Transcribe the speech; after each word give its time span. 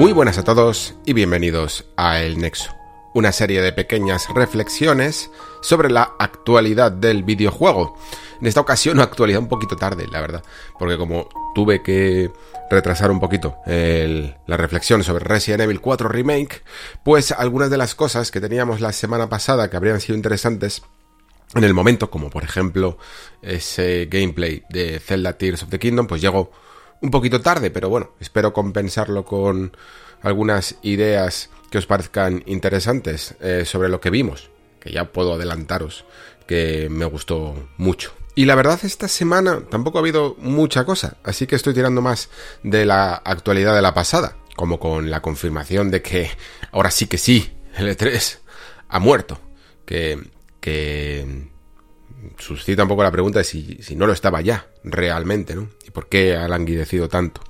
Muy 0.00 0.12
buenas 0.12 0.38
a 0.38 0.44
todos 0.44 0.94
y 1.04 1.12
bienvenidos 1.12 1.84
a 1.94 2.22
El 2.22 2.38
Nexo, 2.38 2.74
una 3.12 3.32
serie 3.32 3.60
de 3.60 3.70
pequeñas 3.70 4.28
reflexiones 4.34 5.30
sobre 5.60 5.90
la 5.90 6.14
actualidad 6.18 6.90
del 6.90 7.22
videojuego. 7.22 7.98
En 8.40 8.46
esta 8.46 8.62
ocasión, 8.62 8.98
actualidad 8.98 9.42
un 9.42 9.50
poquito 9.50 9.76
tarde, 9.76 10.06
la 10.10 10.22
verdad, 10.22 10.42
porque 10.78 10.96
como 10.96 11.28
tuve 11.54 11.82
que 11.82 12.32
retrasar 12.70 13.10
un 13.10 13.20
poquito 13.20 13.56
la 13.66 14.56
reflexión 14.56 15.04
sobre 15.04 15.22
Resident 15.22 15.60
Evil 15.60 15.82
4 15.82 16.08
Remake, 16.08 16.62
pues 17.04 17.30
algunas 17.32 17.68
de 17.68 17.76
las 17.76 17.94
cosas 17.94 18.30
que 18.30 18.40
teníamos 18.40 18.80
la 18.80 18.94
semana 18.94 19.28
pasada 19.28 19.68
que 19.68 19.76
habrían 19.76 20.00
sido 20.00 20.16
interesantes 20.16 20.80
en 21.54 21.64
el 21.64 21.74
momento, 21.74 22.10
como 22.10 22.30
por 22.30 22.42
ejemplo 22.42 22.96
ese 23.42 24.08
gameplay 24.10 24.62
de 24.70 24.98
Zelda 24.98 25.34
Tears 25.34 25.64
of 25.64 25.68
the 25.68 25.78
Kingdom, 25.78 26.06
pues 26.06 26.22
llegó 26.22 26.52
un 27.00 27.10
poquito 27.10 27.40
tarde, 27.40 27.70
pero 27.70 27.88
bueno, 27.88 28.12
espero 28.20 28.52
compensarlo 28.52 29.24
con 29.24 29.76
algunas 30.22 30.76
ideas 30.82 31.50
que 31.70 31.78
os 31.78 31.86
parezcan 31.86 32.42
interesantes 32.46 33.34
eh, 33.40 33.64
sobre 33.64 33.88
lo 33.88 34.00
que 34.00 34.10
vimos, 34.10 34.50
que 34.80 34.92
ya 34.92 35.12
puedo 35.12 35.34
adelantaros 35.34 36.04
que 36.46 36.88
me 36.90 37.04
gustó 37.04 37.68
mucho. 37.76 38.12
Y 38.34 38.44
la 38.44 38.54
verdad 38.54 38.80
esta 38.82 39.08
semana 39.08 39.62
tampoco 39.70 39.98
ha 39.98 40.00
habido 40.00 40.36
mucha 40.38 40.84
cosa, 40.84 41.16
así 41.24 41.46
que 41.46 41.56
estoy 41.56 41.74
tirando 41.74 42.00
más 42.00 42.28
de 42.62 42.86
la 42.86 43.14
actualidad 43.14 43.74
de 43.74 43.82
la 43.82 43.94
pasada, 43.94 44.36
como 44.56 44.78
con 44.78 45.10
la 45.10 45.22
confirmación 45.22 45.90
de 45.90 46.02
que 46.02 46.30
ahora 46.72 46.90
sí 46.90 47.06
que 47.06 47.18
sí, 47.18 47.52
el 47.76 47.88
E3 47.88 48.38
ha 48.88 48.98
muerto, 48.98 49.40
que, 49.84 50.18
que 50.60 51.49
suscita 52.38 52.82
un 52.82 52.88
poco 52.88 53.02
la 53.02 53.10
pregunta 53.10 53.38
de 53.38 53.44
si, 53.44 53.78
si, 53.82 53.96
no 53.96 54.06
lo 54.06 54.12
estaba 54.12 54.40
ya 54.40 54.66
realmente, 54.84 55.54
¿no? 55.54 55.68
Y 55.86 55.90
por 55.90 56.08
qué 56.08 56.36
ha 56.36 56.48
languidecido 56.48 57.08
tanto. 57.08 57.40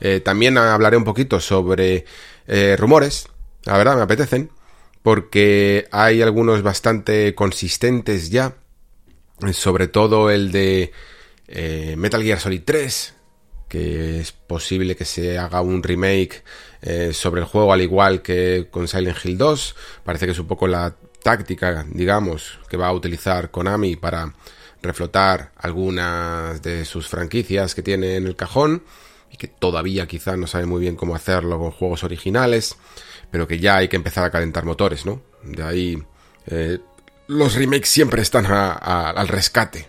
Eh, 0.00 0.20
también 0.20 0.58
hablaré 0.58 0.96
un 0.96 1.04
poquito 1.04 1.40
sobre 1.40 2.04
eh, 2.46 2.76
rumores, 2.78 3.28
la 3.64 3.78
verdad 3.78 3.96
me 3.96 4.02
apetecen, 4.02 4.50
porque 5.02 5.86
hay 5.90 6.22
algunos 6.22 6.62
bastante 6.62 7.34
consistentes 7.34 8.30
ya, 8.30 8.56
sobre 9.52 9.88
todo 9.88 10.30
el 10.30 10.52
de 10.52 10.92
eh, 11.48 11.94
Metal 11.98 12.22
Gear 12.22 12.40
Solid 12.40 12.62
3, 12.64 13.14
que 13.68 14.20
es 14.20 14.32
posible 14.32 14.96
que 14.96 15.04
se 15.04 15.38
haga 15.38 15.60
un 15.60 15.82
remake 15.82 16.42
sobre 17.12 17.40
el 17.40 17.46
juego 17.46 17.72
al 17.72 17.80
igual 17.80 18.20
que 18.20 18.68
con 18.70 18.86
Silent 18.88 19.16
Hill 19.24 19.38
2, 19.38 19.74
parece 20.04 20.26
que 20.26 20.32
es 20.32 20.38
un 20.38 20.46
poco 20.46 20.66
la 20.66 20.94
táctica, 21.24 21.86
digamos, 21.90 22.60
que 22.68 22.76
va 22.76 22.88
a 22.88 22.92
utilizar 22.92 23.50
Konami 23.50 23.96
para 23.96 24.34
reflotar 24.82 25.52
algunas 25.56 26.60
de 26.60 26.84
sus 26.84 27.08
franquicias 27.08 27.74
que 27.74 27.82
tiene 27.82 28.16
en 28.16 28.26
el 28.26 28.36
cajón 28.36 28.82
y 29.30 29.38
que 29.38 29.48
todavía 29.48 30.06
quizá 30.06 30.36
no 30.36 30.46
sabe 30.46 30.66
muy 30.66 30.82
bien 30.82 30.96
cómo 30.96 31.16
hacerlo 31.16 31.58
con 31.58 31.70
juegos 31.70 32.04
originales, 32.04 32.76
pero 33.30 33.48
que 33.48 33.58
ya 33.58 33.76
hay 33.76 33.88
que 33.88 33.96
empezar 33.96 34.22
a 34.24 34.30
calentar 34.30 34.66
motores, 34.66 35.06
¿no? 35.06 35.22
De 35.42 35.62
ahí 35.62 35.98
eh, 36.46 36.78
los 37.26 37.54
remakes 37.54 37.88
siempre 37.88 38.20
están 38.20 38.44
al 38.46 39.28
rescate. 39.28 39.88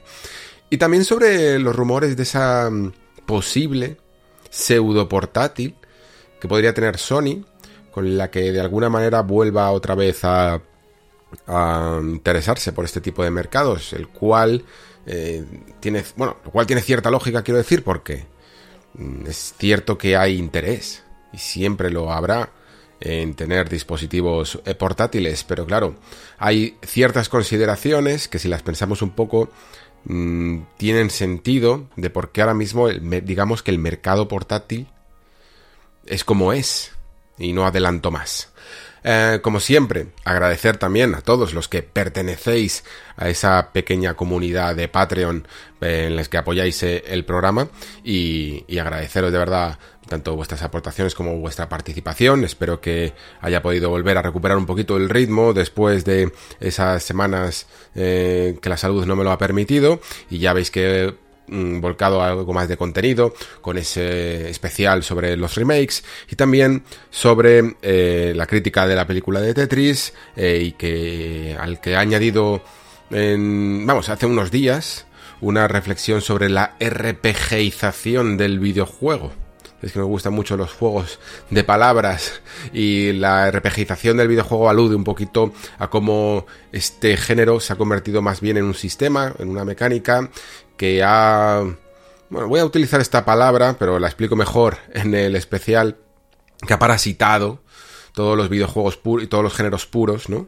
Y 0.69 0.77
también 0.77 1.03
sobre 1.03 1.59
los 1.59 1.75
rumores 1.75 2.15
de 2.15 2.23
esa 2.23 2.69
mm, 2.71 2.93
posible 3.25 3.97
pseudo 4.49 5.09
portátil 5.09 5.75
que 6.39 6.47
podría 6.47 6.73
tener 6.73 6.97
Sony, 6.97 7.43
con 7.91 8.17
la 8.17 8.31
que 8.31 8.53
de 8.53 8.61
alguna 8.61 8.87
manera 8.87 9.21
vuelva 9.21 9.69
otra 9.71 9.95
vez 9.95 10.23
a 10.23 10.61
a 11.47 11.99
interesarse 12.01 12.71
por 12.71 12.85
este 12.85 13.01
tipo 13.01 13.23
de 13.23 13.31
mercados, 13.31 13.93
el 13.93 14.07
cual 14.07 14.63
eh, 15.05 15.43
tiene, 15.79 16.03
bueno, 16.15 16.37
lo 16.43 16.51
cual 16.51 16.65
tiene 16.65 16.81
cierta 16.81 17.11
lógica, 17.11 17.43
quiero 17.43 17.57
decir, 17.57 17.83
porque 17.83 18.25
mm, 18.93 19.27
es 19.27 19.53
cierto 19.57 19.97
que 19.97 20.17
hay 20.17 20.37
interés 20.37 21.03
y 21.33 21.37
siempre 21.37 21.91
lo 21.91 22.11
habrá 22.11 22.49
en 22.99 23.35
tener 23.35 23.69
dispositivos 23.69 24.61
eh, 24.65 24.73
portátiles, 24.73 25.43
pero 25.43 25.65
claro, 25.65 25.95
hay 26.37 26.77
ciertas 26.81 27.29
consideraciones 27.29 28.27
que 28.27 28.39
si 28.39 28.47
las 28.47 28.63
pensamos 28.63 29.01
un 29.01 29.11
poco 29.11 29.49
mm, 30.05 30.59
tienen 30.77 31.09
sentido 31.09 31.87
de 31.97 32.09
por 32.09 32.31
qué 32.31 32.41
ahora 32.41 32.53
mismo 32.53 32.89
digamos 32.89 33.61
que 33.63 33.71
el 33.71 33.79
mercado 33.79 34.27
portátil 34.27 34.87
es 36.05 36.23
como 36.23 36.53
es 36.53 36.91
y 37.37 37.53
no 37.53 37.65
adelanto 37.65 38.11
más. 38.11 38.49
Eh, 39.07 39.39
como 39.43 39.59
siempre, 39.59 40.07
agradecer 40.23 40.77
también 40.77 41.13
a 41.13 41.21
todos 41.21 41.53
los 41.53 41.67
que 41.67 41.83
pertenecéis 41.83 42.83
a 43.17 43.29
esa 43.29 43.69
pequeña 43.71 44.15
comunidad 44.15 44.75
de 44.75 44.87
Patreon 44.87 45.47
eh, 45.81 46.05
en 46.07 46.15
las 46.15 46.27
que 46.27 46.39
apoyáis 46.39 46.81
eh, 46.81 47.03
el 47.05 47.23
programa 47.23 47.67
y, 48.03 48.65
agradeceros 48.79 49.31
de 49.31 49.37
verdad 49.37 49.77
tanto 50.09 50.35
vuestras 50.35 50.63
aportaciones 50.63 51.13
como 51.13 51.37
vuestra 51.37 51.69
participación. 51.69 52.43
Espero 52.43 52.81
que 52.81 53.13
haya 53.41 53.61
podido 53.61 53.91
volver 53.91 54.17
a 54.17 54.23
recuperar 54.23 54.57
un 54.57 54.65
poquito 54.65 54.97
el 54.97 55.07
ritmo 55.07 55.53
después 55.53 56.03
de 56.03 56.31
esas 56.59 57.03
semanas 57.03 57.67
que 57.93 58.59
la 58.63 58.77
salud 58.77 59.05
no 59.05 59.15
me 59.15 59.23
lo 59.23 59.31
ha 59.31 59.39
permitido 59.39 59.99
y 60.29 60.37
ya 60.37 60.53
veis 60.53 60.69
que 60.69 61.15
Mm, 61.47 61.79
volcado 61.79 62.23
a 62.23 62.29
algo 62.29 62.53
más 62.53 62.67
de 62.67 62.75
contenido, 62.75 63.35
con 63.61 63.77
ese 63.77 64.49
especial 64.49 65.03
sobre 65.03 65.37
los 65.37 65.53
remakes 65.53 66.03
y 66.27 66.35
también 66.35 66.83
sobre 67.11 67.75
eh, 67.83 68.33
la 68.35 68.47
crítica 68.47 68.87
de 68.87 68.95
la 68.95 69.05
película 69.05 69.39
de 69.41 69.53
Tetris 69.53 70.11
eh, 70.35 70.59
y 70.63 70.71
que 70.71 71.55
al 71.59 71.79
que 71.79 71.95
ha 71.95 71.99
añadido, 71.99 72.63
en, 73.11 73.85
vamos, 73.85 74.09
hace 74.09 74.25
unos 74.25 74.49
días 74.49 75.05
una 75.39 75.67
reflexión 75.67 76.21
sobre 76.21 76.49
la 76.49 76.75
RPGización 76.79 78.37
del 78.37 78.59
videojuego. 78.59 79.31
Es 79.83 79.91
que 79.91 79.99
me 79.99 80.05
gustan 80.05 80.33
mucho 80.33 80.57
los 80.57 80.73
juegos 80.73 81.19
de 81.51 81.63
palabras 81.63 82.41
y 82.73 83.13
la 83.13 83.51
RPGización 83.51 84.17
del 84.17 84.29
videojuego 84.29 84.67
alude 84.67 84.95
un 84.95 85.03
poquito 85.03 85.53
a 85.77 85.91
cómo 85.91 86.47
este 86.71 87.17
género 87.17 87.59
se 87.59 87.73
ha 87.73 87.75
convertido 87.75 88.23
más 88.23 88.41
bien 88.41 88.57
en 88.57 88.63
un 88.63 88.73
sistema, 88.73 89.35
en 89.37 89.49
una 89.49 89.63
mecánica 89.63 90.31
que 90.77 91.03
ha... 91.03 91.63
Bueno, 92.29 92.47
voy 92.47 92.59
a 92.59 92.65
utilizar 92.65 93.01
esta 93.01 93.23
palabra, 93.23 93.75
pero 93.77 93.99
la 93.99 94.07
explico 94.07 94.35
mejor 94.35 94.77
en 94.93 95.13
el 95.13 95.35
especial, 95.35 95.97
que 96.65 96.73
ha 96.73 96.79
parasitado 96.79 97.61
todos 98.13 98.37
los 98.37 98.49
videojuegos 98.49 98.97
puros 98.97 99.23
y 99.25 99.27
todos 99.27 99.43
los 99.43 99.53
géneros 99.53 99.85
puros, 99.85 100.29
¿no? 100.29 100.47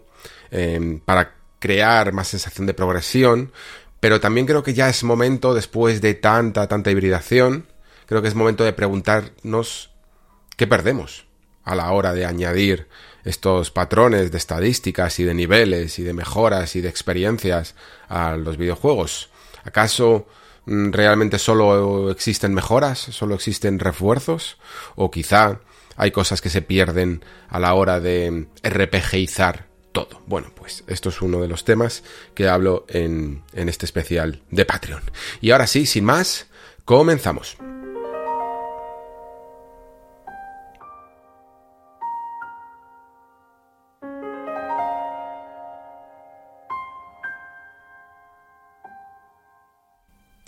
Em, 0.50 1.00
para 1.00 1.36
crear 1.60 2.14
más 2.14 2.30
sensación 2.30 2.66
de 2.66 2.74
progresión, 2.74 3.52
pero 4.00 4.20
también 4.20 4.46
creo 4.46 4.64
que 4.64 4.74
ya 4.74 4.90
es 4.90 5.04
momento, 5.04 5.54
después 5.54 6.02
de 6.02 6.14
tanta, 6.14 6.68
tanta 6.68 6.92
hibridación, 6.92 7.68
creo 8.06 8.22
que 8.22 8.28
es 8.28 8.36
momento 8.36 8.64
de 8.64 8.74
preguntarnos 8.74 9.92
qué 10.56 10.68
perdemos 10.68 11.26
a 11.64 11.76
la 11.76 11.92
hora 11.92 12.14
de 12.14 12.26
añadir 12.26 12.88
estos 13.26 13.72
patrones 13.72 14.32
de 14.32 14.38
estadísticas 14.38 15.20
y 15.20 15.24
de 15.24 15.34
niveles 15.34 16.00
y 16.00 16.04
de 16.04 16.14
mejoras 16.14 16.76
y 16.78 16.82
de 16.82 16.88
experiencias 16.88 17.76
a 18.08 18.38
los 18.38 18.58
videojuegos. 18.58 19.30
¿Acaso 19.68 20.28
mm, 20.66 20.92
realmente 20.92 21.38
solo 21.38 22.10
existen 22.10 22.54
mejoras, 22.54 23.00
solo 23.00 23.36
existen 23.36 23.80
refuerzos? 23.80 24.58
¿O 24.96 25.12
quizá 25.12 25.60
hay 25.98 26.12
cosas 26.12 26.40
que 26.40 26.50
se 26.50 26.62
pierden 26.62 27.24
a 27.50 27.60
la 27.60 27.74
hora 27.74 28.00
de 28.00 28.48
RPGizar 28.64 29.68
todo? 29.92 30.22
Bueno, 30.26 30.54
pues 30.56 30.86
esto 30.88 31.10
es 31.10 31.22
uno 31.22 31.42
de 31.42 31.50
los 31.50 31.66
temas 31.66 32.04
que 32.34 32.48
hablo 32.48 32.86
en, 32.88 33.44
en 33.52 33.68
este 33.68 33.86
especial 33.86 34.42
de 34.52 34.64
Patreon. 34.64 35.04
Y 35.42 35.52
ahora 35.52 35.68
sí, 35.68 35.86
sin 35.86 36.06
más, 36.06 36.48
comenzamos. 36.86 37.58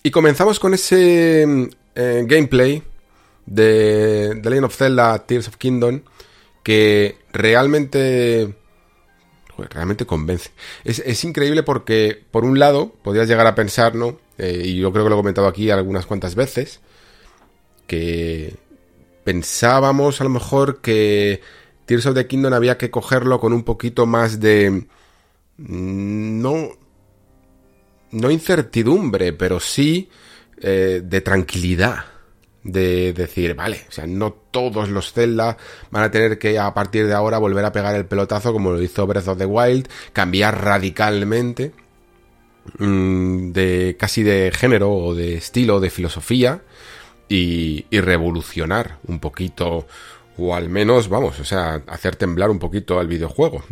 Y 0.03 0.11
comenzamos 0.11 0.59
con 0.59 0.73
ese 0.73 1.69
eh, 1.95 2.23
gameplay 2.25 2.83
de 3.45 4.39
The 4.41 4.49
Legend 4.49 4.65
of 4.65 4.75
Zelda 4.75 5.25
Tears 5.25 5.47
of 5.47 5.57
Kingdom 5.57 6.01
que 6.63 7.17
realmente 7.33 8.55
realmente 9.67 10.05
convence. 10.05 10.51
Es, 10.83 11.23
increíble 11.23 11.63
porque, 11.63 12.23
por 12.31 12.45
un 12.45 12.59
lado, 12.59 12.93
podrías 13.01 13.27
llegar 13.27 13.47
a 13.47 13.55
pensar, 13.55 13.95
¿no? 13.95 14.17
Eh, 14.37 14.61
y 14.65 14.77
yo 14.77 14.91
creo 14.91 15.03
que 15.03 15.09
lo 15.09 15.15
he 15.15 15.19
comentado 15.19 15.47
aquí 15.47 15.69
algunas 15.69 16.05
cuantas 16.05 16.35
veces, 16.35 16.79
que 17.87 18.55
pensábamos 19.23 20.21
a 20.21 20.23
lo 20.23 20.29
mejor 20.29 20.79
que 20.81 21.41
Tears 21.85 22.05
of 22.05 22.15
the 22.15 22.27
Kingdom 22.27 22.53
había 22.53 22.77
que 22.77 22.91
cogerlo 22.91 23.39
con 23.39 23.53
un 23.53 23.63
poquito 23.63 24.05
más 24.05 24.39
de... 24.39 24.85
Mm, 25.57 26.41
no, 26.41 26.69
no 28.11 28.31
incertidumbre, 28.31 29.33
pero 29.33 29.59
sí 29.59 30.09
eh, 30.61 31.01
de 31.03 31.21
tranquilidad. 31.21 32.05
De 32.61 33.13
decir, 33.13 33.55
vale, 33.55 33.85
o 33.87 33.91
sea, 33.91 34.05
no 34.05 34.33
todos 34.33 34.89
los 34.89 35.13
Zelda 35.13 35.55
van 35.91 36.03
a 36.03 36.11
tener 36.11 36.37
que 36.37 36.59
a 36.59 36.73
partir 36.73 37.07
de 37.07 37.13
ahora 37.13 37.37
volver 37.37 37.63
a 37.63 37.71
pegar 37.71 37.95
el 37.95 38.05
pelotazo 38.05 38.51
como 38.51 38.71
lo 38.71 38.81
hizo 38.81 39.07
Breath 39.07 39.29
of 39.29 39.37
the 39.37 39.45
Wild, 39.45 39.87
cambiar 40.11 40.61
radicalmente 40.61 41.71
mm, 42.77 43.51
de 43.53 43.95
casi 43.97 44.23
de 44.23 44.51
género 44.53 44.91
o 44.91 45.15
de 45.15 45.35
estilo, 45.35 45.79
de 45.79 45.89
filosofía 45.89 46.61
y, 47.29 47.85
y 47.89 48.01
revolucionar 48.01 48.99
un 49.07 49.19
poquito 49.19 49.87
O 50.37 50.53
al 50.53 50.67
menos, 50.67 51.07
vamos, 51.07 51.39
o 51.39 51.45
sea, 51.45 51.81
hacer 51.87 52.17
temblar 52.17 52.49
un 52.49 52.59
poquito 52.59 52.99
al 52.99 53.07
videojuego. 53.07 53.63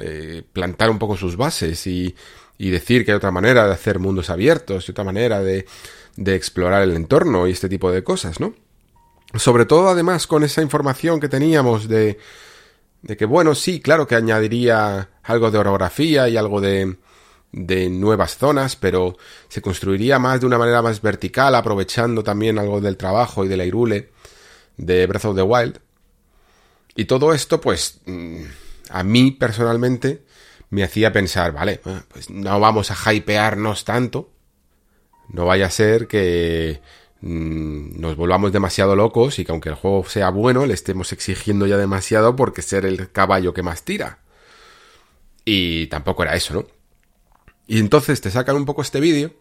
Eh, 0.00 0.42
plantar 0.52 0.90
un 0.90 0.98
poco 0.98 1.16
sus 1.16 1.36
bases 1.36 1.86
y, 1.86 2.14
y 2.62 2.70
decir 2.70 3.04
que 3.04 3.10
hay 3.10 3.16
otra 3.16 3.32
manera 3.32 3.66
de 3.66 3.72
hacer 3.72 3.98
mundos 3.98 4.30
abiertos 4.30 4.86
y 4.86 4.92
otra 4.92 5.02
manera 5.02 5.42
de, 5.42 5.66
de 6.14 6.36
explorar 6.36 6.82
el 6.82 6.94
entorno 6.94 7.48
y 7.48 7.50
este 7.50 7.68
tipo 7.68 7.90
de 7.90 8.04
cosas, 8.04 8.38
¿no? 8.38 8.54
Sobre 9.34 9.66
todo, 9.66 9.88
además, 9.88 10.28
con 10.28 10.44
esa 10.44 10.62
información 10.62 11.18
que 11.18 11.28
teníamos 11.28 11.88
de, 11.88 12.18
de 13.02 13.16
que, 13.16 13.24
bueno, 13.24 13.56
sí, 13.56 13.80
claro 13.80 14.06
que 14.06 14.14
añadiría 14.14 15.10
algo 15.24 15.50
de 15.50 15.58
orografía 15.58 16.28
y 16.28 16.36
algo 16.36 16.60
de, 16.60 16.98
de 17.50 17.90
nuevas 17.90 18.36
zonas, 18.36 18.76
pero 18.76 19.16
se 19.48 19.60
construiría 19.60 20.20
más 20.20 20.38
de 20.38 20.46
una 20.46 20.58
manera 20.58 20.82
más 20.82 21.02
vertical, 21.02 21.56
aprovechando 21.56 22.22
también 22.22 22.60
algo 22.60 22.80
del 22.80 22.96
trabajo 22.96 23.44
y 23.44 23.48
de 23.48 23.56
la 23.56 23.64
irule 23.64 24.10
de 24.76 25.04
Breath 25.08 25.24
of 25.24 25.34
the 25.34 25.42
Wild. 25.42 25.80
Y 26.94 27.06
todo 27.06 27.34
esto, 27.34 27.60
pues, 27.60 28.02
mm, 28.06 28.42
a 28.90 29.02
mí 29.02 29.32
personalmente 29.32 30.22
me 30.72 30.82
hacía 30.82 31.12
pensar, 31.12 31.52
vale, 31.52 31.80
pues 32.08 32.28
no 32.28 32.58
vamos 32.58 32.90
a 32.90 33.12
hypearnos 33.12 33.84
tanto. 33.84 34.28
No 35.28 35.46
vaya 35.46 35.66
a 35.66 35.70
ser 35.70 36.08
que 36.08 36.82
Mm, 37.22 38.00
nos 38.00 38.16
volvamos 38.16 38.50
demasiado 38.52 38.96
locos 38.96 39.38
y 39.38 39.44
que 39.44 39.52
aunque 39.52 39.68
el 39.68 39.76
juego 39.76 40.04
sea 40.04 40.30
bueno, 40.30 40.66
le 40.66 40.74
estemos 40.74 41.12
exigiendo 41.12 41.66
ya 41.68 41.76
demasiado 41.76 42.34
porque 42.34 42.62
ser 42.62 42.84
el 42.84 43.12
caballo 43.12 43.54
que 43.54 43.62
más 43.62 43.84
tira. 43.84 44.18
Y 45.44 45.86
tampoco 45.86 46.24
era 46.24 46.34
eso, 46.34 46.54
¿no? 46.54 46.66
Y 47.68 47.78
entonces 47.78 48.20
te 48.20 48.30
sacan 48.30 48.56
un 48.56 48.66
poco 48.66 48.82
este 48.82 49.00
vídeo 49.00 49.34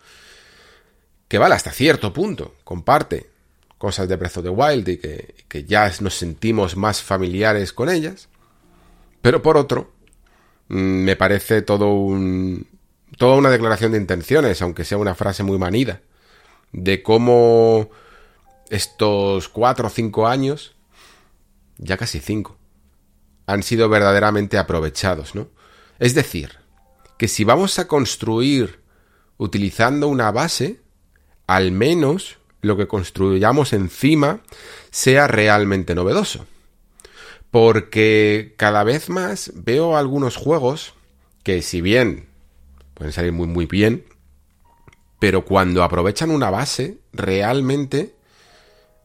que 1.28 1.40
vale 1.40 1.56
hasta 1.56 1.72
cierto 1.72 2.14
punto, 2.14 2.56
comparte 2.64 3.30
cosas 3.80 4.08
de 4.08 4.16
Breath 4.16 4.38
of 4.38 4.44
the 4.44 4.50
Wild 4.50 4.88
y 4.88 4.98
que, 4.98 5.36
que 5.48 5.64
ya 5.64 5.92
nos 6.02 6.14
sentimos 6.16 6.78
más 6.78 7.02
familiares 7.02 7.74
con 7.74 7.90
ellas. 7.90 8.30
Pero 9.24 9.42
por 9.42 9.58
otro, 9.58 9.92
me 10.72 11.18
parece 11.18 11.62
todo 11.62 11.94
un, 11.94 12.66
toda 13.18 13.36
una 13.36 13.50
declaración 13.50 13.92
de 13.92 13.98
intenciones, 13.98 14.62
aunque 14.62 14.86
sea 14.86 14.98
una 14.98 15.16
frase 15.16 15.44
muy 15.44 15.58
manida 15.58 16.00
de 16.72 17.04
cómo 17.04 17.90
estos 18.70 19.50
cuatro 19.50 19.88
o 19.88 19.90
cinco 19.90 20.28
años, 20.28 20.74
ya 21.78 21.98
casi 21.98 22.22
cinco, 22.22 22.58
han 23.48 23.64
sido 23.64 23.90
verdaderamente 23.90 24.58
aprovechados, 24.58 25.36
¿no? 25.36 25.50
Es 26.00 26.16
decir, 26.16 26.60
que 27.18 27.28
si 27.28 27.44
vamos 27.44 27.78
a 27.78 27.90
construir 27.90 28.80
utilizando 29.38 30.08
una 30.08 30.32
base, 30.32 30.80
al 31.48 31.74
menos 31.74 32.38
lo 32.62 32.78
que 32.78 32.88
construyamos 32.88 33.74
encima 33.74 34.40
sea 34.90 35.28
realmente 35.28 35.96
novedoso. 35.96 36.46
Porque 37.52 38.54
cada 38.58 38.84
vez 38.84 39.10
más 39.10 39.52
veo 39.56 39.98
algunos 39.98 40.38
juegos 40.38 40.94
que 41.44 41.62
si 41.62 41.82
bien 41.82 42.28
pueden 42.94 43.14
salir 43.14 43.32
muy 43.32 43.48
muy 43.48 43.66
bien, 43.66 44.06
pero 45.20 45.46
cuando 45.46 45.84
aprovechan 45.84 46.32
una 46.32 46.50
base, 46.50 46.98
realmente 47.14 48.16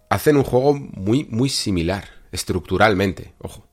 hacen 0.09 0.37
un 0.37 0.45
juego 0.45 0.75
muy, 0.75 1.25
muy 1.25 1.49
similar, 1.49 2.09
estructuralmente, 2.33 3.35
ojo. 3.39 3.67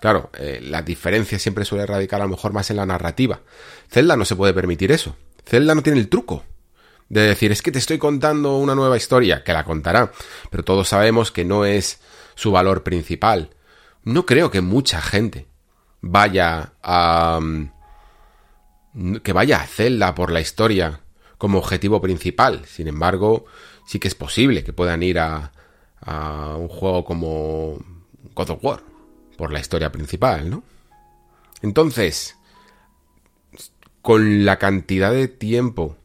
Claro, 0.00 0.30
eh, 0.38 0.60
la 0.62 0.82
diferencia 0.82 1.38
siempre 1.38 1.64
suele 1.64 1.86
radicar 1.86 2.20
a 2.20 2.24
lo 2.24 2.30
mejor 2.30 2.52
más 2.52 2.70
en 2.70 2.76
la 2.76 2.86
narrativa. 2.86 3.40
Zelda 3.90 4.16
no 4.16 4.24
se 4.24 4.36
puede 4.36 4.52
permitir 4.52 4.92
eso. 4.92 5.16
Zelda 5.44 5.74
no 5.74 5.82
tiene 5.82 5.98
el 5.98 6.08
truco 6.08 6.44
de 7.08 7.22
decir, 7.22 7.50
es 7.50 7.62
que 7.62 7.72
te 7.72 7.78
estoy 7.78 7.98
contando 7.98 8.58
una 8.58 8.74
nueva 8.74 8.96
historia, 8.96 9.42
que 9.42 9.52
la 9.52 9.64
contará, 9.64 10.12
pero 10.50 10.64
todos 10.64 10.88
sabemos 10.88 11.32
que 11.32 11.44
no 11.44 11.64
es 11.64 11.98
su 12.34 12.52
valor 12.52 12.82
principal. 12.82 13.50
No 14.06 14.24
creo 14.24 14.52
que 14.52 14.60
mucha 14.60 15.02
gente 15.02 15.48
vaya 16.00 16.74
a... 16.80 17.40
Mm, 17.42 19.16
que 19.16 19.32
vaya 19.32 19.60
a 19.60 19.66
Zelda 19.66 20.14
por 20.14 20.30
la 20.30 20.40
historia 20.40 21.00
como 21.38 21.58
objetivo 21.58 22.00
principal. 22.00 22.64
Sin 22.66 22.86
embargo, 22.86 23.46
sí 23.84 23.98
que 23.98 24.06
es 24.06 24.14
posible 24.14 24.62
que 24.62 24.72
puedan 24.72 25.02
ir 25.02 25.18
a, 25.18 25.50
a 26.00 26.54
un 26.56 26.68
juego 26.68 27.04
como 27.04 27.78
God 28.36 28.50
of 28.50 28.64
War 28.64 28.80
por 29.36 29.52
la 29.52 29.58
historia 29.58 29.90
principal, 29.90 30.48
¿no? 30.50 30.62
Entonces, 31.62 32.36
con 34.02 34.44
la 34.44 34.56
cantidad 34.60 35.10
de 35.10 35.26
tiempo 35.26 35.96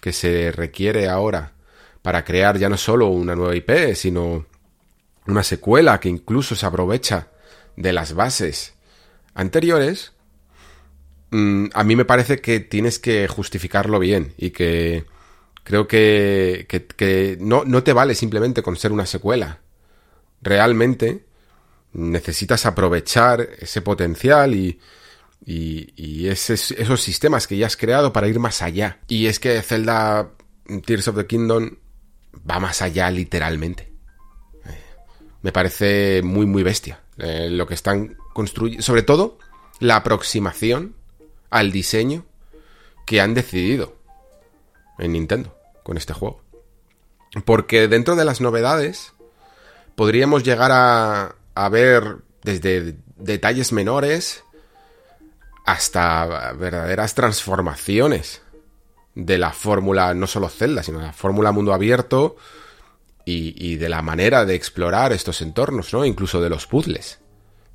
que 0.00 0.14
se 0.14 0.52
requiere 0.52 1.06
ahora 1.06 1.52
para 2.00 2.24
crear 2.24 2.56
ya 2.56 2.70
no 2.70 2.78
solo 2.78 3.08
una 3.08 3.36
nueva 3.36 3.54
IP, 3.54 3.94
sino 3.94 4.46
una 5.26 5.42
secuela 5.42 6.00
que 6.00 6.08
incluso 6.08 6.56
se 6.56 6.64
aprovecha 6.64 7.28
de 7.76 7.92
las 7.92 8.14
bases 8.14 8.74
anteriores, 9.34 10.12
Mm, 11.32 11.68
a 11.72 11.82
mí 11.82 11.96
me 11.96 12.04
parece 12.04 12.42
que 12.42 12.60
tienes 12.60 12.98
que 12.98 13.26
justificarlo 13.26 13.98
bien 13.98 14.34
y 14.36 14.50
que 14.50 15.06
creo 15.64 15.88
que, 15.88 16.66
que, 16.68 17.38
no, 17.40 17.64
no 17.64 17.82
te 17.82 17.94
vale 17.94 18.14
simplemente 18.14 18.62
con 18.62 18.76
ser 18.76 18.92
una 18.92 19.06
secuela. 19.06 19.60
Realmente 20.42 21.24
necesitas 21.94 22.66
aprovechar 22.66 23.48
ese 23.60 23.80
potencial 23.80 24.54
y, 24.54 24.78
y, 25.46 26.28
esos 26.28 27.02
sistemas 27.02 27.46
que 27.46 27.56
ya 27.56 27.66
has 27.66 27.78
creado 27.78 28.12
para 28.12 28.28
ir 28.28 28.38
más 28.38 28.60
allá. 28.60 29.00
Y 29.08 29.26
es 29.26 29.40
que 29.40 29.62
Zelda 29.62 30.32
Tears 30.84 31.08
of 31.08 31.16
the 31.16 31.26
Kingdom 31.26 31.76
va 32.48 32.60
más 32.60 32.82
allá 32.82 33.10
literalmente. 33.10 33.90
Me 35.40 35.50
parece 35.50 36.20
muy, 36.22 36.44
muy 36.44 36.62
bestia 36.62 37.01
eh, 37.18 37.48
lo 37.50 37.66
que 37.66 37.74
están 37.74 38.16
construyendo. 38.32 38.82
Sobre 38.82 39.02
todo 39.02 39.38
la 39.80 39.96
aproximación 39.96 40.94
al 41.50 41.72
diseño 41.72 42.24
que 43.06 43.20
han 43.20 43.34
decidido 43.34 43.96
en 44.98 45.12
Nintendo 45.12 45.56
con 45.82 45.96
este 45.96 46.12
juego. 46.12 46.40
Porque 47.44 47.88
dentro 47.88 48.16
de 48.16 48.24
las 48.24 48.40
novedades 48.40 49.12
podríamos 49.94 50.42
llegar 50.42 50.70
a, 50.72 51.34
a 51.54 51.68
ver 51.68 52.18
desde 52.42 52.96
detalles 53.16 53.72
menores 53.72 54.44
hasta 55.64 56.52
verdaderas 56.52 57.14
transformaciones 57.14 58.42
de 59.14 59.38
la 59.38 59.52
fórmula, 59.52 60.14
no 60.14 60.26
solo 60.26 60.48
Zelda, 60.48 60.82
sino 60.82 61.00
la 61.00 61.12
fórmula 61.12 61.52
mundo 61.52 61.72
abierto 61.74 62.36
y, 63.24 63.76
de 63.76 63.88
la 63.88 64.02
manera 64.02 64.44
de 64.44 64.54
explorar 64.54 65.12
estos 65.12 65.42
entornos, 65.42 65.92
¿no? 65.92 66.04
Incluso 66.04 66.40
de 66.40 66.50
los 66.50 66.66
puzzles, 66.66 67.20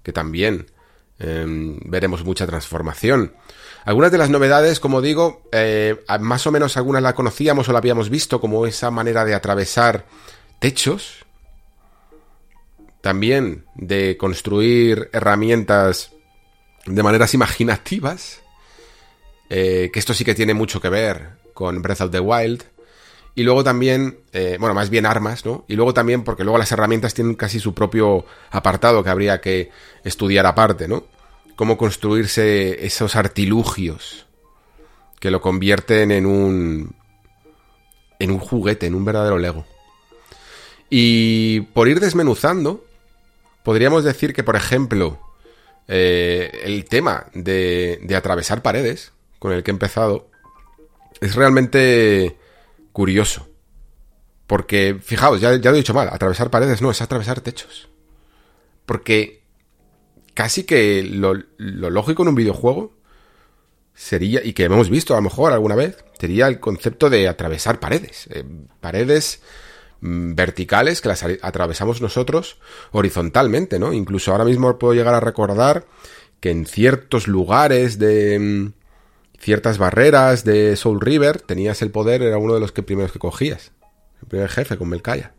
que 0.03 0.11
también 0.11 0.71
eh, 1.19 1.45
veremos 1.85 2.23
mucha 2.23 2.45
transformación. 2.45 3.33
Algunas 3.85 4.11
de 4.11 4.17
las 4.17 4.29
novedades, 4.29 4.79
como 4.79 5.01
digo, 5.01 5.43
eh, 5.51 6.03
más 6.19 6.45
o 6.45 6.51
menos 6.51 6.75
algunas 6.75 7.01
la 7.01 7.15
conocíamos 7.15 7.69
o 7.69 7.71
la 7.71 7.79
habíamos 7.79 8.09
visto, 8.09 8.41
como 8.41 8.65
esa 8.65 8.91
manera 8.91 9.23
de 9.23 9.33
atravesar 9.33 10.05
techos. 10.59 11.25
También 13.01 13.65
de 13.75 14.17
construir 14.17 15.09
herramientas 15.13 16.11
de 16.85 17.03
maneras 17.03 17.33
imaginativas. 17.33 18.41
Eh, 19.49 19.89
que 19.93 19.99
esto 19.99 20.13
sí 20.13 20.25
que 20.25 20.35
tiene 20.35 20.53
mucho 20.53 20.81
que 20.81 20.89
ver 20.89 21.37
con 21.53 21.81
Breath 21.81 22.01
of 22.01 22.11
the 22.11 22.19
Wild. 22.19 22.65
Y 23.37 23.43
luego 23.43 23.63
también, 23.63 24.17
eh, 24.33 24.57
bueno, 24.59 24.73
más 24.73 24.89
bien 24.89 25.05
armas, 25.05 25.45
¿no? 25.45 25.63
Y 25.69 25.75
luego 25.75 25.93
también, 25.93 26.23
porque 26.23 26.43
luego 26.43 26.57
las 26.57 26.71
herramientas 26.71 27.13
tienen 27.13 27.35
casi 27.35 27.59
su 27.59 27.73
propio 27.73 28.25
apartado 28.49 29.01
que 29.03 29.11
habría 29.11 29.39
que 29.39 29.69
estudiar 30.03 30.45
aparte, 30.45 30.87
¿no? 30.87 31.05
cómo 31.57 31.75
construirse 31.75 32.85
esos 32.85 33.15
artilugios 33.17 34.27
que 35.19 35.31
lo 35.31 35.41
convierten 35.41 36.11
en 36.11 36.25
un 36.27 36.95
en 38.19 38.31
un 38.31 38.39
juguete, 38.39 38.85
en 38.85 38.95
un 38.95 39.03
verdadero 39.03 39.37
Lego. 39.37 39.65
Y 40.89 41.61
por 41.73 41.87
ir 41.87 41.99
desmenuzando, 41.99 42.85
podríamos 43.63 44.03
decir 44.03 44.33
que, 44.33 44.43
por 44.43 44.55
ejemplo, 44.55 45.19
eh, 45.87 46.61
el 46.63 46.85
tema 46.85 47.27
de, 47.33 47.99
de 48.03 48.15
atravesar 48.15 48.61
paredes, 48.61 49.11
con 49.39 49.51
el 49.51 49.63
que 49.63 49.71
he 49.71 49.73
empezado, 49.73 50.29
es 51.21 51.35
realmente 51.35 52.37
curioso. 52.97 53.47
Porque, 54.47 54.97
fijaos, 54.99 55.39
ya, 55.39 55.55
ya 55.55 55.69
lo 55.69 55.75
he 55.75 55.81
dicho 55.81 55.93
mal, 55.93 56.09
atravesar 56.11 56.49
paredes 56.49 56.81
no, 56.81 56.89
es 56.89 56.99
atravesar 56.99 57.41
techos. 57.41 57.89
Porque 58.87 59.43
casi 60.33 60.63
que 60.63 61.03
lo, 61.03 61.35
lógico 61.59 62.23
en 62.23 62.29
un 62.29 62.33
videojuego 62.33 62.97
sería, 63.93 64.43
y 64.43 64.53
que 64.53 64.63
hemos 64.63 64.89
visto 64.89 65.13
a 65.13 65.17
lo 65.17 65.21
mejor 65.21 65.53
alguna 65.53 65.75
vez, 65.75 66.03
sería 66.19 66.47
el 66.47 66.59
concepto 66.59 67.11
de 67.11 67.27
atravesar 67.27 67.79
paredes. 67.79 68.29
Eh, 68.31 68.43
paredes 68.79 69.41
mm, 70.01 70.33
verticales 70.33 70.99
que 70.99 71.09
las 71.09 71.23
atravesamos 71.43 72.01
nosotros 72.01 72.57
horizontalmente, 72.89 73.77
¿no? 73.77 73.93
Incluso 73.93 74.31
ahora 74.31 74.45
mismo 74.45 74.79
puedo 74.79 74.95
llegar 74.95 75.13
a 75.13 75.19
recordar 75.19 75.85
que 76.39 76.49
en 76.49 76.65
ciertos 76.65 77.27
lugares 77.27 77.99
de 77.99 78.39
mm, 78.39 78.76
ciertas 79.37 79.77
barreras 79.77 80.43
de 80.43 80.75
Soul 80.75 81.01
River 81.01 81.41
tenías 81.41 81.81
el 81.81 81.91
poder, 81.91 82.21
era 82.21 82.37
uno 82.37 82.53
de 82.53 82.59
los 82.59 82.71
que 82.71 82.83
primeros 82.83 83.11
que 83.11 83.19
cogías. 83.19 83.71
El 84.21 84.27
primer 84.27 84.49
jefe 84.49 84.77
con 84.77 84.89
Melkaya. 84.89 85.33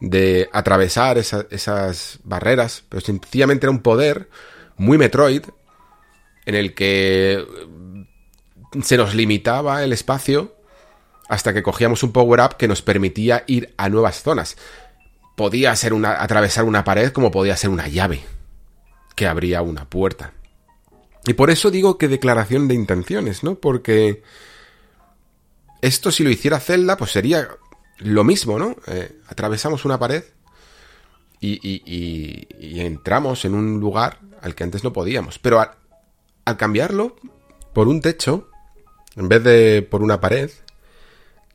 de 0.00 0.48
atravesar 0.52 1.18
esas 1.18 2.20
barreras, 2.22 2.84
pero 2.88 3.00
sencillamente 3.00 3.66
era 3.66 3.72
un 3.72 3.80
poder 3.80 4.28
muy 4.76 4.96
Metroid 4.96 5.42
en 6.46 6.54
el 6.54 6.72
que 6.72 7.44
se 8.82 8.96
nos 8.96 9.14
limitaba 9.14 9.82
el 9.82 9.92
espacio 9.92 10.54
hasta 11.28 11.52
que 11.52 11.62
cogíamos 11.62 12.02
un 12.02 12.12
power-up 12.12 12.56
que 12.56 12.68
nos 12.68 12.80
permitía 12.80 13.44
ir 13.46 13.74
a 13.76 13.88
nuevas 13.88 14.22
zonas. 14.22 14.56
Podía 15.36 15.74
ser 15.76 15.92
una, 15.92 16.22
atravesar 16.22 16.64
una 16.64 16.84
pared 16.84 17.12
como 17.12 17.30
podía 17.30 17.56
ser 17.56 17.70
una 17.70 17.88
llave 17.88 18.20
que 19.14 19.26
abría 19.26 19.62
una 19.62 19.84
puerta. 19.84 20.32
Y 21.28 21.34
por 21.34 21.50
eso 21.50 21.70
digo 21.70 21.98
que 21.98 22.08
declaración 22.08 22.68
de 22.68 22.74
intenciones, 22.74 23.44
¿no? 23.44 23.56
Porque 23.56 24.22
esto 25.82 26.10
si 26.10 26.24
lo 26.24 26.30
hiciera 26.30 26.58
Zelda, 26.58 26.96
pues 26.96 27.10
sería 27.10 27.48
lo 27.98 28.24
mismo, 28.24 28.58
¿no? 28.58 28.76
Eh, 28.86 29.12
atravesamos 29.26 29.84
una 29.84 29.98
pared 29.98 30.24
y, 31.38 31.60
y, 31.62 32.80
entramos 32.80 33.44
en 33.44 33.54
un 33.54 33.78
lugar 33.78 34.20
al 34.40 34.54
que 34.54 34.64
antes 34.64 34.82
no 34.84 34.94
podíamos. 34.94 35.38
Pero 35.38 35.60
al 36.46 36.56
cambiarlo 36.56 37.16
por 37.74 37.88
un 37.88 38.00
techo, 38.00 38.48
en 39.14 39.28
vez 39.28 39.44
de 39.44 39.82
por 39.82 40.02
una 40.02 40.22
pared, 40.22 40.50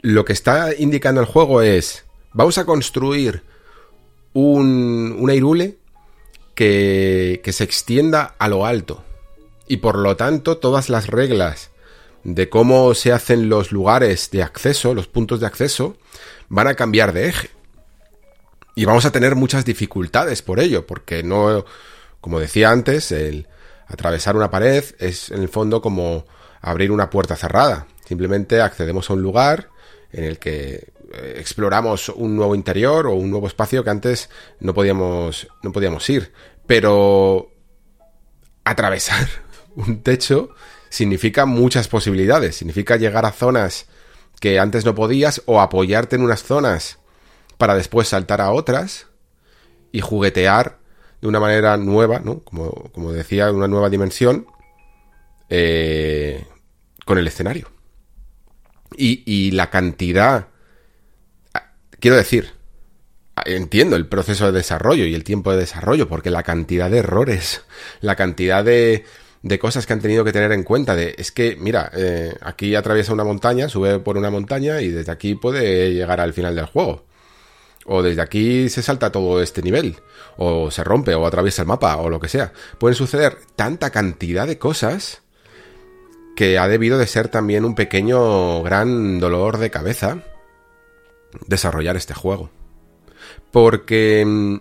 lo 0.01 0.23
que 0.23 0.33
está 0.33 0.75
indicando 0.75 1.19
el 1.19 1.25
juego 1.25 1.63
es, 1.63 2.05
vamos 2.31 2.59
a 2.59 2.65
construir 2.65 3.41
un, 4.33 5.15
un 5.17 5.29
airule 5.31 5.79
que, 6.53 7.41
que 7.43 7.51
se 7.51 7.63
extienda 7.63 8.35
a 8.37 8.47
lo 8.47 8.67
alto. 8.67 9.03
Y 9.67 9.77
por 9.77 9.97
lo 9.97 10.15
tanto, 10.17 10.57
todas 10.57 10.89
las 10.89 11.07
reglas 11.07 11.71
de 12.23 12.49
cómo 12.49 12.93
se 12.93 13.11
hacen 13.11 13.49
los 13.49 13.71
lugares 13.71 14.29
de 14.31 14.43
acceso, 14.43 14.93
los 14.93 15.07
puntos 15.07 15.39
de 15.39 15.47
acceso, 15.47 15.97
van 16.49 16.67
a 16.67 16.75
cambiar 16.75 17.13
de 17.13 17.27
eje. 17.27 17.49
Y 18.75 18.85
vamos 18.85 19.05
a 19.05 19.11
tener 19.11 19.35
muchas 19.35 19.65
dificultades 19.65 20.41
por 20.41 20.59
ello, 20.59 20.87
porque 20.87 21.21
no, 21.23 21.65
como 22.21 22.39
decía 22.39 22.71
antes, 22.71 23.11
el 23.11 23.47
atravesar 23.87 24.35
una 24.35 24.49
pared 24.49 24.83
es 24.99 25.29
en 25.29 25.41
el 25.41 25.49
fondo 25.49 25.81
como 25.81 26.25
abrir 26.61 26.91
una 26.91 27.09
puerta 27.09 27.35
cerrada. 27.35 27.87
Simplemente 28.05 28.61
accedemos 28.61 29.09
a 29.09 29.13
un 29.13 29.21
lugar 29.21 29.69
en 30.11 30.23
el 30.23 30.39
que 30.39 30.91
eh, 31.13 31.35
exploramos 31.37 32.09
un 32.09 32.35
nuevo 32.35 32.55
interior 32.55 33.07
o 33.07 33.13
un 33.13 33.29
nuevo 33.29 33.47
espacio 33.47 33.83
que 33.83 33.89
antes 33.89 34.29
no 34.59 34.73
podíamos, 34.73 35.47
no 35.61 35.71
podíamos 35.71 36.09
ir. 36.09 36.31
Pero 36.65 37.51
atravesar 38.63 39.27
un 39.75 40.01
techo 40.01 40.49
significa 40.89 41.45
muchas 41.45 41.87
posibilidades. 41.87 42.55
Significa 42.55 42.97
llegar 42.97 43.25
a 43.25 43.31
zonas 43.31 43.87
que 44.39 44.59
antes 44.59 44.85
no 44.85 44.93
podías 44.95 45.41
o 45.45 45.61
apoyarte 45.61 46.15
en 46.15 46.23
unas 46.23 46.43
zonas 46.43 46.99
para 47.57 47.75
después 47.75 48.07
saltar 48.07 48.41
a 48.41 48.51
otras 48.51 49.07
y 49.91 50.01
juguetear 50.01 50.79
de 51.21 51.27
una 51.27 51.39
manera 51.39 51.77
nueva, 51.77 52.19
¿no? 52.19 52.39
Como, 52.39 52.71
como 52.91 53.13
decía, 53.13 53.51
una 53.51 53.67
nueva 53.67 53.89
dimensión 53.89 54.45
eh, 55.49 56.45
con 57.05 57.17
el 57.17 57.27
escenario. 57.27 57.69
Y, 58.95 59.51
la 59.51 59.69
cantidad... 59.69 60.47
Quiero 61.99 62.17
decir, 62.17 62.51
entiendo 63.45 63.95
el 63.95 64.07
proceso 64.07 64.47
de 64.47 64.51
desarrollo 64.51 65.05
y 65.05 65.15
el 65.15 65.23
tiempo 65.23 65.51
de 65.51 65.59
desarrollo, 65.59 66.09
porque 66.09 66.29
la 66.29 66.43
cantidad 66.43 66.91
de 66.91 66.97
errores, 66.97 67.63
la 68.01 68.15
cantidad 68.15 68.63
de, 68.63 69.05
de 69.43 69.59
cosas 69.59 69.85
que 69.85 69.93
han 69.93 69.99
tenido 69.99 70.23
que 70.23 70.31
tener 70.31 70.53
en 70.53 70.63
cuenta, 70.63 70.95
de, 70.95 71.15
es 71.17 71.31
que, 71.31 71.57
mira, 71.59 71.91
eh, 71.93 72.33
aquí 72.41 72.75
atraviesa 72.75 73.13
una 73.13 73.25
montaña, 73.25 73.67
sube 73.67 73.99
por 73.99 74.17
una 74.17 74.31
montaña 74.31 74.81
y 74.81 74.87
desde 74.87 75.11
aquí 75.11 75.35
puede 75.35 75.93
llegar 75.93 76.21
al 76.21 76.33
final 76.33 76.55
del 76.55 76.65
juego. 76.65 77.03
O 77.85 78.01
desde 78.01 78.21
aquí 78.21 78.69
se 78.69 78.81
salta 78.81 79.11
todo 79.11 79.41
este 79.41 79.61
nivel. 79.61 79.97
O 80.37 80.71
se 80.71 80.85
rompe 80.85 81.13
o 81.13 81.27
atraviesa 81.27 81.61
el 81.61 81.67
mapa 81.67 81.97
o 81.97 82.09
lo 82.09 82.21
que 82.21 82.29
sea. 82.29 82.53
Pueden 82.77 82.95
suceder 82.95 83.37
tanta 83.57 83.89
cantidad 83.89 84.47
de 84.47 84.57
cosas 84.57 85.21
que 86.37 86.57
ha 86.57 86.69
debido 86.69 86.97
de 86.97 87.05
ser 87.05 87.27
también 87.27 87.65
un 87.65 87.75
pequeño 87.75 88.63
gran 88.63 89.19
dolor 89.19 89.57
de 89.57 89.69
cabeza 89.69 90.23
desarrollar 91.47 91.97
este 91.97 92.13
juego. 92.13 92.49
Porque 93.51 94.23
mm, 94.25 94.55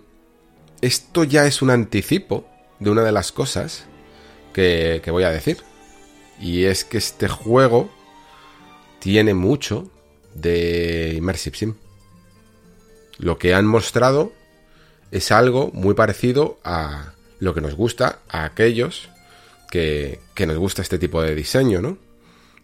esto 0.80 1.22
ya 1.22 1.46
es 1.46 1.62
un 1.62 1.70
anticipo 1.70 2.48
de 2.80 2.90
una 2.90 3.02
de 3.02 3.12
las 3.12 3.30
cosas 3.30 3.86
que, 4.52 5.00
que 5.04 5.10
voy 5.10 5.24
a 5.24 5.30
decir. 5.30 5.58
Y 6.40 6.64
es 6.64 6.84
que 6.84 6.98
este 6.98 7.28
juego 7.28 7.90
tiene 8.98 9.34
mucho 9.34 9.90
de 10.34 11.14
Immersive 11.16 11.56
Sim. 11.56 11.74
Lo 13.18 13.38
que 13.38 13.54
han 13.54 13.66
mostrado 13.66 14.32
es 15.10 15.30
algo 15.30 15.70
muy 15.72 15.94
parecido 15.94 16.58
a 16.64 17.12
lo 17.38 17.54
que 17.54 17.60
nos 17.60 17.74
gusta 17.74 18.20
a 18.28 18.44
aquellos 18.44 19.08
que, 19.70 20.20
nos 20.46 20.58
gusta 20.58 20.82
este 20.82 20.98
tipo 20.98 21.22
de 21.22 21.34
diseño, 21.34 21.80
¿no? 21.80 21.98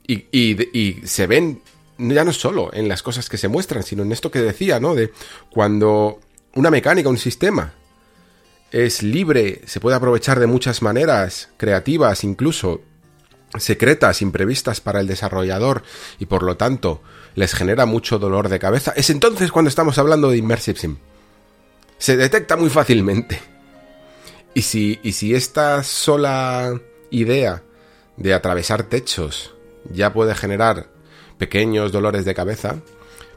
Y, 0.07 0.27
y, 0.33 1.07
se 1.07 1.27
ven 1.27 1.63
ya 1.99 2.25
no 2.25 2.33
solo 2.33 2.71
en 2.73 2.89
las 2.89 3.03
cosas 3.03 3.29
que 3.29 3.39
se 3.39 3.49
muestran, 3.49 3.83
sino 3.83 4.03
en 4.03 4.13
esto 4.13 4.31
que 4.31 4.41
decía, 4.41 4.79
¿no? 4.79 4.95
De 4.95 5.13
cuando 5.51 6.21
una 6.55 6.71
mecánica, 6.71 7.09
un 7.09 7.19
sistema 7.19 7.75
es 8.71 9.03
libre, 9.03 9.63
se 9.67 9.81
puede 9.81 9.97
aprovechar 9.97 10.41
de 10.41 10.47
muchas 10.47 10.83
maneras, 10.83 11.49
creativas, 11.57 12.25
incluso 12.25 12.83
secretas, 13.57 14.21
imprevistas 14.21 14.81
para 14.81 15.01
el 15.01 15.07
desarrollador 15.07 15.83
y 16.19 16.27
por 16.27 16.43
lo 16.43 16.57
tanto 16.57 17.03
les 17.35 17.55
genera 17.55 17.87
mucho 17.87 18.19
dolor 18.19 18.49
de 18.49 18.59
cabeza, 18.59 18.93
es 18.97 19.11
entonces 19.11 19.53
cuando 19.53 19.69
estamos 19.69 19.97
hablando 19.99 20.31
de 20.31 20.37
Immersive 20.37 20.79
Sim. 20.79 20.97
Se 21.97 22.17
detecta 22.17 22.57
muy 22.57 22.71
fácilmente. 22.71 23.41
Y 24.55 24.63
si, 24.63 24.99
y 25.03 25.13
si 25.13 25.35
esta 25.35 25.83
sola 25.83 26.81
idea 27.11 27.63
de 28.17 28.35
atravesar 28.35 28.85
techos 28.85 29.55
ya 29.91 30.13
puede 30.13 30.35
generar 30.35 30.89
pequeños 31.39 31.93
dolores 31.93 32.25
de 32.25 32.35
cabeza, 32.35 32.77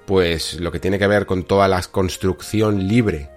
pues 0.05 0.59
lo 0.59 0.71
que 0.71 0.79
tiene 0.79 0.99
que 0.99 1.07
ver 1.07 1.25
con 1.25 1.43
toda 1.43 1.67
la 1.67 1.81
construcción 1.83 2.87
libre 2.87 3.29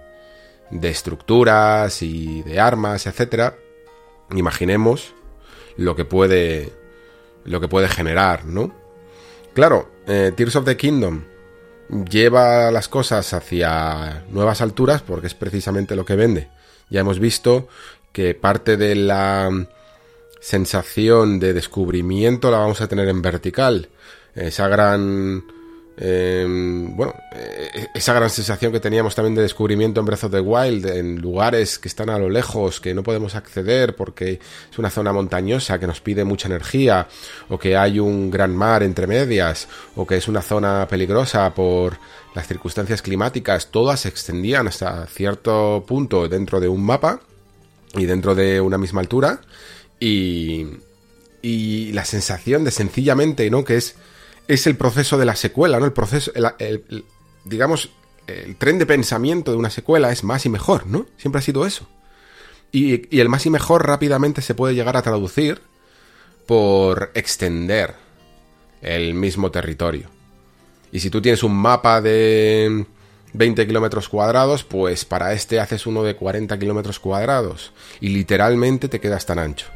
de 0.71 0.89
estructuras 0.89 2.01
y 2.01 2.41
de 2.43 2.59
armas, 2.59 3.07
etcétera, 3.07 3.57
imaginemos 4.31 5.13
lo 5.77 5.95
que 5.95 6.05
puede 6.05 6.73
lo 7.43 7.61
que 7.61 7.67
puede 7.67 7.87
generar, 7.87 8.45
¿no? 8.45 8.73
Claro, 9.53 9.89
eh, 10.07 10.31
Tears 10.35 10.55
of 10.55 10.65
the 10.65 10.77
Kingdom 10.77 11.23
lleva 12.09 12.71
las 12.71 12.87
cosas 12.87 13.33
hacia 13.33 14.25
nuevas 14.29 14.61
alturas 14.61 15.01
porque 15.03 15.27
es 15.27 15.35
precisamente 15.35 15.95
lo 15.95 16.05
que 16.05 16.15
vende. 16.15 16.49
Ya 16.89 17.01
hemos 17.01 17.19
visto 17.19 17.67
que 18.11 18.33
parte 18.33 18.77
de 18.77 18.95
la 18.95 19.49
sensación 20.39 21.39
de 21.39 21.53
descubrimiento 21.53 22.51
la 22.51 22.57
vamos 22.57 22.81
a 22.81 22.87
tener 22.87 23.07
en 23.09 23.21
vertical. 23.21 23.89
Esa 24.33 24.67
gran... 24.67 25.43
Em, 25.97 26.93
bueno, 26.95 27.13
eh, 27.31 27.87
esa 27.93 28.13
gran 28.13 28.29
sensación 28.29 28.73
que 28.73 28.81
teníamos 28.81 29.15
también 29.15 29.33
de 29.33 29.41
descubrimiento 29.43 30.01
en 30.01 30.05
Breath 30.05 30.25
of 30.25 30.31
the 30.31 30.41
Wild, 30.41 30.85
en 30.87 31.21
lugares 31.21 31.79
que 31.79 31.87
están 31.87 32.09
a 32.09 32.19
lo 32.19 32.29
lejos, 32.29 32.81
que 32.81 32.93
no 32.93 33.01
podemos 33.01 33.35
acceder 33.35 33.95
porque 33.95 34.39
es 34.71 34.77
una 34.77 34.89
zona 34.89 35.13
montañosa 35.13 35.79
que 35.79 35.87
nos 35.87 36.01
pide 36.01 36.25
mucha 36.25 36.49
energía, 36.49 37.07
o 37.47 37.57
que 37.57 37.77
hay 37.77 37.99
un 37.99 38.29
gran 38.29 38.55
mar 38.55 38.83
entre 38.83 39.07
medias, 39.07 39.69
o 39.95 40.05
que 40.05 40.17
es 40.17 40.27
una 40.27 40.41
zona 40.41 40.85
peligrosa 40.89 41.53
por 41.53 41.97
las 42.33 42.47
circunstancias 42.47 43.01
climáticas, 43.01 43.67
todas 43.71 44.01
se 44.01 44.09
extendían 44.09 44.67
hasta 44.67 45.05
cierto 45.07 45.85
punto 45.87 46.27
dentro 46.27 46.59
de 46.59 46.67
un 46.67 46.83
mapa 46.83 47.21
y 47.93 48.05
dentro 48.05 48.35
de 48.35 48.59
una 48.59 48.77
misma 48.77 48.99
altura 48.99 49.39
y, 49.97 50.67
y 51.41 51.93
la 51.93 52.03
sensación 52.03 52.65
de 52.65 52.71
sencillamente, 52.71 53.49
¿no? 53.49 53.63
Que 53.63 53.77
es, 53.77 53.95
es 54.47 54.67
el 54.67 54.75
proceso 54.75 55.17
de 55.17 55.25
la 55.25 55.35
secuela, 55.35 55.79
¿no? 55.79 55.85
El 55.85 55.93
proceso, 55.93 56.31
el, 56.59 57.05
digamos, 57.43 57.89
el 58.27 58.55
tren 58.55 58.79
de 58.79 58.85
pensamiento 58.85 59.51
de 59.51 59.57
una 59.57 59.69
secuela 59.69 60.11
es 60.11 60.23
más 60.23 60.45
y 60.45 60.49
mejor, 60.49 60.87
¿no? 60.87 61.05
Siempre 61.17 61.39
ha 61.39 61.41
sido 61.41 61.65
eso. 61.65 61.87
Y, 62.71 63.15
y 63.15 63.19
el 63.21 63.29
más 63.29 63.45
y 63.45 63.49
mejor 63.49 63.87
rápidamente 63.87 64.41
se 64.41 64.55
puede 64.55 64.75
llegar 64.75 64.97
a 64.97 65.01
traducir 65.01 65.61
por 66.45 67.11
extender 67.13 67.95
el 68.81 69.13
mismo 69.13 69.51
territorio. 69.51 70.09
Y 70.91 70.99
si 70.99 71.09
tú 71.09 71.21
tienes 71.21 71.43
un 71.43 71.55
mapa 71.55 72.01
de 72.01 72.85
20 73.33 73.67
kilómetros 73.67 74.09
cuadrados, 74.09 74.63
pues 74.63 75.05
para 75.05 75.33
este 75.33 75.59
haces 75.59 75.85
uno 75.85 76.03
de 76.03 76.15
40 76.15 76.57
kilómetros 76.57 76.99
cuadrados. 76.99 77.73
Y 77.99 78.09
literalmente 78.09 78.87
te 78.87 78.99
quedas 78.99 79.25
tan 79.25 79.39
ancho. 79.39 79.67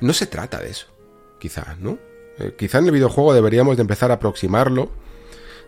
No 0.00 0.12
se 0.12 0.26
trata 0.26 0.60
de 0.60 0.70
eso, 0.70 0.86
quizá, 1.38 1.76
¿no? 1.80 1.98
Eh, 2.38 2.54
quizá 2.56 2.78
en 2.78 2.86
el 2.86 2.92
videojuego 2.92 3.34
deberíamos 3.34 3.76
de 3.76 3.82
empezar 3.82 4.10
a 4.10 4.14
aproximarlo 4.14 4.90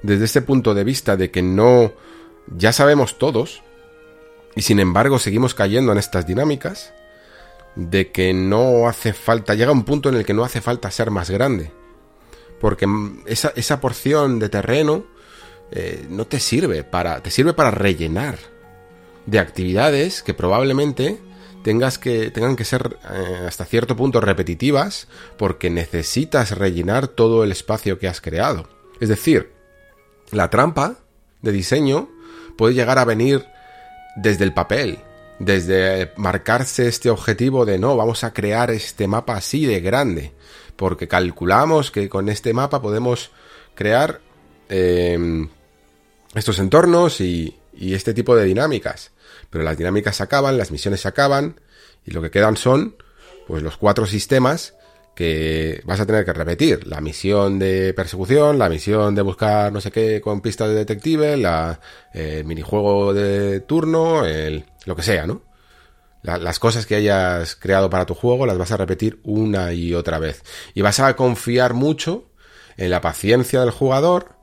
desde 0.03 0.25
ese 0.25 0.43
punto 0.43 0.75
de 0.75 0.85
vista 0.85 1.17
de 1.17 1.31
que 1.31 1.43
no 1.43 1.93
ya 2.57 2.73
sabemos 2.73 3.19
todos 3.19 3.63
y 4.55 4.63
sin 4.63 4.81
embargo 4.81 5.19
seguimos 5.19 5.55
cayendo 5.55 5.93
en 5.93 5.99
estas 5.99 6.27
dinámicas 6.27 6.93
de 7.77 8.11
que 8.11 8.33
no 8.33 8.89
hace 8.89 9.13
falta, 9.13 9.55
llega 9.55 9.71
un 9.71 9.85
punto 9.85 10.09
en 10.09 10.17
el 10.17 10.25
que 10.25 10.35
no 10.35 10.45
hace 10.45 10.61
falta 10.61 10.91
ser 10.91 11.11
más 11.11 11.29
grande, 11.29 11.71
porque 12.59 12.87
esa, 13.27 13.53
esa 13.55 13.81
porción 13.81 14.39
de 14.39 14.49
terreno 14.49 15.05
eh, 15.71 16.07
no 16.09 16.27
te 16.27 16.41
sirve 16.41 16.85
para. 16.85 17.23
te 17.23 17.31
sirve 17.31 17.53
para 17.53 17.71
rellenar 17.71 18.39
de 19.27 19.39
actividades 19.39 20.23
que 20.23 20.33
probablemente 20.33 21.19
tengas 21.67 21.99
que, 21.99 22.31
tengan 22.31 22.55
que 22.55 22.65
ser 22.65 22.97
eh, 23.13 23.45
hasta 23.49 23.65
cierto 23.65 23.97
punto 23.97 24.21
repetitivas 24.21 25.09
porque 25.37 25.69
necesitas 25.69 26.53
rellenar 26.53 27.09
todo 27.09 27.43
el 27.43 27.51
espacio 27.51 27.99
que 27.99 28.07
has 28.07 28.21
creado. 28.21 28.69
Es 29.01 29.09
decir, 29.09 29.51
la 30.31 30.49
trampa 30.49 30.95
de 31.43 31.51
diseño 31.51 32.09
puede 32.57 32.75
llegar 32.75 33.01
a 33.01 33.05
venir 33.05 33.47
desde 34.15 34.45
el 34.45 34.55
papel, 34.55 35.01
desde 35.41 36.13
marcarse 36.17 36.87
este 36.87 37.11
objetivo 37.11 37.67
de 37.67 37.81
no, 37.81 37.97
vamos 37.97 38.23
a 38.23 38.33
crear 38.33 38.71
este 38.71 39.09
mapa 39.09 39.35
así 39.35 39.67
de 39.67 39.81
grande, 39.81 40.35
porque 40.77 41.09
calculamos 41.09 41.91
que 41.91 42.09
con 42.09 42.29
este 42.29 42.55
mapa 42.55 42.81
podemos 42.81 43.33
crear 43.75 44.21
em, 44.69 45.49
estos 46.33 46.61
entornos 46.61 47.21
y 47.21 47.57
este 47.77 48.15
tipo 48.15 48.37
de 48.37 48.45
dinámicas. 48.45 49.11
Pero 49.57 49.65
las 49.65 49.79
dinámicas 49.79 50.17
se 50.17 50.23
acaban, 50.23 50.59
las 50.59 50.71
misiones 50.71 51.01
se 51.01 51.09
acaban 51.09 51.59
y 52.05 52.11
lo 52.11 52.21
que 52.21 52.31
quedan 52.31 52.59
son 52.59 52.97
pues 53.47 53.63
los 53.63 53.79
cuatro 53.79 54.05
sistemas 54.05 54.75
que 55.15 55.81
vas 55.87 55.99
a 55.99 56.05
tener 56.05 56.27
que 56.27 56.35
repetir. 56.35 56.87
La 56.87 57.01
misión 57.01 57.59
de 57.59 57.95
persecución, 57.95 58.59
la 58.59 58.69
misión 58.69 59.15
de 59.15 59.23
buscar 59.23 59.73
no 59.73 59.81
sé 59.81 59.91
qué 59.91 60.21
con 60.21 60.43
pistas 60.43 60.69
de 60.69 60.75
detective, 60.75 61.39
la, 61.39 61.81
el 62.13 62.45
minijuego 62.45 63.15
de 63.15 63.61
turno, 63.61 64.27
el, 64.27 64.67
lo 64.85 64.95
que 64.95 65.03
sea, 65.03 65.27
¿no? 65.27 65.41
las 66.23 66.59
cosas 66.59 66.85
que 66.85 66.97
hayas 66.97 67.57
creado 67.57 67.89
para 67.89 68.05
tu 68.05 68.13
juego 68.13 68.45
las 68.45 68.59
vas 68.59 68.73
a 68.73 68.77
repetir 68.77 69.21
una 69.23 69.73
y 69.73 69.95
otra 69.95 70.19
vez. 70.19 70.43
Y 70.75 70.83
vas 70.83 71.01
a 71.01 71.17
confiar 71.17 71.73
mucho 71.73 72.29
en 72.77 72.91
la 72.91 73.01
paciencia 73.01 73.61
del 73.61 73.71
jugador. 73.71 74.36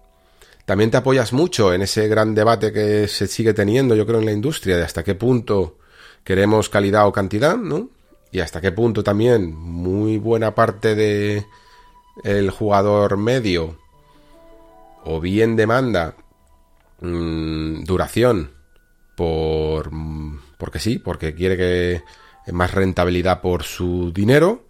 También 0.66 0.92
te 0.92 0.98
apoyas 0.98 1.34
mucho 1.34 1.74
en 1.74 1.82
ese 1.82 2.08
gran 2.08 2.36
debate 2.36 2.72
que 2.72 3.08
se 3.08 3.28
sigue 3.28 3.54
teniendo, 3.54 3.96
yo 3.96 4.06
creo, 4.06 4.20
en 4.20 4.26
la 4.26 4.32
industria, 4.32 4.78
de 4.78 4.84
hasta 4.84 5.04
qué 5.04 5.16
punto 5.16 5.78
queremos 6.24 6.70
calidad 6.70 7.08
o 7.08 7.12
cantidad, 7.12 7.58
¿no? 7.58 7.90
y 8.34 8.40
hasta 8.40 8.60
qué 8.60 8.72
punto 8.72 9.04
también 9.04 9.56
muy 9.56 10.18
buena 10.18 10.56
parte 10.56 10.96
de 10.96 11.46
el 12.24 12.50
jugador 12.50 13.16
medio 13.16 13.78
o 15.06 15.22
bien 15.22 15.56
demanda 15.56 16.16
mm, 17.00 17.84
duración 17.84 18.52
por 19.16 19.92
porque 20.58 20.80
sí, 20.80 20.98
porque 20.98 21.36
quiere 21.36 21.56
que 21.58 22.04
más 22.52 22.74
rentabilidad 22.74 23.40
por 23.40 23.64
su 23.64 24.12
dinero 24.12 24.66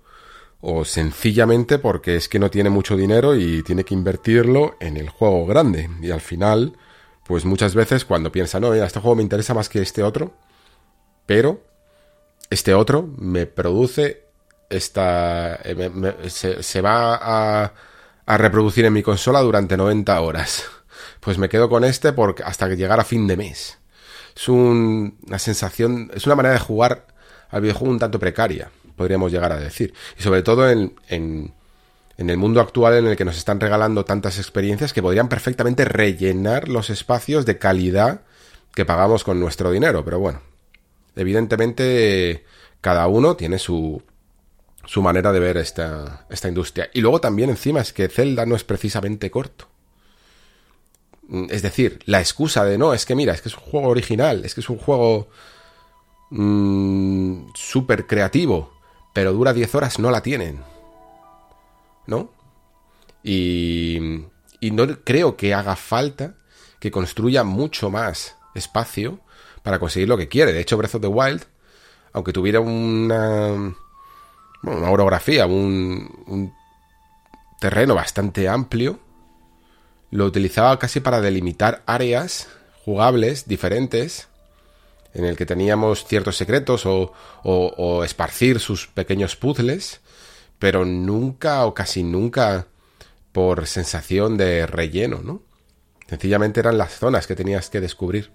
o 0.66 0.86
sencillamente 0.86 1.78
porque 1.78 2.16
es 2.16 2.30
que 2.30 2.40
no 2.40 2.50
tiene 2.50 2.70
mucho 2.70 2.96
dinero 2.96 3.36
y 3.36 3.64
tiene 3.64 3.84
que 3.84 3.94
invertirlo 3.94 4.78
en 4.80 4.96
el 4.96 5.10
juego 5.10 5.46
grande 5.46 5.90
y 6.02 6.10
al 6.10 6.22
final 6.22 6.78
pues 7.26 7.44
muchas 7.44 7.76
veces 7.76 8.06
cuando 8.06 8.32
piensa 8.32 8.62
no, 8.62 8.72
mira, 8.72 8.86
este 8.86 9.02
juego 9.02 9.18
me 9.18 9.24
interesa 9.24 9.54
más 9.54 9.68
que 9.68 9.82
este 9.82 10.04
otro, 10.04 10.34
pero 11.26 11.62
este 12.50 12.74
otro 12.74 13.10
me 13.18 13.46
produce 13.46 14.24
esta... 14.70 15.56
Eh, 15.64 16.30
se, 16.30 16.82
va 16.82 17.16
a, 17.16 17.74
a, 18.26 18.38
reproducir 18.38 18.86
en 18.86 18.94
mi 18.94 19.04
consola 19.04 19.42
durante 19.42 19.78
90 19.78 20.20
horas. 20.22 20.64
Pues 21.20 21.38
me 21.38 21.48
quedo 21.48 21.70
con 21.70 21.86
este 21.86 22.12
porque 22.12 22.44
hasta 22.44 22.68
que 22.68 22.76
llegara 22.76 23.04
a 23.04 23.06
fin 23.06 23.28
de 23.28 23.38
mes. 23.38 23.80
Es 24.36 24.50
una 24.50 25.40
sensación, 25.40 26.12
es 26.14 26.26
una 26.26 26.36
manera 26.36 26.54
de 26.54 26.60
jugar 26.60 27.08
al 27.50 27.62
videojuego 27.62 27.94
un 27.94 28.00
tanto 28.00 28.20
precaria, 28.20 28.72
podríamos 28.96 29.32
llegar 29.32 29.52
a 29.52 29.60
decir. 29.60 29.94
Y 30.18 30.24
sobre 30.24 30.44
todo 30.44 30.70
en, 30.70 30.94
en, 31.10 31.54
el 32.18 32.38
mundo 32.38 32.62
actual 32.62 32.96
en 32.96 33.08
el 33.08 33.16
que 33.16 33.26
nos 33.26 33.38
están 33.38 33.60
regalando 33.60 34.06
tantas 34.06 34.38
experiencias 34.38 34.94
que 34.94 35.02
podrían 35.02 35.28
perfectamente 35.28 35.86
rellenar 35.86 36.70
los 36.70 36.90
espacios 36.90 37.46
de 37.46 37.58
calidad 37.58 38.22
que 38.74 38.86
pagamos 38.86 39.24
con 39.24 39.40
nuestro 39.40 39.72
dinero. 39.72 40.06
Pero 40.06 40.20
bueno, 40.20 40.42
evidentemente 41.16 42.46
cada 42.82 43.08
uno 43.08 43.36
tiene 43.36 43.60
su, 43.60 44.02
su 44.86 45.02
manera 45.02 45.32
de 45.32 45.40
ver 45.40 45.58
esta, 45.58 46.26
esta 46.30 46.48
industria. 46.48 46.90
Y 46.94 47.02
luego 47.02 47.20
también 47.22 47.50
encima 47.50 47.82
es 47.82 47.94
que 47.94 48.10
Zelda 48.10 48.46
no 48.46 48.56
es 48.56 48.64
precisamente 48.64 49.32
corto. 49.32 49.68
Es 51.50 51.62
decir, 51.62 52.00
la 52.06 52.20
excusa 52.20 52.66
de 52.66 52.78
no, 52.78 52.94
es 52.94 53.06
que 53.06 53.16
mira, 53.16 53.34
es 53.34 53.42
que 53.42 53.50
es 53.50 53.56
un 53.56 53.64
juego 53.64 53.88
original, 53.88 54.44
es 54.44 54.54
que 54.54 54.62
es 54.62 54.70
un 54.70 54.78
juego 54.78 55.30
mmm, 56.30 57.48
súper 57.56 58.06
creativo, 58.06 58.73
pero 59.14 59.32
dura 59.32 59.54
10 59.54 59.76
horas, 59.76 60.00
no 60.00 60.12
la 60.12 60.22
tienen. 60.22 60.62
¿No? 62.08 62.32
Y, 63.24 64.26
y 64.60 64.72
no 64.72 64.86
creo 65.04 65.38
que 65.38 65.54
haga 65.54 65.76
falta 65.76 66.36
que 66.80 66.92
construya 66.92 67.44
mucho 67.44 67.90
más 67.90 68.36
espacio 68.56 69.20
para 69.62 69.80
conseguir 69.80 70.10
lo 70.10 70.18
que 70.18 70.28
quiere. 70.28 70.52
De 70.52 70.60
hecho, 70.60 70.78
Breath 70.78 70.96
of 70.96 71.02
the 71.02 71.08
Wild, 71.08 71.46
aunque 72.12 72.34
tuviera 72.34 72.60
una, 72.60 73.74
una 74.64 74.92
orografía, 74.92 75.46
un, 75.46 76.24
un 76.28 76.54
terreno 77.60 77.96
bastante 77.96 78.50
amplio, 78.50 79.00
lo 80.12 80.26
utilizaba 80.26 80.78
casi 80.78 81.00
para 81.00 81.22
delimitar 81.22 81.82
áreas 81.86 82.50
jugables 82.84 83.48
diferentes 83.48 84.28
en 85.14 85.26
el 85.26 85.38
que 85.38 85.46
teníamos 85.46 86.06
ciertos 86.06 86.38
secretos 86.38 86.86
o, 86.86 87.14
o, 87.44 88.04
esparcir 88.04 88.60
sus 88.60 88.88
pequeños 88.88 89.36
puzzles, 89.36 90.02
pero 90.60 90.86
nunca 90.86 91.66
o 91.66 91.74
casi 91.74 92.04
nunca 92.04 92.68
por 93.32 93.68
sensación 93.68 94.38
de 94.38 94.66
relleno, 94.66 95.22
¿no? 95.24 95.42
Sencillamente 96.08 96.60
eran 96.60 96.78
las 96.78 96.98
zonas 96.98 97.28
que 97.28 97.36
tenías 97.36 97.70
que 97.70 97.82
descubrir 97.82 98.32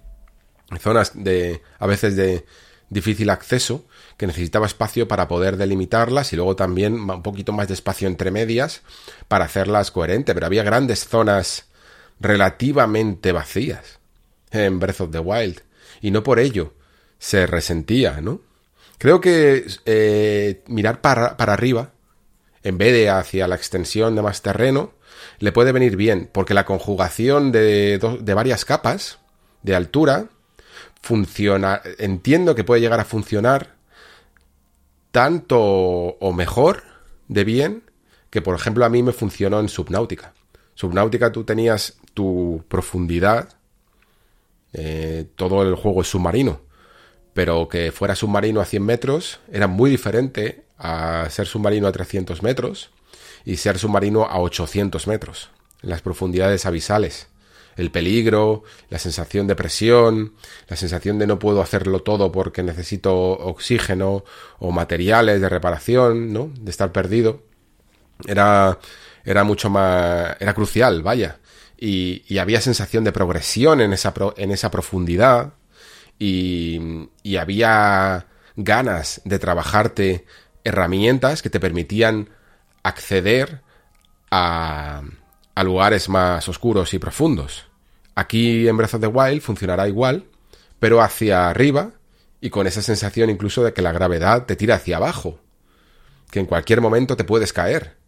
zonas 0.79 1.11
de 1.15 1.61
a 1.79 1.87
veces 1.87 2.15
de 2.15 2.45
difícil 2.89 3.29
acceso 3.29 3.85
que 4.17 4.27
necesitaba 4.27 4.65
espacio 4.65 5.07
para 5.07 5.27
poder 5.27 5.57
delimitarlas 5.57 6.33
y 6.33 6.35
luego 6.35 6.55
también 6.55 6.93
un 6.93 7.23
poquito 7.23 7.53
más 7.53 7.67
de 7.67 7.73
espacio 7.75 8.07
entre 8.07 8.31
medias 8.31 8.81
para 9.27 9.45
hacerlas 9.45 9.91
coherente, 9.91 10.33
pero 10.33 10.45
había 10.45 10.63
grandes 10.63 11.07
zonas 11.07 11.67
relativamente 12.19 13.31
vacías 13.31 13.99
en 14.51 14.79
Breath 14.79 15.01
of 15.01 15.11
the 15.11 15.19
Wild 15.19 15.61
y 16.01 16.11
no 16.11 16.23
por 16.23 16.39
ello 16.39 16.73
se 17.17 17.47
resentía, 17.47 18.21
¿no? 18.21 18.41
Creo 18.97 19.21
que 19.21 19.65
eh, 19.85 20.63
mirar 20.67 21.01
para, 21.01 21.37
para 21.37 21.53
arriba 21.53 21.91
en 22.63 22.77
vez 22.77 22.93
de 22.93 23.09
hacia 23.09 23.47
la 23.47 23.55
extensión 23.55 24.15
de 24.15 24.21
más 24.21 24.41
terreno 24.41 24.93
le 25.39 25.51
puede 25.51 25.71
venir 25.71 25.95
bien 25.95 26.29
porque 26.31 26.53
la 26.53 26.65
conjugación 26.65 27.51
de, 27.51 27.99
de 28.21 28.33
varias 28.33 28.65
capas 28.65 29.19
de 29.63 29.75
altura 29.75 30.29
funciona, 31.01 31.81
entiendo 31.97 32.55
que 32.55 32.63
puede 32.63 32.81
llegar 32.81 32.99
a 32.99 33.05
funcionar 33.05 33.75
tanto 35.11 35.59
o 35.59 36.33
mejor 36.33 36.83
de 37.27 37.43
bien 37.43 37.83
que 38.29 38.41
por 38.41 38.55
ejemplo 38.55 38.85
a 38.85 38.89
mí 38.89 39.01
me 39.01 39.11
funcionó 39.11 39.59
en 39.59 39.69
Subnáutica. 39.69 40.33
Subnáutica 40.75 41.31
tú 41.31 41.43
tenías 41.43 41.97
tu 42.13 42.63
profundidad, 42.67 43.49
eh, 44.73 45.25
todo 45.35 45.63
el 45.63 45.75
juego 45.75 46.01
es 46.01 46.07
submarino, 46.07 46.61
pero 47.33 47.67
que 47.67 47.91
fuera 47.91 48.15
submarino 48.15 48.61
a 48.61 48.65
100 48.65 48.83
metros 48.83 49.39
era 49.51 49.67
muy 49.67 49.89
diferente 49.89 50.65
a 50.77 51.27
ser 51.29 51.47
submarino 51.47 51.87
a 51.87 51.91
300 51.91 52.43
metros 52.43 52.91
y 53.45 53.57
ser 53.57 53.77
submarino 53.77 54.25
a 54.25 54.39
800 54.39 55.07
metros, 55.07 55.49
las 55.81 56.01
profundidades 56.01 56.65
abisales 56.65 57.29
el 57.79 57.91
peligro, 57.91 58.63
la 58.89 58.99
sensación 58.99 59.47
de 59.47 59.55
presión, 59.55 60.33
la 60.67 60.75
sensación 60.75 61.17
de 61.17 61.27
no 61.27 61.39
puedo 61.39 61.61
hacerlo 61.61 62.01
todo 62.01 62.31
porque 62.31 62.61
necesito 62.61 63.15
oxígeno 63.15 64.25
o 64.59 64.71
materiales 64.71 65.39
de 65.39 65.47
reparación, 65.47 66.33
¿no? 66.33 66.51
De 66.59 66.71
estar 66.71 66.91
perdido. 66.91 67.43
Era, 68.27 68.79
era 69.23 69.45
mucho 69.45 69.69
más, 69.69 70.35
era 70.41 70.53
crucial, 70.53 71.03
vaya. 71.03 71.38
Y, 71.81 72.37
había 72.37 72.61
sensación 72.61 73.03
de 73.03 73.11
progresión 73.11 73.79
en 73.79 73.93
esa, 73.93 74.13
en 74.37 74.51
esa 74.51 74.69
profundidad 74.69 75.53
y, 76.17 77.07
y 77.23 77.37
había 77.37 78.27
ganas 78.57 79.21
de 79.23 79.39
trabajarte 79.39 80.25
herramientas 80.63 81.41
que 81.41 81.49
te 81.49 81.59
permitían 81.59 82.29
acceder 82.83 83.61
a, 84.29 85.03
a 85.55 85.63
lugares 85.63 86.09
más 86.09 86.47
oscuros 86.47 86.93
y 86.93 86.99
profundos. 86.99 87.65
Aquí 88.15 88.67
en 88.67 88.77
Breath 88.77 88.95
of 88.95 89.01
the 89.01 89.07
Wild 89.07 89.41
funcionará 89.41 89.87
igual, 89.87 90.25
pero 90.79 91.01
hacia 91.01 91.49
arriba 91.49 91.91
y 92.41 92.49
con 92.49 92.67
esa 92.67 92.81
sensación 92.81 93.29
incluso 93.29 93.63
de 93.63 93.73
que 93.73 93.81
la 93.81 93.91
gravedad 93.91 94.45
te 94.45 94.55
tira 94.55 94.75
hacia 94.75 94.97
abajo, 94.97 95.39
que 96.31 96.39
en 96.39 96.45
cualquier 96.45 96.81
momento 96.81 97.17
te 97.17 97.23
puedes 97.23 97.53
caer, 97.53 97.98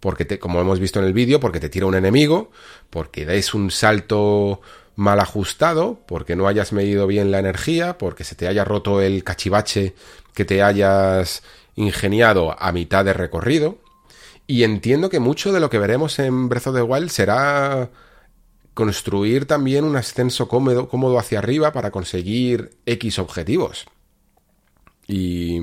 porque 0.00 0.24
te, 0.24 0.38
como 0.38 0.60
hemos 0.60 0.80
visto 0.80 0.98
en 0.98 1.04
el 1.04 1.12
vídeo, 1.12 1.40
porque 1.40 1.60
te 1.60 1.68
tira 1.68 1.86
un 1.86 1.94
enemigo, 1.94 2.50
porque 2.88 3.24
dais 3.24 3.54
un 3.54 3.70
salto 3.70 4.60
mal 4.96 5.20
ajustado, 5.20 6.00
porque 6.06 6.36
no 6.36 6.48
hayas 6.48 6.72
medido 6.72 7.06
bien 7.06 7.30
la 7.30 7.38
energía, 7.38 7.98
porque 7.98 8.24
se 8.24 8.34
te 8.34 8.48
haya 8.48 8.64
roto 8.64 9.00
el 9.00 9.24
cachivache 9.24 9.94
que 10.34 10.44
te 10.44 10.62
hayas 10.62 11.42
ingeniado 11.76 12.60
a 12.60 12.72
mitad 12.72 13.04
de 13.04 13.12
recorrido. 13.12 13.78
Y 14.46 14.64
entiendo 14.64 15.10
que 15.10 15.20
mucho 15.20 15.52
de 15.52 15.60
lo 15.60 15.70
que 15.70 15.78
veremos 15.78 16.18
en 16.18 16.48
Breath 16.48 16.66
of 16.66 16.74
the 16.74 16.82
Wild 16.82 17.10
será 17.10 17.90
construir 18.74 19.46
también 19.46 19.84
un 19.84 19.96
ascenso 19.96 20.48
cómodo, 20.48 20.88
cómodo 20.88 21.18
hacia 21.18 21.38
arriba 21.38 21.72
para 21.72 21.90
conseguir 21.90 22.70
X 22.86 23.18
objetivos. 23.18 23.86
Y, 25.06 25.58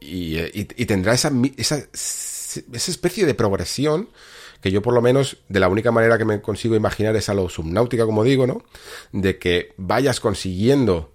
y, 0.00 0.86
tendrá 0.86 1.14
esa, 1.14 1.30
esa 2.72 2.90
especie 2.90 3.26
de 3.26 3.34
progresión 3.34 4.08
que 4.60 4.70
yo 4.70 4.82
por 4.82 4.94
lo 4.94 5.00
menos 5.00 5.38
de 5.48 5.60
la 5.60 5.68
única 5.68 5.90
manera 5.90 6.18
que 6.18 6.24
me 6.24 6.40
consigo 6.40 6.74
imaginar 6.76 7.16
es 7.16 7.28
a 7.28 7.34
lo 7.34 7.48
subnáutica, 7.48 8.04
como 8.04 8.24
digo, 8.24 8.46
¿no? 8.46 8.62
De 9.12 9.38
que 9.38 9.72
vayas 9.76 10.20
consiguiendo 10.20 11.12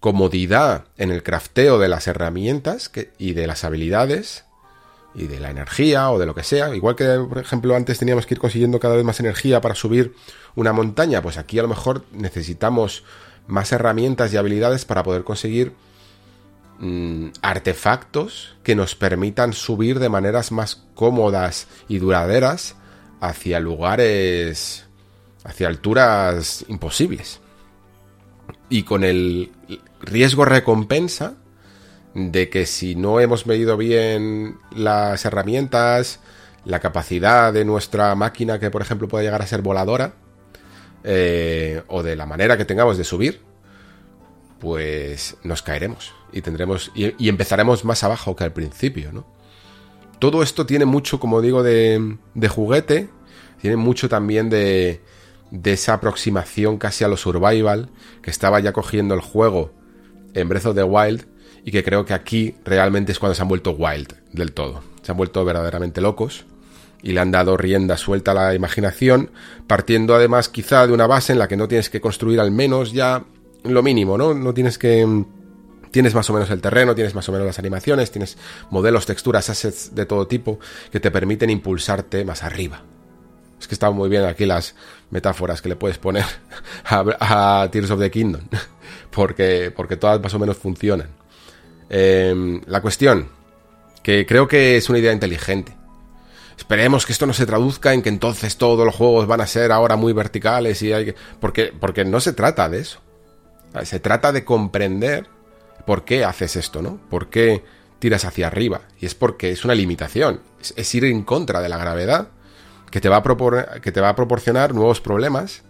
comodidad 0.00 0.84
en 0.96 1.10
el 1.10 1.22
crafteo 1.22 1.78
de 1.78 1.88
las 1.88 2.06
herramientas 2.06 2.90
y 3.18 3.32
de 3.32 3.46
las 3.46 3.64
habilidades 3.64 4.44
y 5.14 5.26
de 5.26 5.40
la 5.40 5.50
energía 5.50 6.10
o 6.10 6.18
de 6.18 6.26
lo 6.26 6.34
que 6.34 6.44
sea. 6.44 6.74
Igual 6.74 6.94
que, 6.94 7.04
por 7.28 7.38
ejemplo, 7.38 7.74
antes 7.74 7.98
teníamos 7.98 8.26
que 8.26 8.34
ir 8.34 8.40
consiguiendo 8.40 8.78
cada 8.78 8.94
vez 8.94 9.04
más 9.04 9.18
energía 9.18 9.60
para 9.60 9.74
subir 9.74 10.14
una 10.54 10.72
montaña, 10.72 11.20
pues 11.20 11.36
aquí 11.36 11.58
a 11.58 11.62
lo 11.62 11.68
mejor 11.68 12.04
necesitamos 12.12 13.04
más 13.48 13.72
herramientas 13.72 14.32
y 14.32 14.36
habilidades 14.36 14.84
para 14.84 15.02
poder 15.02 15.24
conseguir 15.24 15.72
mm, 16.78 17.28
artefactos 17.42 18.56
que 18.62 18.74
nos 18.74 18.94
permitan 18.94 19.52
subir 19.52 19.98
de 19.98 20.08
maneras 20.08 20.52
más 20.52 20.84
cómodas 20.94 21.68
y 21.88 21.98
duraderas 21.98 22.76
hacia 23.20 23.60
lugares, 23.60 24.86
hacia 25.44 25.68
alturas 25.68 26.64
imposibles. 26.68 27.40
Y 28.68 28.82
con 28.82 29.04
el 29.04 29.50
riesgo-recompensa 30.00 31.34
de 32.14 32.48
que 32.48 32.66
si 32.66 32.94
no 32.94 33.20
hemos 33.20 33.46
medido 33.46 33.76
bien 33.76 34.58
las 34.74 35.24
herramientas, 35.24 36.20
la 36.64 36.80
capacidad 36.80 37.52
de 37.52 37.64
nuestra 37.64 38.14
máquina 38.14 38.58
que 38.58 38.70
por 38.70 38.82
ejemplo 38.82 39.08
puede 39.08 39.24
llegar 39.24 39.42
a 39.42 39.46
ser 39.46 39.62
voladora, 39.62 40.14
eh, 41.04 41.82
o 41.86 42.02
de 42.02 42.16
la 42.16 42.26
manera 42.26 42.56
que 42.56 42.64
tengamos 42.64 42.98
de 42.98 43.04
subir, 43.04 43.40
pues 44.60 45.36
nos 45.42 45.62
caeremos 45.62 46.12
y 46.32 46.42
tendremos 46.42 46.90
y, 46.94 47.28
empezaremos 47.28 47.84
más 47.84 48.04
abajo 48.04 48.36
que 48.36 48.44
al 48.44 48.52
principio, 48.52 49.12
¿no? 49.12 49.26
Todo 50.18 50.42
esto 50.42 50.66
tiene 50.66 50.84
mucho, 50.84 51.20
como 51.20 51.40
digo, 51.40 51.62
de, 51.62 52.16
de 52.34 52.48
juguete, 52.48 53.08
tiene 53.60 53.76
mucho 53.76 54.08
también 54.08 54.50
de, 54.50 55.00
de 55.50 55.72
esa 55.72 55.94
aproximación 55.94 56.78
casi 56.78 57.04
a 57.04 57.08
lo 57.08 57.16
survival 57.16 57.88
que 58.22 58.30
estaba 58.30 58.60
ya 58.60 58.72
cogiendo 58.72 59.14
el 59.14 59.20
juego 59.20 59.72
en 60.34 60.48
Breath 60.48 60.66
of 60.66 60.74
the 60.74 60.82
Wild 60.82 61.26
y 61.64 61.70
que 61.70 61.84
creo 61.84 62.04
que 62.04 62.14
aquí 62.14 62.56
realmente 62.64 63.12
es 63.12 63.18
cuando 63.18 63.34
se 63.34 63.42
han 63.42 63.48
vuelto 63.48 63.72
wild 63.72 64.14
del 64.32 64.52
todo. 64.52 64.82
Se 65.02 65.12
han 65.12 65.18
vuelto 65.18 65.44
verdaderamente 65.44 66.00
locos 66.00 66.44
y 67.02 67.12
le 67.12 67.20
han 67.20 67.30
dado 67.30 67.56
rienda 67.56 67.96
suelta 67.96 68.32
a 68.32 68.34
la 68.34 68.54
imaginación, 68.54 69.30
partiendo 69.66 70.14
además 70.14 70.48
quizá 70.48 70.86
de 70.86 70.92
una 70.92 71.06
base 71.06 71.32
en 71.32 71.38
la 71.38 71.48
que 71.48 71.56
no 71.56 71.68
tienes 71.68 71.90
que 71.90 72.00
construir 72.00 72.40
al 72.40 72.50
menos 72.50 72.92
ya 72.92 73.24
lo 73.64 73.82
mínimo, 73.82 74.18
¿no? 74.18 74.34
No 74.34 74.54
tienes 74.54 74.78
que... 74.78 75.24
Tienes 75.90 76.14
más 76.14 76.28
o 76.28 76.34
menos 76.34 76.50
el 76.50 76.60
terreno, 76.60 76.94
tienes 76.94 77.14
más 77.14 77.26
o 77.30 77.32
menos 77.32 77.46
las 77.46 77.58
animaciones, 77.58 78.10
tienes 78.10 78.36
modelos, 78.70 79.06
texturas, 79.06 79.48
assets 79.48 79.94
de 79.94 80.04
todo 80.04 80.26
tipo 80.26 80.58
que 80.92 81.00
te 81.00 81.10
permiten 81.10 81.48
impulsarte 81.48 82.26
más 82.26 82.42
arriba. 82.42 82.82
Es 83.58 83.66
que 83.66 83.74
están 83.74 83.94
muy 83.94 84.10
bien 84.10 84.24
aquí 84.24 84.44
las 84.44 84.74
metáforas 85.10 85.62
que 85.62 85.70
le 85.70 85.76
puedes 85.76 85.96
poner 85.96 86.24
a, 86.84 87.68
Tears 87.72 87.90
of 87.90 88.00
the 88.00 88.10
Kingdom, 88.10 88.42
porque, 89.10 89.72
porque 89.74 89.96
todas 89.96 90.20
más 90.20 90.34
o 90.34 90.38
menos 90.38 90.58
funcionan. 90.58 91.08
Em, 91.88 92.60
la 92.66 92.82
cuestión, 92.82 93.30
que 94.02 94.26
creo 94.26 94.46
que 94.46 94.76
es 94.76 94.88
una 94.88 94.98
idea 94.98 95.12
inteligente. 95.12 95.76
Esperemos 96.56 97.06
que 97.06 97.12
esto 97.12 97.26
no 97.26 97.32
se 97.32 97.46
traduzca 97.46 97.94
en 97.94 98.02
que 98.02 98.08
entonces 98.08 98.56
todos 98.56 98.84
los 98.84 98.94
juegos 98.94 99.26
van 99.26 99.40
a 99.40 99.46
ser 99.46 99.72
ahora 99.72 99.96
muy 99.96 100.12
verticales 100.12 100.82
y 100.82 100.92
hay 100.92 101.06
que... 101.06 101.14
Porque, 101.40 101.72
porque 101.78 102.04
no 102.04 102.20
se 102.20 102.32
trata 102.32 102.68
de 102.68 102.80
eso. 102.80 103.00
Se 103.84 104.00
trata 104.00 104.32
de 104.32 104.44
comprender 104.44 105.28
por 105.86 106.04
qué 106.04 106.24
haces 106.24 106.56
esto, 106.56 106.82
¿no? 106.82 106.98
¿Por 107.10 107.28
qué 107.28 107.64
tiras 107.98 108.24
hacia 108.24 108.46
arriba? 108.46 108.82
Y 109.00 109.06
es 109.06 109.14
porque 109.14 109.50
es 109.50 109.64
una 109.64 109.74
limitación. 109.74 110.40
Es, 110.76 110.94
ir 110.94 111.04
en 111.04 111.22
contra 111.22 111.60
de 111.60 111.68
la 111.68 111.78
gravedad 111.78 112.28
que 112.90 113.00
te, 113.00 113.08
va 113.08 113.18
a 113.18 113.80
que 113.80 113.92
te 113.92 114.00
va 114.00 114.10
a 114.10 114.16
proporcionar 114.16 114.74
nuevos 114.74 115.00
problemas 115.00 115.62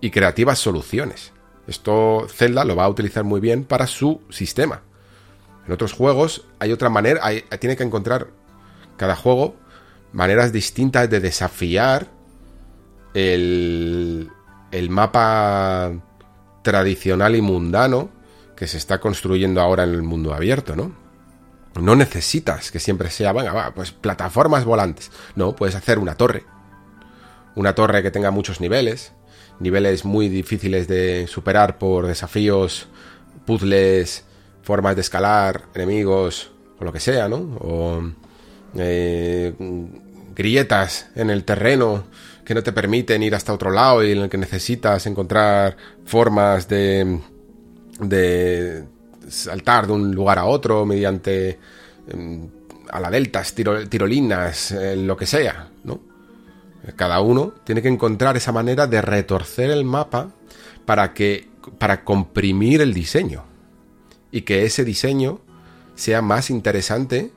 y 0.00 0.10
creativas 0.10 0.58
soluciones. 0.58 1.32
Esto 1.66 2.26
Zelda 2.28 2.64
lo 2.64 2.76
va 2.76 2.84
a 2.84 2.88
utilizar 2.88 3.24
muy 3.24 3.40
bien 3.40 3.64
para 3.64 3.86
su 3.86 4.20
sistema. 4.30 4.82
En 5.66 5.72
otros 5.72 5.92
juegos 5.92 6.44
hay 6.58 6.72
otra 6.72 6.88
manera, 6.88 7.22
tiene 7.60 7.76
que 7.76 7.84
encontrar 7.84 8.28
cada 8.96 9.14
juego 9.14 9.56
maneras 10.12 10.52
distintas 10.52 11.08
de 11.08 11.20
desafiar 11.20 12.08
el, 13.14 14.30
el 14.70 14.90
mapa 14.90 15.92
tradicional 16.62 17.36
y 17.36 17.42
mundano 17.42 18.10
que 18.56 18.66
se 18.66 18.76
está 18.76 19.00
construyendo 19.00 19.60
ahora 19.60 19.84
en 19.84 19.90
el 19.90 20.02
mundo 20.02 20.34
abierto, 20.34 20.76
¿no? 20.76 20.94
No 21.80 21.96
necesitas 21.96 22.70
que 22.70 22.78
siempre 22.78 23.10
sea, 23.10 23.32
venga, 23.32 23.52
va, 23.52 23.74
pues 23.74 23.92
plataformas 23.92 24.64
volantes. 24.64 25.10
No, 25.36 25.56
puedes 25.56 25.74
hacer 25.74 25.98
una 25.98 26.16
torre. 26.16 26.44
Una 27.54 27.74
torre 27.74 28.02
que 28.02 28.10
tenga 28.10 28.30
muchos 28.30 28.60
niveles, 28.60 29.12
niveles 29.58 30.04
muy 30.04 30.28
difíciles 30.28 30.86
de 30.86 31.26
superar 31.26 31.78
por 31.78 32.06
desafíos, 32.06 32.88
puzzles, 33.46 34.24
formas 34.62 34.94
de 34.96 35.00
escalar, 35.00 35.62
enemigos, 35.74 36.50
o 36.78 36.84
lo 36.84 36.92
que 36.92 37.00
sea, 37.00 37.28
¿no? 37.28 37.36
O 37.36 38.02
eh, 38.76 39.54
grietas 40.34 41.08
en 41.14 41.30
el 41.30 41.44
terreno 41.44 42.04
que 42.44 42.54
no 42.54 42.62
te 42.62 42.72
permiten 42.72 43.22
ir 43.22 43.34
hasta 43.34 43.52
otro 43.52 43.70
lado 43.70 44.04
y 44.04 44.12
en 44.12 44.18
el 44.18 44.28
que 44.28 44.38
necesitas 44.38 45.06
encontrar 45.06 45.76
formas 46.04 46.68
de, 46.68 47.20
de 48.00 48.84
saltar 49.28 49.86
de 49.86 49.92
un 49.92 50.14
lugar 50.14 50.38
a 50.38 50.44
otro 50.44 50.84
mediante 50.84 51.58
em, 52.08 52.48
a 52.90 53.00
la 53.00 53.10
deltas, 53.10 53.54
tirolinas, 53.54 54.72
eh, 54.72 54.96
lo 54.96 55.16
que 55.16 55.26
sea, 55.26 55.70
¿no? 55.84 56.00
Cada 56.96 57.20
uno 57.20 57.54
tiene 57.64 57.80
que 57.80 57.88
encontrar 57.88 58.36
esa 58.36 58.50
manera 58.50 58.86
de 58.86 59.00
retorcer 59.00 59.70
el 59.70 59.84
mapa 59.84 60.32
para 60.84 61.14
que 61.14 61.48
para 61.78 62.04
comprimir 62.04 62.80
el 62.80 62.92
diseño 62.92 63.44
y 64.32 64.42
que 64.42 64.64
ese 64.64 64.84
diseño 64.84 65.40
sea 65.94 66.22
más 66.22 66.50
interesante 66.50 67.30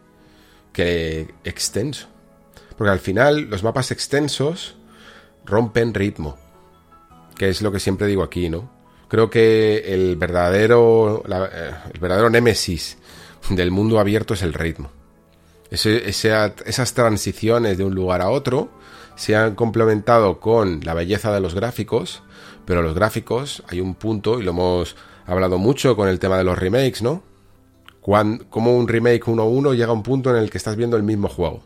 que 0.74 1.34
extenso. 1.44 2.08
Porque 2.76 2.92
al 2.92 3.00
final 3.00 3.42
los 3.50 3.64
mapas 3.64 3.92
extensos 3.92 4.78
rompen 5.46 5.94
ritmo, 5.94 6.38
que 7.38 7.50
es 7.50 7.62
lo 7.62 7.72
que 7.72 7.80
siempre 7.80 8.08
digo 8.08 8.24
aquí, 8.24 8.50
¿no? 8.50 8.70
Creo 9.08 9.30
que 9.30 9.94
el 9.94 10.16
verdadero, 10.16 11.24
eh, 11.28 11.72
el 11.94 12.00
verdadero 12.00 12.30
némesis 12.30 12.98
del 13.50 13.72
mundo 13.72 14.00
abierto 14.00 14.34
es 14.34 14.42
el 14.42 14.54
ritmo. 14.54 14.90
esas 15.70 16.94
transiciones 16.94 17.78
de 17.78 17.84
un 17.84 17.94
lugar 17.94 18.22
a 18.22 18.30
otro 18.30 18.70
se 19.16 19.36
han 19.36 19.56
complementado 19.56 20.40
con 20.40 20.82
la 20.84 20.94
belleza 20.94 21.34
de 21.34 21.40
los 21.40 21.54
gráficos, 21.54 22.24
pero 22.66 22.82
los 22.82 22.96
gráficos 22.96 23.64
hay 23.68 23.80
un 23.80 23.96
punto, 23.96 24.40
y 24.40 24.44
lo 24.44 24.52
hemos 24.52 24.96
hablado 25.26 25.58
mucho 25.58 25.96
con 25.96 26.08
el 26.08 26.20
tema 26.20 26.38
de 26.38 26.44
los 26.44 26.58
remakes, 26.58 27.02
¿no? 27.02 27.24
como 28.02 28.78
un 28.78 28.88
remake 28.88 29.24
1-1 29.24 29.74
llega 29.76 29.90
a 29.90 29.94
un 29.94 30.04
punto 30.04 30.30
en 30.30 30.36
el 30.36 30.52
que 30.52 30.60
estás 30.60 30.76
viendo 30.76 30.96
el 30.96 31.02
mismo 31.02 31.28
juego. 31.28 31.64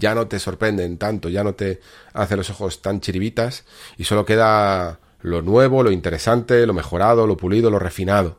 Ya 0.00 0.14
no 0.14 0.26
te 0.26 0.38
sorprenden 0.38 0.98
tanto, 0.98 1.28
ya 1.28 1.44
no 1.44 1.54
te 1.54 1.80
hace 2.12 2.36
los 2.36 2.50
ojos 2.50 2.82
tan 2.82 3.00
chiribitas 3.00 3.64
y 3.96 4.04
solo 4.04 4.24
queda 4.24 4.98
lo 5.20 5.42
nuevo, 5.42 5.82
lo 5.82 5.92
interesante, 5.92 6.66
lo 6.66 6.74
mejorado, 6.74 7.26
lo 7.26 7.36
pulido, 7.36 7.70
lo 7.70 7.78
refinado. 7.78 8.38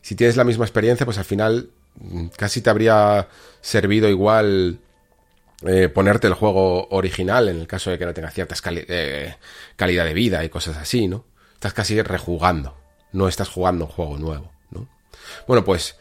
Si 0.00 0.14
tienes 0.14 0.36
la 0.36 0.44
misma 0.44 0.64
experiencia, 0.64 1.04
pues 1.04 1.18
al 1.18 1.24
final 1.24 1.70
mm, 1.96 2.28
casi 2.36 2.62
te 2.62 2.70
habría 2.70 3.28
servido 3.60 4.08
igual 4.08 4.78
eh, 5.66 5.88
ponerte 5.88 6.28
el 6.28 6.34
juego 6.34 6.88
original 6.88 7.48
en 7.48 7.60
el 7.60 7.66
caso 7.66 7.90
de 7.90 7.98
que 7.98 8.06
no 8.06 8.14
tenga 8.14 8.30
cierta 8.30 8.54
eh, 8.70 9.36
calidad 9.76 10.06
de 10.06 10.14
vida 10.14 10.44
y 10.44 10.48
cosas 10.48 10.78
así, 10.78 11.08
¿no? 11.08 11.26
Estás 11.54 11.74
casi 11.74 12.00
rejugando 12.00 12.78
no 13.12 13.28
estás 13.28 13.48
jugando 13.48 13.86
un 13.86 13.90
juego 13.90 14.18
nuevo, 14.18 14.52
¿no? 14.70 14.88
Bueno, 15.46 15.64
pues 15.64 15.96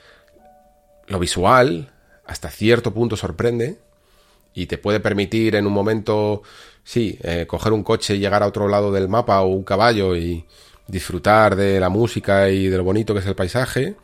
lo 1.08 1.20
visual 1.20 1.94
hasta 2.26 2.50
cierto 2.50 2.94
punto 2.94 3.16
sorprende 3.16 3.80
y 4.58 4.66
te 4.66 4.78
puede 4.78 5.00
permitir 5.00 5.56
en 5.56 5.68
un 5.68 5.74
momento, 5.74 6.42
sí, 6.84 7.20
eh, 7.22 7.46
coger 7.48 7.74
un 7.74 7.84
coche 7.84 8.16
y 8.16 8.20
llegar 8.20 8.44
a 8.44 8.48
otro 8.48 8.68
lado 8.68 8.92
del 8.92 9.08
mapa 9.08 9.42
o 9.42 9.48
un 9.48 9.64
caballo 9.64 10.16
y 10.16 10.46
disfrutar 10.88 11.56
de 11.56 11.80
la 11.80 11.90
música 11.90 12.50
y 12.50 12.68
de 12.68 12.78
lo 12.78 12.84
bonito 12.84 13.14
que 13.14 13.20
es 13.20 13.26
el 13.28 13.36
paisaje, 13.36 13.96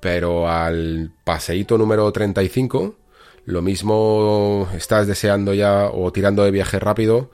pero 0.00 0.48
al 0.48 1.12
paseíto 1.24 1.78
número 1.78 2.10
35, 2.10 2.96
lo 3.44 3.62
mismo 3.62 4.68
estás 4.74 5.06
deseando 5.06 5.54
ya 5.54 5.86
o 5.86 6.12
tirando 6.12 6.44
de 6.44 6.50
viaje 6.50 6.78
rápido, 6.78 7.30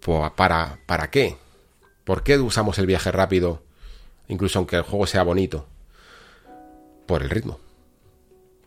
pues 0.00 0.30
¿para, 0.32 0.78
¿para 0.86 1.10
qué? 1.10 1.36
¿Por 2.04 2.22
qué 2.22 2.38
usamos 2.38 2.78
el 2.78 2.86
viaje 2.86 3.10
rápido 3.12 3.64
incluso 4.28 4.58
aunque 4.58 4.76
el 4.76 4.82
juego 4.82 5.06
sea 5.06 5.22
bonito, 5.22 5.66
por 7.06 7.22
el 7.22 7.30
ritmo. 7.30 7.58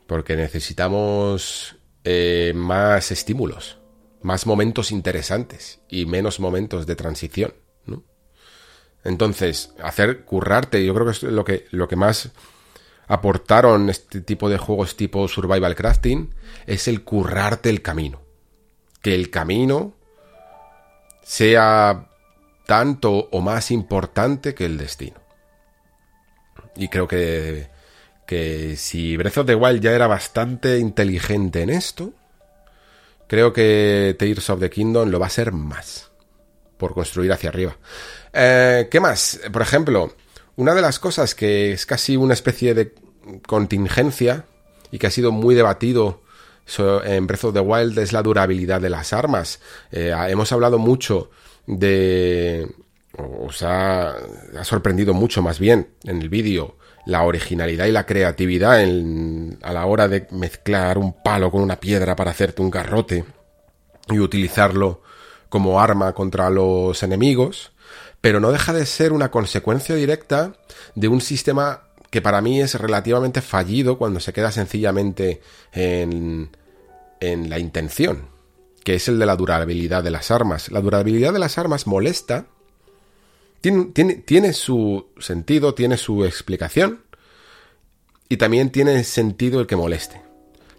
Porque 0.05 0.35
necesitamos 0.35 1.76
eh, 2.09 2.53
más 2.55 3.11
estímulos, 3.11 3.79
más 4.21 4.45
momentos 4.45 4.93
interesantes 4.93 5.81
y 5.89 6.05
menos 6.05 6.39
momentos 6.39 6.87
de 6.87 6.95
transición. 6.95 7.53
Entonces, 9.03 9.73
hacer 9.83 10.23
currarte, 10.23 10.85
yo 10.85 10.93
creo 10.93 11.05
que 11.05 11.11
es 11.11 11.23
lo 11.23 11.43
que, 11.43 11.65
lo 11.71 11.89
que 11.89 11.97
más 11.97 12.31
aportaron 13.07 13.89
este 13.89 14.21
tipo 14.21 14.49
de 14.49 14.57
juegos 14.57 14.95
tipo 14.95 15.27
survival 15.27 15.75
crafting 15.75 16.33
es 16.65 16.87
el 16.87 17.03
currarte 17.03 17.69
el 17.69 17.81
camino. 17.81 18.21
Que 19.01 19.13
el 19.13 19.29
camino 19.29 19.93
sea 21.23 22.09
tanto 22.65 23.27
o 23.33 23.41
más 23.41 23.69
importante 23.69 24.55
que 24.55 24.63
el 24.63 24.77
destino. 24.77 25.19
Y 26.77 26.87
creo 26.87 27.05
que, 27.05 27.69
que 28.27 28.75
si 28.75 29.17
Breath 29.17 29.39
of 29.39 29.47
the 29.47 29.55
Wild 29.55 29.81
ya 29.81 29.93
era 29.93 30.05
bastante 30.05 30.77
inteligente 30.77 31.61
en 31.61 31.71
esto, 31.71 32.13
creo 33.25 33.53
que 33.53 34.15
Tears 34.19 34.49
of 34.51 34.59
the 34.59 34.69
Kingdom 34.69 35.09
lo 35.09 35.19
va 35.19 35.27
a 35.27 35.31
ser 35.31 35.53
más. 35.53 36.11
Por 36.77 36.93
construir 36.93 37.31
hacia 37.31 37.49
arriba. 37.49 37.77
Eh, 38.33 38.87
¿Qué 38.91 38.99
más? 38.99 39.39
Por 39.51 39.63
ejemplo, 39.63 40.13
una 40.57 40.75
de 40.75 40.81
las 40.81 40.99
cosas 40.99 41.33
que 41.33 41.71
es 41.71 41.87
casi 41.87 42.17
una 42.17 42.33
especie 42.33 42.75
de 42.75 42.93
contingencia 43.47 44.45
y 44.91 44.99
que 44.99 45.07
ha 45.07 45.11
sido 45.11 45.31
muy 45.31 45.55
debatido 45.55 46.21
en 47.05 47.25
Breath 47.27 47.45
of 47.45 47.53
the 47.53 47.61
Wild 47.61 47.97
es 47.97 48.11
la 48.11 48.21
durabilidad 48.21 48.81
de 48.81 48.89
las 48.89 49.13
armas. 49.13 49.61
Eh, 49.91 50.13
hemos 50.27 50.51
hablado 50.51 50.77
mucho 50.77 51.31
de... 51.65 52.69
Os 53.17 53.63
ha, 53.63 54.09
ha 54.11 54.63
sorprendido 54.63 55.13
mucho 55.13 55.41
más 55.41 55.57
bien 55.57 55.95
en 56.03 56.21
el 56.21 56.29
vídeo 56.29 56.77
la 57.07 57.23
originalidad 57.23 57.85
y 57.85 57.91
la 57.91 58.05
creatividad 58.05 58.81
a 59.61 59.73
la 59.73 59.85
hora 59.85 60.09
de 60.09 60.27
mezclar 60.31 60.97
un 60.97 61.23
palo 61.23 61.49
con 61.49 61.61
una 61.61 61.79
piedra 61.79 62.17
para 62.17 62.31
hacerte 62.31 62.61
un 62.61 62.69
garrote 62.69 63.23
y 64.09 64.19
utilizarlo 64.19 65.01
como 65.47 65.79
arma 65.79 66.13
contra 66.13 66.49
los 66.49 67.01
enemigos, 67.03 67.71
pero 68.19 68.41
no 68.41 68.51
deja 68.51 68.73
de 68.73 68.85
ser 68.85 69.13
una 69.13 69.31
consecuencia 69.31 69.95
directa 69.95 70.53
de 70.95 71.07
un 71.07 71.21
sistema 71.21 71.83
que 72.09 72.21
para 72.21 72.41
mí 72.41 72.59
es 72.59 72.75
relativamente 72.75 73.41
fallido 73.41 73.97
cuando 73.97 74.19
se 74.19 74.33
queda 74.33 74.51
sencillamente 74.51 75.41
en, 75.71 76.49
en 77.21 77.49
la 77.49 77.57
intención, 77.57 78.27
que 78.83 78.95
es 78.95 79.07
el 79.07 79.17
de 79.17 79.25
la 79.25 79.37
durabilidad 79.37 80.03
de 80.03 80.11
las 80.11 80.29
armas. 80.29 80.69
La 80.71 80.81
durabilidad 80.81 81.31
de 81.31 81.39
las 81.39 81.57
armas 81.57 81.87
molesta, 81.87 82.47
tiene, 83.61 84.15
tiene, 84.15 84.53
su 84.53 85.07
sentido, 85.19 85.73
tiene 85.73 85.97
su 85.97 86.25
explicación, 86.25 87.03
y 88.29 88.37
también 88.37 88.71
tiene 88.71 89.03
sentido 89.03 89.59
el 89.59 89.67
que 89.67 89.75
moleste. 89.75 90.21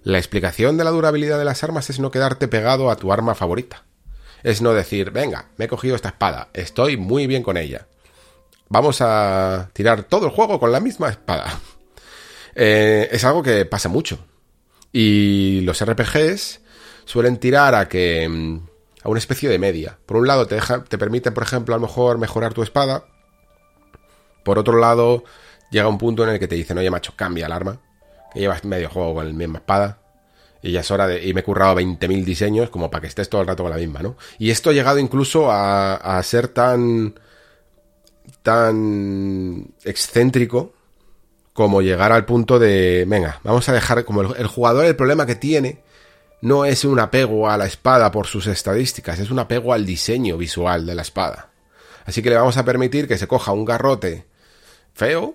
La 0.02 0.18
explicación 0.18 0.76
de 0.76 0.84
la 0.84 0.90
durabilidad 0.90 1.38
de 1.38 1.44
las 1.44 1.64
armas 1.64 1.90
es 1.90 1.98
no 1.98 2.10
quedarte 2.10 2.48
pegado 2.48 2.90
a 2.90 2.96
tu 2.96 3.12
arma 3.12 3.34
favorita. 3.34 3.84
Es 4.42 4.62
no 4.62 4.72
decir, 4.72 5.10
venga, 5.10 5.46
me 5.56 5.64
he 5.64 5.68
cogido 5.68 5.96
esta 5.96 6.10
espada, 6.10 6.48
estoy 6.52 6.96
muy 6.96 7.26
bien 7.26 7.42
con 7.42 7.56
ella. 7.56 7.86
Vamos 8.68 9.00
a 9.00 9.70
tirar 9.72 10.04
todo 10.04 10.26
el 10.26 10.32
juego 10.32 10.60
con 10.60 10.72
la 10.72 10.80
misma 10.80 11.08
espada. 11.08 11.60
Eh, 12.60 13.10
es 13.12 13.22
algo 13.22 13.40
que 13.40 13.66
pasa 13.66 13.88
mucho. 13.88 14.18
Y 14.90 15.60
los 15.60 15.84
RPGs 15.84 16.60
suelen 17.04 17.36
tirar 17.36 17.76
a 17.76 17.88
que 17.88 18.28
mm, 18.28 18.67
a 19.08 19.10
una 19.10 19.18
especie 19.18 19.48
de 19.48 19.58
media. 19.58 19.98
Por 20.06 20.18
un 20.18 20.26
lado 20.26 20.46
te 20.46 20.54
deja, 20.54 20.84
te 20.84 20.98
permite, 20.98 21.32
por 21.32 21.42
ejemplo, 21.42 21.74
a 21.74 21.78
lo 21.78 21.86
mejor 21.86 22.18
mejorar 22.18 22.52
tu 22.52 22.62
espada. 22.62 23.04
Por 24.44 24.58
otro 24.58 24.78
lado, 24.78 25.24
llega 25.70 25.88
un 25.88 25.98
punto 25.98 26.24
en 26.24 26.30
el 26.30 26.38
que 26.38 26.46
te 26.46 26.54
dicen, 26.54 26.78
oye 26.78 26.90
macho, 26.90 27.14
cambia 27.16 27.46
el 27.46 27.52
arma 27.52 27.80
que 28.32 28.40
llevas 28.40 28.64
medio 28.64 28.90
juego 28.90 29.14
con 29.14 29.26
la 29.26 29.32
misma 29.32 29.58
espada. 29.58 29.98
Y 30.60 30.72
ya 30.72 30.80
es 30.80 30.90
hora 30.90 31.06
de. 31.06 31.24
Y 31.26 31.32
me 31.32 31.40
he 31.40 31.44
currado 31.44 31.76
20.000 31.76 32.24
diseños 32.24 32.68
como 32.70 32.90
para 32.90 33.02
que 33.02 33.06
estés 33.06 33.28
todo 33.28 33.40
el 33.40 33.46
rato 33.46 33.62
con 33.62 33.70
la 33.70 33.78
misma, 33.78 34.02
¿no? 34.02 34.16
Y 34.38 34.50
esto 34.50 34.70
ha 34.70 34.72
llegado 34.72 34.98
incluso 34.98 35.48
a, 35.50 36.20
ser 36.24 36.48
tan. 36.48 37.14
tan. 38.42 39.72
excéntrico 39.84 40.74
como 41.52 41.80
llegar 41.80 42.12
al 42.12 42.24
punto 42.24 42.58
de. 42.58 43.04
Venga, 43.06 43.40
vamos 43.44 43.68
a 43.68 43.72
dejar. 43.72 44.04
Como 44.04 44.22
el, 44.22 44.46
jugador, 44.48 44.84
el 44.84 44.96
problema 44.96 45.26
que 45.26 45.36
tiene 45.36 45.80
no 46.40 46.64
es 46.64 46.84
un 46.84 47.00
apego 47.00 47.48
a 47.48 47.56
la 47.56 47.66
espada 47.66 48.10
por 48.10 48.26
sus 48.26 48.46
estadísticas, 48.46 49.18
es 49.18 49.30
un 49.30 49.38
apego 49.38 49.72
al 49.72 49.84
diseño 49.84 50.36
visual 50.36 50.86
de 50.86 50.94
la 50.94 51.02
espada. 51.02 51.50
Así 52.04 52.22
que 52.22 52.30
le 52.30 52.36
vamos 52.36 52.56
a 52.56 52.64
permitir 52.64 53.06
que 53.06 53.18
se 53.18 53.28
coja 53.28 53.52
un 53.52 53.64
garrote 53.64 54.26
feo, 54.94 55.34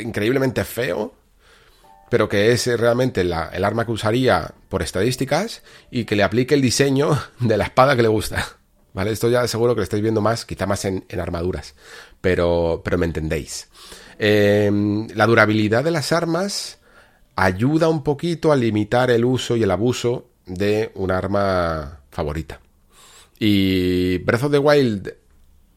increíblemente 0.00 0.64
feo, 0.64 1.14
pero 2.10 2.28
que 2.28 2.52
es 2.52 2.66
realmente 2.78 3.22
el 3.22 3.32
arma 3.32 3.84
que 3.84 3.92
usaría 3.92 4.54
por 4.68 4.82
estadísticas 4.82 5.62
y 5.90 6.04
que 6.04 6.16
le 6.16 6.22
aplique 6.22 6.54
el 6.54 6.62
diseño 6.62 7.18
de 7.40 7.56
la 7.56 7.64
espada 7.64 7.96
que 7.96 8.02
le 8.02 8.08
gusta. 8.08 8.46
¿Vale? 8.94 9.10
Esto 9.10 9.28
ya 9.28 9.46
seguro 9.46 9.74
que 9.74 9.80
lo 9.80 9.84
estáis 9.84 10.02
viendo 10.02 10.22
más, 10.22 10.46
quizá 10.46 10.66
más 10.66 10.86
en, 10.86 11.04
armaduras, 11.20 11.74
pero, 12.22 12.80
pero 12.82 12.96
me 12.96 13.04
entendéis. 13.04 13.68
Em, 14.18 15.06
la 15.08 15.26
durabilidad 15.26 15.84
de 15.84 15.90
las 15.90 16.12
armas 16.12 16.78
ayuda 17.36 17.88
un 17.88 18.02
poquito 18.02 18.50
a 18.50 18.56
limitar 18.56 19.10
el 19.10 19.24
uso 19.24 19.56
y 19.56 19.62
el 19.62 19.70
abuso 19.70 20.30
de 20.46 20.90
un 20.94 21.10
arma 21.10 22.00
favorita. 22.10 22.60
Y 23.38 24.18
Breath 24.18 24.44
of 24.44 24.52
the 24.52 24.58
Wild, 24.58 25.14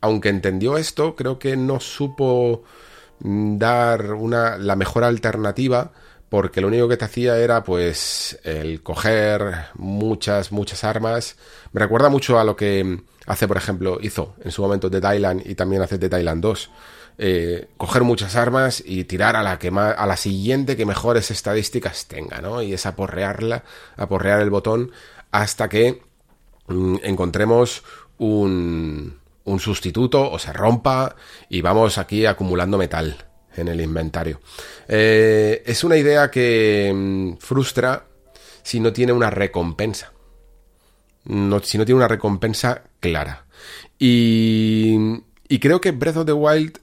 aunque 0.01 0.29
entendió 0.29 0.77
esto, 0.77 1.15
creo 1.15 1.37
que 1.37 1.57
no 1.57 1.79
supo 1.79 2.63
dar 3.19 4.13
una, 4.13 4.57
la 4.57 4.77
mejor 4.77 5.03
alternativa 5.03 5.91
porque 6.29 6.61
lo 6.61 6.67
único 6.67 6.87
que 6.87 6.95
te 6.95 7.05
hacía 7.05 7.37
era 7.37 7.63
pues 7.63 8.39
el 8.43 8.81
coger 8.83 9.65
muchas, 9.75 10.51
muchas 10.51 10.83
armas. 10.83 11.35
Me 11.73 11.81
recuerda 11.81 12.09
mucho 12.09 12.39
a 12.39 12.43
lo 12.43 12.55
que 12.55 13.01
hace, 13.25 13.47
por 13.47 13.57
ejemplo, 13.57 13.97
hizo 14.01 14.35
en 14.43 14.51
su 14.51 14.61
momento 14.61 14.89
de 14.89 15.01
Thailand 15.01 15.41
y 15.45 15.55
también 15.55 15.81
hace 15.81 15.97
de 15.97 16.07
Thailand 16.07 16.41
2. 16.41 16.69
Eh, 17.21 17.67
coger 17.75 18.03
muchas 18.03 18.37
armas 18.37 18.81
y 18.85 19.03
tirar 19.03 19.35
a 19.35 19.43
la 19.43 19.59
que 19.59 19.71
más, 19.71 19.93
a 19.97 20.07
la 20.07 20.15
siguiente 20.15 20.77
que 20.77 20.85
mejores 20.85 21.31
estadísticas 21.31 22.07
tenga, 22.07 22.39
¿no? 22.39 22.61
Y 22.61 22.73
es 22.73 22.85
aporrearla, 22.85 23.65
aporrear 23.97 24.39
el 24.39 24.49
botón 24.49 24.93
hasta 25.29 25.67
que 25.67 26.01
mm, 26.67 26.95
encontremos 27.03 27.83
un, 28.19 29.19
un 29.43 29.59
sustituto 29.59 30.31
o 30.31 30.39
se 30.39 30.53
rompa 30.53 31.17
y 31.49 31.59
vamos 31.59 31.97
aquí 31.97 32.25
acumulando 32.25 32.77
metal 32.77 33.25
en 33.53 33.67
el 33.67 33.81
inventario. 33.81 34.39
Eh, 34.87 35.61
es 35.65 35.83
una 35.83 35.97
idea 35.97 36.31
que 36.31 36.89
mm, 36.95 37.37
frustra 37.39 38.05
si 38.63 38.79
no 38.79 38.93
tiene 38.93 39.11
una 39.11 39.29
recompensa. 39.29 40.13
No, 41.25 41.59
si 41.59 41.77
no 41.77 41.83
tiene 41.83 41.97
una 41.97 42.07
recompensa 42.07 42.83
clara. 43.01 43.45
Y, 43.99 44.95
y 45.49 45.59
creo 45.59 45.81
que 45.81 45.91
Breath 45.91 46.15
of 46.15 46.25
the 46.25 46.31
Wild 46.31 46.79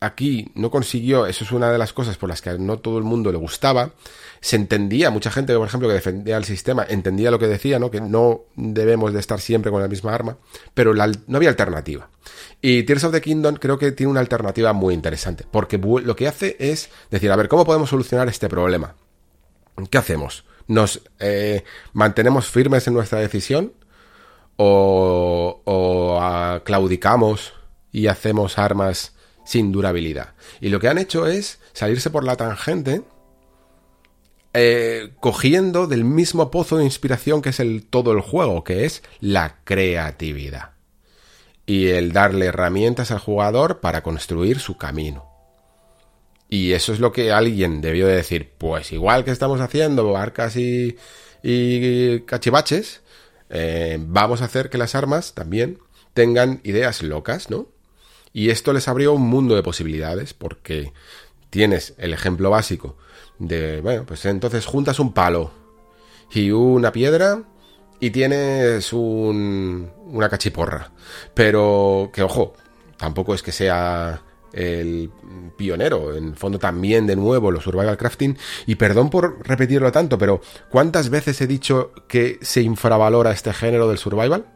aquí 0.00 0.50
no 0.54 0.70
consiguió, 0.70 1.26
eso 1.26 1.44
es 1.44 1.52
una 1.52 1.70
de 1.70 1.78
las 1.78 1.92
cosas 1.92 2.16
por 2.16 2.28
las 2.28 2.40
que 2.40 2.58
no 2.58 2.78
todo 2.78 2.98
el 2.98 3.04
mundo 3.04 3.30
le 3.30 3.38
gustaba, 3.38 3.90
se 4.40 4.56
entendía, 4.56 5.10
mucha 5.10 5.30
gente, 5.30 5.54
por 5.54 5.68
ejemplo, 5.68 5.88
que 5.88 5.94
defendía 5.94 6.38
el 6.38 6.44
sistema, 6.44 6.86
entendía 6.88 7.30
lo 7.30 7.38
que 7.38 7.46
decía, 7.46 7.78
¿no? 7.78 7.90
Que 7.90 8.00
no 8.00 8.44
debemos 8.56 9.12
de 9.12 9.20
estar 9.20 9.40
siempre 9.40 9.70
con 9.70 9.82
la 9.82 9.88
misma 9.88 10.14
arma, 10.14 10.38
pero 10.72 10.94
no 10.94 11.36
había 11.36 11.50
alternativa. 11.50 12.08
Y 12.62 12.82
Tears 12.84 13.04
of 13.04 13.12
the 13.12 13.20
Kingdom 13.20 13.56
creo 13.56 13.78
que 13.78 13.92
tiene 13.92 14.10
una 14.10 14.20
alternativa 14.20 14.72
muy 14.72 14.94
interesante, 14.94 15.44
porque 15.50 15.78
lo 15.78 16.16
que 16.16 16.26
hace 16.26 16.56
es 16.58 16.88
decir, 17.10 17.30
a 17.30 17.36
ver, 17.36 17.48
¿cómo 17.48 17.66
podemos 17.66 17.90
solucionar 17.90 18.28
este 18.28 18.48
problema? 18.48 18.94
¿Qué 19.90 19.98
hacemos? 19.98 20.44
¿Nos 20.66 21.02
eh, 21.18 21.64
mantenemos 21.92 22.46
firmes 22.46 22.86
en 22.86 22.94
nuestra 22.94 23.18
decisión? 23.18 23.74
¿O, 24.56 25.62
o 25.64 26.60
claudicamos 26.64 27.54
y 27.92 28.06
hacemos 28.08 28.58
armas 28.58 29.14
sin 29.50 29.72
durabilidad? 29.72 30.34
Y 30.60 30.68
lo 30.68 30.78
que 30.78 30.86
han 30.86 30.98
hecho 30.98 31.26
es 31.26 31.58
salirse 31.72 32.08
por 32.10 32.22
la 32.22 32.36
tangente 32.36 33.02
eh, 34.52 35.10
cogiendo 35.18 35.88
del 35.88 36.04
mismo 36.04 36.52
pozo 36.52 36.78
de 36.78 36.84
inspiración 36.84 37.42
que 37.42 37.48
es 37.48 37.60
todo 37.90 38.12
el 38.12 38.20
juego, 38.20 38.62
que 38.62 38.84
es 38.84 39.02
la 39.18 39.56
creatividad. 39.64 40.70
Y 41.66 41.88
el 41.88 42.12
darle 42.12 42.46
herramientas 42.46 43.10
al 43.10 43.18
jugador 43.18 43.80
para 43.80 44.04
construir 44.04 44.60
su 44.60 44.76
camino. 44.76 45.26
Y 46.48 46.72
eso 46.72 46.92
es 46.92 47.00
lo 47.00 47.12
que 47.12 47.32
alguien 47.32 47.80
debió 47.80 48.06
de 48.06 48.16
decir, 48.16 48.52
pues 48.56 48.92
igual 48.92 49.24
que 49.24 49.30
estamos 49.32 49.60
haciendo 49.60 50.16
arcas 50.16 50.56
y, 50.56 50.96
y 51.42 52.20
cachivaches, 52.20 53.02
eh, 53.48 53.98
vamos 54.00 54.42
a 54.42 54.44
hacer 54.44 54.70
que 54.70 54.78
las 54.78 54.94
armas 54.94 55.34
también 55.34 55.78
tengan 56.14 56.60
ideas 56.62 57.02
locas, 57.02 57.50
¿no? 57.50 57.68
Y 58.32 58.50
esto 58.50 58.72
les 58.72 58.88
abrió 58.88 59.12
un 59.12 59.22
mundo 59.22 59.54
de 59.54 59.62
posibilidades, 59.62 60.34
porque 60.34 60.92
tienes 61.50 61.94
el 61.98 62.12
ejemplo 62.12 62.50
básico 62.50 62.96
de, 63.38 63.80
bueno, 63.80 64.04
pues 64.06 64.24
entonces 64.26 64.66
juntas 64.66 65.00
un 65.00 65.12
palo 65.12 65.50
y 66.32 66.50
una 66.50 66.92
piedra 66.92 67.42
y 67.98 68.10
tienes 68.10 68.92
un, 68.92 69.90
una 70.06 70.28
cachiporra. 70.28 70.92
Pero 71.34 72.10
que 72.12 72.22
ojo, 72.22 72.54
tampoco 72.96 73.34
es 73.34 73.42
que 73.42 73.52
sea 73.52 74.22
el 74.52 75.10
pionero, 75.56 76.16
en 76.16 76.36
fondo 76.36 76.58
también 76.58 77.06
de 77.06 77.16
nuevo 77.16 77.50
los 77.50 77.64
survival 77.64 77.96
crafting, 77.96 78.36
y 78.66 78.74
perdón 78.74 79.10
por 79.10 79.46
repetirlo 79.46 79.92
tanto, 79.92 80.18
pero 80.18 80.40
¿cuántas 80.70 81.08
veces 81.08 81.40
he 81.40 81.46
dicho 81.46 81.92
que 82.08 82.38
se 82.42 82.62
infravalora 82.62 83.30
este 83.30 83.52
género 83.52 83.88
del 83.88 83.98
survival? 83.98 84.46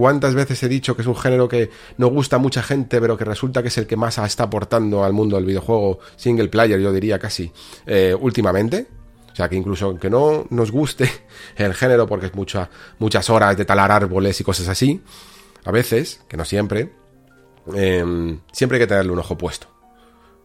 ¿Cuántas 0.00 0.34
veces 0.34 0.62
he 0.62 0.68
dicho 0.68 0.96
que 0.96 1.02
es 1.02 1.08
un 1.08 1.16
género 1.16 1.48
que 1.48 1.70
no 1.98 2.08
gusta 2.08 2.36
a 2.36 2.38
mucha 2.38 2.62
gente, 2.62 3.00
pero 3.00 3.16
que 3.16 3.24
resulta 3.24 3.60
que 3.62 3.68
es 3.68 3.78
el 3.78 3.86
que 3.86 3.96
más 3.96 4.18
está 4.18 4.44
aportando 4.44 5.04
al 5.04 5.12
mundo 5.12 5.36
del 5.36 5.44
videojuego 5.44 5.98
single 6.16 6.48
player, 6.48 6.80
yo 6.80 6.92
diría 6.92 7.18
casi, 7.18 7.52
eh, 7.86 8.16
últimamente? 8.18 8.86
O 9.32 9.36
sea, 9.36 9.48
que 9.48 9.56
incluso 9.56 9.86
aunque 9.86 10.08
no 10.08 10.46
nos 10.50 10.70
guste 10.70 11.10
el 11.56 11.74
género, 11.74 12.06
porque 12.06 12.26
es 12.26 12.34
mucha, 12.34 12.70
muchas 12.98 13.28
horas 13.28 13.56
de 13.56 13.64
talar 13.64 13.92
árboles 13.92 14.40
y 14.40 14.44
cosas 14.44 14.68
así, 14.68 15.02
a 15.64 15.70
veces, 15.70 16.22
que 16.26 16.36
no 16.36 16.44
siempre, 16.44 16.90
Em, 17.74 18.40
siempre 18.52 18.76
hay 18.76 18.82
que 18.82 18.86
tenerle 18.86 19.12
un 19.12 19.18
ojo 19.18 19.36
puesto 19.36 19.66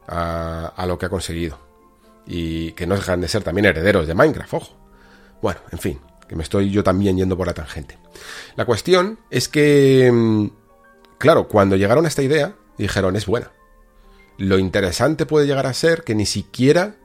a, 0.08 0.86
lo 0.88 0.98
que 0.98 1.06
ha 1.06 1.10
conseguido. 1.10 1.58
Y 2.28 2.72
que 2.74 2.88
no 2.88 2.96
dejan 2.96 3.22
de 3.22 3.28
ser 3.28 3.44
también 3.44 3.66
herederos 3.66 4.08
de 4.08 4.16
Minecraft, 4.16 4.54
ojo. 4.54 4.76
Bueno, 5.42 5.60
en 5.72 5.80
fin, 5.80 6.00
que 6.28 6.36
me 6.36 6.44
estoy 6.44 6.70
yo 6.70 6.84
también 6.84 7.18
yendo 7.18 7.38
por 7.38 7.48
la 7.48 7.54
tangente. 7.54 7.98
La 8.56 8.66
cuestión 8.66 9.20
es 9.30 9.48
que, 9.48 10.08
em, 10.08 10.50
claro, 11.18 11.48
cuando 11.48 11.76
llegaron 11.76 12.06
a 12.06 12.08
esta 12.08 12.24
idea, 12.24 12.56
dijeron, 12.78 13.16
es 13.16 13.26
buena. 13.26 13.52
Lo 14.38 14.58
interesante 14.60 15.26
puede 15.26 15.48
llegar 15.48 15.66
a 15.66 15.74
ser 15.74 16.04
que 16.04 16.16
ni 16.16 16.26
siquiera 16.26 16.96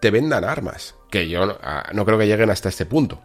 te 0.00 0.10
vendan 0.10 0.44
armas. 0.44 0.94
Que 1.10 1.28
yo 1.28 1.46
no, 1.46 1.56
no 1.92 2.04
creo 2.04 2.18
que 2.18 2.26
lleguen 2.26 2.50
hasta 2.50 2.68
este 2.68 2.86
punto. 2.86 3.20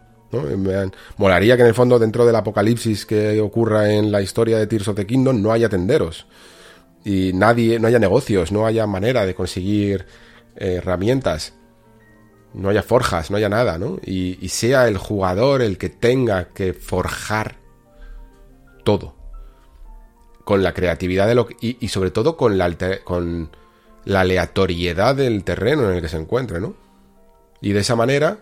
Molaría 1.16 1.56
que 1.56 1.62
en 1.62 1.68
el 1.68 1.74
fondo, 1.74 1.98
dentro 1.98 2.24
del 2.24 2.36
apocalipsis 2.36 3.04
que 3.04 3.40
ocurra 3.40 3.92
en 3.92 4.12
la 4.12 4.22
historia 4.22 4.58
de 4.58 4.66
Tears 4.66 4.88
of 4.88 4.96
the 4.96 5.06
Kingdom, 5.06 5.42
no 5.42 5.52
haya 5.52 5.68
tenderos. 5.68 6.26
Y 7.04 7.32
nadie, 7.34 7.78
no 7.80 7.88
haya 7.88 7.98
negocios, 7.98 8.52
no 8.52 8.66
haya 8.66 8.86
manera 8.86 9.26
de 9.26 9.34
conseguir 9.34 10.06
eh, 10.56 10.74
herramientas. 10.76 11.54
No 12.52 12.68
haya 12.68 12.82
forjas, 12.82 13.30
no 13.30 13.36
haya 13.36 13.48
nada, 13.48 13.78
¿no? 13.78 13.98
Y, 14.04 14.48
sea 14.48 14.88
el 14.88 14.98
jugador 14.98 15.62
el 15.62 15.78
que 15.78 15.88
tenga 15.88 16.48
que 16.48 16.72
forjar 16.72 17.56
todo. 18.84 19.14
Con 20.44 20.62
la 20.62 20.74
creatividad 20.74 21.28
de 21.28 21.34
lo 21.34 21.48
y, 21.60 21.88
sobre 21.88 22.10
todo 22.10 22.36
con 22.36 22.58
la, 22.58 22.76
con 23.04 23.50
la 24.04 24.20
aleatoriedad 24.20 25.14
del 25.14 25.44
terreno 25.44 25.88
en 25.88 25.96
el 25.96 26.02
que 26.02 26.08
se 26.08 26.16
encuentre, 26.16 26.60
¿no? 26.60 26.74
Y 27.60 27.72
de 27.72 27.80
esa 27.80 27.94
manera 27.94 28.38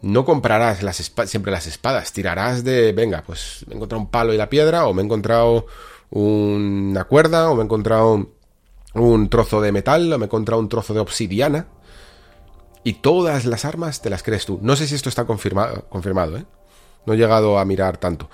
no 0.00 0.24
comprarás 0.24 0.82
las 0.82 0.96
siempre 1.26 1.52
las 1.52 1.66
espadas, 1.66 2.12
tirarás 2.12 2.64
de, 2.64 2.92
venga, 2.92 3.22
pues 3.26 3.64
me 3.66 3.74
he 3.74 3.76
encontrado 3.76 4.02
un 4.02 4.10
palo 4.10 4.32
y 4.32 4.36
la 4.36 4.48
piedra, 4.48 4.86
o 4.86 4.94
me 4.94 5.02
he 5.02 5.04
encontrado 5.04 5.66
una 6.10 7.04
cuerda, 7.04 7.50
o 7.50 7.54
me 7.54 7.62
he 7.62 7.64
encontrado 7.64 8.28
un 8.94 9.28
trozo 9.28 9.60
de 9.60 9.72
metal, 9.72 10.12
o 10.12 10.18
me 10.18 10.24
he 10.24 10.26
encontrado 10.26 10.60
un 10.60 10.68
trozo 10.68 10.94
de 10.94 11.00
obsidiana. 11.00 11.66
Y 12.84 12.94
todas 12.94 13.44
las 13.44 13.64
armas 13.64 14.00
te 14.02 14.10
las 14.10 14.22
crees 14.22 14.46
tú. 14.46 14.58
No 14.62 14.76
sé 14.76 14.86
si 14.86 14.94
esto 14.94 15.08
está 15.08 15.24
confirmado, 15.24 15.84
confirmado 15.88 16.36
¿eh? 16.36 16.44
No 17.06 17.14
he 17.14 17.16
llegado 17.16 17.58
a 17.58 17.64
mirar 17.64 17.96
tanto. 17.96 18.28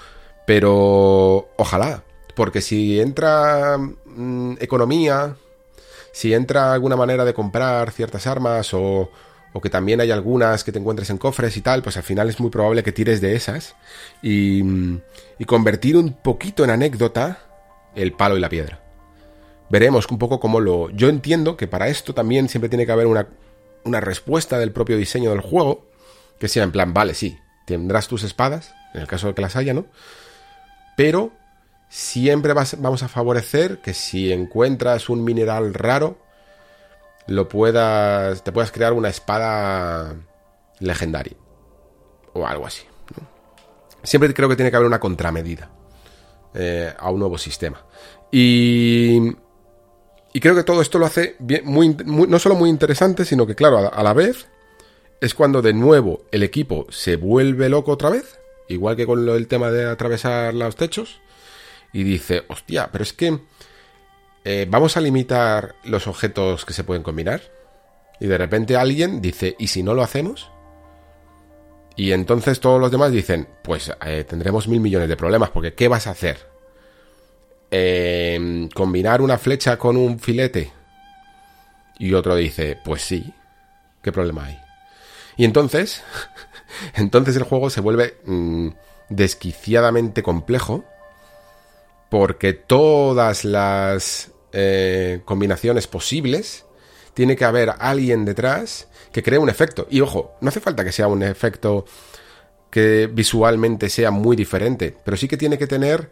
Pero 0.46 1.48
ojalá. 1.56 2.02
Porque 2.34 2.60
si 2.60 3.00
entra 3.00 3.78
mm, 3.78 4.54
economía, 4.60 5.36
si 6.12 6.34
entra 6.34 6.72
alguna 6.72 6.96
manera 6.96 7.24
de 7.24 7.34
comprar 7.34 7.92
ciertas 7.92 8.26
armas 8.26 8.74
o, 8.74 9.10
o 9.52 9.60
que 9.60 9.70
también 9.70 10.00
hay 10.00 10.10
algunas 10.10 10.64
que 10.64 10.72
te 10.72 10.80
encuentres 10.80 11.10
en 11.10 11.18
cofres 11.18 11.56
y 11.56 11.60
tal, 11.60 11.82
pues 11.82 11.96
al 11.96 12.02
final 12.02 12.28
es 12.28 12.40
muy 12.40 12.50
probable 12.50 12.82
que 12.82 12.90
tires 12.90 13.20
de 13.20 13.36
esas 13.36 13.76
y, 14.20 14.62
y 15.38 15.44
convertir 15.46 15.96
un 15.96 16.12
poquito 16.12 16.64
en 16.64 16.70
anécdota 16.70 17.38
el 17.94 18.12
palo 18.12 18.36
y 18.36 18.40
la 18.40 18.48
piedra. 18.48 18.80
Veremos 19.70 20.06
un 20.10 20.18
poco 20.18 20.40
cómo 20.40 20.60
lo... 20.60 20.90
Yo 20.90 21.08
entiendo 21.08 21.56
que 21.56 21.68
para 21.68 21.88
esto 21.88 22.14
también 22.14 22.48
siempre 22.48 22.68
tiene 22.68 22.84
que 22.84 22.92
haber 22.92 23.06
una, 23.06 23.28
una 23.84 24.00
respuesta 24.00 24.58
del 24.58 24.72
propio 24.72 24.96
diseño 24.96 25.30
del 25.30 25.40
juego, 25.40 25.86
que 26.38 26.48
sea 26.48 26.62
en 26.62 26.72
plan, 26.72 26.92
vale, 26.94 27.14
sí, 27.14 27.38
tendrás 27.66 28.08
tus 28.08 28.22
espadas, 28.22 28.74
en 28.94 29.02
el 29.02 29.06
caso 29.06 29.28
de 29.28 29.34
que 29.34 29.42
las 29.42 29.56
haya, 29.56 29.74
¿no? 29.74 29.86
Pero 30.96 31.32
siempre 31.88 32.52
vas, 32.52 32.80
vamos 32.80 33.02
a 33.02 33.08
favorecer 33.08 33.78
que 33.78 33.94
si 33.94 34.32
encuentras 34.32 35.08
un 35.08 35.24
mineral 35.24 35.74
raro, 35.74 36.18
lo 37.26 37.48
puedas, 37.48 38.44
te 38.44 38.52
puedas 38.52 38.72
crear 38.72 38.92
una 38.92 39.08
espada 39.08 40.14
legendaria 40.80 41.36
o 42.32 42.46
algo 42.46 42.66
así. 42.66 42.84
Siempre 44.02 44.32
creo 44.34 44.48
que 44.48 44.56
tiene 44.56 44.70
que 44.70 44.76
haber 44.76 44.86
una 44.86 45.00
contramedida 45.00 45.70
eh, 46.52 46.92
a 46.98 47.10
un 47.10 47.20
nuevo 47.20 47.38
sistema. 47.38 47.84
Y, 48.30 49.34
y 50.34 50.40
creo 50.40 50.56
que 50.56 50.64
todo 50.64 50.82
esto 50.82 50.98
lo 50.98 51.06
hace 51.06 51.36
no 51.38 52.38
solo 52.40 52.56
muy 52.56 52.68
interesante, 52.68 53.24
sino 53.24 53.46
que, 53.46 53.54
claro, 53.54 53.94
a 53.94 54.02
la 54.02 54.12
vez 54.12 54.48
es 55.20 55.32
cuando 55.32 55.62
de 55.62 55.72
nuevo 55.72 56.24
el 56.32 56.42
equipo 56.42 56.88
se 56.90 57.14
vuelve 57.14 57.68
loco 57.68 57.92
otra 57.92 58.10
vez, 58.10 58.40
igual 58.68 58.96
que 58.96 59.06
con 59.06 59.28
el 59.28 59.46
tema 59.46 59.70
de 59.70 59.88
atravesar 59.88 60.52
los 60.52 60.74
techos, 60.74 61.20
y 61.92 62.02
dice, 62.02 62.42
hostia, 62.48 62.88
pero 62.90 63.04
es 63.04 63.12
que 63.12 63.38
eh, 64.44 64.66
vamos 64.68 64.96
a 64.96 65.00
limitar 65.00 65.76
los 65.84 66.08
objetos 66.08 66.64
que 66.64 66.72
se 66.72 66.82
pueden 66.82 67.04
combinar. 67.04 67.40
Y 68.18 68.26
de 68.26 68.36
repente 68.36 68.76
alguien 68.76 69.22
dice, 69.22 69.54
¿y 69.56 69.68
si 69.68 69.84
no 69.84 69.94
lo 69.94 70.02
hacemos? 70.02 70.50
Y 71.94 72.10
entonces 72.10 72.58
todos 72.58 72.80
los 72.80 72.90
demás 72.90 73.12
dicen, 73.12 73.46
pues 73.62 73.92
eh, 74.04 74.24
tendremos 74.24 74.66
mil 74.66 74.80
millones 74.80 75.08
de 75.08 75.16
problemas, 75.16 75.50
porque 75.50 75.74
¿qué 75.74 75.86
vas 75.86 76.08
a 76.08 76.10
hacer? 76.10 76.53
Eh, 77.70 78.68
¿Combinar 78.74 79.20
una 79.20 79.38
flecha 79.38 79.78
con 79.78 79.96
un 79.96 80.18
filete? 80.18 80.72
Y 81.98 82.12
otro 82.14 82.36
dice, 82.36 82.78
pues 82.84 83.02
sí, 83.02 83.32
¿qué 84.02 84.12
problema 84.12 84.46
hay? 84.46 84.58
Y 85.36 85.44
entonces, 85.44 86.02
entonces 86.94 87.36
el 87.36 87.44
juego 87.44 87.70
se 87.70 87.80
vuelve 87.80 88.18
mm, 88.24 88.68
desquiciadamente 89.08 90.22
complejo, 90.22 90.84
porque 92.10 92.52
todas 92.52 93.44
las 93.44 94.30
eh, 94.52 95.20
combinaciones 95.24 95.86
posibles, 95.86 96.64
tiene 97.14 97.36
que 97.36 97.44
haber 97.44 97.72
alguien 97.78 98.24
detrás 98.24 98.88
que 99.12 99.22
cree 99.22 99.38
un 99.38 99.48
efecto. 99.48 99.86
Y 99.90 100.00
ojo, 100.00 100.36
no 100.40 100.48
hace 100.48 100.60
falta 100.60 100.84
que 100.84 100.92
sea 100.92 101.08
un 101.08 101.22
efecto 101.22 101.86
que 102.70 103.08
visualmente 103.10 103.88
sea 103.88 104.10
muy 104.10 104.36
diferente, 104.36 104.96
pero 105.04 105.16
sí 105.16 105.28
que 105.28 105.36
tiene 105.36 105.56
que 105.56 105.68
tener 105.68 106.10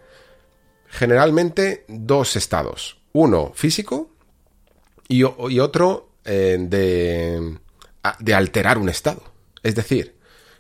generalmente 0.93 1.85
dos 1.89 2.37
estados. 2.37 2.99
Uno 3.13 3.53
físico 3.55 4.11
y, 5.09 5.25
otro 5.25 6.11
eh, 6.25 6.57
de, 6.61 7.59
de 8.21 8.35
alterar 8.35 8.79
un 8.79 8.89
estado. 8.89 9.25
Es 9.65 9.75
decir, 9.75 10.15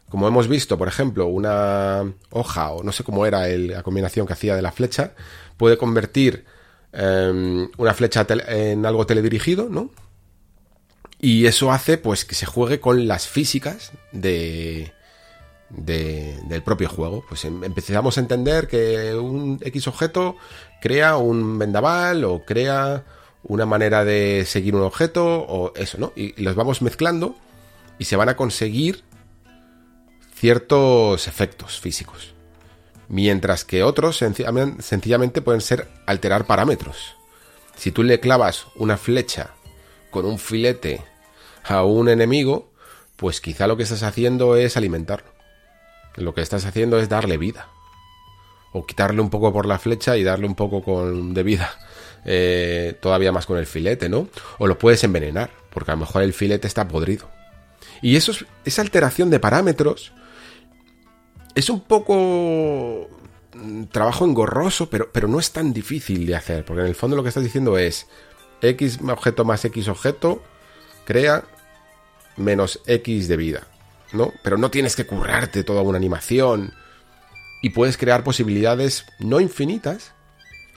como 0.09 0.27
hemos 0.27 0.49
visto, 0.49 0.77
por 0.77 0.89
ejemplo, 0.89 1.27
una 1.27 2.13
hoja, 2.31 2.73
o 2.73 2.83
no 2.83 2.93
sé 2.93 3.05
cómo 3.05 3.25
era 3.25 3.47
la 3.47 3.85
combinación 3.85 4.27
que 4.27 4.33
hacía 4.33 4.57
de 4.57 4.63
la 4.63 4.73
flecha, 4.73 5.15
puede 5.57 5.79
convertir 5.79 6.45
Em, 6.93 7.71
una 7.79 7.95
flecha 7.95 8.27
en 8.49 8.85
algo 8.85 9.07
teledirigido, 9.07 9.69
¿no? 9.71 9.91
Y 11.19 11.47
eso 11.47 11.73
hace 11.73 11.97
pues 11.97 12.25
que 12.25 12.35
se 12.35 12.47
juegue 12.47 12.81
con 12.81 13.09
las 13.09 13.27
físicas 13.27 13.93
de, 14.13 14.93
del 15.77 16.63
propio 16.63 16.89
juego. 16.89 17.25
Pues 17.29 17.45
em, 17.45 17.65
empezamos 17.65 18.17
a 18.17 18.21
entender 18.21 18.69
que 18.69 19.15
un 19.15 19.59
X 19.63 19.89
objeto 19.89 20.37
crea 20.81 21.17
un 21.17 21.59
vendaval 21.59 22.25
o 22.25 22.45
crea 22.45 23.05
una 23.43 23.67
manera 23.67 24.05
de 24.05 24.45
seguir 24.47 24.75
un 24.75 24.83
objeto 24.83 25.25
o 25.25 25.73
eso, 25.75 25.99
¿no? 25.99 26.13
Y 26.15 26.41
los 26.43 26.55
vamos 26.55 26.83
mezclando 26.83 27.37
y 27.99 28.05
se 28.05 28.17
van 28.17 28.29
a 28.29 28.37
conseguir 28.37 29.03
ciertos 30.35 31.29
efectos 31.29 31.81
físicos 31.81 32.35
mientras 33.13 33.67
que 33.67 33.83
otros 33.83 34.17
sencillamente 34.17 35.43
pueden 35.43 35.61
ser 35.61 35.87
alterar 36.07 36.47
parámetros. 36.47 37.15
Si 37.77 37.93
tú 37.93 38.03
le 38.03 38.21
clavas 38.21 38.67
una 38.75 38.97
flecha 38.97 39.51
con 40.11 40.25
un 40.25 40.39
filete 40.39 41.05
a 41.63 41.85
un 41.85 42.09
enemigo, 42.09 42.71
pues 43.17 43.43
quizá 43.43 43.67
lo 43.67 43.77
que 43.77 43.83
estás 43.83 44.03
haciendo 44.03 44.57
es 44.57 44.79
alimentarlo. 44.79 45.32
Lo 46.17 46.35
que 46.35 46.43
estás 46.43 46.65
haciendo 46.65 46.99
es 46.99 47.09
darle 47.09 47.39
vida. 47.39 47.69
O 48.73 48.87
quitarle 48.87 49.21
un 49.21 49.31
poco 49.31 49.53
por 49.53 49.67
la 49.67 49.79
flecha 49.79 50.17
y 50.17 50.25
darle 50.25 50.47
un 50.47 50.55
poco 50.55 50.83
con, 50.83 51.35
de 51.35 51.43
vida. 51.43 51.71
Eh, 52.25 52.97
todavía 53.01 53.33
más 53.33 53.47
con 53.47 53.59
el 53.59 53.67
filete, 53.67 54.09
¿no? 54.09 54.29
O 54.59 54.67
lo 54.67 54.79
puedes 54.79 55.03
envenenar, 55.05 55.51
porque 55.71 55.91
a 55.91 55.95
lo 55.95 56.01
mejor 56.01 56.23
el 56.23 56.33
filete 56.33 56.69
está 56.69 56.87
podrido. 56.89 57.29
Y 58.01 58.17
esa 58.17 58.83
alteración 58.83 59.31
de 59.31 59.41
parámetros 59.41 60.13
es 61.55 61.69
un 61.69 61.81
poco 61.81 63.09
mm, 63.55 63.85
trabajo 63.85 64.25
engorroso, 64.25 64.89
pero, 64.89 65.11
pero 65.13 65.29
no 65.29 65.39
es 65.39 65.53
tan 65.53 65.73
difícil 65.73 66.27
de 66.27 66.35
hacer, 66.35 66.65
porque 66.65 66.83
en 66.83 66.89
el 66.89 66.95
fondo 66.95 67.17
lo 67.17 67.23
que 67.23 67.29
estás 67.29 67.45
diciendo 67.45 67.79
es 67.79 68.07
X 68.61 69.01
objeto 69.09 69.45
más 69.45 69.65
X 69.65 69.89
objeto 69.89 70.43
crea 71.05 71.45
menos 72.37 72.81
X 72.87 73.29
de 73.29 73.37
vida, 73.37 73.67
¿no? 74.13 74.33
Pero 74.43 74.57
no 74.57 74.71
tienes 74.71 74.97
que 74.97 75.07
currarte 75.07 75.65
toda 75.65 75.83
una 75.83 75.99
animación 75.99 76.75
y 77.63 77.71
puedes 77.71 77.97
crear 77.97 78.25
posibilidades 78.25 79.05
no 79.19 79.41
infinitas, 79.41 80.13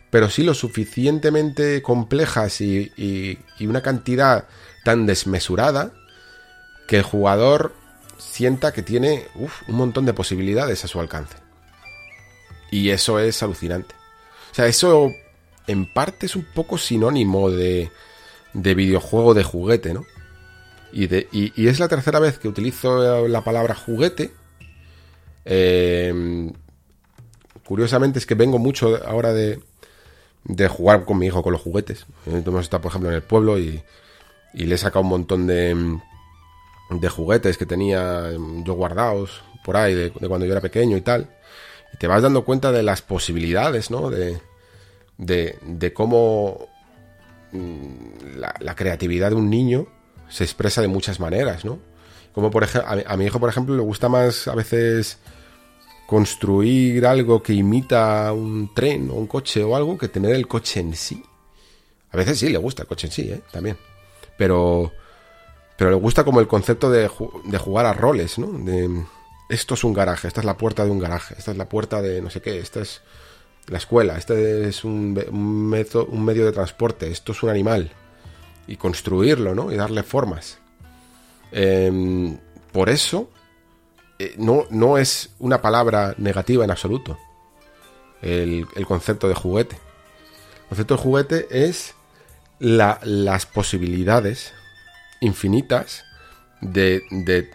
pero 0.09 0.29
sí 0.29 0.43
lo 0.43 0.53
suficientemente 0.53 1.81
complejas 1.81 2.61
y, 2.61 2.91
y 2.95 3.67
una 3.67 3.81
cantidad 3.81 4.47
tan 4.83 5.05
desmesurada 5.05 5.93
que 6.87 6.97
el 6.97 7.03
jugador 7.03 7.73
sienta 8.17 8.71
que 8.71 8.81
tiene 8.81 9.27
un 9.35 9.75
montón 9.75 10.05
de 10.05 10.13
posibilidades 10.13 10.83
a 10.85 10.87
su 10.87 10.99
alcance. 10.99 11.37
Y 12.71 12.89
eso 12.89 13.19
es 13.19 13.41
alucinante. 13.43 13.95
O 14.51 14.55
sea, 14.55 14.67
eso 14.67 15.11
en 15.67 15.91
parte 15.91 16.27
es 16.27 16.35
un 16.35 16.43
poco 16.43 16.77
sinónimo 16.77 17.49
de, 17.49 17.91
de 18.53 18.75
videojuego 18.75 19.33
de 19.33 19.43
juguete, 19.43 19.93
¿no? 19.93 20.05
Y, 20.97 21.67
es 21.67 21.79
la 21.79 21.89
tercera 21.89 22.19
vez 22.19 22.39
que 22.39 22.47
utilizo 22.47 23.27
la 23.27 23.43
palabra 23.43 23.75
juguete. 23.75 24.31
Em, 25.43 26.53
curiosamente 27.65 28.17
es 28.17 28.25
que 28.25 28.33
vengo 28.33 28.59
mucho 28.59 28.97
ahora 29.05 29.33
de, 29.33 29.59
de 30.45 30.67
jugar 30.69 31.03
con 31.03 31.17
mi 31.17 31.25
hijo 31.25 31.43
con 31.43 31.51
los 31.51 31.61
juguetes. 31.61 32.05
Hemos 32.25 32.61
estado, 32.61 32.81
por 32.81 32.91
ejemplo, 32.91 33.09
en 33.09 33.15
el 33.15 33.23
pueblo 33.23 33.59
y, 33.59 33.83
le 34.53 34.75
he 34.75 34.77
sacado 34.77 35.01
un 35.01 35.09
montón 35.09 35.47
de, 35.47 35.99
de 36.89 37.09
juguetes 37.09 37.57
que 37.57 37.65
tenía 37.65 38.31
yo 38.63 38.73
guardados 38.73 39.43
por 39.65 39.75
ahí 39.75 39.93
de, 39.93 40.11
cuando 40.11 40.45
yo 40.45 40.53
era 40.53 40.61
pequeño 40.61 40.95
y 40.95 41.01
tal. 41.01 41.29
Y 41.93 41.97
te 41.97 42.07
vas 42.07 42.21
dando 42.21 42.45
cuenta 42.45 42.71
de 42.71 42.83
las 42.83 43.01
posibilidades, 43.01 43.91
¿no? 43.91 44.09
De, 44.09 44.39
de, 45.17 45.57
de 45.61 45.91
cómo 45.91 46.69
mm, 47.51 48.37
la, 48.37 48.75
creatividad 48.75 49.31
de 49.31 49.35
un 49.35 49.49
niño 49.49 49.87
se 50.29 50.43
expresa 50.43 50.81
de 50.81 50.87
muchas 50.87 51.19
maneras, 51.19 51.65
¿no? 51.65 51.79
Como 52.33 52.51
por 52.51 52.63
ejemplo, 52.63 53.03
a, 53.05 53.17
mi 53.17 53.25
hijo, 53.25 53.39
por 53.39 53.49
ejemplo, 53.49 53.75
le 53.75 53.81
gusta 53.81 54.09
más 54.09 54.47
a 54.47 54.55
veces 54.55 55.19
construir 56.05 57.05
algo 57.05 57.41
que 57.41 57.53
imita 57.53 58.31
un 58.33 58.73
tren 58.73 59.09
o 59.09 59.13
un 59.13 59.27
coche 59.27 59.63
o 59.63 59.75
algo 59.75 59.97
que 59.97 60.09
tener 60.09 60.35
el 60.35 60.47
coche 60.47 60.81
en 60.81 60.95
sí. 60.95 61.23
A 62.11 62.17
veces 62.17 62.39
sí 62.39 62.49
le 62.49 62.57
gusta 62.57 62.83
el 62.83 62.87
coche 62.87 63.07
en 63.07 63.13
sí, 63.13 63.21
¿eh? 63.23 63.41
También. 63.51 63.77
Pero 64.37 64.91
pero 65.77 65.89
le 65.89 65.97
gusta 65.97 66.23
como 66.23 66.39
el 66.39 66.47
concepto 66.47 66.89
de, 66.89 67.07
jugar 67.07 67.85
a 67.85 67.93
roles, 67.93 68.39
¿no? 68.39 68.47
De, 68.47 69.03
esto 69.49 69.73
es 69.73 69.83
un 69.83 69.93
garaje, 69.93 70.27
esta 70.27 70.39
es 70.39 70.45
la 70.45 70.57
puerta 70.57 70.85
de 70.85 70.91
un 70.91 70.99
garaje, 70.99 71.35
esta 71.37 71.51
es 71.51 71.57
la 71.57 71.69
puerta 71.69 72.01
de 72.01 72.21
no 72.21 72.29
sé 72.29 72.41
qué, 72.41 72.59
esta 72.59 72.81
es 72.81 73.01
la 73.67 73.77
escuela, 73.77 74.17
este 74.17 74.67
es 74.67 74.83
un, 74.83 75.21
un, 75.31 76.25
medio 76.25 76.45
de 76.45 76.51
transporte, 76.51 77.11
esto 77.11 77.33
es 77.33 77.43
un 77.43 77.49
animal. 77.49 77.91
Y 78.67 78.77
construirlo, 78.77 79.53
¿no? 79.53 79.71
Y 79.71 79.75
darle 79.75 80.03
formas. 80.03 80.59
Em, 81.51 82.37
por 82.71 82.89
eso, 82.89 83.29
eh, 84.19 84.35
no, 84.37 84.65
no, 84.69 84.97
es 84.97 85.29
una 85.39 85.61
palabra 85.61 86.15
negativa 86.17 86.63
en 86.63 86.71
absoluto. 86.71 87.17
El, 88.21 88.67
concepto 88.87 89.27
de 89.27 89.35
juguete. 89.35 89.75
El 89.75 90.69
concepto 90.69 90.95
de 90.95 91.01
juguete 91.01 91.47
es 91.51 91.93
las 92.59 93.45
posibilidades 93.45 94.53
infinitas 95.19 96.05
de, 96.61 97.03
de 97.11 97.51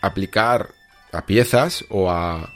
aplicar 0.00 0.70
a 1.12 1.24
piezas 1.26 1.84
o 1.90 2.10
a, 2.10 2.50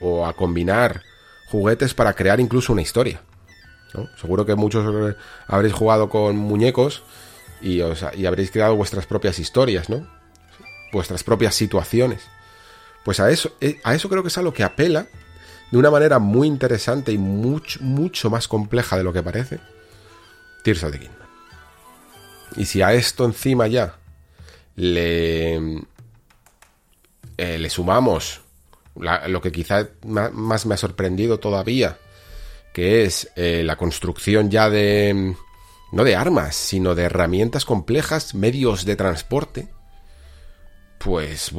o 0.00 0.26
a 0.26 0.34
combinar 0.34 1.02
juguetes 1.48 1.94
para 1.94 2.12
crear 2.12 2.40
incluso 2.40 2.72
una 2.72 2.82
historia. 2.82 3.22
Seguro 4.20 4.44
que 4.44 4.54
muchos 4.54 5.16
habréis 5.46 5.74
jugado 5.74 6.08
con 6.08 6.36
muñecos 6.36 7.02
y, 7.60 7.80
y 8.14 8.26
habréis 8.26 8.50
creado 8.50 8.76
vuestras 8.76 9.06
propias 9.06 9.38
historias, 9.38 9.88
¿no? 9.88 10.06
Vuestras 10.92 11.24
propias 11.24 11.54
situaciones. 11.54 12.22
Pues 13.04 13.20
a 13.20 13.30
eso, 13.30 13.52
eh, 13.60 13.80
a 13.84 13.94
eso 13.94 14.08
creo 14.08 14.22
que 14.22 14.28
es 14.28 14.38
a 14.38 14.42
lo 14.42 14.54
que 14.54 14.64
apela 14.64 15.06
de 15.70 15.78
una 15.78 15.90
manera 15.90 16.18
muy 16.18 16.48
interesante 16.48 17.12
y 17.12 17.18
mucho, 17.18 17.80
mucho 17.82 18.30
más 18.30 18.48
compleja 18.48 18.96
de 18.96 19.04
lo 19.04 19.12
que 19.12 19.22
parece 19.22 19.60
Tears 20.62 20.84
of 20.84 20.92
the 20.92 21.00
Kingdom. 21.00 21.26
Y 22.56 22.64
si 22.64 22.82
a 22.82 22.92
esto 22.92 23.24
encima 23.24 23.66
ya 23.66 23.96
le, 24.76 25.56
eh, 27.36 27.58
le 27.58 27.70
sumamos 27.70 28.40
lo 28.94 29.40
que 29.40 29.50
quizá 29.50 29.88
más 30.04 30.66
me 30.66 30.74
ha 30.74 30.78
sorprendido 30.78 31.40
todavía, 31.40 31.98
que 32.74 33.04
es 33.04 33.30
eh, 33.36 33.62
la 33.64 33.76
construcción 33.76 34.50
ya 34.50 34.68
de, 34.68 35.36
no 35.92 36.04
de 36.04 36.16
armas, 36.16 36.56
sino 36.56 36.96
de 36.96 37.04
herramientas 37.04 37.64
complejas, 37.64 38.34
medios 38.34 38.84
de 38.84 38.96
transporte, 38.96 39.68
pues. 40.98 41.52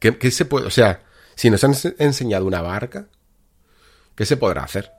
¿Qué, 0.00 0.18
¿Qué, 0.18 0.30
se 0.32 0.46
puede, 0.46 0.66
o 0.66 0.70
sea, 0.70 1.04
si 1.36 1.48
nos 1.48 1.62
han 1.62 1.74
enseñado 1.98 2.44
una 2.44 2.60
barca, 2.60 3.06
¿qué 4.16 4.26
se 4.26 4.36
podrá 4.36 4.64
hacer? 4.64 4.90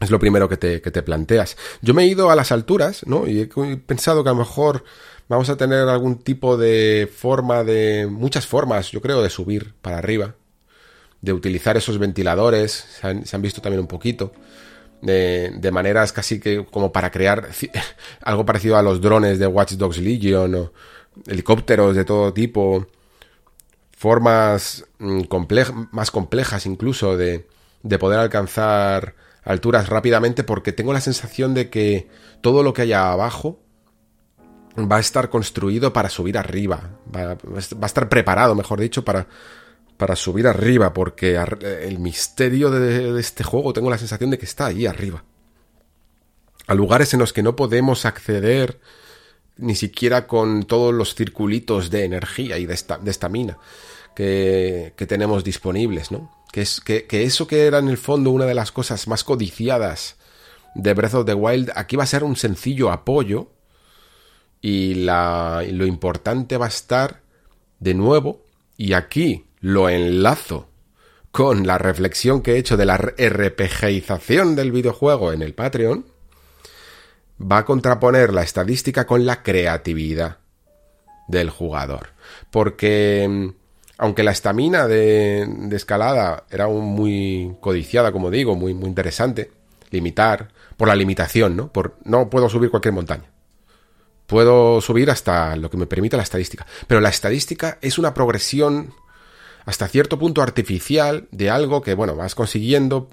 Es 0.00 0.10
lo 0.10 0.20
primero 0.20 0.48
que 0.48 0.56
te, 0.56 0.80
que 0.80 0.92
te 0.92 1.02
planteas. 1.02 1.56
Yo 1.80 1.92
me 1.92 2.04
he 2.04 2.06
ido 2.06 2.30
a 2.30 2.36
las 2.36 2.52
alturas, 2.52 3.04
¿no? 3.04 3.26
Y 3.26 3.40
he 3.40 3.76
pensado 3.78 4.22
que 4.22 4.30
a 4.30 4.32
lo 4.32 4.38
mejor 4.38 4.84
vamos 5.28 5.50
a 5.50 5.56
tener 5.56 5.88
algún 5.88 6.18
tipo 6.18 6.56
de 6.56 7.10
forma 7.12 7.64
de... 7.64 8.06
muchas 8.08 8.46
formas, 8.46 8.92
yo 8.92 9.00
creo, 9.00 9.22
de 9.22 9.30
subir 9.30 9.74
para 9.82 9.98
arriba. 9.98 10.36
De 11.22 11.32
utilizar 11.32 11.76
esos 11.76 11.98
ventiladores, 11.98 12.84
se 13.00 13.36
han, 13.36 13.42
visto 13.42 13.62
también 13.62 13.80
un 13.80 13.86
poquito. 13.86 14.32
De, 15.00 15.52
de, 15.56 15.70
maneras 15.72 16.12
casi 16.12 16.38
que 16.38 16.64
como 16.64 16.92
para 16.92 17.10
crear 17.10 17.48
algo 18.22 18.44
parecido 18.44 18.76
a 18.76 18.82
los 18.82 19.00
drones 19.00 19.38
de 19.40 19.46
Watch 19.48 19.72
Dogs 19.72 19.98
Legion 19.98 20.54
o 20.54 20.72
helicópteros 21.26 21.96
de 21.96 22.04
todo 22.04 22.32
tipo. 22.32 22.86
Formas 23.96 24.84
mm, 24.98 25.22
más 25.92 26.10
complejas 26.10 26.66
incluso 26.66 27.16
de, 27.16 27.46
de 27.82 27.98
poder 27.98 28.18
alcanzar 28.18 29.14
alturas 29.44 29.88
rápidamente 29.88 30.44
porque 30.44 30.72
tengo 30.72 30.92
la 30.92 31.00
sensación 31.00 31.54
de 31.54 31.70
que 31.70 32.08
todo 32.40 32.62
lo 32.62 32.72
que 32.72 32.82
haya 32.82 33.10
abajo 33.10 33.60
va 34.78 34.96
a 34.96 35.00
estar 35.00 35.28
construido 35.28 35.92
para 35.92 36.08
subir 36.08 36.38
arriba, 36.38 36.90
va, 37.14 37.36
a 37.82 37.86
estar 37.86 38.08
preparado, 38.08 38.54
mejor 38.54 38.80
dicho, 38.80 39.04
para, 39.04 39.26
para 40.02 40.16
subir 40.16 40.48
arriba, 40.48 40.92
porque 40.92 41.40
el 41.80 42.00
misterio 42.00 42.72
de, 42.72 43.20
este 43.20 43.44
juego 43.44 43.72
tengo 43.72 43.88
la 43.88 43.98
sensación 43.98 44.30
de 44.30 44.38
que 44.38 44.46
está 44.46 44.66
ahí 44.66 44.84
arriba. 44.84 45.22
A 46.66 46.74
lugares 46.74 47.14
en 47.14 47.20
los 47.20 47.32
que 47.32 47.44
no 47.44 47.54
podemos 47.54 48.04
acceder 48.04 48.80
ni 49.58 49.76
siquiera 49.76 50.26
con 50.26 50.64
todos 50.64 50.92
los 50.92 51.14
circulitos 51.14 51.88
de 51.90 52.02
energía 52.04 52.58
y 52.58 52.66
de, 52.66 52.74
esta, 52.74 52.98
de 52.98 53.12
estamina 53.12 53.58
que, 54.16 54.92
que 54.96 55.06
tenemos 55.06 55.44
disponibles, 55.44 56.10
¿no? 56.10 56.32
que, 56.50 56.62
es, 56.62 56.80
que, 56.80 57.06
eso 57.08 57.46
que 57.46 57.68
era 57.68 57.78
en 57.78 57.86
el 57.86 57.96
fondo 57.96 58.30
una 58.30 58.46
de 58.46 58.54
las 58.54 58.72
cosas 58.72 59.06
más 59.06 59.22
codiciadas 59.22 60.16
de 60.74 60.94
Breath 60.94 61.14
of 61.14 61.26
the 61.26 61.34
Wild, 61.34 61.70
aquí 61.76 61.94
va 61.94 62.02
a 62.02 62.08
ser 62.08 62.24
un 62.24 62.34
sencillo 62.34 62.90
apoyo 62.90 63.52
y, 64.60 64.94
la, 64.94 65.62
lo 65.70 65.86
importante 65.86 66.56
va 66.56 66.66
a 66.66 66.70
estar 66.70 67.22
de 67.78 67.94
nuevo, 67.94 68.42
y 68.76 68.94
aquí 68.94 69.44
lo 69.62 69.88
enlazo 69.88 70.68
con 71.30 71.66
la 71.66 71.78
reflexión 71.78 72.42
que 72.42 72.52
he 72.52 72.58
hecho 72.58 72.76
de 72.76 72.84
la 72.84 72.98
RPGización 72.98 74.54
del 74.54 74.70
videojuego 74.70 75.32
en 75.32 75.40
el 75.40 75.54
Patreon, 75.54 76.04
va 77.40 77.58
a 77.58 77.64
contraponer 77.64 78.34
la 78.34 78.42
estadística 78.42 79.06
con 79.06 79.24
la 79.24 79.42
creatividad 79.42 80.38
del 81.28 81.48
jugador. 81.48 82.08
Porque 82.50 83.54
aunque 83.96 84.24
la 84.24 84.32
estamina 84.32 84.86
de, 84.86 85.48
escalada 85.70 86.44
era 86.50 86.68
muy 86.68 87.56
codiciada, 87.60 88.12
como 88.12 88.30
digo, 88.30 88.56
muy, 88.56 88.74
muy 88.74 88.88
interesante, 88.88 89.52
limitar, 89.90 90.48
por 90.76 90.88
la 90.88 90.96
limitación, 90.96 91.56
¿no? 91.56 91.72
Por, 91.72 91.96
no 92.04 92.28
puedo 92.28 92.48
subir 92.48 92.70
cualquier 92.70 92.94
montaña. 92.94 93.30
Puedo 94.26 94.80
subir 94.80 95.10
hasta 95.10 95.56
lo 95.56 95.70
que 95.70 95.76
me 95.76 95.86
permita 95.86 96.16
la 96.16 96.22
estadística. 96.24 96.66
Pero 96.86 97.00
la 97.00 97.10
estadística 97.10 97.78
es 97.80 97.98
una 97.98 98.12
progresión 98.12 98.94
hasta 99.64 99.88
cierto 99.88 100.18
punto 100.18 100.42
artificial 100.42 101.28
de 101.30 101.50
algo 101.50 101.82
que, 101.82 101.94
bueno, 101.94 102.16
vas 102.16 102.34
consiguiendo 102.34 103.08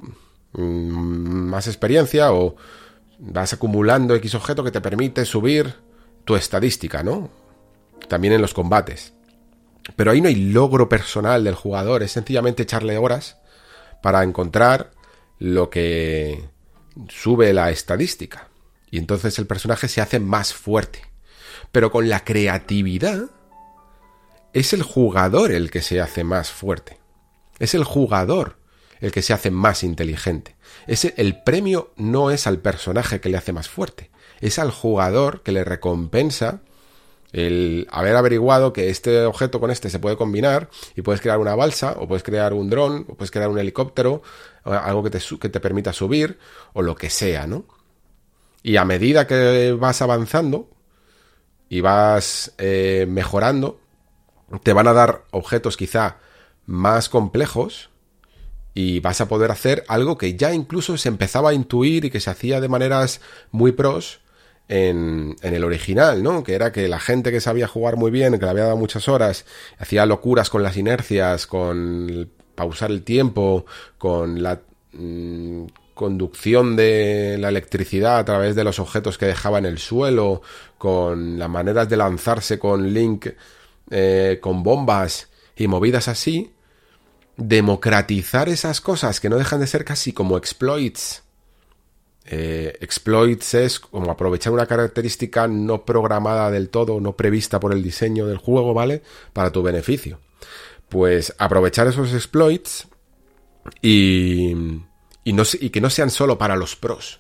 mm, 0.54 0.62
más 0.62 1.68
experiencia 1.68 2.34
o 2.34 2.56
vas 3.20 3.54
acumulando 3.54 4.16
X 4.16 4.36
objeto 4.36 4.64
que 4.64 4.72
te 4.72 4.82
permite 4.82 5.26
subir 5.26 5.76
tu 6.26 6.36
estadística, 6.36 7.04
¿no? 7.04 7.30
También 8.08 8.34
en 8.34 8.42
los 8.42 8.54
combates. 8.54 9.14
Pero 9.96 10.12
ahí 10.12 10.22
no 10.22 10.28
hay 10.28 10.36
logro 10.36 10.90
personal 10.90 11.44
del 11.44 11.56
jugador, 11.56 12.04
es 12.04 12.12
sencillamente 12.12 12.64
echarle 12.64 12.98
horas 12.98 13.38
para 14.02 14.24
encontrar 14.24 14.92
lo 15.40 15.70
que 15.70 16.50
sube 17.08 17.54
la 17.54 17.72
estadística. 17.72 18.48
Y 18.92 18.98
entonces 18.98 19.38
el 19.40 19.48
personaje 19.48 19.88
se 19.88 20.02
hace 20.02 20.20
más 20.20 20.54
fuerte. 20.54 21.02
Pero 21.72 21.92
con 21.92 22.10
la 22.10 22.24
creatividad 22.24 23.30
es 24.54 24.74
el 24.74 24.84
jugador 24.84 25.52
el 25.52 25.72
que 25.72 25.82
se 25.82 26.02
hace 26.02 26.24
más 26.24 26.52
fuerte. 26.52 26.98
Es 27.60 27.74
el 27.74 27.84
jugador 27.84 28.58
el 29.00 29.12
que 29.12 29.22
se 29.22 29.34
hace 29.34 29.52
más 29.52 29.84
inteligente. 29.84 30.56
Ese, 30.88 31.14
el 31.18 31.42
premio 31.44 31.94
no 31.96 32.32
es 32.32 32.48
al 32.48 32.60
personaje 32.60 33.22
que 33.22 33.30
le 33.30 33.38
hace 33.38 33.54
más 33.54 33.70
fuerte, 33.70 34.12
es 34.42 34.60
al 34.60 34.72
jugador 34.72 35.42
que 35.42 35.52
le 35.52 35.64
recompensa 35.64 36.62
El 37.32 37.88
haber 37.92 38.16
averiguado 38.16 38.74
que 38.74 38.90
este 38.90 39.24
objeto 39.26 39.60
con 39.60 39.70
este 39.70 39.92
se 39.92 40.00
puede 40.00 40.18
combinar 40.18 40.70
y 40.96 41.04
puedes 41.04 41.22
crear 41.22 41.38
una 41.38 41.56
balsa, 41.56 41.96
o 42.00 42.08
puedes 42.08 42.24
crear 42.24 42.54
un 42.54 42.72
dron, 42.72 43.06
o 43.08 43.16
puedes 43.16 43.30
crear 43.30 43.50
un 43.50 43.60
helicóptero, 43.60 44.24
algo 44.64 45.04
que 45.04 45.12
te, 45.12 45.20
que 45.40 45.50
te 45.50 45.60
permita 45.60 45.94
subir, 45.94 46.40
o 46.74 46.82
lo 46.82 46.96
que 46.96 47.12
sea, 47.12 47.46
¿no? 47.46 47.66
Y 48.64 48.78
a 48.78 48.86
medida 48.86 49.28
que 49.28 49.76
vas 49.80 50.02
avanzando 50.02 50.70
y 51.70 51.82
vas 51.82 52.54
eh, 52.58 53.06
mejorando, 53.08 53.80
te 54.64 54.74
van 54.74 54.88
a 54.88 54.94
dar 54.94 55.24
objetos 55.32 55.78
quizá 55.78 56.18
más 56.66 57.10
complejos 57.10 57.90
y 58.74 59.00
vas 59.00 59.22
a 59.22 59.28
poder 59.28 59.52
hacer 59.52 59.84
algo 59.88 60.18
que 60.18 60.36
ya 60.36 60.54
incluso 60.54 60.98
se 60.98 61.10
empezaba 61.10 61.50
a 61.50 61.54
intuir 61.54 62.06
y 62.06 62.10
que 62.10 62.20
se 62.20 62.30
hacía 62.30 62.62
de 62.62 62.70
maneras 62.70 63.22
muy 63.52 63.72
pros 63.72 64.22
en, 64.68 65.36
el 65.42 65.64
original, 65.64 66.22
¿no? 66.24 66.44
Que 66.44 66.54
era 66.54 66.72
que 66.72 66.88
la 66.88 67.00
gente 67.00 67.32
que 67.32 67.42
sabía 67.42 67.68
jugar 67.68 67.98
muy 67.98 68.12
bien, 68.12 68.38
que 68.38 68.46
le 68.46 68.52
había 68.52 68.66
dado 68.66 68.78
muchas 68.78 69.08
horas, 69.08 69.46
hacía 69.80 70.06
locuras 70.06 70.50
con 70.50 70.64
las 70.64 70.78
inercias, 70.78 71.48
con 71.48 72.30
pausar 72.56 72.92
el 72.92 73.04
tiempo, 73.04 73.66
con 73.98 74.44
la 74.44 74.62
mm, 74.94 75.64
conducción 75.96 76.76
de 76.76 77.38
la 77.40 77.50
electricidad 77.50 78.20
a 78.20 78.26
través 78.26 78.56
de 78.56 78.64
los 78.64 78.80
objetos 78.80 79.18
que 79.18 79.26
dejaba 79.26 79.58
en 79.58 79.66
el 79.66 79.80
suelo, 79.80 80.44
con 80.78 81.40
las 81.40 81.50
maneras 81.50 81.90
de 81.90 81.98
lanzarse 81.98 82.60
con 82.60 82.94
Link, 82.94 83.28
eh, 83.90 84.40
con 84.42 84.64
bombas 84.64 85.30
y 85.56 85.68
movidas 85.68 86.08
así, 86.08 86.54
democratizar 87.38 88.50
esas 88.50 88.82
cosas 88.82 89.20
que 89.20 89.30
no 89.30 89.38
dejan 89.38 89.60
de 89.60 89.68
ser 89.68 89.86
casi 89.86 90.14
como 90.14 90.38
exploits 90.38 91.24
eh, 92.32 92.78
exploits 92.80 93.56
es 93.56 93.80
como 93.80 94.12
aprovechar 94.12 94.54
una 94.54 94.68
característica 94.68 95.48
no 95.48 95.84
programada 95.84 96.52
del 96.52 96.70
todo, 96.70 97.00
no 97.00 97.14
prevista 97.14 97.60
por 97.60 97.74
el 97.74 97.82
diseño 97.82 98.28
del 98.28 98.38
juego, 98.38 98.76
¿vale? 98.76 99.02
Para 99.34 99.52
tu 99.52 99.64
beneficio. 99.64 100.20
Pues 100.90 101.34
aprovechar 101.40 101.88
esos 101.88 102.14
exploits 102.14 102.88
y, 103.82 104.54
y, 105.24 105.70
que 105.72 105.82
no 105.82 105.90
sean 105.90 106.12
solo 106.12 106.38
para 106.38 106.56
los 106.56 106.76
pros, 106.76 107.20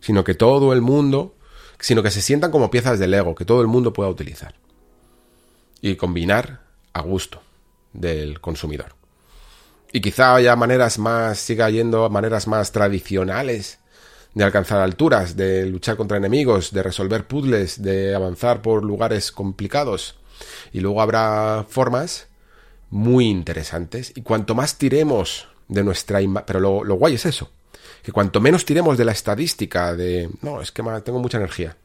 sino 0.00 0.24
que 0.24 0.34
todo 0.34 0.72
el 0.72 0.80
mundo, 0.80 1.36
sino 1.78 2.02
que 2.02 2.10
se 2.10 2.22
sientan 2.22 2.50
como 2.50 2.70
piezas 2.70 2.98
de 2.98 3.06
Lego, 3.06 3.36
que 3.36 3.44
todo 3.44 3.60
el 3.60 3.68
mundo 3.68 3.92
pueda 3.92 4.10
utilizar. 4.10 4.54
Y 5.80 5.96
combinar 5.96 6.62
a 6.92 7.00
gusto 7.00 7.42
del 7.92 8.40
consumidor. 8.40 8.94
Y 9.92 10.00
quizá 10.00 10.34
haya 10.34 10.54
maneras 10.56 10.98
más, 10.98 11.38
siga 11.38 11.70
yendo 11.70 12.10
maneras 12.10 12.46
más 12.46 12.72
tradicionales 12.72 13.78
de 14.34 14.44
alcanzar 14.44 14.80
alturas, 14.80 15.36
de 15.36 15.66
luchar 15.66 15.96
contra 15.96 16.18
enemigos, 16.18 16.72
de 16.72 16.82
resolver 16.82 17.26
puzzles, 17.26 17.82
de 17.82 18.14
avanzar 18.14 18.60
por 18.60 18.84
lugares 18.84 19.32
complicados. 19.32 20.16
Y 20.72 20.80
luego 20.80 21.00
habrá 21.00 21.64
formas 21.68 22.28
muy 22.90 23.26
interesantes. 23.26 24.12
Y 24.14 24.22
cuanto 24.22 24.54
más 24.54 24.76
tiremos 24.76 25.48
de 25.68 25.82
nuestra 25.82 26.20
Pero 26.46 26.60
lo, 26.60 26.84
lo, 26.84 26.94
guay 26.94 27.14
es 27.14 27.26
eso. 27.26 27.50
Que 28.02 28.12
cuanto 28.12 28.40
menos 28.40 28.64
tiremos 28.64 28.96
de 28.98 29.04
la 29.04 29.12
estadística 29.12 29.94
de... 29.94 30.30
No, 30.42 30.60
es 30.60 30.70
que 30.70 30.82
tengo 31.04 31.18
mucha 31.18 31.38
energía. 31.38 31.76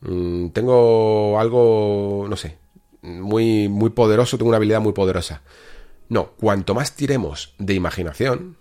Mm, 0.00 0.48
tengo 0.50 1.38
algo, 1.38 2.26
no 2.28 2.36
sé, 2.36 2.56
muy, 3.08 3.68
muy 3.68 3.90
poderoso, 3.90 4.38
tengo 4.38 4.48
una 4.48 4.56
habilidad 4.56 4.80
muy 4.80 4.92
poderosa. 4.92 5.42
No, 6.08 6.32
cuanto 6.38 6.74
más 6.74 6.94
tiremos 6.94 7.54
de 7.58 7.74
imaginación, 7.74 8.56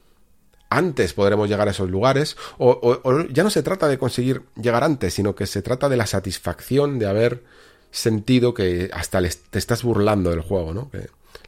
antes 0.70 1.14
podremos 1.14 1.48
llegar 1.50 1.68
a 1.68 1.72
esos 1.72 1.90
lugares, 1.90 2.36
o, 2.58 3.26
ya 3.30 3.44
no 3.44 3.50
se 3.50 3.64
trata 3.64 3.88
de 3.88 3.98
conseguir 3.98 4.44
llegar 4.56 4.84
antes, 4.84 5.14
sino 5.14 5.36
que 5.36 5.48
se 5.48 5.62
trata 5.62 5.88
de 5.88 5.98
la 5.98 6.08
satisfacción 6.08 7.00
de 7.00 7.08
haber 7.08 7.44
sentido 7.92 8.54
que 8.54 8.90
hasta 8.94 9.22
te 9.22 9.60
estás 9.60 9.84
burlando 9.84 10.30
del 10.30 10.42
juego, 10.42 10.74
¿no? 10.74 10.92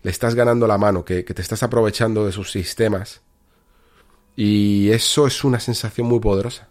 Le 0.02 0.12
estás 0.12 0.36
ganando 0.36 0.68
la 0.68 0.78
mano, 0.78 1.04
que, 1.04 1.26
que 1.26 1.34
te 1.34 1.42
estás 1.42 1.64
aprovechando 1.64 2.26
de 2.26 2.32
sus 2.32 2.52
sistemas. 2.52 3.22
Y 4.38 4.90
eso 4.92 5.28
es 5.28 5.44
una 5.44 5.60
sensación 5.60 6.08
muy 6.08 6.22
poderosa. 6.22 6.70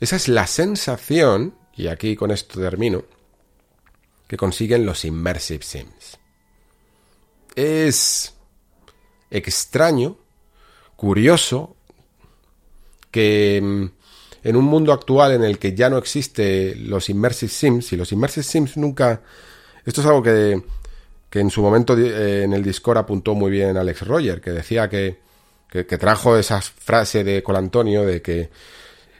Esa 0.00 0.16
es 0.16 0.26
la 0.26 0.48
sensación, 0.48 1.54
y 1.76 1.86
aquí 1.86 2.16
con 2.16 2.32
esto 2.32 2.60
termino, 2.60 3.04
que 4.26 4.36
consiguen 4.36 4.86
los 4.86 5.04
Immersive 5.04 5.62
Sims. 5.62 6.18
Es 7.54 8.34
extraño 9.30 10.18
curioso 10.96 11.76
que 13.10 13.60
mm, 13.62 13.84
en 14.48 14.56
un 14.56 14.64
mundo 14.64 14.92
actual 14.92 15.32
en 15.32 15.42
el 15.42 15.58
que 15.58 15.74
ya 15.74 15.90
no 15.90 15.98
existe 15.98 16.74
los 16.76 17.08
Immersive 17.08 17.50
Sims, 17.50 17.92
y 17.92 17.96
los 17.96 18.12
Immersive 18.12 18.44
Sims 18.44 18.76
nunca... 18.76 19.22
Esto 19.84 20.00
es 20.00 20.06
algo 20.06 20.22
que, 20.22 20.62
que 21.30 21.40
en 21.40 21.50
su 21.50 21.62
momento 21.62 21.96
eh, 21.98 22.44
en 22.44 22.52
el 22.52 22.62
Discord 22.62 22.98
apuntó 22.98 23.34
muy 23.34 23.50
bien 23.50 23.76
Alex 23.76 24.06
Roger, 24.06 24.40
que 24.40 24.50
decía 24.50 24.88
que, 24.88 25.18
que, 25.68 25.84
trajo 25.84 26.36
esa 26.36 26.60
frase 26.60 27.24
de 27.24 27.42
Colantonio 27.42 28.04
de 28.04 28.22
que 28.22 28.50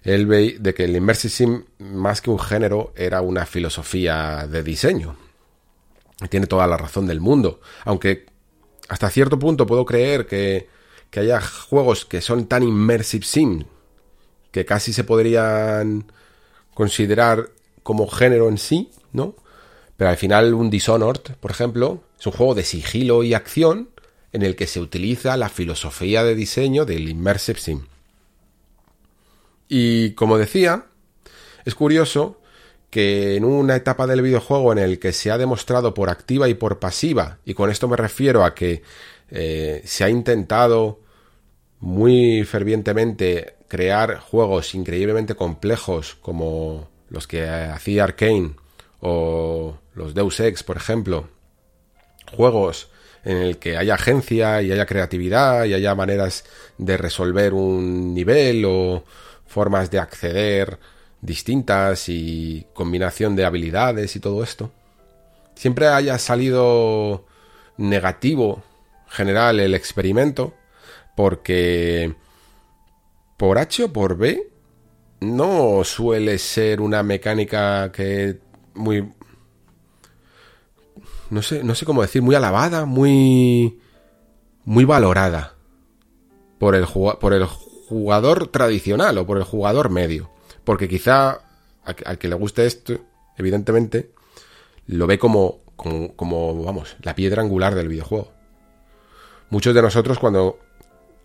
él 0.06 0.26
ve, 0.26 0.56
de 0.58 0.74
que 0.74 0.84
el 0.84 0.96
Immersive 0.96 1.32
Sim, 1.32 1.64
más 1.78 2.20
que 2.20 2.30
un 2.30 2.38
género, 2.38 2.92
era 2.96 3.20
una 3.20 3.46
filosofía 3.46 4.46
de 4.46 4.62
diseño. 4.62 5.16
Tiene 6.30 6.46
toda 6.46 6.66
la 6.66 6.76
razón 6.76 7.06
del 7.06 7.20
mundo. 7.20 7.60
Aunque 7.84 8.26
hasta 8.88 9.10
cierto 9.10 9.38
punto 9.38 9.66
puedo 9.66 9.84
creer 9.84 10.26
que 10.26 10.68
que 11.10 11.20
haya 11.20 11.40
juegos 11.40 12.04
que 12.04 12.20
son 12.20 12.46
tan 12.46 12.62
immersive 12.62 13.24
sim 13.24 13.64
que 14.50 14.64
casi 14.64 14.92
se 14.92 15.04
podrían 15.04 16.10
considerar 16.74 17.50
como 17.82 18.08
género 18.08 18.48
en 18.48 18.58
sí, 18.58 18.90
¿no? 19.12 19.34
Pero 19.96 20.10
al 20.10 20.16
final 20.16 20.54
un 20.54 20.70
Dishonored, 20.70 21.36
por 21.40 21.50
ejemplo, 21.50 22.02
es 22.18 22.26
un 22.26 22.32
juego 22.32 22.54
de 22.54 22.64
sigilo 22.64 23.22
y 23.22 23.34
acción 23.34 23.90
en 24.32 24.42
el 24.42 24.56
que 24.56 24.66
se 24.66 24.80
utiliza 24.80 25.36
la 25.36 25.48
filosofía 25.48 26.24
de 26.24 26.34
diseño 26.34 26.84
del 26.84 27.08
immersive 27.08 27.60
sim. 27.60 27.82
Y 29.68 30.12
como 30.12 30.38
decía, 30.38 30.86
es 31.64 31.74
curioso 31.74 32.40
que 32.90 33.36
en 33.36 33.44
una 33.44 33.76
etapa 33.76 34.06
del 34.06 34.22
videojuego 34.22 34.72
en 34.72 34.78
el 34.78 34.98
que 34.98 35.12
se 35.12 35.30
ha 35.30 35.38
demostrado 35.38 35.92
por 35.92 36.08
activa 36.08 36.48
y 36.48 36.54
por 36.54 36.78
pasiva, 36.78 37.38
y 37.44 37.54
con 37.54 37.70
esto 37.70 37.88
me 37.88 37.96
refiero 37.96 38.44
a 38.44 38.54
que 38.54 38.82
eh, 39.30 39.82
se 39.84 40.04
ha 40.04 40.08
intentado 40.08 41.00
muy 41.80 42.44
fervientemente 42.44 43.56
crear 43.68 44.18
juegos 44.18 44.74
increíblemente 44.74 45.34
complejos 45.34 46.16
como 46.20 46.88
los 47.08 47.26
que 47.26 47.48
hacía 47.48 48.04
Arkane 48.04 48.52
o 49.00 49.76
los 49.94 50.14
Deus 50.14 50.40
Ex, 50.40 50.62
por 50.62 50.76
ejemplo. 50.76 51.28
Juegos 52.32 52.90
en 53.24 53.38
el 53.38 53.58
que 53.58 53.76
haya 53.76 53.94
agencia 53.94 54.62
y 54.62 54.70
haya 54.70 54.86
creatividad 54.86 55.64
y 55.64 55.74
haya 55.74 55.94
maneras 55.94 56.44
de 56.78 56.96
resolver 56.96 57.54
un 57.54 58.14
nivel 58.14 58.64
o 58.64 59.04
formas 59.46 59.90
de 59.90 59.98
acceder 59.98 60.78
distintas 61.20 62.08
y 62.08 62.66
combinación 62.72 63.36
de 63.36 63.44
habilidades 63.44 64.16
y 64.16 64.20
todo 64.20 64.42
esto. 64.42 64.70
Siempre 65.54 65.88
haya 65.88 66.18
salido 66.18 67.24
negativo 67.76 68.62
general 69.08 69.60
el 69.60 69.74
experimento, 69.74 70.54
porque 71.16 72.14
por 73.36 73.58
H 73.58 73.84
o 73.84 73.92
por 73.92 74.16
B 74.16 74.50
no 75.20 75.82
suele 75.84 76.38
ser 76.38 76.80
una 76.80 77.02
mecánica 77.02 77.90
que 77.90 78.38
muy 78.74 79.12
no 81.30 81.42
sé, 81.42 81.64
no 81.64 81.74
sé 81.74 81.84
cómo 81.84 82.02
decir, 82.02 82.22
muy 82.22 82.34
alabada, 82.34 82.84
muy 82.84 83.80
muy 84.64 84.84
valorada 84.84 85.54
por 86.58 86.74
el, 86.74 86.86
por 86.86 87.32
el 87.32 87.46
jugador 87.88 88.48
tradicional 88.48 89.18
o 89.18 89.26
por 89.26 89.38
el 89.38 89.44
jugador 89.44 89.90
medio, 89.90 90.30
porque 90.64 90.88
quizá 90.88 91.40
al, 91.84 92.18
que 92.18 92.28
le 92.28 92.34
guste 92.34 92.66
esto, 92.66 92.98
evidentemente, 93.36 94.10
lo 94.86 95.06
ve 95.06 95.18
como, 95.18 95.60
como, 95.76 96.64
vamos, 96.64 96.96
la 97.02 97.14
piedra 97.14 97.42
angular 97.42 97.74
del 97.74 97.88
videojuego. 97.88 98.32
Muchos 99.50 99.74
de 99.74 99.82
nosotros 99.82 100.18
cuando 100.18 100.58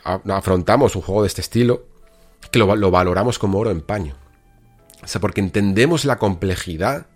afrontamos 0.04 0.96
un 0.96 1.02
juego 1.02 1.22
de 1.22 1.28
este 1.28 1.42
estilo, 1.42 1.86
que 2.52 2.60
lo, 2.60 2.92
valoramos 2.92 3.40
como 3.40 3.60
oro 3.60 3.72
en 3.72 3.82
paño. 3.82 4.16
O 5.04 5.08
sea, 5.08 5.22
porque 5.22 5.42
entendemos 5.42 6.06
la 6.06 6.18
complejidad 6.18 7.08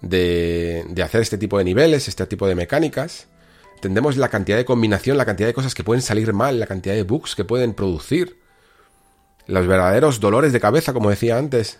de, 0.00 0.84
hacer 1.02 1.22
este 1.22 1.38
tipo 1.38 1.58
de 1.58 1.64
niveles, 1.64 2.08
este 2.08 2.26
tipo 2.26 2.46
de 2.46 2.54
mecánicas. 2.54 3.28
Entendemos 3.76 4.16
la 4.16 4.28
cantidad 4.28 4.56
de 4.56 4.64
combinación, 4.64 5.16
la 5.16 5.24
cantidad 5.24 5.48
de 5.48 5.54
cosas 5.54 5.74
que 5.74 5.84
pueden 5.84 6.02
salir 6.02 6.32
mal, 6.32 6.58
la 6.58 6.66
cantidad 6.66 6.94
de 6.94 7.04
bugs 7.04 7.36
que 7.36 7.44
pueden 7.44 7.74
producir. 7.74 8.40
Los 9.46 9.66
verdaderos 9.66 10.18
dolores 10.18 10.52
de 10.52 10.60
cabeza, 10.60 10.92
como 10.92 11.10
decía 11.10 11.38
antes, 11.38 11.78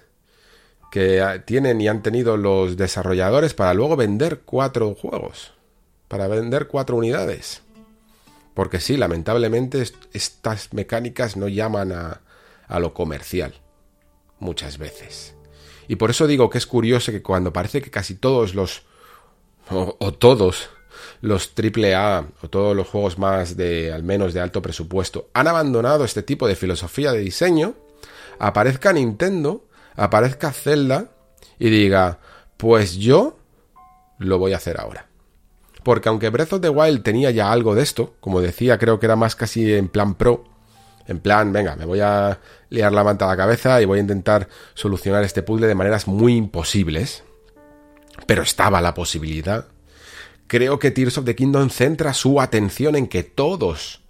que 0.90 1.42
tienen 1.46 1.80
y 1.80 1.88
han 1.88 2.02
tenido 2.02 2.36
los 2.36 2.76
desarrolladores 2.76 3.54
para 3.54 3.74
luego 3.74 3.96
vender 3.96 4.42
cuatro 4.44 4.94
juegos. 4.94 5.52
Para 6.08 6.28
vender 6.28 6.68
cuatro 6.68 6.96
unidades. 6.96 7.62
Porque 8.54 8.78
sí, 8.78 8.96
lamentablemente 8.96 9.84
estas 10.12 10.72
mecánicas 10.72 11.36
no 11.36 11.48
llaman 11.48 11.92
a 11.92 12.78
lo 12.78 12.94
comercial 12.94 13.54
muchas 14.38 14.78
veces. 14.78 15.34
Y 15.88 15.96
por 15.96 16.10
eso 16.10 16.26
digo 16.26 16.50
que 16.50 16.58
es 16.58 16.66
curioso 16.66 17.12
que 17.12 17.22
cuando 17.22 17.52
parece 17.52 17.80
que 17.80 17.90
casi 17.90 18.14
todos 18.14 18.54
los, 18.54 18.82
o, 19.70 20.12
todos 20.12 20.70
los 21.20 21.52
AAA 21.56 22.26
o 22.42 22.48
todos 22.48 22.76
los 22.76 22.88
juegos 22.88 23.18
más 23.18 23.56
de, 23.56 23.92
al 23.92 24.02
menos 24.02 24.34
de 24.34 24.40
alto 24.40 24.62
presupuesto, 24.62 25.28
han 25.32 25.48
abandonado 25.48 26.04
este 26.04 26.22
tipo 26.22 26.46
de 26.46 26.56
filosofía 26.56 27.12
de 27.12 27.20
diseño, 27.20 27.74
aparezca 28.38 28.92
Nintendo, 28.92 29.64
aparezca 29.94 30.52
Zelda 30.52 31.10
y 31.58 31.70
diga, 31.70 32.18
pues 32.56 32.96
yo 32.96 33.38
lo 34.18 34.38
voy 34.38 34.52
a 34.52 34.56
hacer 34.56 34.80
ahora. 34.80 35.06
Porque 35.82 36.08
aunque 36.08 36.30
Breath 36.30 36.54
of 36.54 36.60
the 36.60 36.68
Wild 36.68 37.02
tenía 37.02 37.30
ya 37.30 37.52
algo 37.52 37.74
de 37.74 37.82
esto, 37.82 38.14
como 38.20 38.40
decía, 38.40 38.78
creo 38.78 38.98
que 38.98 39.06
era 39.06 39.16
más 39.16 39.36
casi 39.36 39.72
en 39.72 39.88
plan 39.88 40.14
pro, 40.14 40.44
en 41.06 41.20
plan, 41.20 41.52
venga, 41.52 41.76
me 41.76 41.84
voy 41.84 42.00
a 42.00 42.40
liar 42.70 42.92
la 42.92 43.04
manta 43.04 43.26
a 43.26 43.28
la 43.28 43.36
cabeza 43.36 43.80
y 43.80 43.84
voy 43.84 43.98
a 43.98 44.02
intentar 44.02 44.48
solucionar 44.74 45.22
este 45.22 45.42
puzzle 45.42 45.68
de 45.68 45.74
maneras 45.74 46.08
muy 46.08 46.34
imposibles. 46.34 47.22
Pero 48.26 48.42
estaba 48.42 48.80
la 48.80 48.94
posibilidad. 48.94 49.66
Creo 50.46 50.78
que 50.78 50.90
Tears 50.90 51.18
of 51.18 51.24
the 51.24 51.34
Kingdom 51.34 51.70
centra 51.70 52.14
su 52.14 52.40
atención 52.40 52.94
en 52.94 53.08
que 53.08 53.24
todos 53.24 54.02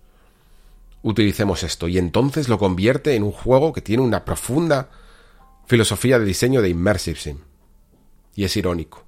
utilicemos 1.03 1.63
esto 1.63 1.89
y 1.89 1.99
entonces 1.99 2.49
lo 2.49 2.59
convierte 2.59 3.15
en 3.15 3.23
un 3.23 3.33
juego 3.33 3.73
que 3.73 3.81
tiene 3.81 4.03
una 4.03 4.25
profunda 4.25 4.91
filosofía 5.67 6.19
de 6.19 6.25
diseño 6.25 6.63
de 6.63 6.69
Immersive 6.69 7.19
Sim. 7.19 7.39
Y 8.35 8.45
es 8.45 8.57
irónico, 8.57 9.05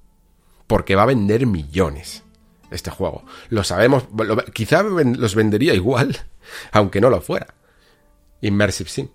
porque 0.66 0.95
va 0.95 1.03
a 1.03 1.07
vender 1.07 1.47
millones 1.47 2.22
este 2.70 2.91
juego. 2.91 3.24
Lo 3.51 3.64
sabemos, 3.64 4.05
quizá 4.53 4.83
los 4.83 5.35
vendería 5.35 5.74
igual, 5.74 6.16
aunque 6.72 7.01
no 7.01 7.11
lo 7.11 7.20
fuera. 7.20 7.55
Immersive 8.41 8.89
Sim. 8.89 9.09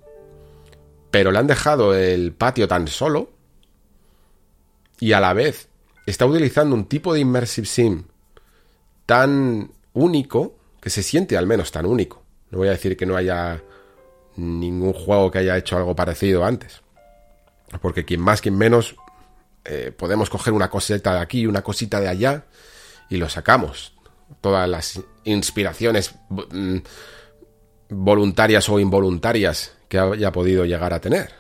Pero 1.10 1.32
le 1.32 1.40
han 1.40 1.48
dejado 1.48 1.96
el 1.96 2.34
patio 2.34 2.68
tan 2.68 2.88
solo 2.88 3.32
y 5.00 5.14
a 5.14 5.20
la 5.20 5.34
vez 5.34 5.70
está 6.06 6.26
utilizando 6.26 6.76
un 6.76 6.86
tipo 6.86 7.14
de 7.14 7.22
Immersive 7.22 7.68
Sim 7.68 8.04
tan 9.06 9.72
único 9.94 10.56
que 10.82 10.90
se 10.90 11.04
siente 11.04 11.38
al 11.38 11.48
menos 11.48 11.72
tan 11.72 11.86
único. 11.86 12.24
No 12.52 12.58
voy 12.60 12.68
a 12.68 12.72
decir 12.72 12.98
que 12.98 13.06
no 13.06 13.16
haya 13.16 13.62
ningún 14.36 14.94
juego 14.94 15.32
que 15.32 15.40
haya 15.40 15.58
hecho 15.58 15.78
algo 15.78 15.96
parecido 15.96 16.44
antes. 16.46 16.82
Porque 17.82 18.06
quien 18.06 18.22
más, 18.22 18.42
quien 18.42 18.58
menos, 18.58 18.96
eh, 19.66 19.92
podemos 19.96 20.30
coger 20.30 20.54
una 20.54 20.70
cosita 20.70 21.14
de 21.14 21.20
aquí 21.20 21.42
y 21.42 21.48
una 21.48 21.62
cosita 21.62 22.00
de 22.00 22.08
allá 22.08 22.46
y 23.10 23.18
lo 23.18 23.30
sacamos. 23.30 23.94
Todas 24.42 24.68
las 24.68 25.00
inspiraciones 25.24 26.16
mm, 26.30 26.78
voluntarias 27.90 28.68
o 28.70 28.80
involuntarias 28.80 29.74
que 29.88 30.00
haya 30.00 30.32
podido 30.32 30.66
llegar 30.66 30.94
a 30.94 31.02
tener. 31.02 31.32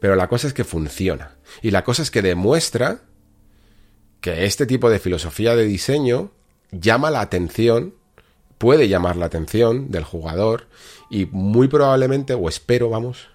Pero 0.00 0.16
la 0.16 0.28
cosa 0.28 0.46
es 0.46 0.54
que 0.54 0.64
funciona. 0.64 1.36
Y 1.60 1.70
la 1.70 1.84
cosa 1.84 2.02
es 2.02 2.10
que 2.10 2.22
demuestra 2.22 3.02
que 4.22 4.46
este 4.46 4.64
tipo 4.64 4.88
de 4.88 5.00
filosofía 5.00 5.54
de 5.54 5.64
diseño 5.64 6.30
llama 6.70 7.10
la 7.10 7.20
atención, 7.20 7.94
puede 8.56 8.88
llamar 8.88 9.16
la 9.16 9.26
atención 9.26 9.90
del 9.90 10.04
jugador 10.04 10.68
y 11.10 11.26
muy 11.26 11.68
probablemente, 11.68 12.32
o 12.32 12.48
espero, 12.48 12.88
vamos, 12.88 13.28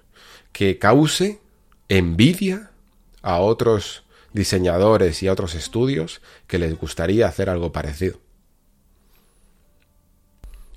que 0.53 0.79
cause 0.79 1.39
envidia 1.89 2.71
a 3.21 3.39
otros 3.39 4.03
diseñadores 4.33 5.21
y 5.21 5.27
a 5.27 5.33
otros 5.33 5.53
estudios 5.53 6.21
que 6.47 6.57
les 6.57 6.75
gustaría 6.79 7.27
hacer 7.27 7.49
algo 7.49 7.71
parecido 7.71 8.19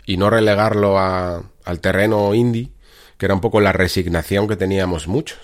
y 0.06 0.16
no 0.16 0.28
relegarlo 0.28 0.98
al 0.98 1.80
terreno 1.80 2.34
indie, 2.34 2.72
que 3.16 3.26
era 3.26 3.34
un 3.34 3.40
poco 3.40 3.61
la 3.61 3.72
resignación 3.72 4.48
que 4.48 4.56
teníamos 4.56 5.06
muchos 5.06 5.38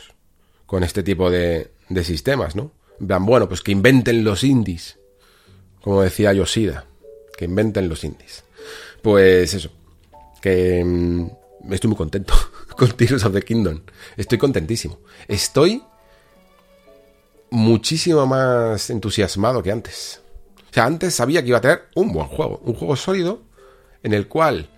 con 0.67 0.83
este 0.83 1.05
tipo 1.05 1.31
de, 1.31 1.71
de 1.89 2.03
sistemas, 2.03 2.57
¿no? 2.57 2.73
Bueno, 2.99 3.49
pues 3.49 3.61
que 3.61 3.73
inventen 3.73 4.25
los 4.25 4.45
indies, 4.45 4.99
como 5.83 6.03
decía 6.03 6.33
Yoshida, 6.33 6.87
que 7.37 7.45
inventen 7.45 7.89
los 7.89 8.05
indies. 8.05 8.45
Pues 9.03 9.55
eso, 9.55 9.71
que 10.41 10.83
mm, 10.85 11.73
estoy 11.73 11.89
muy 11.89 11.97
contento 11.97 12.35
con 12.77 12.91
Tears 12.93 13.25
of 13.25 13.33
the 13.33 13.43
Kingdom. 13.43 13.83
Estoy 14.17 14.39
contentísimo. 14.39 14.99
Estoy 15.29 15.83
muchísimo 17.51 18.27
más 18.27 18.91
entusiasmado 18.91 19.63
que 19.63 19.71
antes. 19.71 20.21
O 20.71 20.73
sea, 20.73 20.85
antes 20.85 21.15
sabía 21.15 21.43
que 21.43 21.49
iba 21.49 21.59
a 21.59 21.63
tener 21.63 21.85
un 21.95 22.13
buen 22.13 22.27
juego, 22.27 22.61
un 22.65 22.75
juego 22.75 22.97
sólido, 22.97 23.43
en 24.03 24.13
el 24.13 24.29
cual 24.29 24.69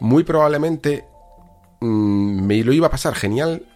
muy 0.00 0.24
probablemente 0.24 1.04
mm, 1.80 2.46
me 2.46 2.62
lo 2.64 2.72
iba 2.72 2.88
a 2.88 2.90
pasar 2.90 3.14
genial, 3.14 3.66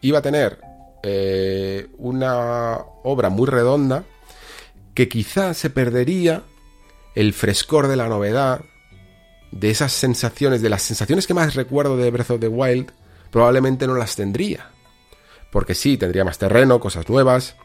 iba 0.00 0.18
a 0.18 0.22
tener 0.22 0.60
eh, 1.02 1.88
una 1.98 2.78
obra 3.04 3.28
muy 3.28 3.46
redonda 3.46 4.04
que 4.94 5.08
quizá 5.08 5.54
se 5.54 5.70
perdería 5.70 6.42
el 7.14 7.32
frescor 7.32 7.88
de 7.88 7.96
la 7.96 8.08
novedad, 8.08 8.64
de 9.52 9.70
esas 9.70 9.92
sensaciones, 9.92 10.60
de 10.60 10.68
las 10.68 10.82
sensaciones 10.82 11.26
que 11.26 11.34
más 11.34 11.54
recuerdo 11.54 11.96
de 11.96 12.10
Breath 12.10 12.30
of 12.32 12.40
the 12.40 12.48
Wild, 12.48 12.92
probablemente 13.30 13.86
no 13.86 13.94
las 13.94 14.16
tendría. 14.16 14.70
Porque 15.50 15.74
sí, 15.74 15.96
tendría 15.96 16.24
más 16.24 16.38
terreno, 16.38 16.80
cosas 16.80 17.08
nuevas, 17.08 17.56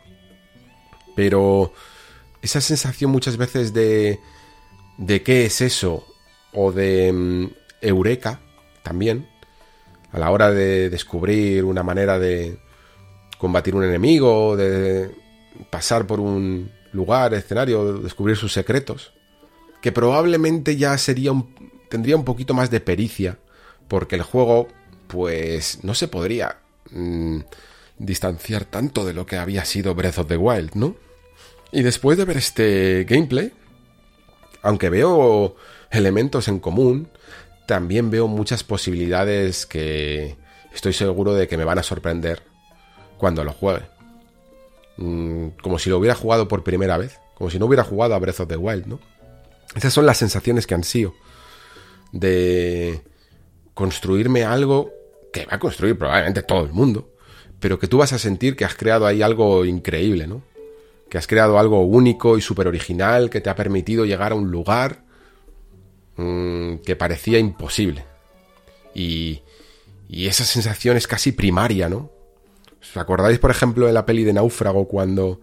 pero 1.16 1.74
esa 2.42 2.62
sensación 2.62 3.12
muchas 3.12 3.38
veces 3.38 3.74
de, 3.74 4.20
de 4.98 5.24
qué 5.24 5.46
es 5.46 5.62
eso, 5.62 6.06
o 6.54 6.72
de 6.72 7.12
mm, 7.12 7.48
eureka 7.82 8.40
también, 8.84 9.28
a 10.12 10.20
la 10.20 10.30
hora 10.30 10.52
de 10.52 10.90
descubrir 10.90 11.66
una 11.66 11.84
manera 11.84 12.20
de 12.20 12.60
combatir 13.44 13.76
un 13.76 13.84
enemigo, 13.84 14.56
de 14.56 15.12
pasar 15.70 16.08
por 16.08 16.22
un 16.22 16.72
lugar, 16.94 17.34
escenario, 17.34 17.98
descubrir 17.98 18.38
sus 18.38 18.54
secretos, 18.54 19.12
que 19.82 19.92
probablemente 19.92 20.78
ya 20.78 20.98
sería 20.98 21.34
un, 21.34 21.54
tendría 21.90 22.16
un 22.16 22.24
poquito 22.24 22.54
más 22.54 22.72
de 22.72 22.80
pericia, 22.80 23.40
porque 23.90 24.16
el 24.16 24.22
juego, 24.22 24.70
pues, 25.08 25.84
no 25.84 25.94
se 25.94 26.08
podría 26.08 26.56
mm, 26.92 27.40
distanciar 27.98 28.64
tanto 28.64 29.04
de 29.06 29.12
lo 29.12 29.26
que 29.26 29.36
había 29.36 29.66
sido 29.66 29.94
Breath 29.94 30.20
of 30.20 30.28
the 30.28 30.38
Wild, 30.38 30.76
¿no? 30.76 30.96
Y 31.74 31.82
después 31.82 32.18
de 32.18 32.24
ver 32.24 32.38
este 32.38 33.06
gameplay, 33.10 33.52
aunque 34.62 34.90
veo 34.90 35.58
elementos 35.92 36.48
en 36.48 36.60
común, 36.60 37.10
también 37.68 38.10
veo 38.10 38.30
muchas 38.30 38.64
posibilidades 38.64 39.66
que 39.66 40.38
estoy 40.74 40.94
seguro 40.94 41.34
de 41.34 41.50
que 41.50 41.58
me 41.58 41.66
van 41.66 41.80
a 41.80 41.84
sorprender 41.84 42.53
cuando 43.24 43.44
lo 43.44 43.54
juegue. 43.54 43.86
Mm, 44.98 45.48
como 45.62 45.80
si 45.80 45.90
lo 45.90 45.98
hubiera 45.98 46.14
jugado 46.16 46.48
por 46.48 46.64
primera 46.64 46.98
vez, 46.98 47.20
como 47.36 47.50
si 47.50 47.58
no 47.58 47.66
hubiera 47.66 47.84
jugado 47.84 48.14
a 48.14 48.20
Breath 48.20 48.42
of 48.42 48.50
the 48.50 48.58
Wild, 48.58 48.86
¿no? 48.86 49.00
Esas 49.76 49.94
son 49.94 50.06
las 50.06 50.18
sensaciones 50.18 50.68
que 50.68 50.76
han 50.76 50.84
sido 50.84 51.16
de 52.12 53.02
construirme 53.74 54.44
algo 54.44 54.92
que 55.32 55.46
va 55.46 55.56
a 55.56 55.60
construir 55.60 55.98
probablemente 55.98 56.44
todo 56.44 56.64
el 56.64 56.74
mundo, 56.74 57.10
pero 57.60 57.80
que 57.80 57.88
tú 57.88 57.98
vas 57.98 58.14
a 58.14 58.20
sentir 58.20 58.56
que 58.56 58.66
has 58.66 58.76
creado 58.76 59.08
ahí 59.08 59.22
algo 59.22 59.66
increíble, 59.66 60.28
¿no? 60.28 60.44
Que 61.10 61.18
has 61.18 61.26
creado 61.26 61.58
algo 61.58 61.82
único 61.82 62.38
y 62.38 62.42
súper 62.42 62.68
original 62.68 63.30
que 63.30 63.42
te 63.42 63.50
ha 63.50 63.56
permitido 63.56 64.06
llegar 64.06 64.34
a 64.34 64.36
un 64.36 64.52
lugar 64.52 65.04
Mm, 66.16 66.76
que 66.86 66.96
parecía 66.96 67.40
imposible. 67.40 68.06
Y, 68.94 69.42
y 70.08 70.28
esa 70.28 70.46
sensación 70.46 70.98
es 70.98 71.08
casi 71.08 71.32
primaria, 71.32 71.90
¿no? 71.90 72.12
¿Os 72.84 72.98
acordáis, 72.98 73.40
por 73.40 73.50
ejemplo, 73.50 73.88
de 73.88 73.94
la 73.94 74.06
peli 74.06 74.24
de 74.24 74.34
Náufrago 74.34 74.88
cuando, 74.88 75.40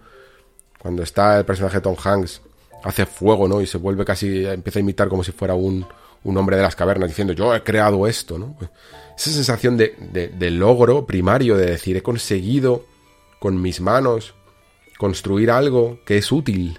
cuando 0.78 1.03
está 1.03 1.38
el 1.38 1.45
personaje 1.45 1.78
de 1.78 1.80
Tom 1.80 1.97
Hanks, 2.03 2.43
hace 2.84 3.07
fuego, 3.07 3.49
¿no? 3.49 3.61
Y 3.61 3.66
se 3.66 3.78
vuelve 3.78 4.05
casi, 4.05 4.45
empieza 4.47 4.78
a 4.78 4.82
imitar 4.82 5.09
como 5.09 5.24
si 5.24 5.32
fuera 5.32 5.55
un, 5.55 5.86
un 6.24 6.36
hombre 6.36 6.57
de 6.57 6.62
las 6.62 6.76
cavernas, 6.76 7.09
diciendo, 7.09 7.32
yo 7.32 7.55
he 7.55 7.62
creado 7.62 8.07
esto, 8.07 8.38
¿no? 8.38 8.55
Pues 8.59 8.70
esa 9.16 9.30
sensación 9.30 9.76
de, 9.76 9.95
de 10.12 10.51
logro 10.51 11.07
primario, 11.07 11.57
de 11.57 11.66
decir, 11.66 11.97
he 11.97 12.03
conseguido 12.03 12.86
con 13.38 13.61
mis 13.61 13.80
manos 13.80 14.34
construir 14.99 15.51
algo 15.51 15.99
que 16.05 16.18
es 16.18 16.30
útil, 16.30 16.78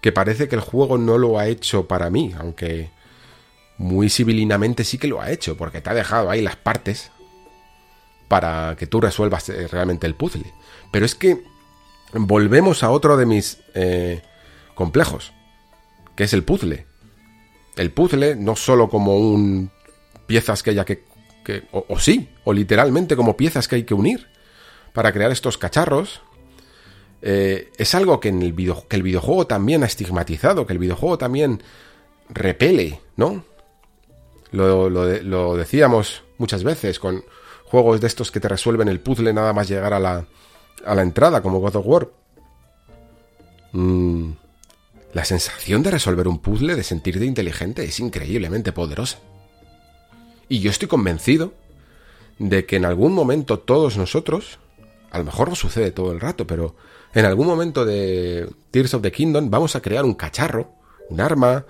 que 0.00 0.12
parece 0.12 0.48
que 0.48 0.56
el 0.56 0.60
juego 0.60 0.98
no 0.98 1.16
lo 1.16 1.38
ha 1.38 1.48
hecho 1.48 1.88
para 1.88 2.10
mí, 2.10 2.34
aunque 2.38 2.90
muy 3.78 4.10
civilinamente 4.10 4.84
sí 4.84 4.98
que 4.98 5.08
lo 5.08 5.20
ha 5.20 5.30
hecho, 5.30 5.56
porque 5.56 5.80
te 5.80 5.90
ha 5.90 5.94
dejado 5.94 6.30
ahí 6.30 6.42
las 6.42 6.56
partes 6.56 7.10
para 8.34 8.74
que 8.74 8.88
tú 8.88 9.00
resuelvas 9.00 9.48
eh, 9.48 9.68
realmente 9.68 10.08
el 10.08 10.16
puzzle. 10.16 10.52
Pero 10.90 11.06
es 11.06 11.14
que 11.14 11.44
volvemos 12.12 12.82
a 12.82 12.90
otro 12.90 13.16
de 13.16 13.26
mis 13.26 13.58
eh, 13.74 14.22
complejos, 14.74 15.32
que 16.16 16.24
es 16.24 16.32
el 16.32 16.42
puzzle. 16.42 16.84
El 17.76 17.92
puzzle 17.92 18.34
no 18.34 18.56
solo 18.56 18.90
como 18.90 19.16
un 19.16 19.70
piezas 20.26 20.64
que 20.64 20.70
haya 20.70 20.84
que... 20.84 21.04
o 21.70 21.98
sí, 22.00 22.28
o 22.42 22.52
literalmente 22.52 23.14
como 23.14 23.36
piezas 23.36 23.68
que 23.68 23.76
hay 23.76 23.84
que 23.84 23.94
unir 23.94 24.26
para 24.92 25.12
crear 25.12 25.30
estos 25.30 25.56
cacharros 25.56 26.20
eh, 27.22 27.70
es 27.78 27.94
algo 27.94 28.18
que, 28.18 28.30
en 28.30 28.42
el 28.42 28.52
que 28.88 28.96
el 28.96 29.04
videojuego 29.04 29.46
también 29.46 29.84
ha 29.84 29.86
estigmatizado, 29.86 30.66
que 30.66 30.72
el 30.72 30.80
videojuego 30.80 31.18
también 31.18 31.62
repele, 32.30 33.00
¿no? 33.16 33.44
Lo, 34.50 34.90
lo, 34.90 35.56
decíamos 35.56 36.24
muchas 36.36 36.64
veces 36.64 36.98
con 36.98 37.24
juegos 37.74 38.00
de 38.00 38.06
estos 38.06 38.30
que 38.30 38.38
te 38.38 38.48
resuelven 38.48 38.86
el 38.86 39.00
puzzle 39.00 39.32
nada 39.32 39.52
más 39.52 39.68
llegar 39.68 39.92
a 39.92 39.98
la, 39.98 40.26
a 40.86 40.94
la 40.94 41.02
entrada, 41.02 41.42
como 41.42 41.58
God 41.58 41.74
of 41.74 41.86
War. 41.86 42.08
Mm, 43.72 44.30
la 45.12 45.24
sensación 45.24 45.82
de 45.82 45.90
resolver 45.90 46.28
un 46.28 46.38
puzzle, 46.38 46.76
de 46.76 46.84
sentirte 46.84 47.24
inteligente, 47.24 47.82
es 47.82 47.98
increíblemente 47.98 48.70
poderosa. 48.70 49.18
Y 50.48 50.60
yo 50.60 50.70
estoy 50.70 50.86
convencido 50.86 51.52
de 52.38 52.64
que 52.64 52.76
en 52.76 52.84
algún 52.84 53.12
momento 53.12 53.58
todos 53.58 53.96
nosotros, 53.96 54.60
a 55.10 55.18
lo 55.18 55.24
mejor 55.24 55.48
no 55.48 55.56
sucede 55.56 55.90
todo 55.90 56.12
el 56.12 56.20
rato, 56.20 56.46
pero 56.46 56.76
en 57.12 57.24
algún 57.24 57.48
momento 57.48 57.84
de 57.84 58.48
Tears 58.70 58.94
of 58.94 59.02
the 59.02 59.10
Kingdom 59.10 59.50
vamos 59.50 59.74
a 59.74 59.82
crear 59.82 60.04
un 60.04 60.14
cacharro, 60.14 60.70
un 61.10 61.20
arma, 61.20 61.66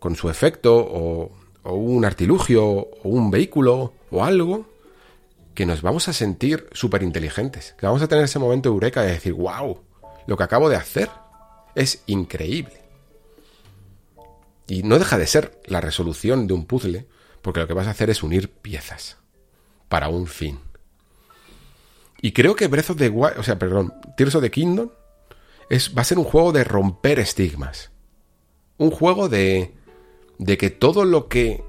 con 0.00 0.16
su 0.16 0.28
efecto, 0.28 0.76
o, 0.76 1.30
o 1.62 1.74
un 1.74 2.04
artilugio, 2.04 2.62
o 2.62 3.00
un 3.04 3.30
vehículo, 3.30 3.94
o 4.10 4.22
algo, 4.22 4.66
que 5.54 5.66
nos 5.66 5.82
vamos 5.82 6.08
a 6.08 6.12
sentir 6.12 6.68
súper 6.72 7.02
inteligentes, 7.02 7.74
que 7.78 7.86
vamos 7.86 8.02
a 8.02 8.08
tener 8.08 8.24
ese 8.24 8.38
momento 8.38 8.68
eureka 8.68 9.02
de 9.02 9.12
decir, 9.12 9.32
wow, 9.32 9.80
lo 10.26 10.36
que 10.36 10.44
acabo 10.44 10.68
de 10.68 10.76
hacer 10.76 11.10
es 11.74 12.02
increíble. 12.06 12.80
Y 14.66 14.82
no 14.84 14.98
deja 14.98 15.18
de 15.18 15.26
ser 15.26 15.60
la 15.66 15.80
resolución 15.80 16.46
de 16.46 16.54
un 16.54 16.64
puzzle, 16.66 17.06
porque 17.42 17.60
lo 17.60 17.66
que 17.66 17.74
vas 17.74 17.88
a 17.88 17.90
hacer 17.90 18.10
es 18.10 18.22
unir 18.22 18.50
piezas 18.50 19.16
para 19.88 20.08
un 20.08 20.26
fin. 20.26 20.60
Y 22.22 22.32
creo 22.32 22.54
que 22.54 22.68
Breath 22.68 22.90
of 22.90 22.98
the 22.98 23.08
Wild, 23.08 23.38
o 23.38 23.42
sea, 23.42 23.58
perdón, 23.58 23.92
Tears 24.16 24.34
of 24.34 24.42
the 24.42 24.50
Kingdom 24.50 24.90
es, 25.68 25.96
va 25.96 26.02
a 26.02 26.04
ser 26.04 26.18
un 26.18 26.24
juego 26.24 26.52
de 26.52 26.64
romper 26.64 27.18
estigmas. 27.18 27.90
Un 28.76 28.90
juego 28.90 29.28
de, 29.28 29.74
de 30.38 30.58
que 30.58 30.70
todo 30.70 31.04
lo 31.04 31.28
que 31.28 31.64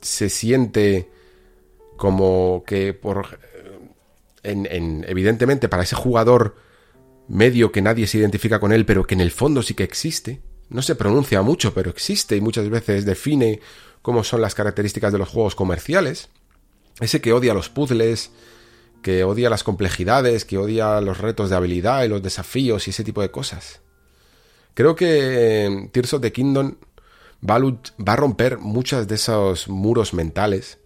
se 0.00 0.28
siente 0.28 1.10
como 1.96 2.64
que 2.66 2.94
por... 2.94 3.38
En, 4.42 5.04
evidentemente 5.08 5.70
para 5.70 5.84
ese 5.84 5.96
jugador 5.96 6.56
medio 7.28 7.72
que 7.72 7.80
nadie 7.80 8.06
se 8.06 8.18
identifica 8.18 8.60
con 8.60 8.72
él, 8.72 8.84
pero 8.84 9.06
que 9.06 9.14
en 9.14 9.22
el 9.22 9.30
fondo 9.30 9.62
sí 9.62 9.72
que 9.72 9.84
existe, 9.84 10.42
no 10.68 10.82
se 10.82 10.96
pronuncia 10.96 11.40
mucho, 11.40 11.72
pero 11.72 11.90
existe 11.90 12.36
y 12.36 12.42
muchas 12.42 12.68
veces 12.68 13.06
define 13.06 13.60
cómo 14.02 14.22
son 14.22 14.42
las 14.42 14.54
características 14.54 15.12
de 15.12 15.18
los 15.18 15.30
juegos 15.30 15.54
comerciales, 15.54 16.28
ese 17.00 17.22
que 17.22 17.32
odia 17.32 17.54
los 17.54 17.70
puzzles, 17.70 18.32
que 19.02 19.24
odia 19.24 19.48
las 19.48 19.64
complejidades, 19.64 20.44
que 20.44 20.58
odia 20.58 21.00
los 21.00 21.18
retos 21.18 21.50
de 21.50 21.56
habilidad 21.56 22.04
y 22.04 22.08
los 22.08 22.22
desafíos 22.22 22.86
y 22.86 22.90
ese 22.90 23.04
tipo 23.04 23.22
de 23.22 23.30
cosas. 23.30 23.80
Creo 24.74 24.94
que 24.94 25.88
Tears 25.92 26.14
of 26.14 26.20
the 26.20 26.32
Kingdom 26.32 26.76
va 27.48 27.56
a, 27.56 27.60
va 27.60 28.12
a 28.12 28.16
romper 28.16 28.58
muchos 28.58 29.06
de 29.06 29.14
esos 29.14 29.68
muros 29.68 30.14
mentales 30.14 30.78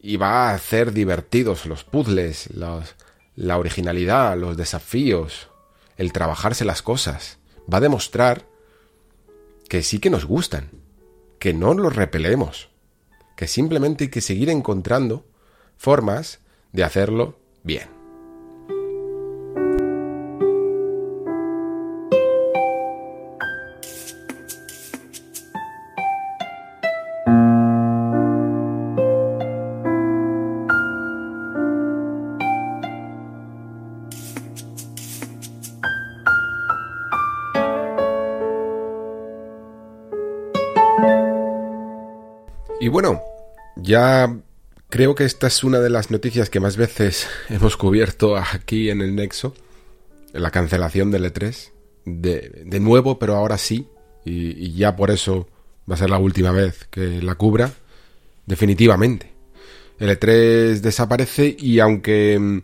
y 0.00 0.16
va 0.16 0.50
a 0.50 0.54
hacer 0.54 0.92
divertidos 0.92 1.66
los 1.66 1.84
puzzles, 1.84 2.48
la 2.54 3.58
originalidad, 3.58 4.36
los 4.36 4.56
desafíos, 4.56 5.48
el 5.96 6.12
trabajarse 6.12 6.64
las 6.64 6.82
cosas. 6.82 7.38
Va 7.72 7.78
a 7.78 7.82
demostrar 7.82 8.46
que 9.68 9.82
sí 9.82 9.98
que 9.98 10.10
nos 10.10 10.24
gustan, 10.24 10.70
que 11.38 11.52
no 11.52 11.74
los 11.74 11.94
repelemos, 11.94 12.70
que 13.36 13.46
simplemente 13.46 14.04
hay 14.04 14.10
que 14.10 14.20
seguir 14.20 14.50
encontrando 14.50 15.26
formas 15.76 16.40
de 16.72 16.84
hacerlo 16.84 17.38
bien. 17.62 17.97
Ya 43.88 44.38
creo 44.90 45.14
que 45.14 45.24
esta 45.24 45.46
es 45.46 45.64
una 45.64 45.80
de 45.80 45.88
las 45.88 46.10
noticias 46.10 46.50
que 46.50 46.60
más 46.60 46.76
veces 46.76 47.26
hemos 47.48 47.76
cubierto 47.76 48.36
aquí 48.36 48.90
en 48.90 49.00
el 49.00 49.16
Nexo, 49.16 49.54
la 50.32 50.50
cancelación 50.50 51.10
del 51.10 51.24
E3, 51.24 51.72
de, 52.04 52.62
de 52.66 52.80
nuevo, 52.80 53.18
pero 53.18 53.34
ahora 53.34 53.56
sí, 53.56 53.88
y, 54.24 54.74
ya 54.74 54.94
por 54.94 55.10
eso 55.10 55.48
va 55.90 55.94
a 55.94 55.98
ser 55.98 56.10
la 56.10 56.18
última 56.18 56.52
vez 56.52 56.86
que 56.90 57.22
la 57.22 57.34
cubra, 57.34 57.72
definitivamente. 58.44 59.32
El 59.98 60.10
E3 60.10 60.80
desaparece 60.80 61.56
y 61.58 61.80
aunque 61.80 62.62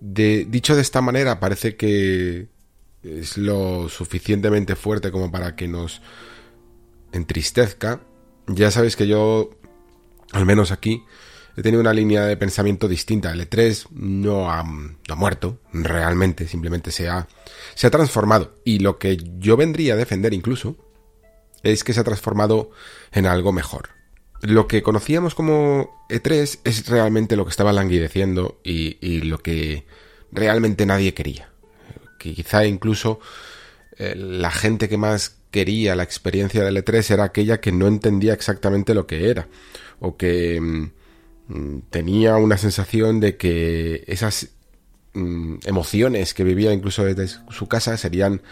de, 0.00 0.46
dicho 0.48 0.76
de 0.76 0.82
esta 0.82 1.00
manera 1.00 1.40
parece 1.40 1.76
que 1.76 2.48
es 3.02 3.38
lo 3.38 3.88
suficientemente 3.88 4.76
fuerte 4.76 5.10
como 5.10 5.32
para 5.32 5.56
que 5.56 5.68
nos 5.68 6.02
entristezca, 7.12 8.02
ya 8.46 8.70
sabéis 8.70 8.96
que 8.96 9.06
yo, 9.06 9.50
al 10.32 10.46
menos 10.46 10.70
aquí, 10.70 11.04
he 11.56 11.62
tenido 11.62 11.80
una 11.80 11.92
línea 11.92 12.24
de 12.24 12.36
pensamiento 12.36 12.86
distinta. 12.86 13.32
El 13.32 13.48
E3 13.48 13.88
no 13.90 14.50
ha, 14.50 14.62
muerto, 14.62 15.58
realmente, 15.72 16.46
simplemente 16.46 16.90
se 16.92 17.08
ha, 17.08 17.26
se 17.74 17.86
ha 17.86 17.90
transformado. 17.90 18.54
Y 18.64 18.78
lo 18.78 18.98
que 18.98 19.18
yo 19.38 19.56
vendría 19.56 19.94
a 19.94 19.96
defender 19.96 20.34
incluso 20.34 20.76
es 21.62 21.82
que 21.82 21.92
se 21.92 22.00
ha 22.00 22.04
transformado 22.04 22.70
en 23.12 23.26
algo 23.26 23.52
mejor. 23.52 23.88
Lo 24.40 24.68
que 24.68 24.82
conocíamos 24.82 25.34
como 25.34 26.06
E3 26.08 26.60
es 26.62 26.86
realmente 26.86 27.36
lo 27.36 27.44
que 27.44 27.50
estaba 27.50 27.72
languideciendo 27.72 28.60
y, 28.62 28.96
y 29.00 29.22
lo 29.22 29.38
que 29.38 29.84
realmente 30.30 30.86
nadie 30.86 31.12
quería. 31.12 31.50
Que 32.20 32.34
quizá 32.34 32.66
incluso 32.66 33.18
eh, 33.98 34.14
la 34.16 34.50
gente 34.50 34.88
que 34.88 34.96
más 34.96 35.36
quería 35.50 35.96
la 35.96 36.02
experiencia 36.02 36.62
del 36.62 36.76
E3 36.76 37.10
era 37.10 37.24
aquella 37.24 37.60
que 37.60 37.72
no 37.72 37.86
entendía 37.86 38.32
exactamente 38.32 38.94
lo 38.94 39.06
que 39.06 39.30
era 39.30 39.48
o 40.00 40.16
que 40.16 40.60
mm, 40.60 41.80
tenía 41.90 42.36
una 42.36 42.58
sensación 42.58 43.20
de 43.20 43.36
que 43.36 44.04
esas 44.06 44.50
mm, 45.14 45.56
emociones 45.64 46.34
que 46.34 46.44
vivía 46.44 46.72
incluso 46.72 47.04
desde 47.04 47.26
su 47.50 47.66
casa 47.66 47.96
serían 47.96 48.42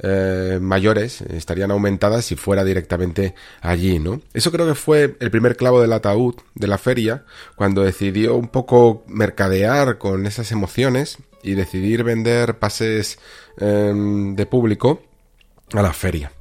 eh, 0.00 0.58
mayores, 0.60 1.22
estarían 1.22 1.70
aumentadas 1.70 2.24
si 2.24 2.36
fuera 2.36 2.64
directamente 2.64 3.34
allí, 3.60 3.98
¿no? 3.98 4.20
Eso 4.34 4.52
creo 4.52 4.66
que 4.66 4.74
fue 4.74 5.16
el 5.20 5.30
primer 5.30 5.56
clavo 5.56 5.80
del 5.80 5.92
ataúd 5.92 6.34
de 6.54 6.66
la 6.66 6.78
feria, 6.78 7.24
cuando 7.54 7.82
decidió 7.82 8.36
un 8.36 8.48
poco 8.48 9.04
mercadear 9.08 9.98
con 9.98 10.26
esas 10.26 10.52
emociones 10.52 11.18
y 11.42 11.54
decidir 11.54 12.02
vender 12.02 12.58
pases 12.58 13.18
eh, 13.58 13.92
de 13.94 14.46
público 14.46 15.02
a 15.72 15.82
la 15.82 15.92
feria. 15.92 16.32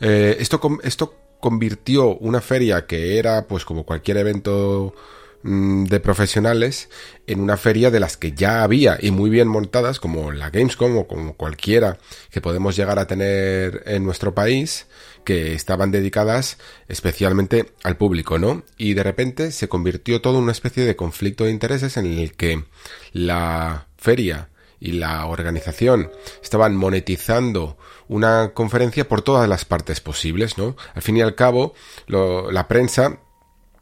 Eh, 0.00 0.36
esto, 0.38 0.60
esto 0.82 1.14
convirtió 1.40 2.16
una 2.16 2.40
feria 2.40 2.86
que 2.86 3.18
era 3.18 3.46
pues 3.46 3.64
como 3.64 3.84
cualquier 3.84 4.18
evento 4.18 4.94
de 5.42 6.00
profesionales 6.00 6.90
en 7.26 7.40
una 7.40 7.56
feria 7.56 7.90
de 7.90 8.00
las 8.00 8.16
que 8.16 8.32
ya 8.32 8.62
había 8.62 8.98
y 9.00 9.10
muy 9.10 9.30
bien 9.30 9.48
montadas 9.48 9.98
como 9.98 10.32
la 10.32 10.50
Gamescom 10.50 10.98
o 10.98 11.06
como 11.06 11.34
cualquiera 11.34 11.98
que 12.30 12.42
podemos 12.42 12.76
llegar 12.76 12.98
a 12.98 13.06
tener 13.06 13.82
en 13.86 14.04
nuestro 14.04 14.34
país 14.34 14.86
que 15.24 15.54
estaban 15.54 15.90
dedicadas 15.90 16.58
especialmente 16.88 17.72
al 17.82 17.96
público, 17.96 18.38
¿no? 18.38 18.64
Y 18.76 18.94
de 18.94 19.02
repente 19.02 19.50
se 19.52 19.68
convirtió 19.68 20.20
todo 20.20 20.36
en 20.38 20.44
una 20.44 20.52
especie 20.52 20.84
de 20.84 20.96
conflicto 20.96 21.44
de 21.44 21.52
intereses 21.52 21.96
en 21.96 22.06
el 22.06 22.34
que 22.34 22.64
la 23.12 23.86
feria 23.96 24.50
y 24.78 24.92
la 24.92 25.26
organización 25.26 26.10
estaban 26.42 26.74
monetizando 26.74 27.76
una 28.08 28.52
conferencia 28.54 29.06
por 29.08 29.22
todas 29.22 29.48
las 29.48 29.64
partes 29.64 30.00
posibles, 30.00 30.58
¿no? 30.58 30.76
Al 30.94 31.02
fin 31.02 31.16
y 31.18 31.22
al 31.22 31.34
cabo, 31.34 31.74
la 32.08 32.66
prensa 32.66 33.20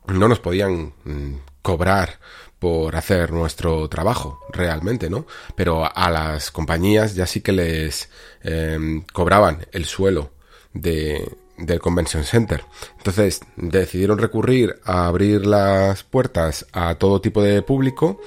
no 0.06 0.28
nos 0.28 0.40
podían 0.40 0.94
mm, 1.04 1.34
cobrar 1.62 2.18
por 2.58 2.96
hacer 2.96 3.32
nuestro 3.32 3.88
trabajo 3.88 4.40
realmente, 4.52 5.08
¿no? 5.08 5.26
Pero 5.54 5.84
a 5.84 6.10
las 6.10 6.50
compañías 6.50 7.14
ya 7.14 7.26
sí 7.26 7.40
que 7.40 7.52
les 7.52 8.08
eh, 8.42 9.02
cobraban 9.12 9.66
el 9.72 9.84
suelo 9.84 10.32
de, 10.72 11.36
del 11.56 11.80
Convention 11.80 12.24
Center. 12.24 12.64
Entonces 12.96 13.40
decidieron 13.56 14.18
recurrir 14.18 14.80
a 14.84 15.06
abrir 15.06 15.46
las 15.46 16.02
puertas 16.04 16.66
a 16.72 16.96
todo 16.96 17.20
tipo 17.20 17.42
de 17.42 17.62
público 17.62 18.20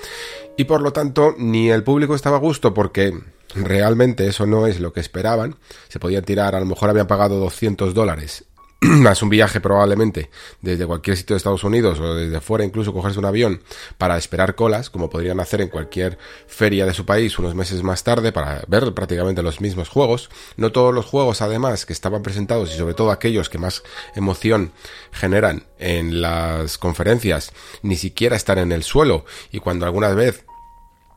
y 0.58 0.66
por 0.66 0.82
lo 0.82 0.94
tanto 0.94 1.36
ni 1.38 1.70
el 1.70 1.84
público 1.84 2.16
estaba 2.16 2.38
a 2.38 2.42
gusto 2.42 2.74
porque 2.74 3.14
realmente 3.56 4.28
eso 4.28 4.46
no 4.46 4.68
es 4.68 4.80
lo 4.80 4.94
que 4.94 5.00
esperaban. 5.02 5.56
Se 5.90 6.00
podían 6.00 6.24
tirar, 6.24 6.56
a 6.56 6.60
lo 6.60 6.66
mejor 6.66 6.90
habían 6.90 7.08
pagado 7.08 7.40
200 7.40 7.94
dólares 7.94 8.46
más 9.02 9.22
un 9.22 9.30
viaje 9.30 9.62
probablemente 9.62 10.32
desde 10.62 10.88
cualquier 10.88 11.16
sitio 11.16 11.36
de 11.36 11.38
Estados 11.38 11.64
Unidos 11.64 12.00
o 12.00 12.16
desde 12.16 12.42
fuera 12.42 12.66
incluso 12.66 12.92
cogerse 12.92 13.20
un 13.20 13.26
avión 13.26 13.62
para 14.00 14.18
esperar 14.18 14.56
colas, 14.56 14.90
como 14.90 15.08
podrían 15.08 15.40
hacer 15.40 15.62
en 15.62 15.68
cualquier 15.68 16.18
feria 16.48 16.88
de 16.88 16.94
su 16.96 17.06
país 17.06 17.38
unos 17.38 17.54
meses 17.54 17.84
más 17.84 18.04
tarde 18.04 18.32
para 18.32 18.64
ver 18.68 18.92
prácticamente 18.96 19.44
los 19.44 19.62
mismos 19.62 19.88
juegos. 19.88 20.32
No 20.58 20.72
todos 20.72 20.96
los 20.96 21.06
juegos 21.06 21.44
además 21.44 21.86
que 21.86 21.94
estaban 21.94 22.24
presentados 22.24 22.74
y 22.74 22.78
sobre 22.78 22.96
todo 22.96 23.12
aquellos 23.12 23.50
que 23.50 23.60
más 23.60 23.84
emoción 24.16 24.72
generan 25.12 25.68
en 25.78 26.20
las 26.20 26.80
conferencias 26.80 27.54
ni 27.84 27.98
siquiera 27.98 28.36
están 28.36 28.58
en 28.58 28.72
el 28.72 28.82
suelo 28.82 29.26
y 29.52 29.60
cuando 29.60 29.86
alguna 29.86 30.10
vez 30.10 30.44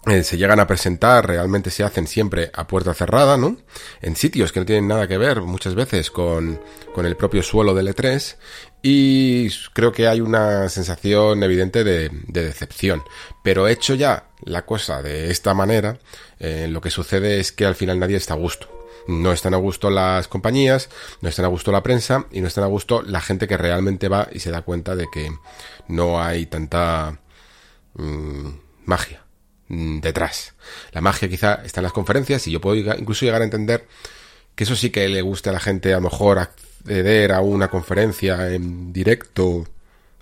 eh, 0.07 0.23
se 0.23 0.37
llegan 0.37 0.61
a 0.61 0.67
presentar, 0.67 1.27
realmente 1.27 1.71
se 1.71 1.83
hacen 1.83 2.07
siempre 2.07 2.51
a 2.53 2.67
puerta 2.67 2.93
cerrada, 2.93 3.39
¿no? 3.39 3.57
En 4.03 4.17
sitios 4.17 4.53
que 4.53 4.61
no 4.61 4.67
tienen 4.67 4.87
nada 4.87 5.09
que 5.09 5.17
ver 5.17 5.41
muchas 5.41 5.75
veces 5.75 6.11
con, 6.11 6.61
con 6.95 7.07
el 7.07 7.17
propio 7.17 7.43
suelo 7.43 7.73
del 7.73 7.89
E3 7.89 8.37
y 8.83 9.49
creo 9.73 9.93
que 9.93 10.07
hay 10.07 10.21
una 10.21 10.69
sensación 10.69 11.43
evidente 11.43 11.85
de, 11.85 12.11
de 12.29 12.45
decepción. 12.45 13.03
Pero 13.43 13.67
hecho 13.67 13.95
ya 13.95 14.29
la 14.43 14.67
cosa 14.67 15.01
de 15.01 15.31
esta 15.31 15.55
manera, 15.55 15.99
eh, 16.39 16.67
lo 16.69 16.83
que 16.83 16.91
sucede 16.91 17.41
es 17.41 17.53
que 17.53 17.65
al 17.65 17.75
final 17.75 17.99
nadie 17.99 18.19
está 18.19 18.35
a 18.35 18.39
gusto. 18.39 18.69
No 19.09 19.33
están 19.33 19.55
a 19.55 19.59
gusto 19.59 19.89
las 19.89 20.29
compañías, 20.29 20.91
no 21.23 21.31
están 21.31 21.47
a 21.47 21.49
gusto 21.49 21.73
la 21.73 21.83
prensa 21.83 22.27
y 22.31 22.43
no 22.43 22.49
están 22.49 22.65
a 22.65 22.69
gusto 22.69 23.01
la 23.03 23.23
gente 23.23 23.49
que 23.49 23.57
realmente 23.57 24.09
va 24.09 24.29
y 24.33 24.41
se 24.41 24.51
da 24.51 24.63
cuenta 24.63 24.97
de 24.97 25.07
que 25.11 25.31
no 25.89 26.23
hay 26.23 26.45
tanta 26.45 27.21
mm, 27.95 28.49
magia 28.85 29.24
detrás. 29.69 30.55
La 30.93 31.01
magia 31.01 31.29
quizá 31.29 31.61
está 31.65 31.81
en 31.81 31.85
las 31.85 31.93
conferencias 31.93 32.47
y 32.47 32.51
yo 32.51 32.61
puedo 32.61 32.77
incluso 32.77 33.25
llegar 33.25 33.43
a 33.43 33.45
entender 33.45 33.87
que 34.55 34.65
eso 34.65 34.77
sí 34.77 34.91
que 34.91 35.09
le 35.09 35.23
guste 35.23 35.51
a 35.51 35.53
la 35.53 35.61
gente 35.61 35.93
a 35.93 35.97
lo 35.97 36.03
mejor 36.03 36.39
acceder 36.39 37.33
a 37.33 37.41
una 37.41 37.69
conferencia 37.69 38.53
en 38.53 38.93
directo, 38.93 39.67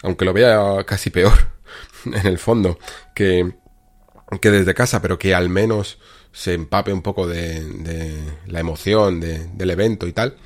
aunque 0.03 0.25
lo 0.25 0.33
vea 0.33 0.85
casi 0.87 1.11
peor 1.11 1.33
en 2.07 2.27
el 2.27 2.39
fondo 2.39 2.79
que, 3.15 3.53
que 4.41 4.51
desde 4.51 4.75
casa, 4.75 5.03
pero 5.03 5.19
que 5.19 5.35
al 5.35 5.49
menos 5.49 5.99
se 6.33 6.55
empape 6.55 6.93
un 6.93 7.03
poco 7.03 7.27
de, 7.27 8.23
la 8.47 8.61
emoción 8.61 9.21
de, 9.21 9.47
del 9.49 9.71
evento 9.71 10.07
y 10.07 10.13
tal. 10.13 10.37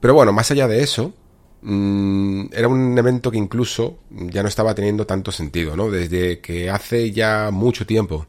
Pero 0.00 0.14
bueno, 0.14 0.32
más 0.32 0.50
allá 0.50 0.68
de 0.68 0.82
eso, 0.82 1.14
Mm, 1.25 1.25
era 1.62 2.68
un 2.68 2.96
evento 2.96 3.30
que 3.30 3.38
incluso 3.38 3.98
ya 4.10 4.42
no 4.42 4.48
estaba 4.48 4.74
teniendo 4.74 5.06
tanto 5.06 5.32
sentido, 5.32 5.76
¿no? 5.76 5.90
Desde 5.90 6.40
que 6.40 6.70
hace 6.70 7.10
ya 7.10 7.50
mucho 7.50 7.86
tiempo 7.86 8.26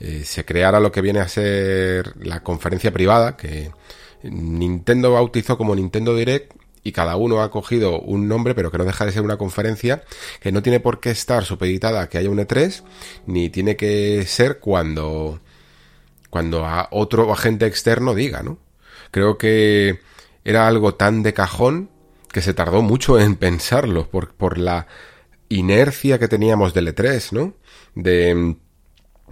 eh, 0.00 0.22
se 0.24 0.44
creara 0.44 0.80
lo 0.80 0.92
que 0.92 1.00
viene 1.00 1.20
a 1.20 1.28
ser 1.28 2.14
la 2.18 2.42
conferencia 2.42 2.92
privada, 2.92 3.36
que 3.36 3.70
Nintendo 4.22 5.12
bautizó 5.12 5.56
como 5.56 5.74
Nintendo 5.74 6.14
Direct, 6.14 6.52
y 6.88 6.92
cada 6.92 7.16
uno 7.16 7.42
ha 7.42 7.50
cogido 7.50 8.00
un 8.00 8.28
nombre, 8.28 8.54
pero 8.54 8.70
que 8.70 8.78
no 8.78 8.84
deja 8.84 9.04
de 9.04 9.12
ser 9.12 9.22
una 9.22 9.36
conferencia 9.36 10.04
que 10.40 10.52
no 10.52 10.62
tiene 10.62 10.80
por 10.80 11.00
qué 11.00 11.10
estar 11.10 11.44
supeditada 11.44 12.02
a 12.02 12.08
que 12.08 12.18
haya 12.18 12.30
un 12.30 12.38
E3, 12.38 12.82
ni 13.26 13.50
tiene 13.50 13.76
que 13.76 14.24
ser 14.26 14.58
cuando, 14.58 15.40
cuando 16.30 16.64
a 16.64 16.88
otro 16.90 17.32
agente 17.32 17.66
externo 17.66 18.14
diga, 18.14 18.42
¿no? 18.42 18.58
Creo 19.10 19.38
que 19.38 20.00
era 20.44 20.66
algo 20.66 20.94
tan 20.94 21.22
de 21.22 21.34
cajón 21.34 21.90
que 22.32 22.42
se 22.42 22.54
tardó 22.54 22.82
mucho 22.82 23.18
en 23.18 23.36
pensarlo 23.36 24.08
por, 24.08 24.34
por 24.34 24.58
la 24.58 24.86
inercia 25.48 26.18
que 26.18 26.28
teníamos 26.28 26.74
del 26.74 26.94
E3, 26.94 27.32
¿no? 27.32 27.54
De 27.94 28.34
mm, 28.34 28.56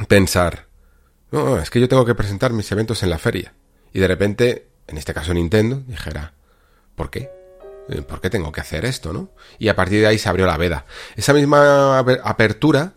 pensar, 0.08 0.66
no, 1.30 1.58
es 1.58 1.70
que 1.70 1.80
yo 1.80 1.88
tengo 1.88 2.04
que 2.04 2.14
presentar 2.14 2.52
mis 2.52 2.70
eventos 2.72 3.02
en 3.02 3.10
la 3.10 3.18
feria. 3.18 3.54
Y 3.92 4.00
de 4.00 4.08
repente, 4.08 4.68
en 4.86 4.98
este 4.98 5.14
caso 5.14 5.34
Nintendo, 5.34 5.82
dijera, 5.86 6.34
¿por 6.94 7.10
qué? 7.10 7.30
Eh, 7.88 8.02
¿Por 8.02 8.20
qué 8.20 8.30
tengo 8.30 8.52
que 8.52 8.60
hacer 8.60 8.84
esto, 8.84 9.12
no? 9.12 9.30
Y 9.58 9.68
a 9.68 9.76
partir 9.76 10.00
de 10.00 10.06
ahí 10.06 10.18
se 10.18 10.28
abrió 10.28 10.46
la 10.46 10.56
veda. 10.56 10.86
Esa 11.16 11.32
misma 11.32 11.98
apertura 11.98 12.94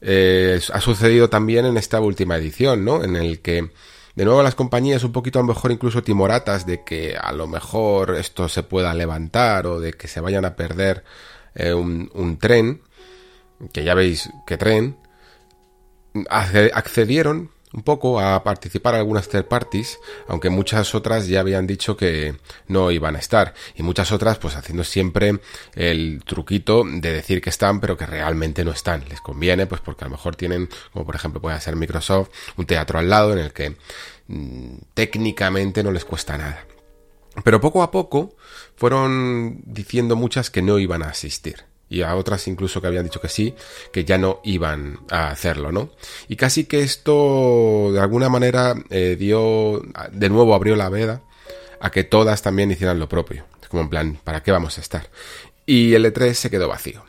eh, 0.00 0.60
ha 0.72 0.80
sucedido 0.80 1.30
también 1.30 1.66
en 1.66 1.76
esta 1.76 2.00
última 2.00 2.36
edición, 2.36 2.84
¿no? 2.84 3.02
En 3.04 3.16
el 3.16 3.40
que 3.40 3.70
de 4.16 4.24
nuevo 4.24 4.42
las 4.42 4.54
compañías 4.54 5.04
un 5.04 5.12
poquito 5.12 5.38
a 5.38 5.42
lo 5.42 5.48
mejor 5.48 5.70
incluso 5.70 6.02
timoratas 6.02 6.66
de 6.66 6.82
que 6.82 7.16
a 7.16 7.32
lo 7.32 7.46
mejor 7.46 8.16
esto 8.16 8.48
se 8.48 8.62
pueda 8.62 8.94
levantar 8.94 9.66
o 9.66 9.78
de 9.78 9.92
que 9.92 10.08
se 10.08 10.20
vayan 10.20 10.46
a 10.46 10.56
perder 10.56 11.04
eh, 11.54 11.74
un, 11.74 12.38
tren, 12.40 12.82
que 13.72 13.84
ya 13.84 13.94
veis 13.94 14.30
qué 14.46 14.56
tren, 14.56 14.96
accedieron 16.30 17.50
un 17.72 17.82
poco 17.82 18.20
a 18.20 18.42
participar 18.42 18.94
algunas 18.94 19.28
third 19.28 19.46
parties, 19.46 19.98
aunque 20.28 20.50
muchas 20.50 20.94
otras 20.94 21.26
ya 21.26 21.40
habían 21.40 21.66
dicho 21.66 21.96
que 21.96 22.36
no 22.68 22.90
iban 22.90 23.16
a 23.16 23.18
estar. 23.18 23.54
Y 23.74 23.82
muchas 23.82 24.12
otras, 24.12 24.38
pues 24.38 24.56
haciendo 24.56 24.84
siempre 24.84 25.40
el 25.74 26.22
truquito 26.24 26.84
de 26.86 27.12
decir 27.12 27.40
que 27.40 27.50
están, 27.50 27.80
pero 27.80 27.96
que 27.96 28.06
realmente 28.06 28.64
no 28.64 28.70
están. 28.70 29.04
Les 29.08 29.20
conviene, 29.20 29.66
pues 29.66 29.80
porque 29.80 30.04
a 30.04 30.08
lo 30.08 30.12
mejor 30.12 30.36
tienen, 30.36 30.68
como 30.92 31.04
por 31.04 31.16
ejemplo 31.16 31.40
puede 31.40 31.60
ser 31.60 31.76
Microsoft, 31.76 32.30
un 32.56 32.66
teatro 32.66 32.98
al 32.98 33.10
lado 33.10 33.32
en 33.32 33.38
el 33.38 33.52
que 33.52 33.76
mm, 34.28 34.76
técnicamente 34.94 35.82
no 35.82 35.92
les 35.92 36.04
cuesta 36.04 36.38
nada. 36.38 36.66
Pero 37.44 37.60
poco 37.60 37.82
a 37.82 37.90
poco 37.90 38.36
fueron 38.76 39.60
diciendo 39.64 40.16
muchas 40.16 40.50
que 40.50 40.62
no 40.62 40.78
iban 40.78 41.02
a 41.02 41.10
asistir 41.10 41.64
y 41.88 42.02
a 42.02 42.16
otras 42.16 42.48
incluso 42.48 42.80
que 42.80 42.86
habían 42.88 43.04
dicho 43.04 43.20
que 43.20 43.28
sí, 43.28 43.54
que 43.92 44.04
ya 44.04 44.18
no 44.18 44.40
iban 44.44 45.00
a 45.10 45.30
hacerlo, 45.30 45.72
¿no? 45.72 45.90
Y 46.28 46.36
casi 46.36 46.64
que 46.64 46.80
esto 46.80 47.90
de 47.92 48.00
alguna 48.00 48.28
manera 48.28 48.74
eh, 48.90 49.16
dio, 49.18 49.82
de 50.10 50.28
nuevo 50.28 50.54
abrió 50.54 50.76
la 50.76 50.88
veda 50.88 51.22
a 51.80 51.90
que 51.90 52.04
todas 52.04 52.42
también 52.42 52.70
hicieran 52.70 52.98
lo 52.98 53.08
propio. 53.08 53.44
Como 53.68 53.82
en 53.82 53.88
plan, 53.88 54.18
¿para 54.22 54.42
qué 54.42 54.52
vamos 54.52 54.78
a 54.78 54.80
estar? 54.80 55.10
Y 55.64 55.94
el 55.94 56.04
E3 56.04 56.32
se 56.34 56.50
quedó 56.50 56.68
vacío. 56.68 57.04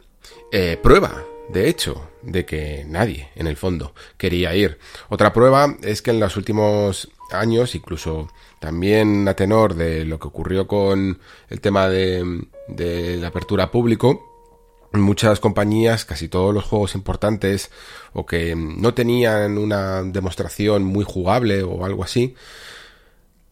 Eh, 0.52 0.78
prueba, 0.82 1.24
de 1.50 1.70
hecho, 1.70 2.10
de 2.22 2.46
que 2.46 2.84
nadie, 2.88 3.30
en 3.36 3.48
el 3.48 3.58
fondo, 3.58 3.94
quería 4.18 4.56
ir. 4.56 4.80
Otra 5.10 5.34
prueba 5.34 5.76
es 5.84 6.02
que 6.02 6.12
en 6.12 6.20
los 6.20 6.36
últimos 6.38 7.10
años, 7.32 7.76
incluso 7.76 8.30
también 8.60 9.28
a 9.28 9.36
tenor 9.36 9.76
de 9.76 10.06
lo 10.06 10.20
que 10.20 10.28
ocurrió 10.28 10.68
con 10.68 11.20
el 11.50 11.62
tema 11.62 11.88
de, 11.88 12.48
de 12.68 13.18
la 13.18 13.28
apertura 13.28 13.72
público, 13.72 14.27
muchas 14.94 15.40
compañías, 15.40 16.06
casi 16.06 16.28
todos 16.28 16.54
los 16.54 16.64
juegos 16.64 16.96
importantes 16.96 17.72
o 18.14 18.26
que 18.26 18.56
no 18.56 18.94
tenían 18.94 19.58
una 19.58 20.04
demostración 20.04 20.84
muy 20.84 21.04
jugable 21.04 21.64
o 21.64 21.86
algo 21.86 22.04
así, 22.04 22.36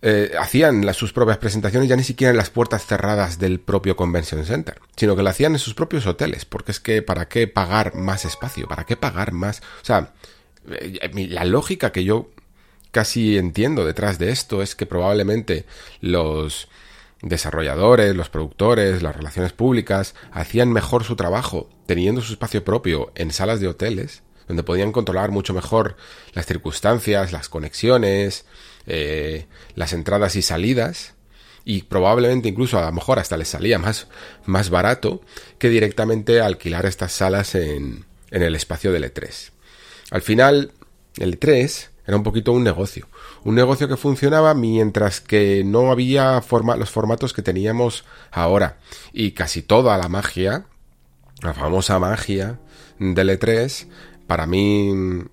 eh, 0.02 0.34
hacían 0.40 0.94
sus 0.94 1.14
propias 1.14 1.40
presentaciones 1.40 1.90
ya 1.90 1.96
ni 1.96 2.04
siquiera 2.04 2.30
en 2.30 2.38
las 2.38 2.52
puertas 2.52 2.86
cerradas 2.86 3.40
del 3.40 3.60
propio 3.60 3.96
Convention 3.96 4.46
Center, 4.46 4.80
sino 4.96 5.16
que 5.16 5.24
lo 5.24 5.30
hacían 5.30 5.54
en 5.54 5.60
sus 5.60 5.74
propios 5.74 6.06
hoteles, 6.06 6.46
porque 6.46 6.72
es 6.72 6.80
que 6.80 7.02
¿para 7.02 7.28
qué 7.28 7.48
pagar 7.48 7.96
más 7.96 8.24
espacio? 8.24 8.68
¿Para 8.68 8.86
qué 8.86 8.98
pagar 8.98 9.32
más? 9.32 9.62
O 9.82 9.86
sea, 9.86 10.14
eh, 10.70 11.10
la 11.30 11.44
lógica 11.44 11.92
que 11.92 12.04
yo 12.04 12.30
casi 12.92 13.38
entiendo 13.38 13.84
detrás 13.84 14.20
de 14.20 14.30
esto 14.30 14.62
es 14.62 14.76
que 14.76 14.86
probablemente 14.86 15.66
los 16.02 16.70
desarrolladores, 17.22 18.16
los 18.16 18.30
productores, 18.30 19.01
las 19.01 19.16
relaciones 19.16 19.53
públicas 19.53 20.16
hacían 20.32 20.72
mejor 20.72 21.03
su 21.03 21.16
trabajo 21.16 21.70
teniendo 21.86 22.22
su 22.22 22.34
espacio 22.34 22.63
propio 22.63 23.11
en 23.16 23.32
salas 23.32 23.59
de 23.59 23.68
hoteles, 23.68 24.24
donde 24.47 24.63
podían 24.63 24.91
controlar 24.91 25.32
mucho 25.32 25.53
mejor 25.53 25.97
las 26.34 26.45
circunstancias, 26.45 27.32
las 27.32 27.49
conexiones, 27.49 28.45
eh, 28.86 29.47
las 29.76 29.93
entradas 29.93 30.36
y 30.36 30.41
salidas, 30.41 31.16
y 31.63 31.84
probablemente 31.84 32.47
incluso 32.47 32.78
a 32.78 32.86
lo 32.86 32.91
mejor 32.91 33.18
hasta 33.18 33.38
les 33.38 33.47
salía 33.47 33.80
más, 33.80 34.07
más 34.45 34.70
barato 34.70 35.22
que 35.57 35.70
directamente 35.70 36.41
alquilar 36.41 36.86
estas 36.86 37.11
salas 37.11 37.55
en, 37.55 38.05
en 38.30 38.43
el 38.43 38.55
espacio 38.55 38.91
del 38.91 39.11
E3. 39.11 39.49
Al 40.11 40.22
final, 40.22 40.74
el 41.18 41.39
E3 41.39 41.88
era 42.05 42.18
un 42.18 42.24
poquito 42.24 42.51
un 42.51 42.63
negocio. 42.63 43.07
Un 43.46 43.56
negocio 43.56 43.88
que 43.88 43.96
funcionaba 43.96 44.56
mientras 44.56 45.22
que 45.22 45.64
no 45.64 45.91
había 45.91 46.43
los 46.78 46.89
formatos 46.89 47.32
que 47.32 47.43
teníamos 47.43 48.04
ahora. 48.32 48.80
Y 49.14 49.32
casi 49.32 49.62
toda 49.62 49.98
la 49.98 50.10
magia, 50.10 50.66
la 51.41 51.54
famosa 51.54 52.00
magia 52.00 52.60
del 52.98 53.30
E3, 53.30 53.88
para 54.26 54.48
mí 54.48 54.89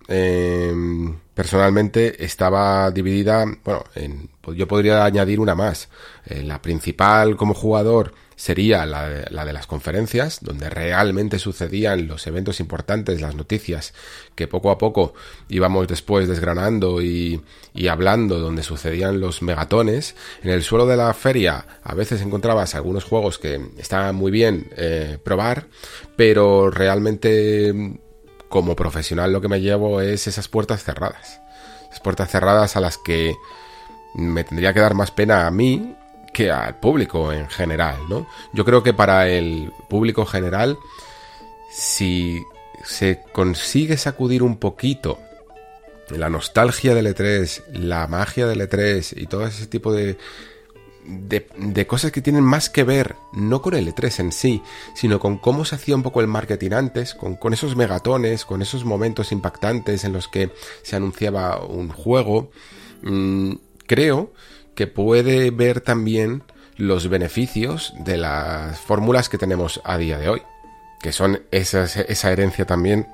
em, 0.08 1.18
personalmente 1.32 2.22
estaba 2.22 2.90
dividida, 2.90 3.46
bueno, 3.64 3.84
en, 3.94 4.28
yo 4.54 4.68
podría 4.68 5.06
añadir 5.06 5.40
una 5.40 5.54
más. 5.54 5.88
Eh, 6.26 6.42
la 6.42 6.60
principal 6.60 7.36
como 7.36 7.54
jugador 7.54 8.12
sería 8.42 8.84
la 8.86 9.08
de, 9.08 9.30
la 9.30 9.44
de, 9.44 9.52
las 9.52 9.68
conferencias, 9.68 10.40
donde 10.40 10.68
realmente 10.68 11.38
sucedían 11.38 12.08
los 12.08 12.26
eventos 12.26 12.58
importantes, 12.58 13.20
las 13.20 13.36
noticias 13.36 13.94
que 14.34 14.48
poco 14.48 14.72
a 14.72 14.78
poco 14.78 15.14
íbamos 15.48 15.86
después 15.86 16.26
desgranando 16.26 17.00
y, 17.00 17.40
y, 17.72 17.86
hablando, 17.86 18.40
donde 18.40 18.64
sucedían 18.64 19.20
los 19.20 19.42
megatones. 19.42 20.16
En 20.42 20.50
el 20.50 20.64
suelo 20.64 20.86
de 20.86 20.96
la 20.96 21.14
feria 21.14 21.66
a 21.84 21.94
veces 21.94 22.20
encontrabas 22.20 22.74
algunos 22.74 23.04
juegos 23.04 23.38
que 23.38 23.64
estaban 23.78 24.16
muy 24.16 24.32
bien 24.32 24.72
eh, 24.76 25.18
probar, 25.22 25.68
pero 26.16 26.68
realmente 26.68 27.72
como 28.48 28.74
profesional 28.74 29.32
lo 29.32 29.40
que 29.40 29.46
me 29.46 29.60
llevo 29.60 30.00
es 30.00 30.26
esas 30.26 30.48
puertas 30.48 30.82
cerradas. 30.82 31.40
Esas 31.84 32.00
puertas 32.00 32.28
cerradas 32.28 32.76
a 32.76 32.80
las 32.80 32.98
que 32.98 33.36
me 34.16 34.42
tendría 34.42 34.72
que 34.74 34.80
dar 34.80 34.94
más 34.94 35.12
pena 35.12 35.46
a 35.46 35.50
mí 35.52 35.94
que 36.32 36.50
al 36.50 36.78
público 36.78 37.32
en 37.32 37.48
general, 37.48 37.96
¿no? 38.08 38.26
Yo 38.52 38.64
creo 38.64 38.82
que 38.82 38.94
para 38.94 39.28
el 39.28 39.72
público 39.88 40.24
general, 40.26 40.78
si 41.70 42.42
se 42.84 43.20
consigue 43.32 43.96
sacudir 43.96 44.42
un 44.42 44.56
poquito 44.56 45.18
la 46.10 46.28
nostalgia 46.28 46.94
del 46.94 47.06
E3, 47.06 47.72
la 47.72 48.06
magia 48.06 48.46
del 48.46 48.60
E3 48.60 49.14
y 49.20 49.26
todo 49.26 49.46
ese 49.46 49.66
tipo 49.66 49.92
de 49.92 50.18
de, 51.04 51.86
cosas 51.86 52.12
que 52.12 52.22
tienen 52.22 52.44
más 52.44 52.70
que 52.70 52.84
ver, 52.84 53.16
no 53.32 53.60
con 53.60 53.74
el 53.74 53.92
E3 53.92 54.20
en 54.20 54.32
sí, 54.32 54.62
sino 54.94 55.18
con 55.18 55.38
cómo 55.38 55.64
se 55.64 55.74
hacía 55.74 55.96
un 55.96 56.02
poco 56.02 56.20
el 56.20 56.28
marketing 56.28 56.72
antes, 56.72 57.14
con, 57.14 57.36
con 57.36 57.52
esos 57.52 57.76
megatones, 57.76 58.44
con 58.44 58.62
esos 58.62 58.84
momentos 58.84 59.32
impactantes 59.32 60.04
en 60.04 60.12
los 60.12 60.28
que 60.28 60.50
se 60.82 60.96
anunciaba 60.96 61.64
un 61.64 61.88
juego, 61.88 62.50
mm, 63.02 63.52
creo 63.86 64.32
que 64.74 64.86
puede 64.86 65.50
ver 65.50 65.80
también 65.80 66.42
los 66.76 67.08
beneficios 67.08 67.92
de 67.98 68.16
las 68.16 68.80
fórmulas 68.80 69.28
que 69.28 69.38
tenemos 69.38 69.80
a 69.84 69.98
día 69.98 70.18
de 70.18 70.28
hoy, 70.28 70.42
que 71.00 71.12
son 71.12 71.42
esa 71.50 72.32
herencia 72.32 72.66
también 72.66 73.06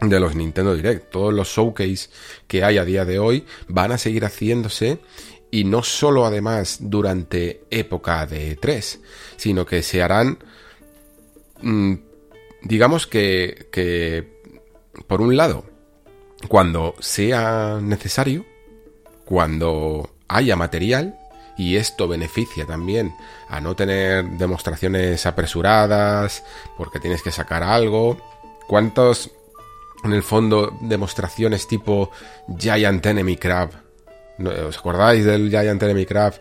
de 0.00 0.20
los 0.20 0.34
Nintendo 0.34 0.74
Direct. 0.74 1.10
Todos 1.10 1.32
los 1.32 1.48
showcase 1.48 2.08
que 2.46 2.64
hay 2.64 2.78
a 2.78 2.84
día 2.84 3.04
de 3.04 3.18
hoy 3.18 3.44
van 3.68 3.92
a 3.92 3.98
seguir 3.98 4.24
haciéndose 4.24 4.98
y 5.50 5.64
no 5.64 5.82
solo 5.82 6.24
además 6.24 6.78
durante 6.80 7.64
época 7.70 8.26
de 8.26 8.56
3, 8.56 9.00
sino 9.36 9.66
que 9.66 9.82
se 9.82 10.02
harán, 10.02 10.38
mm, 11.60 11.94
digamos 12.62 13.06
que, 13.06 13.68
que, 13.70 14.40
por 15.06 15.20
un 15.20 15.36
lado, 15.36 15.66
cuando 16.48 16.94
sea 17.00 17.78
necesario, 17.82 18.46
cuando 19.24 20.11
haya 20.36 20.56
material, 20.56 21.18
y 21.56 21.76
esto 21.76 22.08
beneficia 22.08 22.66
también 22.66 23.14
a 23.48 23.60
no 23.60 23.76
tener 23.76 24.24
demostraciones 24.24 25.26
apresuradas, 25.26 26.44
porque 26.76 27.00
tienes 27.00 27.22
que 27.22 27.30
sacar 27.30 27.62
algo. 27.62 28.16
¿Cuántos, 28.66 29.30
en 30.04 30.12
el 30.12 30.22
fondo, 30.22 30.76
demostraciones 30.80 31.66
tipo 31.68 32.10
Giant 32.58 33.04
Enemy 33.04 33.36
Crab 33.36 33.82
¿Os 34.38 34.78
acordáis 34.78 35.24
del 35.24 35.50
Giant 35.50 35.82
Enemy 35.82 36.06
Craft? 36.06 36.40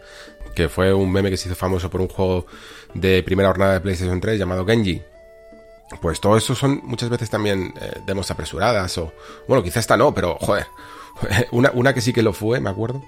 Que 0.55 0.69
fue 0.69 0.93
un 0.93 1.11
meme 1.11 1.29
que 1.29 1.37
se 1.37 1.47
hizo 1.47 1.55
famoso 1.55 1.89
por 1.89 2.01
un 2.01 2.07
juego 2.07 2.45
de 2.93 3.23
primera 3.23 3.49
jornada 3.49 3.73
de 3.73 3.81
PlayStation 3.81 4.19
3 4.19 4.39
llamado 4.39 4.65
Genji. 4.65 5.01
Pues 6.01 6.21
todo 6.21 6.37
eso 6.37 6.55
son 6.55 6.81
muchas 6.83 7.09
veces 7.09 7.29
también 7.29 7.73
eh, 7.79 7.99
demos 8.05 8.31
apresuradas 8.31 8.97
o... 8.97 9.11
Bueno, 9.47 9.61
quizá 9.61 9.79
esta 9.79 9.97
no, 9.97 10.13
pero 10.13 10.37
joder. 10.39 10.67
Una, 11.51 11.71
una 11.73 11.93
que 11.93 12.01
sí 12.01 12.13
que 12.13 12.23
lo 12.23 12.33
fue, 12.33 12.59
me 12.59 12.69
acuerdo. 12.69 13.03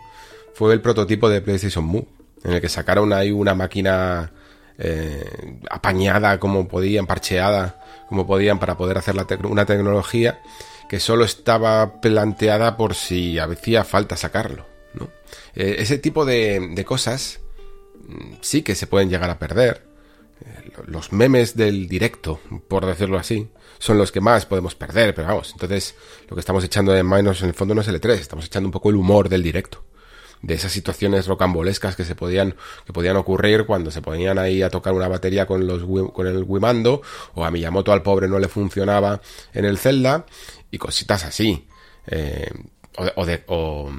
Fue 0.53 0.73
el 0.73 0.81
prototipo 0.81 1.29
de 1.29 1.41
PlayStation 1.41 1.85
Move. 1.85 2.07
En 2.43 2.53
el 2.53 2.61
que 2.61 2.69
sacaron 2.69 3.13
ahí 3.13 3.31
una 3.31 3.55
máquina 3.55 4.31
eh, 4.77 5.59
apañada 5.69 6.39
como 6.39 6.67
podían, 6.67 7.05
parcheada 7.07 7.79
como 8.09 8.27
podían 8.27 8.59
para 8.59 8.75
poder 8.75 8.97
hacer 8.97 9.15
la 9.15 9.25
una 9.43 9.65
tecnología 9.65 10.41
que 10.89 10.99
solo 10.99 11.25
estaba 11.25 12.01
planteada 12.01 12.75
por 12.75 12.95
si 12.95 13.39
hacía 13.39 13.83
falta 13.83 14.17
sacarlo. 14.17 14.65
Eh, 15.55 15.77
ese 15.79 15.97
tipo 15.97 16.25
de, 16.25 16.83
cosas 16.85 17.39
mm, 18.07 18.33
sí 18.41 18.61
que 18.61 18.75
se 18.75 18.87
pueden 18.87 19.09
llegar 19.09 19.29
a 19.29 19.39
perder. 19.39 19.83
Eh, 20.45 20.71
los 20.87 21.11
memes 21.11 21.55
del 21.55 21.87
directo, 21.87 22.39
por 22.67 22.85
decirlo 22.85 23.17
así, 23.17 23.49
son 23.79 23.97
los 23.97 24.11
que 24.11 24.21
más 24.21 24.45
podemos 24.45 24.75
perder, 24.75 25.15
pero 25.15 25.27
vamos, 25.29 25.51
entonces 25.53 25.95
lo 26.29 26.35
que 26.35 26.41
estamos 26.41 26.63
echando 26.63 26.91
de 26.91 27.03
menos 27.03 27.41
en 27.41 27.49
el 27.49 27.53
fondo 27.53 27.73
no 27.73 27.81
es 27.81 27.87
el 27.87 27.99
E3, 27.99 28.11
estamos 28.11 28.45
echando 28.45 28.67
un 28.67 28.71
poco 28.71 28.89
el 28.89 28.95
humor 28.95 29.29
del 29.29 29.41
directo 29.43 29.83
de 30.43 30.53
esas 30.53 30.71
situaciones 30.71 31.25
rocambolescas 31.25 31.95
que 31.95 32.05
se 32.05 32.15
podían 32.15 32.55
que 32.85 32.93
podían 32.93 33.15
ocurrir 33.15 33.65
cuando 33.65 33.89
se 33.89 34.01
ponían 34.01 34.37
ahí 34.37 34.61
a 34.61 34.69
tocar 34.69 34.93
una 34.93 35.07
batería 35.07 35.47
con 35.47 35.65
los 35.65 35.83
con 36.11 36.27
el 36.27 36.43
Wimando 36.43 37.01
o 37.33 37.45
a 37.45 37.49
Miyamoto 37.49 37.91
al 37.91 38.03
pobre 38.03 38.27
no 38.27 38.37
le 38.37 38.49
funcionaba 38.49 39.21
en 39.53 39.65
el 39.65 39.77
Zelda 39.77 40.25
y 40.69 40.77
cositas 40.77 41.23
así 41.23 41.65
eh, 42.07 42.51
o, 42.97 43.25
o, 43.47 43.91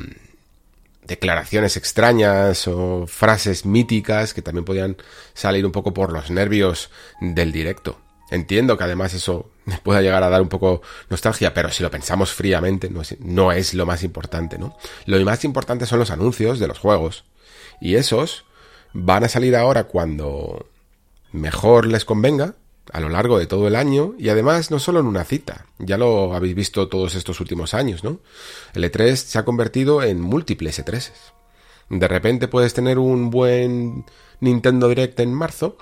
declaraciones 1.07 1.77
extrañas 1.77 2.69
o 2.69 3.07
frases 3.07 3.65
míticas 3.65 4.35
que 4.35 4.43
también 4.43 4.65
podían 4.65 4.97
salir 5.33 5.67
un 5.67 5.73
poco 5.73 5.93
por 5.93 6.13
los 6.13 6.31
nervios 6.31 6.91
del 7.21 7.53
directo. 7.53 7.99
Entiendo 8.31 8.79
que 8.79 8.85
además 8.85 9.13
eso 9.13 9.51
pueda 9.83 10.03
llegar 10.03 10.23
a 10.23 10.31
dar 10.31 10.43
un 10.43 10.49
poco 10.49 10.83
nostalgia, 11.11 11.55
pero 11.55 11.71
si 11.71 11.83
lo 11.83 11.91
pensamos 11.91 12.33
fríamente 12.33 12.91
no 12.91 13.03
es, 13.03 13.19
no 13.21 13.53
es 13.53 13.75
lo 13.75 13.87
más 13.87 14.03
importante, 14.03 14.59
¿no? 14.59 14.77
Lo 15.07 15.23
más 15.25 15.45
importante 15.45 15.87
son 15.87 15.99
los 15.99 16.11
anuncios 16.11 16.59
de 16.59 16.69
los 16.69 16.79
juegos. 16.79 17.25
Y 17.81 17.97
esos 17.97 18.45
van 18.93 19.25
a 19.25 19.29
salir 19.29 19.57
ahora 19.57 19.85
cuando 19.85 20.67
mejor 21.33 21.87
les 21.87 22.05
convenga, 22.05 22.55
a 22.93 23.01
lo 23.01 23.09
largo 23.09 23.39
de 23.39 23.47
todo 23.47 23.67
el 23.67 23.77
año 23.77 24.15
y 24.19 24.29
además 24.29 24.71
no 24.71 24.79
solo 24.79 25.01
en 25.01 25.07
una 25.07 25.25
cita, 25.25 25.67
ya 25.79 25.97
lo 25.97 26.35
habéis 26.35 26.55
visto 26.55 26.89
todos 26.89 27.15
estos 27.15 27.41
últimos 27.41 27.75
años, 27.75 28.05
¿no? 28.05 28.21
El 28.75 28.85
E3 28.85 29.17
se 29.17 29.39
ha 29.39 29.45
convertido 29.45 30.03
en 30.03 30.21
múltiples 30.21 30.79
E3. 30.85 31.11
De 31.91 32.09
repente 32.09 32.49
puedes 32.49 32.75
tener 32.75 32.99
un 32.99 33.31
buen 33.31 34.05
Nintendo 34.41 34.89
Direct 34.89 35.19
en 35.21 35.33
marzo, 35.33 35.79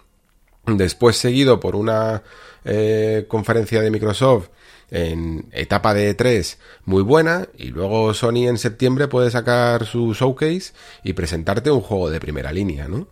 después 0.67 1.17
seguido 1.17 1.61
por 1.61 1.77
una 1.77 2.23
eh, 2.65 3.27
conferencia 3.29 3.81
de 3.81 3.91
Microsoft 3.91 4.49
en 4.91 5.49
etapa 5.53 5.95
de 5.95 6.15
E3 6.15 6.59
muy 6.85 7.03
buena 7.03 7.49
y 7.57 7.69
luego 7.69 8.13
Sony 8.13 8.47
en 8.47 8.59
septiembre 8.59 9.09
puede 9.09 9.31
sacar 9.31 9.87
su 9.87 10.13
showcase 10.13 10.75
y 11.03 11.15
presentarte 11.15 11.71
un 11.71 11.81
juego 11.81 12.11
de 12.11 12.21
primera 12.21 12.53
línea, 12.53 12.89
¿no? 12.89 13.09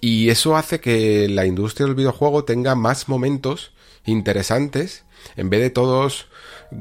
Y 0.00 0.30
eso 0.30 0.56
hace 0.56 0.80
que 0.80 1.28
la 1.28 1.46
industria 1.46 1.86
del 1.86 1.94
videojuego 1.94 2.44
tenga 2.44 2.74
más 2.74 3.08
momentos 3.08 3.72
interesantes 4.04 5.04
en 5.36 5.50
vez 5.50 5.60
de 5.60 5.70
todos 5.70 6.26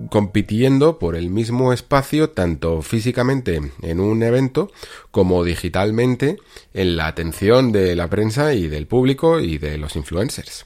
compitiendo 0.09 0.99
por 0.99 1.15
el 1.15 1.29
mismo 1.29 1.73
espacio 1.73 2.29
tanto 2.29 2.81
físicamente 2.81 3.61
en 3.81 3.99
un 3.99 4.21
evento 4.23 4.71
como 5.11 5.43
digitalmente 5.43 6.37
en 6.73 6.95
la 6.95 7.07
atención 7.07 7.71
de 7.71 7.95
la 7.95 8.09
prensa 8.09 8.53
y 8.53 8.67
del 8.67 8.87
público 8.87 9.39
y 9.39 9.57
de 9.57 9.77
los 9.77 9.95
influencers. 9.95 10.65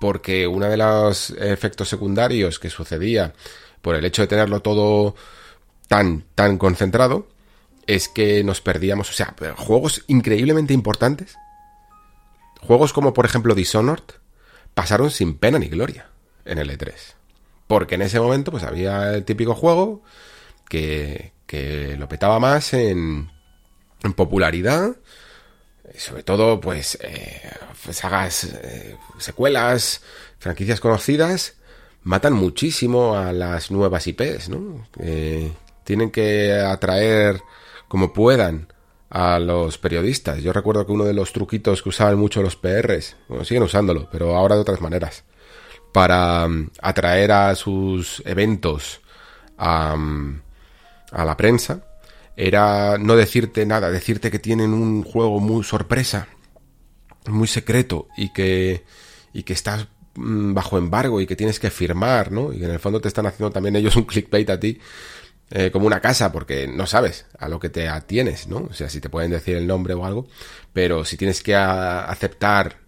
Porque 0.00 0.46
uno 0.46 0.66
de 0.66 0.76
los 0.76 1.30
efectos 1.30 1.88
secundarios 1.88 2.58
que 2.58 2.70
sucedía 2.70 3.32
por 3.80 3.94
el 3.94 4.04
hecho 4.04 4.22
de 4.22 4.28
tenerlo 4.28 4.60
todo 4.60 5.14
tan, 5.88 6.24
tan 6.34 6.58
concentrado 6.58 7.28
es 7.86 8.08
que 8.08 8.42
nos 8.44 8.60
perdíamos, 8.60 9.10
o 9.10 9.12
sea, 9.12 9.34
juegos 9.56 10.04
increíblemente 10.08 10.72
importantes 10.72 11.36
Juegos 12.66 12.94
como 12.94 13.12
por 13.12 13.26
ejemplo 13.26 13.54
Dishonored 13.54 14.02
pasaron 14.72 15.10
sin 15.10 15.36
pena 15.36 15.58
ni 15.58 15.68
gloria 15.68 16.08
en 16.46 16.58
el 16.58 16.70
E3. 16.70 16.94
Porque 17.74 17.96
en 17.96 18.02
ese 18.02 18.20
momento 18.20 18.52
pues 18.52 18.62
había 18.62 19.14
el 19.14 19.24
típico 19.24 19.52
juego 19.52 20.04
que, 20.68 21.32
lo 21.98 22.08
petaba 22.08 22.38
más 22.38 22.72
en, 22.72 23.32
popularidad. 24.14 24.94
Sobre 25.96 26.22
todo 26.22 26.60
pues 26.60 26.96
eh, 27.02 27.42
sagas, 27.90 28.44
eh, 28.44 28.96
secuelas, 29.18 30.02
franquicias 30.38 30.78
conocidas. 30.78 31.54
Matan 32.04 32.34
muchísimo 32.34 33.16
a 33.16 33.32
las 33.32 33.72
nuevas 33.72 34.06
IPs, 34.06 34.50
¿no? 34.50 34.86
tienen 35.82 36.12
que 36.12 36.52
atraer 36.52 37.42
como 37.88 38.12
puedan 38.12 38.72
a 39.10 39.40
los 39.40 39.78
periodistas. 39.78 40.40
Yo 40.44 40.52
recuerdo 40.52 40.86
que 40.86 40.92
uno 40.92 41.06
de 41.06 41.12
los 41.12 41.32
truquitos 41.32 41.82
que 41.82 41.88
usaban 41.88 42.18
mucho 42.20 42.40
los 42.40 42.54
PRs, 42.54 43.16
bueno, 43.26 43.44
siguen 43.44 43.64
usándolo, 43.64 44.08
pero 44.12 44.36
ahora 44.36 44.54
de 44.54 44.60
otras 44.60 44.80
maneras, 44.80 45.24
para 45.94 46.48
mm, 46.48 46.70
atraer 46.82 47.30
a 47.30 47.54
sus 47.54 48.20
eventos 48.26 49.00
a, 49.56 49.96
la 51.12 51.36
prensa, 51.36 51.84
era 52.36 52.98
no 52.98 53.14
decirte 53.14 53.64
nada, 53.64 53.92
decirte 53.92 54.32
que 54.32 54.40
tienen 54.40 54.74
un 54.74 55.04
juego 55.04 55.38
muy 55.38 55.62
sorpresa, 55.62 56.26
muy 57.28 57.46
secreto 57.46 58.08
y 58.16 58.32
que, 58.32 58.82
y 59.32 59.44
que 59.44 59.52
estás 59.52 59.86
mm, 60.16 60.52
bajo 60.52 60.78
embargo 60.78 61.20
y 61.20 61.28
que 61.28 61.36
tienes 61.36 61.60
que 61.60 61.70
firmar, 61.70 62.32
¿no? 62.32 62.52
Y 62.52 62.58
que 62.58 62.64
en 62.64 62.72
el 62.72 62.80
fondo 62.80 63.00
te 63.00 63.06
están 63.06 63.26
haciendo 63.26 63.52
también 63.52 63.76
ellos 63.76 63.94
un 64.02 64.02
clickbait 64.02 64.50
a 64.50 64.58
ti 64.58 64.80
eh, 65.52 65.70
como 65.70 65.86
una 65.86 66.00
casa, 66.00 66.32
porque 66.32 66.66
no 66.66 66.88
sabes 66.88 67.26
a 67.38 67.48
lo 67.48 67.60
que 67.60 67.68
te 67.68 67.88
atienes, 67.88 68.48
¿no? 68.48 68.66
O 68.68 68.72
sea, 68.72 68.90
si 68.90 69.00
te 69.00 69.10
pueden 69.10 69.30
decir 69.30 69.56
el 69.56 69.68
nombre 69.68 69.94
o 69.94 70.04
algo, 70.04 70.26
pero 70.72 71.04
si 71.04 71.16
tienes 71.16 71.40
que 71.40 71.54
aceptar 71.54 72.78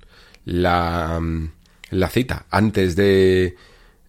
la, 0.44 1.20
mm, 1.20 1.50
la 1.90 2.08
cita 2.08 2.46
antes 2.50 2.96
de 2.96 3.56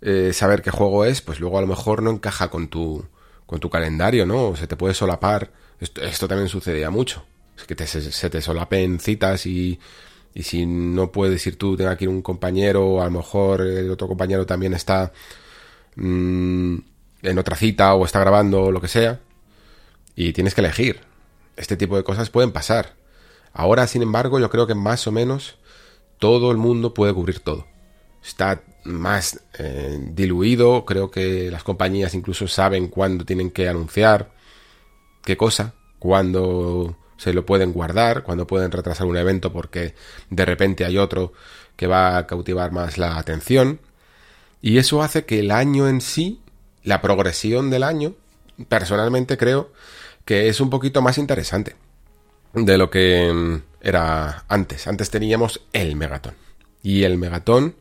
eh, 0.01 0.31
saber 0.33 0.61
qué 0.61 0.71
juego 0.71 1.05
es, 1.05 1.21
pues 1.21 1.39
luego 1.39 1.57
a 1.57 1.61
lo 1.61 1.67
mejor 1.67 2.01
no 2.01 2.11
encaja 2.11 2.49
con 2.49 2.67
tu, 2.67 3.05
con 3.45 3.59
tu 3.59 3.69
calendario, 3.69 4.25
¿no? 4.25 4.49
O 4.49 4.55
se 4.55 4.67
te 4.67 4.75
puede 4.75 4.93
solapar. 4.93 5.51
Esto, 5.79 6.27
también 6.27 6.49
sucedía 6.49 6.89
mucho. 6.89 7.25
Es 7.55 7.63
que 7.65 7.87
se, 7.87 8.29
te 8.29 8.41
solapen 8.41 8.99
citas 8.99 9.45
y, 9.45 9.79
y 10.33 10.43
si 10.43 10.65
no 10.65 11.11
puedes 11.11 11.45
ir 11.47 11.57
tú, 11.57 11.75
tenga 11.77 11.95
que 11.97 12.05
ir 12.05 12.09
un 12.09 12.21
compañero, 12.21 13.01
a 13.01 13.05
lo 13.05 13.11
mejor 13.11 13.61
el 13.61 13.89
otro 13.91 14.07
compañero 14.07 14.45
también 14.45 14.73
está... 14.73 15.11
Mmm, 15.95 16.77
en 17.21 17.37
otra 17.37 17.55
cita 17.55 17.93
o 17.93 18.05
está 18.05 18.19
grabando 18.19 18.63
o 18.63 18.71
lo 18.71 18.81
que 18.81 18.87
sea, 18.87 19.19
y 20.15 20.33
tienes 20.33 20.53
que 20.53 20.61
elegir. 20.61 21.01
Este 21.55 21.77
tipo 21.77 21.97
de 21.97 22.03
cosas 22.03 22.29
pueden 22.29 22.51
pasar. 22.51 22.95
Ahora, 23.53 23.87
sin 23.87 24.01
embargo, 24.01 24.39
yo 24.39 24.49
creo 24.49 24.67
que 24.67 24.75
más 24.75 25.07
o 25.07 25.11
menos 25.11 25.57
todo 26.19 26.51
el 26.51 26.57
mundo 26.57 26.93
puede 26.93 27.13
cubrir 27.13 27.39
todo. 27.39 27.67
Está 28.23 28.61
más 28.83 29.41
eh, 29.59 29.99
diluido, 30.11 30.85
creo 30.85 31.11
que 31.11 31.51
las 31.51 31.63
compañías 31.63 32.13
incluso 32.13 32.47
saben 32.47 32.87
cuándo 32.87 33.25
tienen 33.25 33.51
que 33.51 33.67
anunciar 33.67 34.31
qué 35.23 35.35
cosa, 35.37 35.73
cuándo 35.99 36.97
se 37.17 37.33
lo 37.33 37.45
pueden 37.45 37.73
guardar, 37.73 38.23
cuándo 38.23 38.47
pueden 38.47 38.71
retrasar 38.71 39.07
un 39.07 39.17
evento 39.17 39.51
porque 39.51 39.93
de 40.29 40.45
repente 40.45 40.85
hay 40.85 40.97
otro 40.97 41.33
que 41.75 41.87
va 41.87 42.17
a 42.17 42.27
cautivar 42.27 42.71
más 42.71 42.97
la 42.97 43.17
atención. 43.17 43.79
Y 44.61 44.77
eso 44.77 45.01
hace 45.01 45.25
que 45.25 45.39
el 45.39 45.51
año 45.51 45.87
en 45.87 46.01
sí, 46.01 46.41
la 46.83 47.01
progresión 47.01 47.69
del 47.69 47.83
año, 47.83 48.15
personalmente 48.69 49.37
creo 49.37 49.71
que 50.25 50.49
es 50.49 50.59
un 50.59 50.69
poquito 50.69 51.01
más 51.01 51.17
interesante 51.17 51.75
de 52.53 52.77
lo 52.77 52.89
que 52.89 53.31
mm, 53.31 53.61
era 53.81 54.45
antes. 54.47 54.87
Antes 54.87 55.09
teníamos 55.09 55.61
el 55.73 55.95
megatón. 55.95 56.35
Y 56.83 57.03
el 57.03 57.17
megatón 57.17 57.75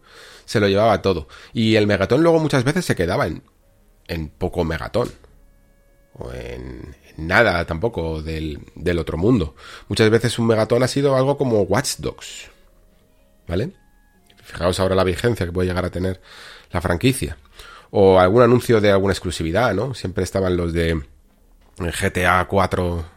se 0.44 0.61
lo 0.61 0.68
llevaba 0.68 1.03
todo. 1.03 1.28
Y 1.53 1.76
el 1.76 1.86
megatón 1.86 2.22
luego 2.22 2.38
muchas 2.38 2.64
veces 2.64 2.84
se 2.84 2.97
quedaba 2.97 3.26
en, 3.26 3.42
en 4.09 4.28
poco 4.28 4.64
megatón. 4.64 5.11
O 6.14 6.32
en, 6.32 6.97
nada 7.16 7.64
tampoco 7.66 8.22
del, 8.22 8.61
del, 8.74 8.99
otro 8.99 9.18
mundo. 9.18 9.55
Muchas 9.88 10.09
veces 10.11 10.38
un 10.38 10.47
megatón 10.47 10.82
ha 10.82 10.88
sido 10.88 11.16
algo 11.16 11.36
como 11.36 11.62
Watch 11.62 11.97
Dogs. 11.99 12.51
¿Vale? 13.47 13.72
Fijaos 14.42 14.80
ahora 14.80 14.94
la 14.94 15.05
vigencia 15.05 15.47
que 15.47 15.53
puede 15.53 15.68
llegar 15.68 15.84
a 15.84 15.90
tener 15.90 16.20
la 16.70 16.80
franquicia. 16.80 17.36
O 17.90 18.18
algún 18.18 18.42
anuncio 18.42 18.80
de 18.80 18.90
alguna 18.90 19.12
exclusividad, 19.12 19.74
¿no? 19.74 19.94
Siempre 19.94 20.24
estaban 20.24 20.57
los 20.57 20.72
de 20.72 21.01
GTA 21.78 22.47
4 22.47 23.15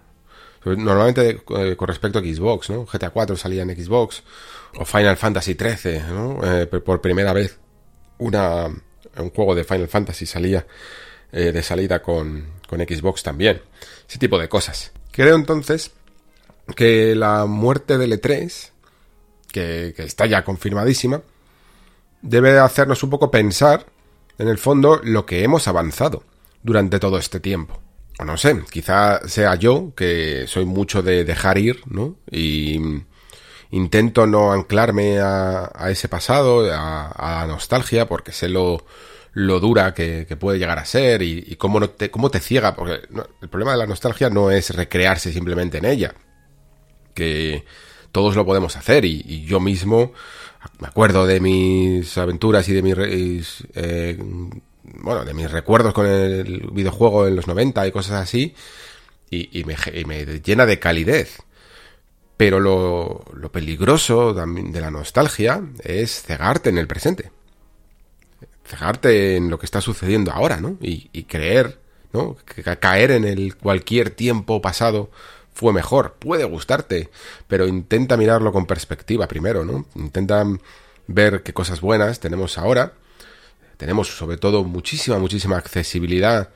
Normalmente 0.65 1.41
eh, 1.57 1.75
con 1.75 1.87
respecto 1.87 2.19
a 2.19 2.21
Xbox, 2.21 2.69
¿no? 2.69 2.85
GTA 2.85 3.11
4 3.11 3.37
salía 3.37 3.63
en 3.63 3.75
Xbox, 3.75 4.23
o 4.77 4.85
Final 4.85 5.15
Fantasy 5.15 5.55
13, 5.55 6.03
¿no? 6.09 6.39
Eh, 6.43 6.67
por 6.67 6.99
primera 6.99 7.31
vez 7.31 7.57
una, 8.17 8.65
un 8.65 9.29
juego 9.31 9.55
de 9.55 9.63
Final 9.63 9.87
Fantasy 9.87 10.25
salía 10.25 10.65
eh, 11.31 11.51
de 11.51 11.63
salida 11.63 12.01
con, 12.01 12.45
con 12.67 12.79
Xbox 12.79 13.23
también. 13.23 13.61
Ese 14.07 14.19
tipo 14.19 14.37
de 14.37 14.49
cosas. 14.49 14.91
Creo 15.11 15.35
entonces 15.35 15.91
que 16.75 17.15
la 17.15 17.45
muerte 17.45 17.97
del 17.97 18.19
E3, 18.19 18.71
que, 19.51 19.93
que 19.95 20.03
está 20.03 20.25
ya 20.25 20.43
confirmadísima, 20.43 21.21
debe 22.21 22.59
hacernos 22.59 23.01
un 23.03 23.09
poco 23.09 23.31
pensar, 23.31 23.85
en 24.37 24.49
el 24.49 24.57
fondo, 24.57 24.99
lo 25.03 25.25
que 25.25 25.43
hemos 25.43 25.67
avanzado 25.69 26.23
durante 26.63 26.99
todo 26.99 27.17
este 27.17 27.39
tiempo 27.39 27.79
o 28.19 28.25
no 28.25 28.35
sé, 28.35 28.61
quizá 28.69 29.25
sea 29.27 29.55
yo, 29.55 29.93
que 29.95 30.45
soy 30.45 30.65
mucho 30.65 31.01
de 31.01 31.23
dejar 31.23 31.57
ir, 31.57 31.81
¿no? 31.85 32.17
Y 32.29 32.77
intento 33.71 34.27
no 34.27 34.51
anclarme 34.51 35.19
a, 35.21 35.71
ese 35.89 36.09
pasado, 36.09 36.69
a, 36.69 37.39
la 37.41 37.47
nostalgia, 37.47 38.07
porque 38.09 38.33
sé 38.33 38.49
lo, 38.49 38.85
lo 39.31 39.61
dura 39.61 39.93
que, 39.93 40.25
puede 40.37 40.59
llegar 40.59 40.79
a 40.79 40.85
ser 40.85 41.21
y, 41.21 41.55
cómo, 41.55 41.79
no 41.79 41.91
te, 41.91 42.11
cómo 42.11 42.29
te 42.29 42.41
ciega, 42.41 42.75
porque 42.75 43.07
el 43.41 43.49
problema 43.49 43.71
de 43.71 43.77
la 43.77 43.87
nostalgia 43.87 44.29
no 44.29 44.51
es 44.51 44.75
recrearse 44.75 45.31
simplemente 45.31 45.77
en 45.77 45.85
ella, 45.85 46.13
que 47.13 47.63
todos 48.11 48.35
lo 48.35 48.45
podemos 48.45 48.75
hacer 48.75 49.05
y, 49.05 49.45
yo 49.45 49.61
mismo 49.61 50.11
me 50.79 50.87
acuerdo 50.87 51.25
de 51.25 51.39
mis 51.39 52.17
aventuras 52.17 52.67
y 52.67 52.73
de 52.73 52.81
mis 52.81 53.65
eh, 53.75 54.19
bueno, 54.95 55.25
de 55.25 55.33
mis 55.33 55.51
recuerdos 55.51 55.93
con 55.93 56.05
el 56.05 56.69
videojuego 56.71 57.27
en 57.27 57.35
los 57.35 57.47
90 57.47 57.87
y 57.87 57.91
cosas 57.91 58.21
así, 58.21 58.55
y, 59.29 59.63
me, 59.63 60.25
llena 60.41 60.65
de 60.65 60.79
calidez. 60.79 61.37
Pero 62.37 62.59
lo, 62.59 63.25
lo 63.33 63.51
peligroso 63.51 64.33
de 64.33 64.81
la 64.81 64.91
nostalgia 64.91 65.61
es 65.83 66.21
cegarte 66.21 66.69
en 66.69 66.77
el 66.77 66.87
presente. 66.87 67.31
Cegarte 68.65 69.35
en 69.35 69.49
lo 69.49 69.59
que 69.59 69.65
está 69.65 69.81
sucediendo 69.81 70.31
ahora, 70.31 70.57
¿no? 70.57 70.77
Y, 70.81 71.23
creer, 71.23 71.79
¿no? 72.13 72.37
Caer 72.79 73.11
en 73.11 73.25
el 73.25 73.57
cualquier 73.57 74.11
tiempo 74.11 74.61
pasado 74.61 75.11
fue 75.53 75.73
mejor. 75.73 76.13
Puede 76.17 76.45
gustarte, 76.45 77.09
pero 77.47 77.67
intenta 77.67 78.15
mirarlo 78.15 78.53
con 78.53 78.65
perspectiva 78.65 79.27
primero, 79.27 79.65
¿no? 79.65 79.85
Intenta 79.95 80.45
ver 81.07 81.43
qué 81.43 81.53
cosas 81.53 81.81
buenas 81.81 82.19
tenemos 82.19 82.57
ahora 82.57 82.93
tenemos 83.79 84.09
sobre 84.09 84.35
todo 84.35 84.65
muchísima, 84.65 85.17
muchísima 85.19 85.55
accesibilidad 85.55 86.49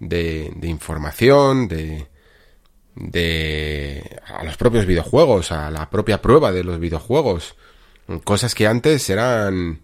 de, 0.00 0.50
información, 0.62 1.68
de, 1.68 2.08
de 2.94 4.18
a 4.26 4.42
los 4.42 4.56
propios 4.56 4.86
videojuegos, 4.86 5.52
a 5.52 5.70
la 5.70 5.90
propia 5.90 6.22
prueba 6.22 6.50
de 6.50 6.64
los 6.64 6.80
videojuegos, 6.80 7.56
cosas 8.24 8.54
que 8.54 8.66
antes 8.66 9.10
eran, 9.10 9.82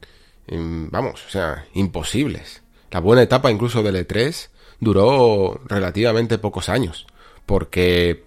mm, 0.51 0.86
vamos, 0.91 1.26
o 1.26 1.28
sea, 1.28 1.66
imposibles. 1.74 2.62
La 2.91 3.01
buena 3.01 3.22
etapa 3.22 3.51
incluso 3.51 3.82
del 3.82 3.97
E3 4.09 4.49
duró 4.80 5.61
relativamente 5.66 6.39
pocos 6.39 6.70
años, 6.70 7.07
porque 7.45 8.24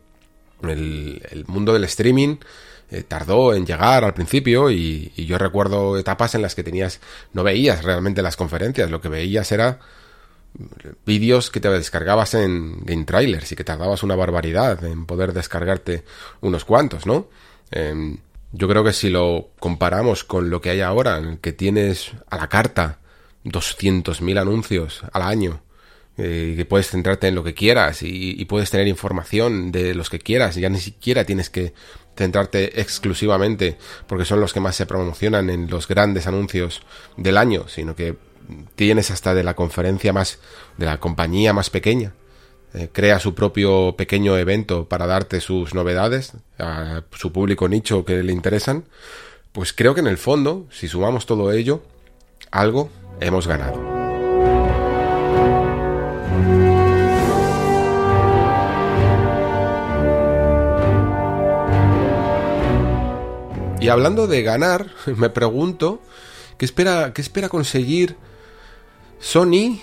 el, 0.61 1.27
el 1.31 1.45
mundo 1.47 1.73
del 1.73 1.85
streaming 1.85 2.37
eh, 2.91 3.03
tardó 3.03 3.53
en 3.53 3.65
llegar 3.65 4.03
al 4.03 4.13
principio 4.13 4.69
y, 4.69 5.13
yo 5.15 5.37
recuerdo 5.37 5.97
etapas 5.97 6.35
en 6.35 6.41
las 6.41 6.55
que 6.55 6.63
tenías, 6.63 6.99
no 7.31 7.41
veías 7.41 7.85
realmente 7.85 8.21
las 8.21 8.35
conferencias, 8.35 8.91
lo 8.91 8.99
que 8.99 9.07
veías 9.07 9.49
era 9.53 9.79
vídeos 11.05 11.49
que 11.49 11.61
te 11.61 11.69
descargabas 11.69 12.33
en 12.33 12.83
Game 12.83 13.05
Trailers 13.05 13.49
y 13.49 13.55
que 13.55 13.63
tardabas 13.63 14.03
una 14.03 14.17
barbaridad 14.17 14.83
en 14.83 15.05
poder 15.05 15.31
descargarte 15.31 16.03
unos 16.41 16.65
cuantos, 16.65 17.05
¿no? 17.05 17.29
Em, 17.71 18.17
yo 18.51 18.67
creo 18.67 18.83
que 18.83 18.91
si 18.91 19.09
lo 19.09 19.51
comparamos 19.59 20.25
con 20.25 20.49
lo 20.49 20.59
que 20.59 20.71
hay 20.71 20.81
ahora, 20.81 21.17
en 21.17 21.25
el 21.25 21.39
que 21.39 21.53
tienes 21.53 22.11
a 22.29 22.35
la 22.35 22.49
carta 22.49 22.99
200.000 23.45 24.37
anuncios 24.37 25.03
al 25.13 25.21
año, 25.21 25.61
eh, 26.17 26.53
que 26.57 26.65
puedes 26.65 26.89
centrarte 26.89 27.27
en 27.27 27.35
lo 27.35 27.43
que 27.43 27.53
quieras 27.53 28.03
y, 28.03 28.43
puedes 28.45 28.69
tener 28.69 28.87
información 28.87 29.71
de 29.71 29.95
los 29.95 30.09
que 30.09 30.19
quieras, 30.19 30.55
ya 30.55 30.69
ni 30.69 30.79
siquiera 30.79 31.23
tienes 31.23 31.49
que 31.49 31.73
centrarte 32.17 32.81
exclusivamente 32.81 33.77
porque 34.07 34.25
son 34.25 34.41
los 34.41 34.51
que 34.51 34.59
más 34.59 34.75
se 34.75 34.85
promocionan 34.85 35.49
en 35.49 35.69
los 35.69 35.87
grandes 35.87 36.27
anuncios 36.27 36.81
del 37.15 37.37
año, 37.37 37.67
sino 37.69 37.95
que 37.95 38.17
tienes 38.75 39.09
hasta 39.09 39.33
de 39.33 39.43
la 39.43 39.55
conferencia 39.55 40.11
más, 40.11 40.39
de 40.77 40.85
la 40.85 40.99
compañía 40.99 41.53
más 41.53 41.69
pequeña, 41.69 42.13
eh, 42.73 42.89
crea 42.91 43.19
su 43.19 43.33
propio 43.33 43.95
pequeño 43.97 44.37
evento 44.37 44.89
para 44.89 45.07
darte 45.07 45.39
sus 45.39 45.73
novedades 45.73 46.33
a 46.59 47.03
su 47.11 47.31
público 47.31 47.69
nicho 47.69 48.03
que 48.03 48.21
le 48.21 48.33
interesan, 48.33 48.85
pues 49.51 49.73
creo 49.73 49.93
que 49.93 50.01
en 50.01 50.07
el 50.07 50.17
fondo, 50.17 50.67
si 50.71 50.87
sumamos 50.87 51.25
todo 51.25 51.51
ello, 51.51 51.83
algo 52.51 52.89
hemos 53.19 53.47
ganado. 53.47 54.00
Y 63.81 63.89
hablando 63.89 64.27
de 64.27 64.43
ganar, 64.43 64.91
me 65.17 65.31
pregunto 65.31 66.01
qué 66.57 66.65
espera, 66.65 67.13
qué 67.13 67.21
espera 67.21 67.49
conseguir 67.49 68.15
Sony 69.19 69.79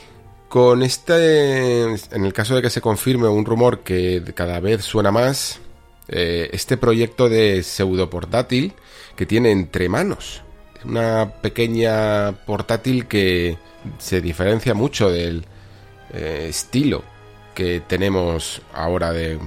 con 0.48 0.84
este, 0.84 1.82
en 1.82 2.24
el 2.24 2.32
caso 2.32 2.54
de 2.54 2.62
que 2.62 2.70
se 2.70 2.80
confirme 2.80 3.28
un 3.28 3.44
rumor 3.44 3.80
que 3.80 4.22
cada 4.34 4.60
vez 4.60 4.84
suena 4.84 5.10
más, 5.10 5.58
eh, 6.06 6.48
este 6.52 6.76
proyecto 6.76 7.28
de 7.28 7.62
pseudo 7.64 8.08
portátil 8.08 8.72
que 9.16 9.26
tiene 9.26 9.50
entre 9.50 9.88
manos. 9.88 10.42
Una 10.84 11.34
pequeña 11.42 12.32
portátil 12.46 13.06
que 13.08 13.58
se 13.98 14.20
diferencia 14.20 14.74
mucho 14.74 15.10
del 15.10 15.44
eh, 16.14 16.46
estilo 16.48 17.02
que 17.52 17.80
tenemos 17.80 18.62
ahora 18.72 19.12
de 19.12 19.38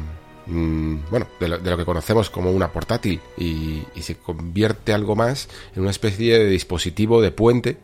Mm, 0.52 1.10
bueno, 1.10 1.28
de 1.40 1.48
lo, 1.48 1.78
que 1.78 1.86
conocemos 1.86 2.30
como 2.30 2.52
una 2.52 2.74
portátil 2.74 3.22
y, 3.38 3.84
se 4.02 4.18
convierte 4.18 4.92
algo 4.92 5.16
más 5.16 5.48
en 5.74 5.84
una 5.84 5.92
especie 5.92 6.40
de 6.40 6.50
dispositivo 6.50 7.22
de 7.22 7.32
puente 7.32 7.78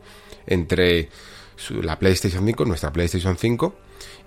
entre 0.48 1.07
la 1.81 1.98
PlayStation 1.98 2.45
5, 2.45 2.65
nuestra 2.65 2.91
PlayStation 2.91 3.38
5, 3.38 3.73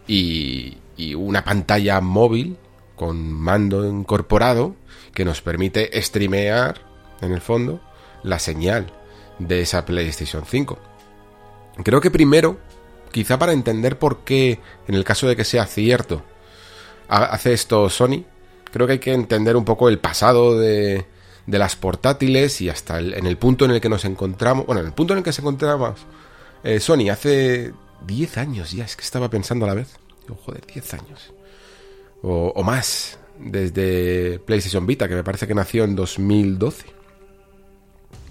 y, 0.07 0.79
una 1.17 1.45
pantalla 1.45 2.01
móvil 2.01 2.57
con 2.97 3.33
mando 3.33 3.87
incorporado 3.87 4.75
que 5.15 5.25
nos 5.25 5.43
permite 5.43 5.91
streamear, 6.03 6.81
en 7.21 7.33
el 7.33 7.41
fondo, 7.41 7.81
la 8.23 8.39
señal 8.39 8.93
de 9.39 9.61
esa 9.61 9.85
PlayStation 9.85 10.45
5. 10.47 10.79
Creo 11.85 12.01
que 12.01 12.11
primero, 12.11 12.59
quizá 13.13 13.39
para 13.39 13.53
entender 13.53 13.99
por 13.99 14.21
qué, 14.21 14.61
en 14.89 14.95
el 14.95 15.05
caso 15.05 15.27
de 15.27 15.37
que 15.37 15.45
sea 15.45 15.67
cierto, 15.67 16.23
hace 17.11 17.53
esto 17.53 17.91
Sony, 17.91 18.25
creo 18.73 18.87
que 18.87 18.95
hay 18.95 18.99
que 18.99 19.13
entender 19.13 19.57
un 19.57 19.65
poco 19.65 19.89
el 19.89 19.99
pasado 19.99 20.59
de, 20.59 21.07
las 21.47 21.75
portátiles 21.75 22.61
y 22.61 22.69
hasta 22.69 23.01
en 23.01 23.27
el 23.27 23.37
punto 23.37 23.65
en 23.65 23.73
el 23.73 23.81
que 23.81 23.89
nos 23.89 24.05
encontramos, 24.05 24.67
bueno, 24.67 24.81
en 24.81 24.87
el 24.87 24.93
punto 24.93 25.15
en 25.15 25.19
el 25.19 25.25
que 25.25 25.33
se 25.33 25.41
encontraba 25.41 25.97
eh, 26.63 26.79
Sony 26.79 27.11
hace 27.11 27.73
10 28.07 28.39
años 28.39 28.71
ya, 28.71 28.85
es 28.85 28.95
que 28.95 29.03
estaba 29.03 29.29
pensando 29.29 29.65
a 29.65 29.69
la 29.69 29.75
vez, 29.75 29.97
oh, 30.29 30.37
joder, 30.37 30.65
10 30.73 30.95
años, 30.95 31.33
o, 32.23 32.53
o, 32.55 32.63
más, 32.63 33.19
desde 33.39 34.39
PlayStation 34.41 34.87
Vita, 34.87 35.09
que 35.09 35.17
me 35.17 35.25
parece 35.25 35.49
que 35.49 35.55
nació 35.55 35.85
en 35.85 35.97
2012. 35.97 36.87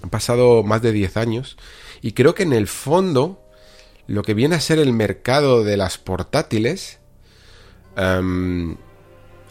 Han 0.01 0.10
pasado 0.10 0.64
más 0.64 0.81
de 0.81 0.93
10 0.93 1.18
años 1.18 1.57
y 2.01 2.14
creo 2.14 2.34
que 2.34 2.43
en 2.43 2.53
el 2.53 2.68
fondo 2.68 3.41
lo 4.07 4.23
que 4.23 4.34
viene 4.34 4.56
a 4.56 4.61
ser 4.61 4.80
el 4.80 4.93
mercado 4.93 5.64
de 5.64 5.76
las 5.76 5.97
portátiles 5.97 6.99
Em, 7.95 8.76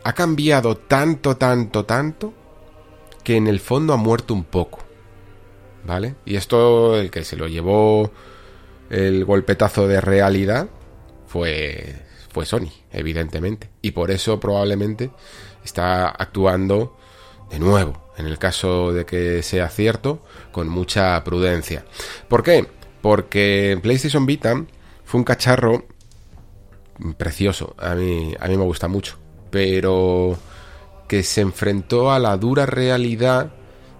ha 0.04 0.12
cambiado 0.12 0.76
tanto, 0.76 1.36
tanto, 1.36 1.84
tanto, 1.84 2.32
que 3.24 3.36
en 3.36 3.46
el 3.46 3.60
fondo 3.60 3.92
ha 3.92 3.96
muerto 3.96 4.34
un 4.34 4.44
poco. 4.44 4.80
¿Vale? 5.84 6.16
Y 6.24 6.36
esto, 6.36 6.98
el 6.98 7.10
que 7.10 7.24
se 7.24 7.36
lo 7.36 7.46
llevó 7.48 8.10
el 8.90 9.24
golpetazo 9.24 9.86
de 9.86 10.00
realidad, 10.00 10.68
fue, 11.26 11.94
fue 12.30 12.46
Sony, 12.46 12.70
evidentemente. 12.90 13.70
Y 13.82 13.92
por 13.92 14.10
eso 14.10 14.40
probablemente 14.40 15.10
está 15.64 16.08
actuando 16.08 16.96
de 17.50 17.58
nuevo, 17.58 18.10
en 18.16 18.26
el 18.26 18.38
caso 18.38 18.92
de 18.92 19.06
que 19.06 19.42
sea 19.42 19.68
cierto, 19.68 20.22
con 20.52 20.68
mucha 20.68 21.22
prudencia. 21.24 21.84
¿Por 22.28 22.42
qué? 22.42 22.66
Porque 23.00 23.78
PlayStation 23.82 24.26
Vita 24.26 24.64
fue 25.04 25.18
un 25.18 25.24
cacharro 25.24 25.86
precioso, 27.16 27.74
a 27.78 27.94
mí, 27.94 28.34
a 28.38 28.48
mí 28.48 28.56
me 28.56 28.64
gusta 28.64 28.88
mucho, 28.88 29.16
pero 29.50 30.38
que 31.06 31.22
se 31.22 31.40
enfrentó 31.40 32.12
a 32.12 32.18
la 32.18 32.36
dura 32.36 32.66
realidad 32.66 33.52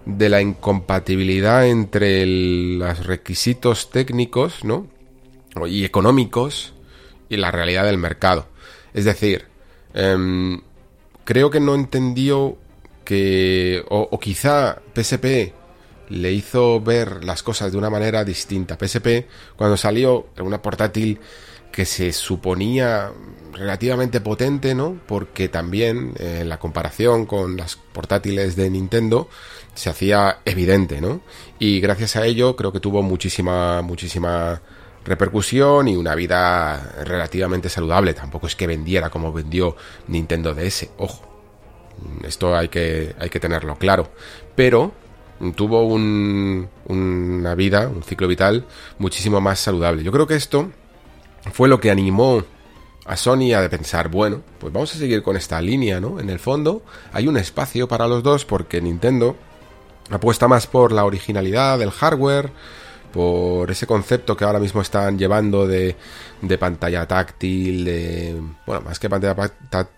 de 0.05 0.29
la 0.29 0.41
incompatibilidad 0.41 1.67
entre 1.67 2.25
los 2.25 3.05
requisitos 3.05 3.89
técnicos 3.89 4.63
¿no? 4.63 4.87
y 5.67 5.85
económicos 5.85 6.73
y 7.29 7.37
la 7.37 7.51
realidad 7.51 7.85
del 7.85 7.97
mercado. 7.97 8.47
Es 8.93 9.05
decir, 9.05 9.45
em, 9.93 10.61
creo 11.25 11.49
que 11.49 11.59
no 11.59 11.75
entendió 11.75 12.57
que, 13.05 13.83
o, 13.89 14.19
quizá 14.19 14.81
PSP 14.93 15.53
le 16.09 16.31
hizo 16.31 16.81
ver 16.81 17.23
las 17.23 17.43
cosas 17.43 17.71
de 17.71 17.77
una 17.77 17.89
manera 17.89 18.23
distinta. 18.23 18.77
PSP, 18.79 19.27
cuando 19.55 19.77
salió 19.77 20.27
en 20.37 20.45
una 20.45 20.61
portátil 20.61 21.19
que 21.71 21.85
se 21.85 22.11
suponía 22.11 23.11
relativamente 23.53 24.21
potente, 24.21 24.73
¿no? 24.75 24.99
Porque 25.07 25.49
también 25.49 26.13
en 26.17 26.49
la 26.49 26.59
comparación 26.59 27.25
con 27.25 27.57
las 27.57 27.75
portátiles 27.75 28.55
de 28.55 28.69
Nintendo 28.69 29.29
se 29.73 29.89
hacía 29.89 30.39
evidente, 30.45 31.01
¿no? 31.01 31.21
Y 31.59 31.79
gracias 31.79 32.15
a 32.15 32.25
ello 32.25 32.55
creo 32.55 32.71
que 32.71 32.79
tuvo 32.79 33.01
muchísima, 33.01 33.81
muchísima 33.81 34.61
repercusión 35.05 35.87
y 35.87 35.95
una 35.95 36.15
vida 36.15 36.93
relativamente 37.03 37.69
saludable. 37.69 38.13
Tampoco 38.13 38.47
es 38.47 38.55
que 38.55 38.67
vendiera 38.67 39.09
como 39.09 39.31
vendió 39.31 39.75
Nintendo 40.07 40.53
DS, 40.53 40.89
ojo. 40.97 41.27
Esto 42.23 42.55
hay 42.55 42.69
que, 42.69 43.15
hay 43.19 43.29
que 43.29 43.39
tenerlo 43.39 43.77
claro. 43.77 44.09
Pero 44.55 44.93
tuvo 45.55 45.83
un, 45.83 46.69
una 46.85 47.55
vida, 47.55 47.87
un 47.87 48.03
ciclo 48.03 48.27
vital 48.27 48.65
muchísimo 48.97 49.41
más 49.41 49.59
saludable. 49.59 50.03
Yo 50.03 50.11
creo 50.11 50.27
que 50.27 50.35
esto 50.35 50.71
fue 51.51 51.67
lo 51.67 51.79
que 51.79 51.91
animó 51.91 52.43
a 53.05 53.17
Sony 53.17 53.53
a 53.53 53.67
pensar, 53.69 54.09
bueno, 54.09 54.41
pues 54.59 54.71
vamos 54.71 54.93
a 54.93 54.97
seguir 54.97 55.23
con 55.23 55.35
esta 55.35 55.59
línea, 55.61 55.99
¿no? 55.99 56.19
En 56.19 56.29
el 56.29 56.39
fondo 56.39 56.83
hay 57.11 57.27
un 57.27 57.37
espacio 57.37 57.87
para 57.87 58.07
los 58.07 58.21
dos 58.21 58.45
porque 58.45 58.81
Nintendo 58.81 59.35
apuesta 60.11 60.47
más 60.47 60.67
por 60.67 60.91
la 60.91 61.05
originalidad 61.05 61.79
del 61.79 61.91
hardware, 61.91 62.51
por 63.11 63.71
ese 63.71 63.87
concepto 63.87 64.37
que 64.37 64.45
ahora 64.45 64.59
mismo 64.59 64.81
están 64.81 65.17
llevando 65.17 65.67
de, 65.67 65.95
pantalla 66.59 67.07
táctil, 67.07 68.55
bueno, 68.65 68.81
más 68.81 68.99
que 68.99 69.09
pantalla 69.09 69.51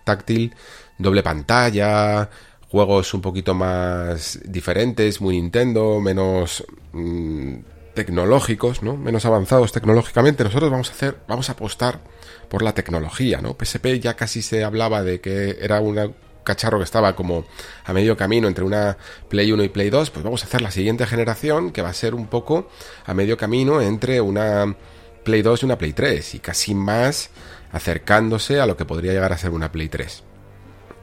táctil, 0.04 0.54
doble 0.96 1.22
pantalla, 1.22 2.30
juegos 2.70 3.12
un 3.12 3.20
poquito 3.20 3.54
más 3.54 4.40
diferentes, 4.44 5.20
muy 5.20 5.34
Nintendo, 5.34 6.00
menos 6.00 6.64
mm, 6.92 7.56
tecnológicos, 7.94 8.82
¿no? 8.82 8.96
Menos 8.96 9.24
avanzados 9.24 9.72
tecnológicamente. 9.72 10.44
Nosotros 10.44 10.70
vamos 10.70 10.90
a 10.90 10.92
hacer, 10.92 11.18
vamos 11.28 11.48
a 11.48 11.52
apostar 11.52 12.00
por 12.48 12.62
la 12.62 12.74
tecnología, 12.74 13.40
¿no? 13.40 13.56
PSP 13.58 14.00
ya 14.00 14.14
casi 14.14 14.42
se 14.42 14.64
hablaba 14.64 15.02
de 15.02 15.20
que 15.20 15.58
era 15.60 15.80
un 15.80 16.14
cacharro 16.44 16.78
que 16.78 16.84
estaba 16.84 17.14
como 17.14 17.44
a 17.84 17.92
medio 17.92 18.16
camino 18.16 18.48
entre 18.48 18.64
una 18.64 18.96
Play 19.28 19.52
1 19.52 19.62
y 19.64 19.68
Play 19.68 19.90
2, 19.90 20.10
pues 20.10 20.24
vamos 20.24 20.42
a 20.42 20.46
hacer 20.46 20.60
la 20.60 20.70
siguiente 20.70 21.06
generación 21.06 21.70
que 21.70 21.82
va 21.82 21.90
a 21.90 21.94
ser 21.94 22.14
un 22.14 22.26
poco 22.26 22.68
a 23.06 23.14
medio 23.14 23.36
camino 23.36 23.80
entre 23.80 24.20
una 24.20 24.76
Play 25.24 25.42
2 25.42 25.62
y 25.62 25.66
una 25.66 25.78
Play 25.78 25.92
3 25.92 26.34
y 26.34 26.38
casi 26.40 26.74
más 26.74 27.30
acercándose 27.70 28.60
a 28.60 28.66
lo 28.66 28.76
que 28.76 28.84
podría 28.84 29.12
llegar 29.12 29.32
a 29.32 29.38
ser 29.38 29.50
una 29.50 29.72
Play 29.72 29.88
3. 29.88 30.24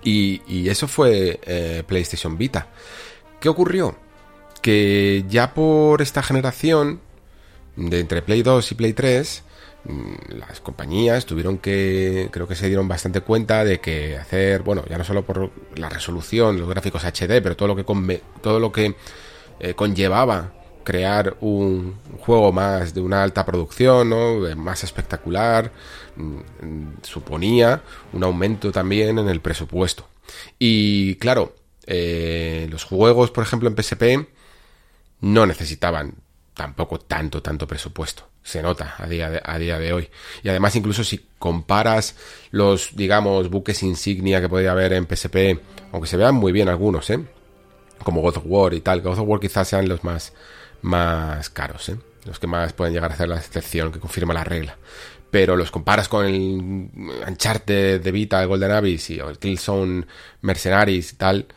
Y, 0.04 0.70
eso 0.70 0.88
fue 0.88 1.40
eh, 1.44 1.84
PlayStation 1.86 2.38
Vita. 2.38 2.68
¿Qué 3.40 3.50
ocurrió? 3.50 3.98
Que 4.62 5.26
ya 5.30 5.54
por 5.54 6.02
esta 6.02 6.24
generación 6.24 7.02
de 7.76 8.00
entre 8.00 8.22
Play 8.22 8.44
2 8.44 8.72
y 8.72 8.76
Play 8.76 8.94
3 8.94 9.44
mm, 9.86 10.14
las 10.38 10.60
compañías 10.62 11.26
tuvieron 11.26 11.58
que 11.58 12.30
creo 12.32 12.48
que 12.48 12.56
se 12.56 12.68
dieron 12.68 12.88
bastante 12.88 13.22
cuenta 13.22 13.64
de 13.64 13.80
que 13.80 14.18
hacer 14.18 14.62
bueno 14.64 14.84
ya 14.90 14.98
no 14.98 15.04
solo 15.04 15.24
por 15.24 15.52
la 15.76 15.90
resolución 15.90 16.60
los 16.60 16.70
gráficos 16.70 17.04
HD 17.04 17.42
pero 17.42 17.56
todo 17.56 17.68
lo 17.68 17.76
que 17.76 18.22
todo 18.42 18.60
lo 18.60 18.72
que 18.72 18.96
eh, 19.60 19.74
conllevaba 19.74 20.54
crear 20.84 21.38
un 21.42 21.96
juego 22.20 22.52
más 22.52 22.94
de 22.94 23.02
una 23.02 23.24
alta 23.24 23.46
producción 23.46 24.10
¿no? 24.10 24.56
más 24.56 24.84
espectacular 24.84 25.72
mm, 26.16 27.04
suponía 27.04 27.82
un 28.12 28.24
aumento 28.24 28.72
también 28.72 29.20
en 29.20 29.30
el 29.30 29.40
presupuesto 29.40 30.08
y 30.58 31.16
claro 31.16 31.56
eh, 31.86 32.68
los 32.70 32.84
juegos 32.84 33.32
por 33.32 33.44
ejemplo 33.44 33.70
en 33.70 33.76
PSP 33.82 34.28
no 35.22 35.46
necesitaban 35.46 36.16
tampoco 36.54 37.00
tanto, 37.00 37.42
tanto 37.42 37.66
presupuesto. 37.66 38.28
Se 38.44 38.62
nota 38.62 38.96
a 38.98 39.08
día, 39.08 39.30
de, 39.30 39.42
a 39.44 39.58
día 39.58 39.80
de 39.80 39.94
hoy. 39.94 40.10
Y 40.44 40.50
además, 40.50 40.76
incluso 40.76 41.06
si 41.06 41.26
comparas 41.38 42.16
los, 42.52 42.96
digamos, 42.98 43.50
buques 43.50 43.82
insignia 43.84 44.42
que 44.42 44.50
podría 44.50 44.72
haber 44.72 44.92
en 44.94 45.08
PSP, 45.08 45.58
aunque 45.94 46.08
se 46.08 46.18
vean 46.18 46.36
muy 46.36 46.52
bien 46.52 46.68
algunos, 46.68 47.10
¿eh? 47.12 47.20
Como 48.04 48.22
God 48.22 48.38
of 48.38 48.44
War 48.46 48.74
y 48.74 48.82
tal, 48.82 49.02
God 49.02 49.20
of 49.20 49.28
War 49.28 49.40
quizás 49.40 49.70
sean 49.70 49.88
los 49.88 50.04
más, 50.04 50.34
más 50.82 51.50
caros, 51.50 51.88
¿eh? 51.90 51.98
Los 52.26 52.40
que 52.40 52.48
más 52.48 52.74
pueden 52.74 52.94
llegar 52.94 53.12
a 53.12 53.14
hacer 53.14 53.30
la 53.30 53.38
excepción, 53.38 53.92
que 53.92 54.00
confirma 54.00 54.34
la 54.34 54.44
regla. 54.44 54.78
Pero 55.32 55.56
los 55.56 55.72
comparas 55.72 56.10
con 56.10 56.26
el 56.26 56.90
Uncharted 57.26 58.02
de 58.02 58.12
Vita, 58.12 58.42
el 58.42 58.48
Golden 58.48 58.72
Abyss 58.72 59.12
y 59.12 59.20
el 59.20 59.38
Killzone 59.38 60.06
Mercenaries 60.42 61.14
y 61.14 61.16
tal, 61.16 61.48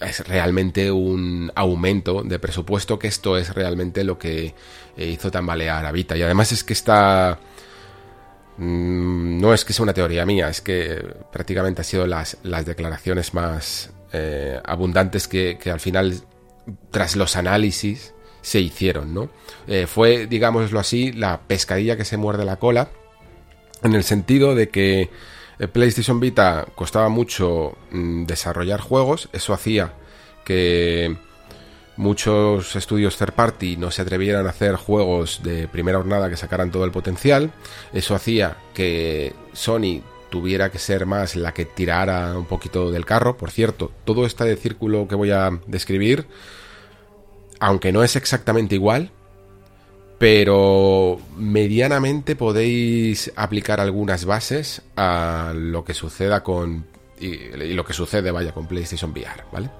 es 0.00 0.26
realmente 0.26 0.90
un 0.90 1.50
aumento 1.54 2.22
de 2.22 2.38
presupuesto, 2.38 2.98
que 2.98 3.08
esto 3.08 3.36
es 3.36 3.54
realmente 3.54 4.04
lo 4.04 4.18
que 4.18 4.54
eh, 4.96 5.06
hizo 5.06 5.30
tambalear 5.30 5.84
a 5.86 5.92
Vita. 5.92 6.16
Y 6.16 6.22
además 6.22 6.52
es 6.52 6.64
que 6.64 6.72
está... 6.72 7.38
Mm, 8.58 9.40
no 9.40 9.52
es 9.52 9.64
que 9.64 9.72
sea 9.72 9.82
una 9.82 9.94
teoría 9.94 10.24
mía, 10.24 10.48
es 10.48 10.60
que 10.60 11.02
prácticamente 11.32 11.82
han 11.82 11.84
sido 11.84 12.06
las, 12.06 12.38
las 12.42 12.64
declaraciones 12.64 13.34
más 13.34 13.90
eh, 14.12 14.60
abundantes 14.64 15.28
que, 15.28 15.58
al 15.70 15.80
final, 15.80 16.14
tras 16.90 17.16
los 17.16 17.36
análisis, 17.36 18.14
se 18.40 18.60
hicieron, 18.60 19.12
¿no? 19.12 19.28
Eh, 19.66 19.86
fue, 19.86 20.26
digámoslo 20.26 20.78
así, 20.78 21.12
la 21.12 21.40
pescadilla 21.40 21.96
que 21.96 22.04
se 22.04 22.16
muerde 22.16 22.44
la 22.44 22.56
cola, 22.56 22.88
en 23.82 23.94
el 23.94 24.04
sentido 24.04 24.54
de 24.54 24.68
que 24.68 25.10
PlayStation 25.72 26.20
Vita 26.20 26.66
costaba 26.74 27.08
mucho 27.08 27.76
mm, 27.90 28.24
desarrollar 28.24 28.80
juegos, 28.80 29.28
eso 29.32 29.54
hacía 29.54 29.94
que 30.44 31.16
muchos 31.96 32.76
estudios 32.76 33.16
third 33.16 33.32
party 33.32 33.76
no 33.76 33.90
se 33.90 34.02
atrevieran 34.02 34.46
a 34.46 34.50
hacer 34.50 34.76
juegos 34.76 35.42
de 35.42 35.66
primera 35.66 35.98
jornada 35.98 36.28
que 36.28 36.36
sacaran 36.36 36.70
todo 36.70 36.84
el 36.84 36.90
potencial, 36.90 37.52
eso 37.92 38.14
hacía 38.14 38.58
que 38.74 39.34
Sony 39.52 40.02
tuviera 40.30 40.70
que 40.70 40.78
ser 40.78 41.06
más 41.06 41.36
la 41.36 41.54
que 41.54 41.64
tirara 41.64 42.36
un 42.36 42.44
poquito 42.44 42.90
del 42.90 43.06
carro. 43.06 43.36
Por 43.36 43.50
cierto, 43.50 43.92
todo 44.04 44.26
este 44.26 44.54
círculo 44.56 45.08
que 45.08 45.14
voy 45.14 45.30
a 45.30 45.50
describir, 45.66 46.26
aunque 47.60 47.92
no 47.92 48.02
es 48.02 48.16
exactamente 48.16 48.74
igual, 48.74 49.10
pero 50.18 51.18
medianamente 51.36 52.36
podéis 52.36 53.32
aplicar 53.36 53.80
algunas 53.80 54.24
bases 54.24 54.82
a 54.96 55.52
lo 55.54 55.84
que 55.84 55.94
suceda 55.94 56.42
con 56.42 56.86
y, 57.20 57.74
lo 57.74 57.84
que 57.84 57.92
sucede 57.92 58.30
vaya 58.30 58.52
con 58.52 58.66
PlayStation 58.66 59.10
VR, 59.10 59.44
¿vale? 59.52 59.70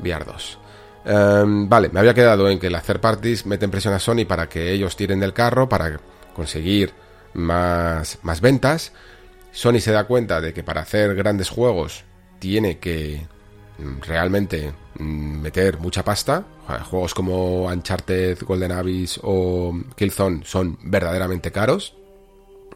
VR 0.00 0.24
2. 0.24 0.58
Em, 1.04 1.68
vale, 1.68 1.88
me 1.88 2.00
había 2.00 2.14
quedado 2.14 2.48
en 2.48 2.58
que 2.58 2.70
las 2.70 2.84
third 2.84 3.00
parties 3.00 3.46
meten 3.46 3.70
presión 3.70 3.94
a 3.94 3.98
Sony 3.98 4.24
para 4.26 4.48
que 4.48 4.72
ellos 4.72 4.96
tiren 4.96 5.20
del 5.20 5.32
carro 5.32 5.68
para 5.68 6.00
conseguir 6.34 6.92
más, 7.34 8.18
más 8.22 8.40
ventas. 8.40 8.92
Sony 9.52 9.80
se 9.80 9.92
da 9.92 10.04
cuenta 10.04 10.40
de 10.40 10.52
que 10.52 10.62
para 10.62 10.82
hacer 10.82 11.14
grandes 11.14 11.48
juegos 11.48 12.04
tiene 12.38 12.78
que 12.78 13.26
realmente 14.00 14.72
mm, 14.98 15.40
meter 15.40 15.78
mucha 15.78 16.04
pasta. 16.04 16.44
Juegos 16.90 17.14
como 17.14 17.66
Uncharted, 17.66 18.38
Golden 18.42 18.72
Abyss 18.72 19.20
o 19.22 19.74
Killzone 19.96 20.42
son 20.44 20.78
verdaderamente 20.82 21.52
caros. 21.52 21.94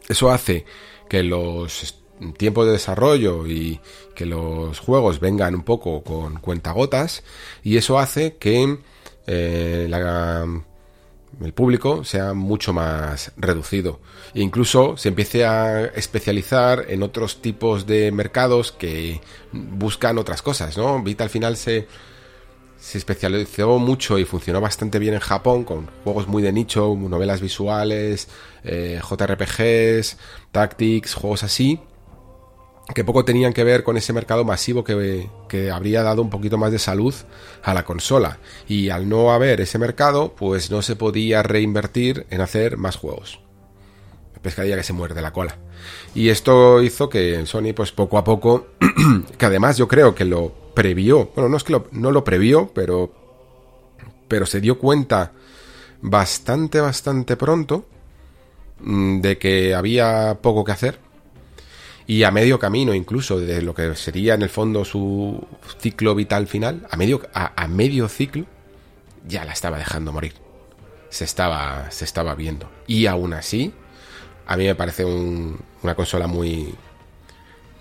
Eso 0.07 0.31
hace 0.31 0.65
que 1.09 1.23
los 1.23 2.03
tiempos 2.37 2.65
de 2.65 2.73
desarrollo 2.73 3.47
y 3.47 3.79
que 4.15 4.25
los 4.25 4.79
juegos 4.79 5.19
vengan 5.19 5.55
un 5.55 5.63
poco 5.63 6.03
con 6.03 6.39
cuentagotas 6.39 7.23
y 7.63 7.77
eso 7.77 7.99
hace 7.99 8.37
que 8.37 8.77
eh, 9.27 9.87
la 9.89 10.45
el 11.41 11.53
público 11.53 12.03
sea 12.03 12.33
mucho 12.33 12.73
más 12.73 13.31
reducido. 13.37 13.99
E 14.33 14.41
incluso 14.41 14.97
se 14.97 15.09
empiece 15.09 15.45
a 15.45 15.85
especializar 15.85 16.85
en 16.89 17.03
otros 17.03 17.41
tipos 17.41 17.85
de 17.85 18.11
mercados 18.11 18.71
que 18.71 19.21
buscan 19.51 20.17
otras 20.17 20.41
cosas, 20.41 20.77
¿no? 20.77 21.01
Vita 21.03 21.23
al 21.23 21.29
final 21.29 21.57
se, 21.57 21.87
se 22.79 22.97
especializó 22.97 23.79
mucho 23.79 24.17
y 24.19 24.25
funcionó 24.25 24.61
bastante 24.61 24.99
bien 24.99 25.13
en 25.13 25.19
Japón 25.19 25.63
con 25.63 25.87
juegos 26.03 26.27
muy 26.27 26.41
de 26.41 26.51
nicho, 26.51 26.95
novelas 26.95 27.41
visuales, 27.41 28.29
eh, 28.63 28.99
JRPGs, 29.01 30.17
tactics, 30.51 31.13
juegos 31.13 31.43
así 31.43 31.79
que 32.93 33.03
poco 33.03 33.25
tenían 33.25 33.53
que 33.53 33.63
ver 33.63 33.83
con 33.83 33.97
ese 33.97 34.13
mercado 34.13 34.45
masivo 34.45 34.83
que, 34.83 35.29
que, 35.49 35.71
habría 35.71 36.03
dado 36.03 36.21
un 36.21 36.29
poquito 36.29 36.57
más 36.57 36.71
de 36.71 36.79
salud 36.79 37.13
a 37.63 37.73
la 37.73 37.83
consola. 37.83 38.39
Y 38.67 38.89
al 38.89 39.09
no 39.09 39.33
haber 39.33 39.61
ese 39.61 39.77
mercado, 39.77 40.33
pues 40.37 40.71
no 40.71 40.81
se 40.81 40.95
podía 40.95 41.43
reinvertir 41.43 42.25
en 42.29 42.41
hacer 42.41 42.77
más 42.77 42.95
juegos. 42.95 43.39
Pescadilla 44.41 44.77
que 44.77 44.83
se 44.83 44.93
muerde 44.93 45.21
la 45.21 45.33
cola. 45.33 45.57
Y 46.15 46.29
esto 46.29 46.81
hizo 46.81 47.09
que 47.09 47.45
Sony, 47.45 47.73
pues 47.75 47.91
poco 47.91 48.17
a 48.17 48.23
poco, 48.23 48.67
que 49.37 49.45
además 49.45 49.77
yo 49.77 49.87
creo 49.87 50.15
que 50.15 50.25
lo 50.25 50.53
previó, 50.73 51.31
bueno, 51.35 51.49
no 51.49 51.57
es 51.57 51.63
que 51.63 51.73
lo, 51.73 51.87
no 51.91 52.11
lo 52.11 52.23
previó, 52.23 52.71
pero, 52.73 53.11
pero 54.27 54.45
se 54.45 54.61
dio 54.61 54.77
cuenta 54.77 55.33
bastante, 56.01 56.79
bastante 56.79 57.35
pronto 57.35 57.85
mm, 58.79 59.19
de 59.21 59.37
que 59.37 59.73
había 59.75 60.37
poco 60.41 60.63
que 60.63 60.71
hacer 60.71 61.06
y 62.07 62.23
a 62.23 62.31
medio 62.31 62.57
camino 62.57 62.93
incluso 62.93 63.37
de 63.37 63.61
lo 63.61 63.75
que 63.75 63.93
sería 63.95 64.33
en 64.33 64.41
el 64.41 64.49
fondo 64.49 64.85
su 64.85 65.45
ciclo 65.79 66.15
vital 66.15 66.47
final, 66.47 66.87
a 66.89 66.95
medio, 66.95 67.21
a, 67.33 67.67
medio 67.67 68.07
ciclo, 68.07 68.45
ya 69.27 69.43
la 69.43 69.51
estaba 69.51 69.77
dejando 69.77 70.13
morir. 70.13 70.33
Se 71.09 71.25
estaba, 71.25 71.91
se 71.91 72.05
estaba 72.05 72.33
viendo. 72.33 72.69
Y 72.87 73.07
aún 73.07 73.33
así, 73.33 73.73
a 74.45 74.55
mí 74.55 74.65
me 74.65 74.75
parece 74.75 75.03
una 75.03 75.95
consola 75.95 76.27
muy, 76.27 76.73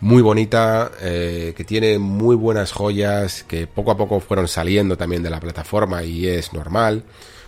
muy 0.01 0.23
bonita, 0.23 0.91
eh, 1.01 1.55
que 1.57 1.63
tiene 1.63 2.01
muy 2.01 2.35
buenas 2.35 2.73
joyas, 2.73 3.45
que 3.45 3.69
poco 3.69 3.93
a 3.93 3.97
poco 3.97 4.19
fueron 4.19 4.49
saliendo 4.49 4.97
también 4.97 5.23
de 5.23 5.31
la 5.31 5.39
plataforma 5.39 6.03
y 6.03 6.27
es 6.27 6.53
normal, 6.53 7.05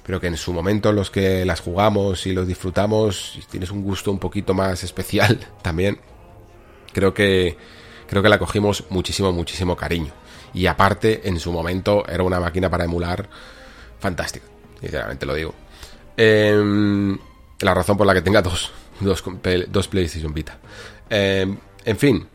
pero 0.07 0.21
que 0.21 0.29
en 0.29 0.37
su 0.37 0.53
momento 0.53 0.93
los 0.93 1.11
que 1.11 1.45
las 1.45 1.59
jugamos 1.59 2.25
y 2.29 2.33
los 2.33 2.47
disfrutamos, 2.47 3.41
tienes 3.51 3.73
un 3.73 3.83
gusto 3.83 4.13
un 4.13 4.21
poquito 4.21 4.55
más 4.55 4.85
especial 4.85 5.41
también 5.63 5.99
creo 6.99 7.15
que, 7.15 7.57
creo 8.09 8.23
que 8.23 8.29
la 8.29 8.39
cogimos 8.41 8.85
muchísimo, 8.91 9.33
muchísimo 9.33 9.77
cariño. 9.77 10.13
Y 10.53 10.67
aparte, 10.67 11.29
en 11.29 11.39
su 11.39 11.53
momento, 11.53 12.05
era 12.09 12.25
una 12.25 12.41
máquina 12.41 12.69
para 12.69 12.85
emular 12.85 13.29
fantástica, 14.01 14.47
sinceramente 14.81 15.25
lo 15.25 15.35
digo. 15.35 15.55
Em, 16.17 17.17
la 17.61 17.75
razón 17.75 17.97
por 17.97 18.07
la 18.07 18.15
que 18.15 18.23
tenga 18.23 18.43
dos, 18.43 18.73
dos, 18.99 19.23
dos 19.69 19.89
PlayStation 19.89 20.35
Vita. 20.35 20.59
Em, 21.09 21.57
en 21.85 21.97
fin, 21.97 22.27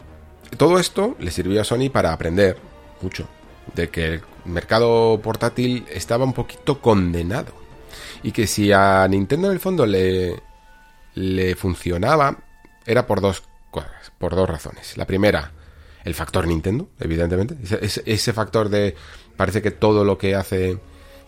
todo 0.56 0.80
esto 0.80 1.18
le 1.20 1.32
sirvió 1.32 1.60
a 1.60 1.66
Sony 1.66 1.90
para 1.92 2.14
aprender 2.14 2.58
mucho 3.02 3.28
de 3.76 3.90
que 3.90 4.06
el 4.06 4.22
mercado 4.46 5.20
portátil 5.22 5.86
estaba 5.90 6.24
un 6.24 6.34
poquito 6.34 6.80
condenado. 6.80 7.52
Y 8.22 8.32
que 8.32 8.48
si 8.48 8.72
a 8.72 9.06
Nintendo 9.10 9.48
en 9.48 9.54
el 9.54 9.60
fondo 9.60 9.86
le, 9.86 10.42
le 11.16 11.56
funcionaba, 11.56 12.38
era 12.86 13.06
por 13.06 13.20
dos 13.20 13.44
por 14.18 14.36
dos 14.36 14.50
razones. 14.50 14.98
La 14.98 15.06
primera, 15.06 15.52
el 16.04 16.14
factor 16.14 16.48
Nintendo, 16.48 16.90
evidentemente. 17.00 17.56
Ese, 17.82 18.34
factor 18.34 18.70
de 18.70 18.96
parece 19.36 19.62
que 19.62 19.72
todo 19.72 20.04
lo 20.04 20.18
que 20.18 20.36
hace 20.36 20.78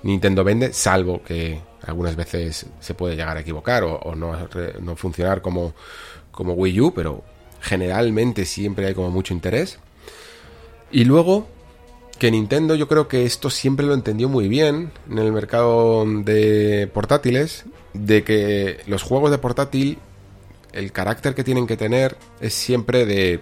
Nintendo 0.03 0.43
vende, 0.43 0.73
salvo 0.73 1.23
que 1.23 1.61
algunas 1.85 2.15
veces 2.15 2.65
se 2.79 2.93
puede 2.93 3.15
llegar 3.15 3.37
a 3.37 3.41
equivocar 3.41 3.83
o, 3.83 4.15
no, 4.15 4.47
no, 4.81 4.95
funcionar 4.95 5.41
como, 5.41 5.73
como 6.31 6.53
Wii 6.53 6.81
U, 6.81 6.93
pero 6.93 7.23
generalmente 7.61 8.45
siempre 8.45 8.87
hay 8.87 8.93
como 8.93 9.11
mucho 9.11 9.33
interés. 9.33 9.79
Y 10.91 11.05
luego, 11.05 11.47
que 12.19 12.31
Nintendo 12.31 12.75
yo 12.75 12.87
creo 12.87 13.07
que 13.07 13.25
esto 13.25 13.49
siempre 13.49 13.85
lo 13.85 13.93
entendió 13.93 14.29
muy 14.29 14.47
bien 14.47 14.91
en 15.09 15.19
el 15.19 15.31
mercado 15.31 16.05
de 16.05 16.89
portátiles, 16.93 17.65
de 17.93 18.23
que 18.23 18.79
los 18.87 19.03
juegos 19.03 19.31
de 19.31 19.37
portátil 19.37 19.99
el 20.75 20.91
carácter 20.91 21.33
que 21.33 21.43
tienen 21.43 21.67
que 21.67 21.77
tener 21.77 22.17
es 22.39 22.53
siempre 22.53 23.05
de 23.05 23.41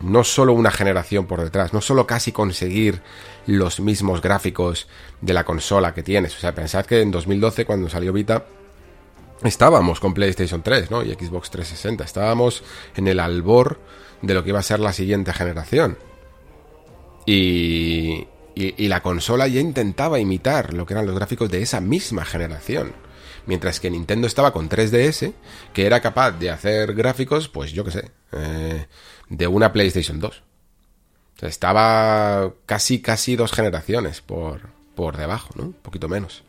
no 0.00 0.24
solo 0.24 0.52
una 0.52 0.70
generación 0.70 1.26
por 1.26 1.40
detrás, 1.40 1.72
no 1.72 1.80
solo 1.80 2.06
casi 2.06 2.32
conseguir 2.32 3.00
los 3.46 3.80
mismos 3.80 4.20
gráficos 4.20 4.88
de 5.20 5.32
la 5.32 5.44
consola 5.44 5.94
que 5.94 6.02
tienes. 6.02 6.36
O 6.36 6.40
sea, 6.40 6.54
pensad 6.54 6.84
que 6.84 7.00
en 7.00 7.10
2012, 7.10 7.64
cuando 7.64 7.88
salió 7.88 8.12
Vita, 8.12 8.44
estábamos 9.42 10.00
con 10.00 10.12
PlayStation 10.12 10.62
3, 10.62 10.90
¿no? 10.90 11.02
Y 11.02 11.14
Xbox 11.14 11.50
360. 11.50 12.04
Estábamos 12.04 12.62
en 12.96 13.08
el 13.08 13.20
albor 13.20 13.78
de 14.20 14.34
lo 14.34 14.42
que 14.42 14.50
iba 14.50 14.58
a 14.58 14.62
ser 14.62 14.80
la 14.80 14.92
siguiente 14.92 15.32
generación. 15.32 15.96
Y, 17.26 18.26
y, 18.54 18.74
y 18.84 18.88
la 18.88 19.00
consola 19.00 19.46
ya 19.46 19.60
intentaba 19.60 20.18
imitar 20.18 20.74
lo 20.74 20.84
que 20.84 20.94
eran 20.94 21.06
los 21.06 21.14
gráficos 21.14 21.50
de 21.50 21.62
esa 21.62 21.80
misma 21.80 22.24
generación 22.24 22.92
mientras 23.46 23.80
que 23.80 23.90
Nintendo 23.90 24.26
estaba 24.26 24.52
con 24.52 24.68
3DS, 24.68 25.32
que 25.72 25.86
era 25.86 26.00
capaz 26.00 26.32
de 26.32 26.50
hacer 26.50 26.94
gráficos, 26.94 27.48
pues 27.48 27.72
yo 27.72 27.84
qué 27.84 27.90
sé, 27.90 28.10
eh, 28.32 28.86
de 29.28 29.46
una 29.46 29.72
PlayStation 29.72 30.20
2. 30.20 30.42
O 31.36 31.40
sea, 31.40 31.48
estaba 31.48 32.52
casi, 32.66 33.00
casi 33.00 33.36
dos 33.36 33.52
generaciones 33.52 34.20
por, 34.20 34.60
por 34.94 35.16
debajo, 35.16 35.50
¿no? 35.56 35.64
Un 35.64 35.72
poquito 35.72 36.08
menos. 36.08 36.44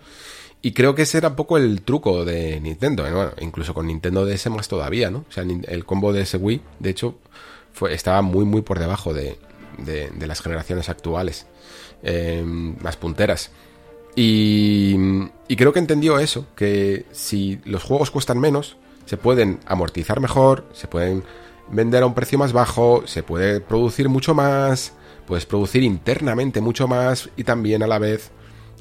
Y 0.61 0.71
creo 0.71 0.95
que 0.95 1.03
ese 1.03 1.19
era 1.19 1.29
un 1.29 1.35
poco 1.35 1.57
el 1.57 1.81
truco 1.83 2.25
de 2.25 2.59
Nintendo, 2.59 3.05
¿eh? 3.05 3.11
bueno, 3.11 3.31
incluso 3.39 3.73
con 3.73 3.87
Nintendo 3.87 4.25
DS 4.25 4.49
más 4.49 4.67
todavía, 4.67 5.11
¿no? 5.11 5.25
O 5.29 5.31
sea, 5.31 5.43
el 5.43 5.85
combo 5.85 6.11
de 6.11 6.21
ese 6.21 6.37
Wii, 6.37 6.61
de 6.79 6.89
hecho, 6.89 7.19
fue, 7.71 7.93
estaba 7.93 8.21
muy, 8.23 8.45
muy 8.45 8.61
por 8.63 8.79
debajo 8.79 9.13
de, 9.13 9.37
de, 9.77 10.27
las 10.27 10.41
generaciones 10.41 10.89
actuales, 10.89 11.45
eh, 12.03 12.43
más 12.43 12.97
punteras. 12.97 13.51
Y, 14.15 14.95
creo 15.55 15.73
que 15.73 15.79
entendió 15.79 16.19
eso, 16.19 16.47
que 16.55 17.05
si 17.11 17.59
los 17.65 17.83
juegos 17.83 18.11
cuestan 18.11 18.39
menos, 18.39 18.77
se 19.05 19.17
pueden 19.17 19.59
amortizar 19.65 20.19
mejor, 20.19 20.65
se 20.73 20.87
pueden 20.87 21.23
vender 21.69 22.03
a 22.03 22.05
un 22.05 22.13
precio 22.13 22.37
más 22.37 22.53
bajo, 22.53 23.03
se 23.05 23.23
puede 23.23 23.59
producir 23.59 24.09
mucho 24.09 24.33
más, 24.33 24.93
puedes 25.27 25.45
producir 25.45 25.83
internamente 25.83 26.61
mucho 26.61 26.87
más 26.87 27.29
y 27.35 27.43
también 27.43 27.83
a 27.83 27.87
la 27.87 27.99
vez 27.99 28.31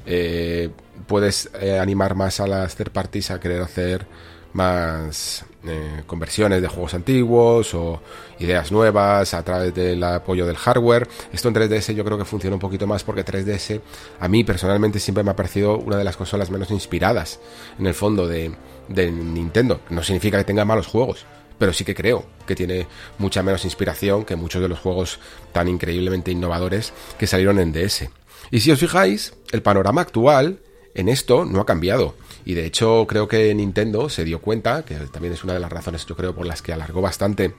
eh, 0.05 0.69
puedes 1.07 1.49
eh, 1.59 1.79
animar 1.79 2.15
más 2.15 2.39
a 2.39 2.47
las 2.47 2.75
third 2.75 2.91
parties 2.91 3.31
a 3.31 3.39
querer 3.39 3.61
hacer 3.61 4.07
más 4.53 5.45
eh, 5.67 6.03
conversiones 6.05 6.61
de 6.61 6.67
juegos 6.67 6.93
antiguos 6.93 7.73
o 7.73 8.01
ideas 8.39 8.71
nuevas 8.71 9.33
a 9.33 9.43
través 9.43 9.73
del 9.73 10.03
apoyo 10.03 10.45
del 10.45 10.57
hardware. 10.57 11.07
Esto 11.31 11.47
en 11.49 11.55
3DS 11.55 11.93
yo 11.93 12.03
creo 12.05 12.17
que 12.17 12.25
funciona 12.25 12.55
un 12.55 12.59
poquito 12.59 12.87
más 12.87 13.03
porque 13.03 13.25
3DS 13.25 13.81
a 14.19 14.27
mí 14.27 14.43
personalmente 14.43 14.99
siempre 14.99 15.23
me 15.23 15.31
ha 15.31 15.35
parecido 15.35 15.77
una 15.77 15.97
de 15.97 16.03
las 16.03 16.17
consolas 16.17 16.49
menos 16.49 16.71
inspiradas 16.71 17.39
en 17.79 17.87
el 17.87 17.93
fondo 17.93 18.27
de, 18.27 18.51
de 18.87 19.11
Nintendo. 19.11 19.81
No 19.89 20.03
significa 20.03 20.37
que 20.37 20.43
tenga 20.43 20.65
malos 20.65 20.87
juegos, 20.87 21.25
pero 21.57 21.73
sí 21.73 21.85
que 21.85 21.95
creo 21.95 22.25
que 22.45 22.55
tiene 22.55 22.87
mucha 23.17 23.43
menos 23.43 23.65
inspiración 23.65 24.25
que 24.25 24.35
muchos 24.35 24.61
de 24.61 24.69
los 24.69 24.79
juegos 24.79 25.19
tan 25.51 25.67
increíblemente 25.67 26.31
innovadores 26.31 26.93
que 27.17 27.27
salieron 27.27 27.59
en 27.59 27.71
DS. 27.71 28.09
Y 28.51 28.59
si 28.59 28.71
os 28.71 28.79
fijáis, 28.79 29.33
el 29.51 29.61
panorama 29.61 30.01
actual 30.01 30.59
en 30.93 31.09
esto 31.09 31.45
no 31.45 31.59
ha 31.61 31.65
cambiado. 31.65 32.15
Y 32.45 32.53
de 32.53 32.65
hecho 32.65 33.05
creo 33.07 33.27
que 33.27 33.53
Nintendo 33.55 34.07
se 34.07 34.23
dio 34.23 34.39
cuenta, 34.39 34.85
que 34.85 34.95
también 34.95 35.33
es 35.33 35.43
una 35.43 35.53
de 35.53 35.59
las 35.59 35.71
razones 35.71 36.05
yo 36.05 36.15
creo 36.15 36.35
por 36.35 36.45
las 36.45 36.61
que 36.61 36.73
alargó 36.73 37.01
bastante 37.01 37.55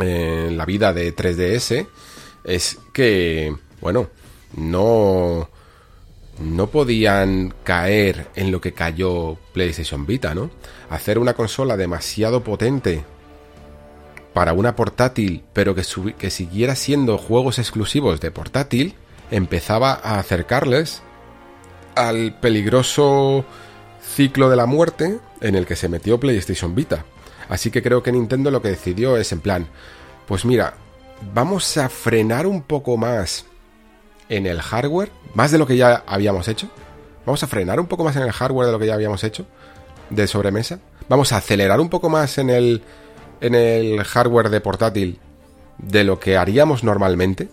eh, 0.00 0.50
la 0.52 0.66
vida 0.66 0.92
de 0.92 1.14
3DS, 1.14 1.86
es 2.44 2.78
que, 2.92 3.54
bueno, 3.80 4.10
no, 4.56 5.48
no 6.40 6.66
podían 6.68 7.54
caer 7.62 8.28
en 8.34 8.50
lo 8.50 8.60
que 8.60 8.72
cayó 8.72 9.38
PlayStation 9.52 10.04
Vita, 10.06 10.34
¿no? 10.34 10.50
Hacer 10.90 11.18
una 11.18 11.34
consola 11.34 11.76
demasiado 11.76 12.42
potente 12.42 13.04
para 14.32 14.52
una 14.52 14.74
portátil, 14.74 15.44
pero 15.52 15.74
que, 15.74 15.82
que 16.18 16.30
siguiera 16.30 16.74
siendo 16.74 17.18
juegos 17.18 17.58
exclusivos 17.58 18.20
de 18.20 18.30
portátil, 18.30 18.94
empezaba 19.30 19.92
a 19.92 20.18
acercarles 20.18 21.02
al 21.94 22.38
peligroso 22.40 23.44
ciclo 24.02 24.50
de 24.50 24.56
la 24.56 24.66
muerte 24.66 25.18
en 25.40 25.54
el 25.54 25.66
que 25.66 25.76
se 25.76 25.88
metió 25.88 26.20
PlayStation 26.20 26.74
Vita. 26.74 27.04
Así 27.48 27.70
que 27.70 27.82
creo 27.82 28.02
que 28.02 28.12
Nintendo 28.12 28.50
lo 28.50 28.62
que 28.62 28.68
decidió 28.68 29.16
es 29.16 29.32
en 29.32 29.40
plan, 29.40 29.66
pues 30.26 30.44
mira, 30.44 30.74
vamos 31.34 31.76
a 31.76 31.88
frenar 31.88 32.46
un 32.46 32.62
poco 32.62 32.96
más 32.96 33.46
en 34.28 34.46
el 34.46 34.60
hardware, 34.60 35.10
más 35.34 35.50
de 35.50 35.58
lo 35.58 35.66
que 35.66 35.76
ya 35.76 36.02
habíamos 36.06 36.48
hecho. 36.48 36.68
Vamos 37.26 37.42
a 37.42 37.46
frenar 37.46 37.78
un 37.78 37.86
poco 37.86 38.04
más 38.04 38.16
en 38.16 38.22
el 38.22 38.32
hardware 38.32 38.66
de 38.66 38.72
lo 38.72 38.78
que 38.78 38.86
ya 38.86 38.94
habíamos 38.94 39.22
hecho 39.24 39.46
de 40.10 40.26
sobremesa. 40.26 40.80
Vamos 41.08 41.32
a 41.32 41.38
acelerar 41.38 41.80
un 41.80 41.88
poco 41.88 42.08
más 42.08 42.38
en 42.38 42.50
el 42.50 42.82
en 43.40 43.54
el 43.56 44.02
hardware 44.04 44.50
de 44.50 44.60
portátil 44.60 45.18
de 45.78 46.04
lo 46.04 46.20
que 46.20 46.36
haríamos 46.36 46.84
normalmente. 46.84 47.48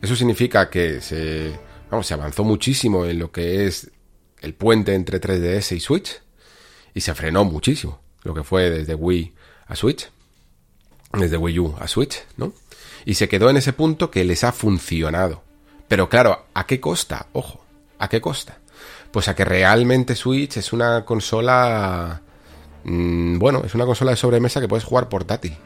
Eso 0.00 0.16
significa 0.16 0.68
que 0.68 1.00
se 1.00 1.52
vamos, 1.90 2.06
se 2.06 2.14
avanzó 2.14 2.44
muchísimo 2.44 3.06
en 3.06 3.18
lo 3.18 3.30
que 3.30 3.66
es 3.66 3.90
el 4.42 4.54
puente 4.54 4.94
entre 4.94 5.20
3DS 5.20 5.76
y 5.76 5.80
Switch 5.80 6.20
y 6.94 7.00
se 7.00 7.14
frenó 7.14 7.44
muchísimo, 7.44 8.00
lo 8.22 8.34
que 8.34 8.42
fue 8.42 8.70
desde 8.70 8.94
Wii 8.94 9.32
a 9.66 9.76
Switch, 9.76 10.10
desde 11.12 11.36
Wii 11.36 11.58
U 11.58 11.76
a 11.78 11.88
Switch, 11.88 12.22
¿no? 12.36 12.52
Y 13.04 13.14
se 13.14 13.28
quedó 13.28 13.50
en 13.50 13.56
ese 13.56 13.72
punto 13.72 14.10
que 14.10 14.24
les 14.24 14.44
ha 14.44 14.52
funcionado. 14.52 15.42
Pero 15.88 16.08
claro, 16.08 16.46
¿a 16.54 16.66
qué 16.66 16.80
costa? 16.80 17.26
Ojo, 17.32 17.64
¿a 17.98 18.08
qué 18.08 18.20
costa? 18.20 18.58
Pues 19.10 19.28
a 19.28 19.34
que 19.34 19.44
realmente 19.44 20.14
Switch 20.14 20.56
es 20.56 20.72
una 20.72 21.04
consola... 21.04 22.22
Mmm, 22.84 23.38
bueno, 23.38 23.62
es 23.64 23.74
una 23.74 23.86
consola 23.86 24.12
de 24.12 24.16
sobremesa 24.16 24.60
que 24.60 24.68
puedes 24.68 24.84
jugar 24.84 25.08
portátil. 25.08 25.56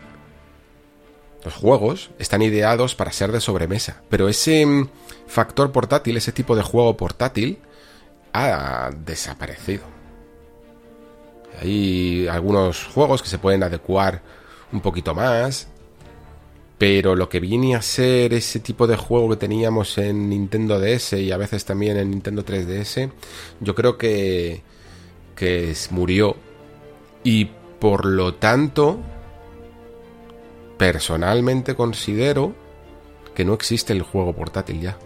Los 1.45 1.55
juegos 1.55 2.11
están 2.19 2.43
ideados 2.43 2.95
para 2.95 3.13
ser 3.13 3.31
de 3.31 3.41
sobremesa, 3.41 4.03
pero 4.09 4.29
ese 4.29 4.67
mm, 4.67 4.89
factor 5.29 5.71
portátil, 5.71 6.17
ese 6.17 6.33
tipo 6.33 6.57
de 6.57 6.63
juego 6.63 6.97
portátil, 6.97 7.61
ha 8.37 8.91
desaparecido. 8.91 9.85
Hay 11.61 12.29
algunos 12.29 12.85
juegos 12.85 13.23
que 13.23 13.29
se 13.29 13.39
pueden 13.39 13.63
adecuar 13.63 14.23
un 14.73 14.81
poquito 14.81 15.15
más, 15.15 15.69
pero 16.79 17.17
lo 17.17 17.29
que 17.29 17.41
viene 17.41 17.75
a 17.75 17.83
ser 17.83 18.35
ese 18.35 18.61
tipo 18.61 18.87
de 18.87 18.97
juego 18.97 19.31
que 19.31 19.37
teníamos 19.37 19.97
en 19.97 20.29
Nintendo 20.29 20.79
DS 20.79 21.15
y 21.15 21.33
a 21.33 21.39
veces 21.39 21.65
también 21.65 21.97
en 21.97 22.11
Nintendo 22.11 22.45
3DS, 22.45 23.11
yo 23.61 23.75
creo 23.75 23.97
que, 23.97 24.63
que 25.35 25.75
murió. 25.91 26.37
Y 27.25 27.47
por 27.81 28.05
lo 28.05 28.35
tanto, 28.35 29.01
personalmente 30.77 31.75
considero 31.75 32.55
que 33.35 33.45
no 33.45 33.55
existe 33.55 33.95
el 33.95 34.03
juego 34.03 34.35
portátil 34.35 34.81
ya. 34.81 34.99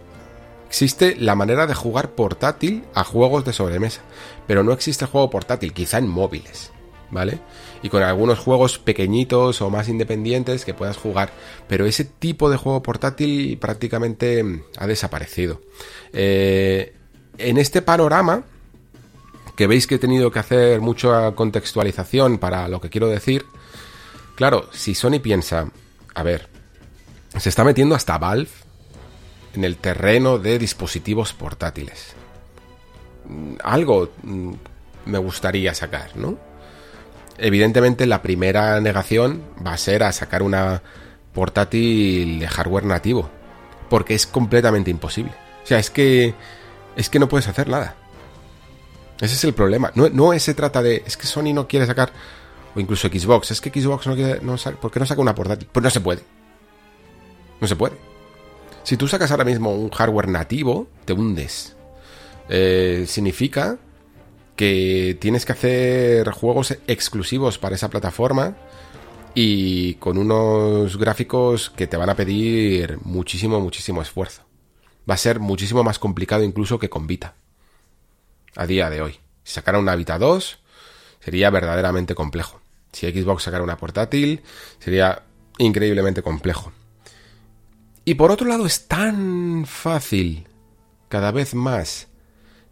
Existe 0.70 1.16
la 1.16 1.34
manera 1.34 1.66
de 1.66 1.74
jugar 1.74 2.12
portátil 2.12 2.84
a 2.94 3.02
juegos 3.02 3.44
de 3.44 3.52
sobremesa, 3.52 4.02
pero 4.47 4.62
no 4.62 4.72
existe 4.72 5.05
juego 5.05 5.28
portátil, 5.28 5.72
quizá 5.72 5.98
en 5.98 6.06
móviles, 6.06 6.70
¿vale? 7.10 7.40
Y 7.82 7.88
con 7.88 8.05
algunos 8.05 8.38
juegos 8.38 8.78
pequeñitos 8.78 9.62
o 9.62 9.68
más 9.68 9.88
independientes 9.88 10.64
que 10.64 10.72
puedas 10.72 10.97
jugar, 10.97 11.32
pero 11.66 11.86
ese 11.86 12.05
tipo 12.05 12.48
de 12.51 12.56
juego 12.56 12.84
portátil 12.84 13.59
prácticamente 13.59 14.44
ha 14.78 14.86
desaparecido. 14.86 15.60
Eh, 16.12 16.94
en 17.36 17.59
este 17.59 17.82
panorama, 17.82 18.44
que 19.56 19.66
veis 19.66 19.88
que 19.88 19.97
he 19.97 19.98
tenido 19.98 20.30
que 20.30 20.38
hacer 20.38 20.80
mucha 20.80 21.32
contextualización 21.32 22.38
para 22.38 22.68
lo 22.68 22.80
que 22.80 22.90
quiero 22.90 23.09
decir, 23.09 23.44
claro, 24.36 24.68
si 24.70 24.94
Sony 24.94 25.18
piensa, 25.20 25.68
a 26.14 26.22
ver, 26.22 26.48
se 27.36 27.48
está 27.48 27.64
metiendo 27.64 27.97
hasta 27.97 28.18
Valve 28.18 28.59
en 29.55 29.64
el 29.64 29.77
terreno 29.77 30.39
de 30.39 30.59
dispositivos 30.59 31.32
portátiles. 31.32 32.14
Algo 33.62 34.10
mm, 34.22 34.52
me 35.06 35.18
gustaría 35.18 35.74
sacar, 35.74 36.16
¿no? 36.16 36.39
Evidentemente 37.39 38.06
la 38.06 38.22
primera 38.22 38.81
negación 38.81 39.43
va 39.64 39.72
a 39.72 39.78
ser 39.78 40.02
a 40.02 40.12
sacar 40.12 40.43
una 40.43 40.82
portátil 41.32 42.40
de 42.40 42.48
hardware 42.48 42.85
nativo, 42.85 43.31
porque 43.89 44.14
es 44.14 44.27
completamente 44.27 44.90
imposible. 44.90 45.32
O 45.64 45.66
sea, 45.66 45.78
es 45.78 45.90
que 45.90 46.35
es 46.97 47.09
que 47.09 47.18
no 47.18 47.28
puedes 47.28 47.48
hacer 47.48 47.68
nada. 47.68 47.94
Ese 49.20 49.35
es 49.35 49.44
el 49.44 49.55
problema. 49.55 49.93
No, 49.94 50.09
no 50.09 50.39
se 50.39 50.55
trata 50.55 50.82
de 50.82 51.02
es 51.06 51.16
que 51.16 51.27
Sony 51.27 51.52
no 51.55 51.68
quiere 51.68 51.86
sacar 51.86 52.12
o 52.74 52.81
incluso 52.81 53.09
Xbox, 53.09 53.51
es 53.51 53.60
que 53.60 53.70
Xbox 53.70 54.06
no 54.06 54.14
quiere 54.14 54.40
¿por 54.81 54.90
qué 54.90 55.01
no 55.01 55.06
saca 55.06 55.20
una 55.20 55.35
portátil? 55.35 55.68
Pues 55.70 55.82
no 55.82 55.90
se 55.90 56.01
puede. 56.01 56.22
No 57.60 57.66
se 57.66 57.77
puede. 57.77 58.09
Si 58.90 58.96
tú 58.96 59.06
sacas 59.06 59.30
ahora 59.30 59.44
mismo 59.44 59.72
un 59.72 59.88
hardware 59.90 60.26
nativo, 60.26 60.88
te 61.04 61.12
hundes. 61.12 61.76
Eh, 62.48 63.04
significa 63.06 63.78
que 64.56 65.16
tienes 65.20 65.46
que 65.46 65.52
hacer 65.52 66.28
juegos 66.32 66.76
exclusivos 66.88 67.56
para 67.56 67.76
esa 67.76 67.88
plataforma 67.88 68.56
y 69.32 69.94
con 69.94 70.18
unos 70.18 70.96
gráficos 70.96 71.70
que 71.70 71.86
te 71.86 71.96
van 71.96 72.10
a 72.10 72.16
pedir 72.16 72.98
muchísimo, 73.04 73.60
muchísimo 73.60 74.02
esfuerzo. 74.02 74.42
Va 75.08 75.14
a 75.14 75.18
ser 75.18 75.38
muchísimo 75.38 75.84
más 75.84 76.00
complicado 76.00 76.42
incluso 76.42 76.80
que 76.80 76.90
con 76.90 77.06
Vita. 77.06 77.34
A 78.56 78.66
día 78.66 78.90
de 78.90 79.02
hoy. 79.02 79.20
Si 79.44 79.54
sacara 79.54 79.78
una 79.78 79.94
Vita 79.94 80.18
2 80.18 80.58
sería 81.20 81.48
verdaderamente 81.50 82.16
complejo. 82.16 82.60
Si 82.90 83.08
Xbox 83.08 83.44
sacara 83.44 83.62
una 83.62 83.76
portátil 83.76 84.42
sería 84.80 85.22
increíblemente 85.58 86.22
complejo. 86.22 86.72
Y 88.05 88.14
por 88.14 88.31
otro 88.31 88.48
lado 88.48 88.66
es 88.66 88.89
tan 88.89 89.66
fácil, 89.66 90.48
cada 91.09 91.31
vez 91.31 91.55
más, 91.55 92.09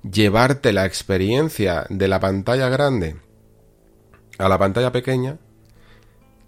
llevarte 0.02 0.72
la 0.72 0.86
experiencia 0.86 1.86
de 1.90 2.08
la 2.08 2.20
pantalla 2.20 2.68
grande 2.68 3.16
a 4.38 4.48
la 4.48 4.58
pantalla 4.58 4.92
pequeña, 4.92 5.36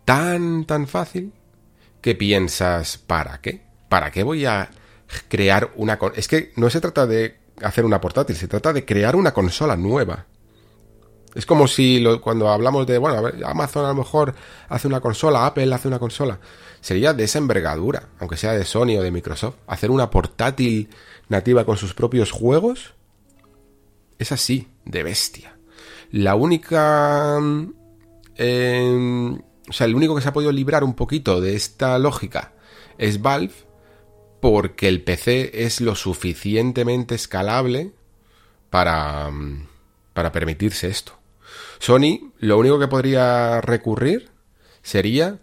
tan, 0.05 0.65
tan 0.65 0.87
fácil, 0.87 1.33
que 2.01 2.15
piensas, 2.15 2.99
¿para 2.99 3.41
qué? 3.41 3.63
¿Para 3.89 4.11
qué 4.11 4.23
voy 4.23 4.47
a 4.47 4.71
crear 5.29 5.73
una... 5.77 5.99
Es 6.15 6.29
que 6.29 6.53
no 6.57 6.71
se 6.71 6.81
trata 6.81 7.07
de 7.07 7.39
hacer 7.63 7.85
una 7.85 8.01
portátil, 8.01 8.37
se 8.37 8.49
trata 8.49 8.73
de 8.73 8.85
crear 8.85 9.17
una 9.17 9.33
consola 9.33 9.77
nueva. 9.77 10.27
Es 11.35 11.47
como 11.47 11.69
si 11.69 12.05
cuando 12.21 12.49
hablamos 12.49 12.87
de, 12.87 12.99
bueno, 12.99 13.29
Amazon 13.45 13.85
a 13.85 13.89
lo 13.89 13.95
mejor 13.95 14.35
hace 14.69 14.89
una 14.89 15.01
consola, 15.01 15.47
Apple 15.47 15.73
hace 15.73 15.89
una 15.89 15.99
consola. 15.99 16.41
Sería 16.81 17.13
de 17.13 17.25
esa 17.25 17.39
envergadura, 17.39 18.09
aunque 18.19 18.37
sea 18.37 18.53
de 18.53 18.65
Sony 18.65 18.97
o 18.99 19.03
de 19.03 19.11
Microsoft. 19.11 19.57
Hacer 19.67 19.91
una 19.91 20.11
portátil 20.11 20.89
nativa 21.29 21.65
con 21.65 21.77
sus 21.77 21.95
propios 21.95 22.31
juegos 22.31 22.95
es 24.19 24.33
así, 24.33 24.69
de 24.85 25.03
bestia. 25.03 25.57
La 26.11 26.35
única... 26.35 27.39
Em, 28.37 29.35
o 29.35 29.73
sea, 29.73 29.87
el 29.87 29.95
único 29.95 30.15
que 30.15 30.23
se 30.23 30.29
ha 30.29 30.33
podido 30.33 30.53
librar 30.53 30.85
un 30.85 30.95
poquito 30.95 31.41
de 31.41 31.55
esta 31.55 31.99
lógica 31.99 32.53
es 32.99 33.23
Valve, 33.23 33.55
porque 34.41 34.89
el 34.89 35.03
PC 35.03 35.65
es 35.65 35.81
lo 35.81 35.95
suficientemente 35.95 37.15
escalable 37.15 37.93
para, 38.71 39.31
para 40.13 40.33
permitirse 40.33 40.89
esto. 40.89 41.13
Sony 41.79 42.33
lo 42.39 42.59
único 42.59 42.79
que 42.79 42.89
podría 42.89 43.61
recurrir 43.61 44.31
sería 44.83 45.39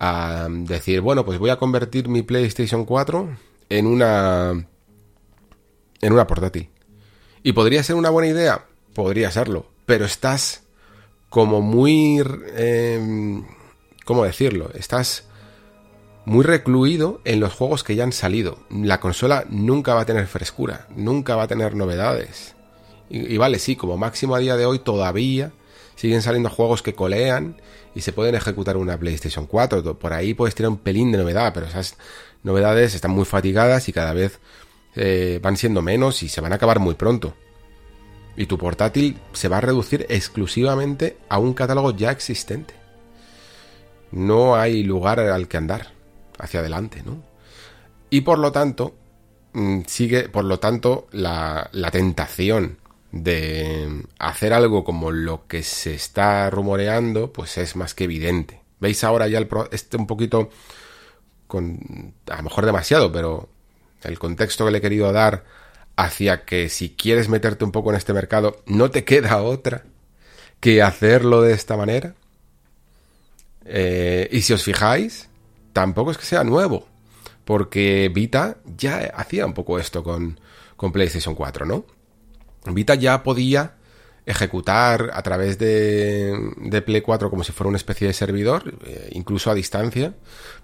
a 0.00 0.48
decir, 0.50 1.02
bueno, 1.02 1.26
pues 1.26 1.38
voy 1.38 1.50
a 1.50 1.56
convertir 1.56 2.08
mi 2.08 2.22
PlayStation 2.22 2.86
4 2.86 3.36
en 3.68 3.86
una 3.86 4.66
en 6.00 6.12
una 6.12 6.26
portátil. 6.26 6.70
¿Y 7.42 7.52
podría 7.52 7.82
ser 7.82 7.96
una 7.96 8.08
buena 8.08 8.30
idea? 8.30 8.64
Podría 8.94 9.30
serlo, 9.30 9.66
pero 9.84 10.06
estás 10.06 10.64
como 11.28 11.60
muy 11.60 12.22
eh, 12.56 13.42
¿cómo 14.06 14.24
decirlo? 14.24 14.70
Estás 14.72 15.24
muy 16.24 16.44
recluido 16.44 17.20
en 17.24 17.38
los 17.38 17.52
juegos 17.52 17.84
que 17.84 17.94
ya 17.94 18.04
han 18.04 18.12
salido. 18.12 18.58
La 18.70 19.00
consola 19.00 19.44
nunca 19.50 19.94
va 19.94 20.02
a 20.02 20.06
tener 20.06 20.26
frescura, 20.26 20.86
nunca 20.96 21.36
va 21.36 21.42
a 21.42 21.48
tener 21.48 21.76
novedades. 21.76 22.54
y 23.10 23.36
vale, 23.36 23.58
sí, 23.58 23.76
como 23.76 23.98
máximo 23.98 24.34
a 24.34 24.38
día 24.38 24.56
de 24.56 24.64
hoy 24.64 24.78
todavía 24.78 25.52
siguen 26.00 26.22
saliendo 26.22 26.48
juegos 26.48 26.80
que 26.80 26.94
colean 26.94 27.56
y 27.94 28.00
se 28.00 28.12
pueden 28.12 28.34
ejecutar 28.34 28.76
una 28.76 28.98
PlayStation 28.98 29.46
4. 29.46 29.98
Por 29.98 30.12
ahí 30.12 30.34
puedes 30.34 30.54
tener 30.54 30.70
un 30.70 30.78
pelín 30.78 31.12
de 31.12 31.18
novedad, 31.18 31.52
pero 31.52 31.66
esas 31.66 31.96
novedades 32.42 32.94
están 32.94 33.10
muy 33.10 33.24
fatigadas 33.24 33.88
y 33.88 33.92
cada 33.92 34.12
vez 34.12 34.38
eh, 34.94 35.40
van 35.42 35.56
siendo 35.56 35.82
menos 35.82 36.22
y 36.22 36.28
se 36.28 36.40
van 36.40 36.52
a 36.52 36.56
acabar 36.56 36.78
muy 36.78 36.94
pronto. 36.94 37.34
Y 38.36 38.46
tu 38.46 38.58
portátil 38.58 39.18
se 39.32 39.48
va 39.48 39.58
a 39.58 39.62
reducir 39.62 40.06
exclusivamente 40.08 41.18
a 41.28 41.38
un 41.38 41.52
catálogo 41.52 41.94
ya 41.96 42.10
existente. 42.10 42.74
No 44.12 44.56
hay 44.56 44.82
lugar 44.82 45.20
al 45.20 45.48
que 45.48 45.56
andar 45.56 45.92
hacia 46.38 46.60
adelante, 46.60 47.02
¿no? 47.04 47.22
Y 48.08 48.22
por 48.22 48.38
lo 48.38 48.50
tanto, 48.50 48.94
mm, 49.52 49.80
sigue, 49.86 50.28
por 50.28 50.44
lo 50.44 50.58
tanto, 50.58 51.06
la, 51.12 51.68
la 51.72 51.90
tentación 51.90 52.78
de 53.12 54.04
hacer 54.18 54.52
algo 54.52 54.84
como 54.84 55.10
lo 55.10 55.46
que 55.46 55.62
se 55.62 55.94
está 55.94 56.48
rumoreando, 56.50 57.32
pues 57.32 57.58
es 57.58 57.76
más 57.76 57.94
que 57.94 58.04
evidente. 58.04 58.60
Veis 58.78 59.04
ahora 59.04 59.28
ya 59.28 59.38
el 59.38 59.48
este 59.72 59.96
un 59.96 60.06
poquito 60.06 60.50
con 61.46 62.14
a 62.30 62.36
lo 62.36 62.42
mejor 62.44 62.66
demasiado, 62.66 63.10
pero 63.12 63.48
el 64.02 64.18
contexto 64.18 64.64
que 64.64 64.70
le 64.70 64.78
he 64.78 64.82
querido 64.82 65.12
dar 65.12 65.44
hacia 65.96 66.44
que 66.44 66.68
si 66.68 66.90
quieres 66.90 67.28
meterte 67.28 67.64
un 67.64 67.72
poco 67.72 67.90
en 67.90 67.96
este 67.96 68.12
mercado, 68.14 68.62
no 68.66 68.90
te 68.90 69.04
queda 69.04 69.42
otra 69.42 69.84
que 70.60 70.82
hacerlo 70.82 71.42
de 71.42 71.52
esta 71.52 71.76
manera. 71.76 72.14
Eh, 73.64 74.28
y 74.32 74.42
si 74.42 74.52
os 74.52 74.62
fijáis, 74.62 75.28
tampoco 75.72 76.10
es 76.10 76.18
que 76.18 76.24
sea 76.24 76.44
nuevo, 76.44 76.86
porque 77.44 78.10
Vita 78.12 78.58
ya 78.76 79.12
hacía 79.14 79.44
un 79.44 79.52
poco 79.52 79.78
esto 79.78 80.02
con, 80.02 80.40
con 80.76 80.92
PlayStation 80.92 81.34
4, 81.34 81.66
¿no? 81.66 81.84
Vita 82.66 82.94
ya 82.94 83.22
podía 83.22 83.76
ejecutar 84.26 85.10
a 85.12 85.22
través 85.22 85.58
de, 85.58 86.52
de 86.56 86.82
Play 86.82 87.00
4 87.00 87.30
como 87.30 87.44
si 87.44 87.52
fuera 87.52 87.68
una 87.68 87.78
especie 87.78 88.06
de 88.06 88.12
servidor, 88.12 88.74
eh, 88.86 89.08
incluso 89.12 89.50
a 89.50 89.54
distancia, 89.54 90.14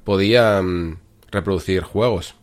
podía 0.05 0.61
mm, 0.63 0.99
reproducir 1.31 1.83
juegos. 1.83 2.35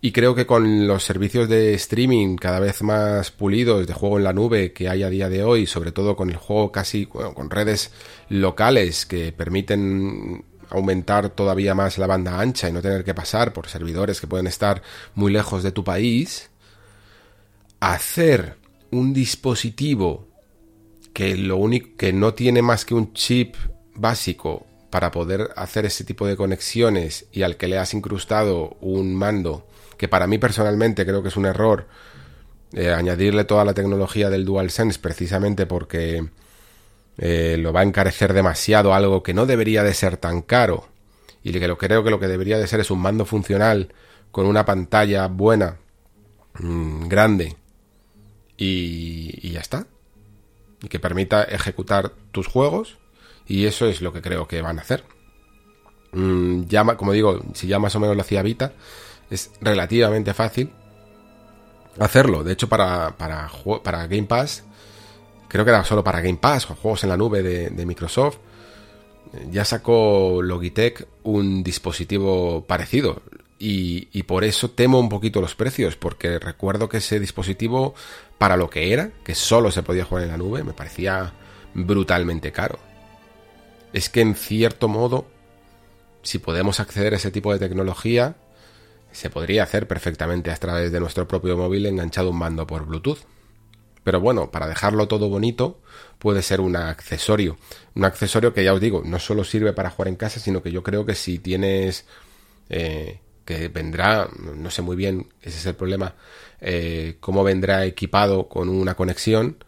Y 0.00 0.12
creo 0.12 0.34
que 0.36 0.46
con 0.46 0.86
los 0.86 1.02
servicios 1.02 1.48
de 1.48 1.74
streaming 1.74 2.36
cada 2.36 2.60
vez 2.60 2.82
más 2.82 3.32
pulidos 3.32 3.86
de 3.86 3.94
juego 3.94 4.18
en 4.18 4.24
la 4.24 4.32
nube 4.32 4.72
que 4.72 4.88
hay 4.88 5.02
a 5.02 5.10
día 5.10 5.28
de 5.28 5.42
hoy, 5.42 5.66
sobre 5.66 5.90
todo 5.90 6.14
con 6.14 6.30
el 6.30 6.36
juego 6.36 6.70
casi 6.70 7.06
con 7.06 7.50
redes 7.50 7.90
locales 8.28 9.06
que 9.06 9.32
permiten 9.32 10.44
aumentar 10.70 11.30
todavía 11.30 11.74
más 11.74 11.98
la 11.98 12.06
banda 12.06 12.38
ancha 12.38 12.68
y 12.68 12.72
no 12.72 12.80
tener 12.80 13.02
que 13.02 13.14
pasar 13.14 13.52
por 13.52 13.66
servidores 13.66 14.20
que 14.20 14.28
pueden 14.28 14.46
estar 14.46 14.82
muy 15.16 15.32
lejos 15.32 15.64
de 15.64 15.72
tu 15.72 15.82
país, 15.82 16.50
hacer 17.80 18.57
un 18.90 19.12
dispositivo 19.12 20.28
que 21.12 21.36
lo 21.36 21.56
único 21.56 21.96
que 21.96 22.12
no 22.12 22.34
tiene 22.34 22.62
más 22.62 22.84
que 22.84 22.94
un 22.94 23.12
chip 23.12 23.56
básico 23.94 24.66
para 24.90 25.10
poder 25.10 25.50
hacer 25.56 25.84
ese 25.84 26.04
tipo 26.04 26.26
de 26.26 26.36
conexiones 26.36 27.26
y 27.32 27.42
al 27.42 27.56
que 27.56 27.68
le 27.68 27.78
has 27.78 27.92
incrustado 27.92 28.76
un 28.80 29.14
mando 29.14 29.66
que 29.96 30.08
para 30.08 30.26
mí 30.26 30.38
personalmente 30.38 31.04
creo 31.04 31.22
que 31.22 31.28
es 31.28 31.36
un 31.36 31.46
error 31.46 31.86
eh, 32.72 32.92
añadirle 32.92 33.44
toda 33.44 33.64
la 33.64 33.74
tecnología 33.74 34.30
del 34.30 34.44
DualSense 34.44 34.98
precisamente 35.00 35.66
porque 35.66 36.28
eh, 37.18 37.56
lo 37.58 37.72
va 37.72 37.80
a 37.80 37.84
encarecer 37.84 38.32
demasiado 38.32 38.94
algo 38.94 39.22
que 39.22 39.34
no 39.34 39.44
debería 39.44 39.82
de 39.82 39.94
ser 39.94 40.16
tan 40.16 40.42
caro 40.42 40.86
y 41.42 41.52
que 41.52 41.68
lo 41.68 41.76
creo 41.76 42.04
que 42.04 42.10
lo 42.10 42.20
que 42.20 42.28
debería 42.28 42.58
de 42.58 42.66
ser 42.66 42.80
es 42.80 42.90
un 42.90 43.00
mando 43.00 43.24
funcional 43.24 43.92
con 44.30 44.46
una 44.46 44.64
pantalla 44.64 45.26
buena, 45.26 45.78
mm, 46.60 47.08
grande 47.08 47.56
y, 48.58 49.38
y 49.40 49.52
ya 49.52 49.60
está. 49.60 49.86
Y 50.82 50.88
que 50.88 51.00
permita 51.00 51.42
ejecutar 51.44 52.12
tus 52.32 52.46
juegos 52.46 52.98
y 53.48 53.64
eso 53.64 53.86
es 53.86 54.02
lo 54.02 54.12
que 54.12 54.20
creo 54.20 54.46
que 54.46 54.60
van 54.60 54.78
a 54.78 54.82
hacer. 54.82 55.04
Mm, 56.12 56.64
ya, 56.66 56.84
como 56.96 57.12
digo, 57.12 57.40
si 57.54 57.66
ya 57.66 57.78
más 57.78 57.94
o 57.96 58.00
menos 58.00 58.14
lo 58.14 58.22
hacía 58.22 58.42
Vita, 58.42 58.72
es 59.30 59.50
relativamente 59.60 60.34
fácil 60.34 60.70
hacerlo. 61.98 62.44
De 62.44 62.52
hecho, 62.52 62.68
para, 62.68 63.16
para, 63.16 63.50
para 63.82 64.06
Game 64.06 64.24
Pass, 64.24 64.64
creo 65.48 65.64
que 65.64 65.70
era 65.70 65.84
solo 65.84 66.04
para 66.04 66.20
Game 66.20 66.38
Pass 66.38 66.70
o 66.70 66.74
juegos 66.74 67.02
en 67.04 67.10
la 67.10 67.16
nube 67.16 67.42
de, 67.42 67.86
Microsoft, 67.86 68.38
ya 69.50 69.64
sacó 69.64 70.40
Logitech 70.42 71.06
un 71.24 71.62
dispositivo 71.62 72.64
parecido. 72.66 73.22
Y, 73.60 74.08
y, 74.12 74.22
por 74.22 74.44
eso 74.44 74.70
temo 74.70 75.00
un 75.00 75.08
poquito 75.08 75.40
los 75.40 75.56
precios, 75.56 75.96
porque 75.96 76.38
recuerdo 76.38 76.88
que 76.88 76.98
ese 76.98 77.18
dispositivo, 77.18 77.94
para 78.38 78.56
lo 78.56 78.70
que 78.70 78.92
era, 78.92 79.10
que 79.24 79.34
solo 79.34 79.70
se 79.70 79.82
podía 79.82 80.04
jugar 80.04 80.24
en 80.24 80.30
la 80.30 80.36
nube, 80.36 80.62
me 80.62 80.72
parecía 80.72 81.32
brutalmente 81.74 82.52
caro. 82.52 82.78
Es 83.92 84.08
que 84.08 84.20
en 84.20 84.34
cierto 84.34 84.88
modo, 84.88 85.26
si 86.22 86.38
podemos 86.38 86.80
acceder 86.80 87.14
a 87.14 87.16
ese 87.16 87.30
tipo 87.30 87.52
de 87.52 87.58
tecnología, 87.58 88.36
se 89.12 89.30
podría 89.30 89.64
hacer 89.64 89.88
perfectamente 89.88 90.50
a 90.50 90.56
través 90.56 90.92
de 90.92 91.00
nuestro 91.00 91.26
propio 91.26 91.56
móvil 91.56 91.86
enganchado 91.86 92.30
un 92.30 92.38
mando 92.38 92.66
por 92.66 92.86
Bluetooth. 92.86 93.20
Pero 94.04 94.20
bueno, 94.20 94.50
para 94.50 94.68
dejarlo 94.68 95.08
todo 95.08 95.28
bonito, 95.28 95.80
puede 96.18 96.42
ser 96.42 96.60
un 96.60 96.76
accesorio. 96.76 97.58
Un 97.94 98.04
accesorio 98.04 98.54
que 98.54 98.64
ya 98.64 98.72
os 98.72 98.80
digo, 98.80 99.02
no 99.04 99.18
solo 99.18 99.44
sirve 99.44 99.72
para 99.72 99.90
jugar 99.90 100.08
en 100.08 100.16
casa, 100.16 100.40
sino 100.40 100.62
que 100.62 100.70
yo 100.70 100.82
creo 100.82 101.04
que 101.04 101.14
si 101.14 101.38
tienes... 101.38 102.06
Eh, 102.70 103.20
que 103.48 103.68
vendrá, 103.68 104.28
no 104.38 104.70
sé 104.70 104.82
muy 104.82 104.94
bien, 104.94 105.32
ese 105.40 105.56
es 105.56 105.64
el 105.64 105.74
problema, 105.74 106.14
eh, 106.60 107.16
cómo 107.20 107.44
vendrá 107.44 107.84
equipado 107.84 108.48
con 108.48 108.68
una 108.68 108.94
conexión. 108.94 109.62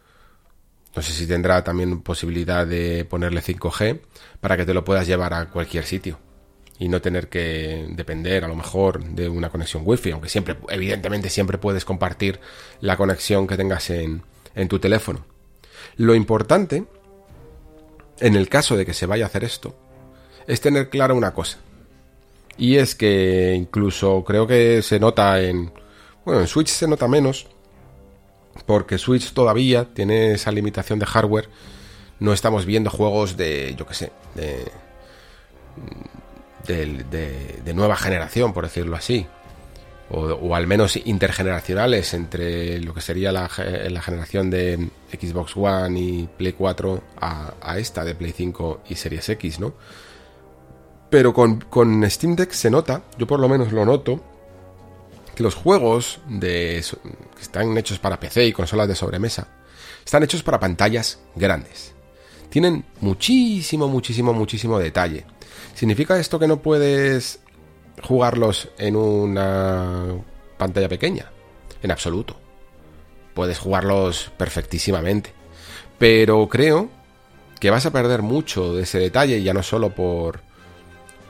No 0.94 1.02
sé 1.02 1.12
si 1.12 1.26
tendrá 1.26 1.62
también 1.62 2.02
posibilidad 2.02 2.66
de 2.66 3.04
ponerle 3.04 3.42
5G 3.42 4.00
para 4.40 4.56
que 4.56 4.66
te 4.66 4.74
lo 4.74 4.84
puedas 4.84 5.06
llevar 5.06 5.34
a 5.34 5.50
cualquier 5.50 5.84
sitio 5.84 6.18
y 6.80 6.88
no 6.88 7.00
tener 7.00 7.28
que 7.28 7.86
depender 7.90 8.42
a 8.42 8.48
lo 8.48 8.56
mejor 8.56 9.04
de 9.04 9.28
una 9.28 9.50
conexión 9.50 9.82
wifi, 9.84 10.12
aunque 10.12 10.30
siempre, 10.30 10.56
evidentemente 10.70 11.28
siempre 11.28 11.58
puedes 11.58 11.84
compartir 11.84 12.40
la 12.80 12.96
conexión 12.96 13.46
que 13.46 13.58
tengas 13.58 13.90
en, 13.90 14.22
en 14.54 14.66
tu 14.66 14.78
teléfono. 14.78 15.26
Lo 15.96 16.14
importante, 16.14 16.84
en 18.18 18.34
el 18.34 18.48
caso 18.48 18.78
de 18.78 18.86
que 18.86 18.94
se 18.94 19.04
vaya 19.04 19.26
a 19.26 19.28
hacer 19.28 19.44
esto, 19.44 19.76
es 20.46 20.62
tener 20.62 20.88
clara 20.88 21.12
una 21.12 21.34
cosa. 21.34 21.58
Y 22.56 22.76
es 22.76 22.94
que 22.94 23.54
incluso 23.54 24.24
creo 24.24 24.46
que 24.46 24.82
se 24.82 24.98
nota 24.98 25.40
en... 25.40 25.72
Bueno, 26.24 26.40
en 26.40 26.46
Switch 26.46 26.68
se 26.68 26.86
nota 26.86 27.08
menos, 27.08 27.46
porque 28.66 28.98
Switch 28.98 29.32
todavía 29.32 29.86
tiene 29.92 30.32
esa 30.32 30.50
limitación 30.50 30.98
de 30.98 31.06
hardware. 31.06 31.48
No 32.18 32.32
estamos 32.32 32.66
viendo 32.66 32.90
juegos 32.90 33.36
de, 33.36 33.74
yo 33.78 33.86
qué 33.86 33.94
sé, 33.94 34.12
de 34.34 34.70
de, 36.66 37.72
nueva 37.74 37.96
generación, 37.96 38.52
por 38.52 38.64
decirlo 38.64 38.96
así. 38.96 39.26
O, 40.12 40.56
al 40.56 40.66
menos 40.66 40.96
intergeneracionales 40.96 42.14
entre 42.14 42.80
lo 42.80 42.92
que 42.92 43.00
sería 43.00 43.30
la, 43.30 43.48
generación 43.48 44.50
de 44.50 44.88
Xbox 45.12 45.56
One 45.56 46.00
y 46.00 46.28
Play 46.36 46.52
4 46.52 47.02
a, 47.20 47.78
esta 47.78 48.04
de 48.04 48.16
Play 48.16 48.32
5 48.32 48.80
y 48.88 48.96
Series 48.96 49.28
X, 49.28 49.60
¿no? 49.60 49.74
Pero 51.10 51.32
con, 51.32 51.60
con, 51.60 52.08
Steam 52.10 52.34
Deck 52.34 52.50
se 52.50 52.70
nota, 52.70 53.02
yo 53.18 53.26
por 53.26 53.38
lo 53.38 53.48
menos 53.48 53.72
lo 53.72 53.84
noto, 53.84 54.20
los 55.40 55.54
juegos 55.54 56.20
de, 56.28 56.84
que 57.34 57.42
están 57.42 57.76
hechos 57.76 57.98
para 57.98 58.20
PC 58.20 58.46
y 58.46 58.52
consolas 58.52 58.88
de 58.88 58.94
sobremesa 58.94 59.48
están 60.04 60.22
hechos 60.22 60.42
para 60.42 60.58
pantallas 60.60 61.20
grandes. 61.34 61.94
Tienen 62.48 62.84
muchísimo, 63.00 63.88
muchísimo, 63.88 64.32
muchísimo 64.32 64.78
detalle. 64.78 65.24
¿Significa 65.74 66.18
esto 66.18 66.38
que 66.38 66.48
no 66.48 66.60
puedes 66.60 67.40
jugarlos 68.02 68.68
en 68.76 68.96
una 68.96 70.06
pantalla 70.58 70.88
pequeña? 70.88 71.30
En 71.82 71.92
absoluto. 71.92 72.36
Puedes 73.34 73.58
jugarlos 73.58 74.32
perfectísimamente. 74.36 75.32
Pero 75.98 76.48
creo 76.48 76.90
que 77.60 77.70
vas 77.70 77.86
a 77.86 77.92
perder 77.92 78.22
mucho 78.22 78.74
de 78.74 78.82
ese 78.82 78.98
detalle, 78.98 79.42
ya 79.42 79.54
no 79.54 79.62
solo 79.62 79.94
por 79.94 80.40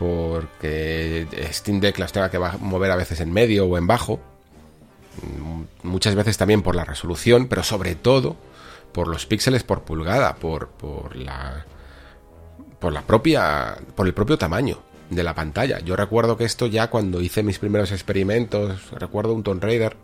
porque 0.01 1.27
Steam 1.53 1.79
Deck 1.79 1.99
las 1.99 2.11
tenga 2.11 2.31
que 2.31 2.39
mover 2.39 2.91
a 2.91 2.97
veces 2.97 3.21
en 3.21 3.31
medio 3.31 3.67
o 3.67 3.77
en 3.77 3.87
bajo, 3.87 4.19
muchas 5.83 6.15
veces 6.15 6.39
también 6.39 6.63
por 6.63 6.75
la 6.75 6.87
resolución, 6.87 7.49
pero 7.49 7.63
sobre 7.63 7.97
todo 7.97 8.35
por 8.93 9.09
los 9.09 9.27
píxeles 9.27 9.63
por 9.63 9.83
pulgada, 9.83 10.37
por, 10.37 10.69
por 10.69 11.15
la 11.17 11.67
por 12.79 12.95
la 12.95 13.03
propia 13.03 13.77
por 13.95 14.07
el 14.07 14.15
propio 14.15 14.39
tamaño 14.39 14.79
de 15.11 15.23
la 15.23 15.35
pantalla. 15.35 15.81
Yo 15.81 15.97
recuerdo 15.97 16.39
que 16.39 16.45
esto 16.45 16.67
ya 16.67 16.89
cuando 16.89 17.21
hice 17.21 17.43
mis 17.43 17.59
primeros 17.59 17.93
experimentos, 17.93 18.91
recuerdo 18.93 19.35
un 19.35 19.43
Tomb 19.43 19.63
Raider, 19.63 19.99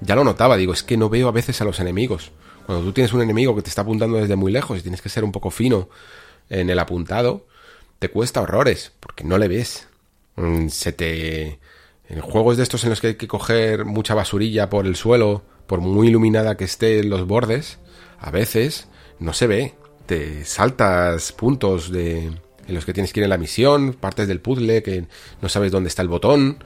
ya 0.00 0.16
lo 0.16 0.24
notaba, 0.24 0.56
digo, 0.56 0.72
es 0.72 0.82
que 0.82 0.96
no 0.96 1.08
veo 1.08 1.28
a 1.28 1.32
veces 1.32 1.60
a 1.60 1.64
los 1.64 1.78
enemigos. 1.78 2.32
Cuando 2.66 2.84
tú 2.84 2.92
tienes 2.92 3.12
un 3.12 3.22
enemigo 3.22 3.54
que 3.54 3.62
te 3.62 3.68
está 3.68 3.82
apuntando 3.82 4.16
desde 4.16 4.34
muy 4.34 4.50
lejos 4.50 4.76
y 4.76 4.82
tienes 4.82 5.00
que 5.00 5.08
ser 5.08 5.22
un 5.22 5.30
poco 5.30 5.52
fino 5.52 5.88
en 6.48 6.68
el 6.68 6.80
apuntado, 6.80 7.46
te 8.00 8.10
cuesta 8.10 8.40
horrores, 8.40 8.92
porque 8.98 9.22
no 9.22 9.38
le 9.38 9.46
ves. 9.46 9.86
Mm, 10.34 10.68
se 10.68 10.92
te... 10.92 11.60
En 12.08 12.20
juegos 12.20 12.56
de 12.56 12.64
estos 12.64 12.82
en 12.82 12.90
los 12.90 13.00
que 13.00 13.06
hay 13.08 13.14
que 13.14 13.28
coger 13.28 13.84
mucha 13.84 14.16
basurilla 14.16 14.68
por 14.68 14.84
el 14.84 14.96
suelo, 14.96 15.44
por 15.68 15.80
muy 15.80 16.08
iluminada 16.08 16.56
que 16.56 16.64
esté 16.64 17.04
los 17.04 17.24
bordes, 17.24 17.78
a 18.18 18.32
veces 18.32 18.88
no 19.20 19.32
se 19.32 19.46
ve 19.46 19.74
saltas 20.44 21.32
puntos 21.32 21.90
de, 21.90 22.26
en 22.26 22.74
los 22.74 22.84
que 22.84 22.92
tienes 22.92 23.12
que 23.12 23.20
ir 23.20 23.24
en 23.24 23.30
la 23.30 23.38
misión, 23.38 23.94
partes 23.94 24.28
del 24.28 24.40
puzzle 24.40 24.82
que 24.82 25.06
no 25.40 25.48
sabes 25.48 25.70
dónde 25.72 25.88
está 25.88 26.02
el 26.02 26.08
botón, 26.08 26.62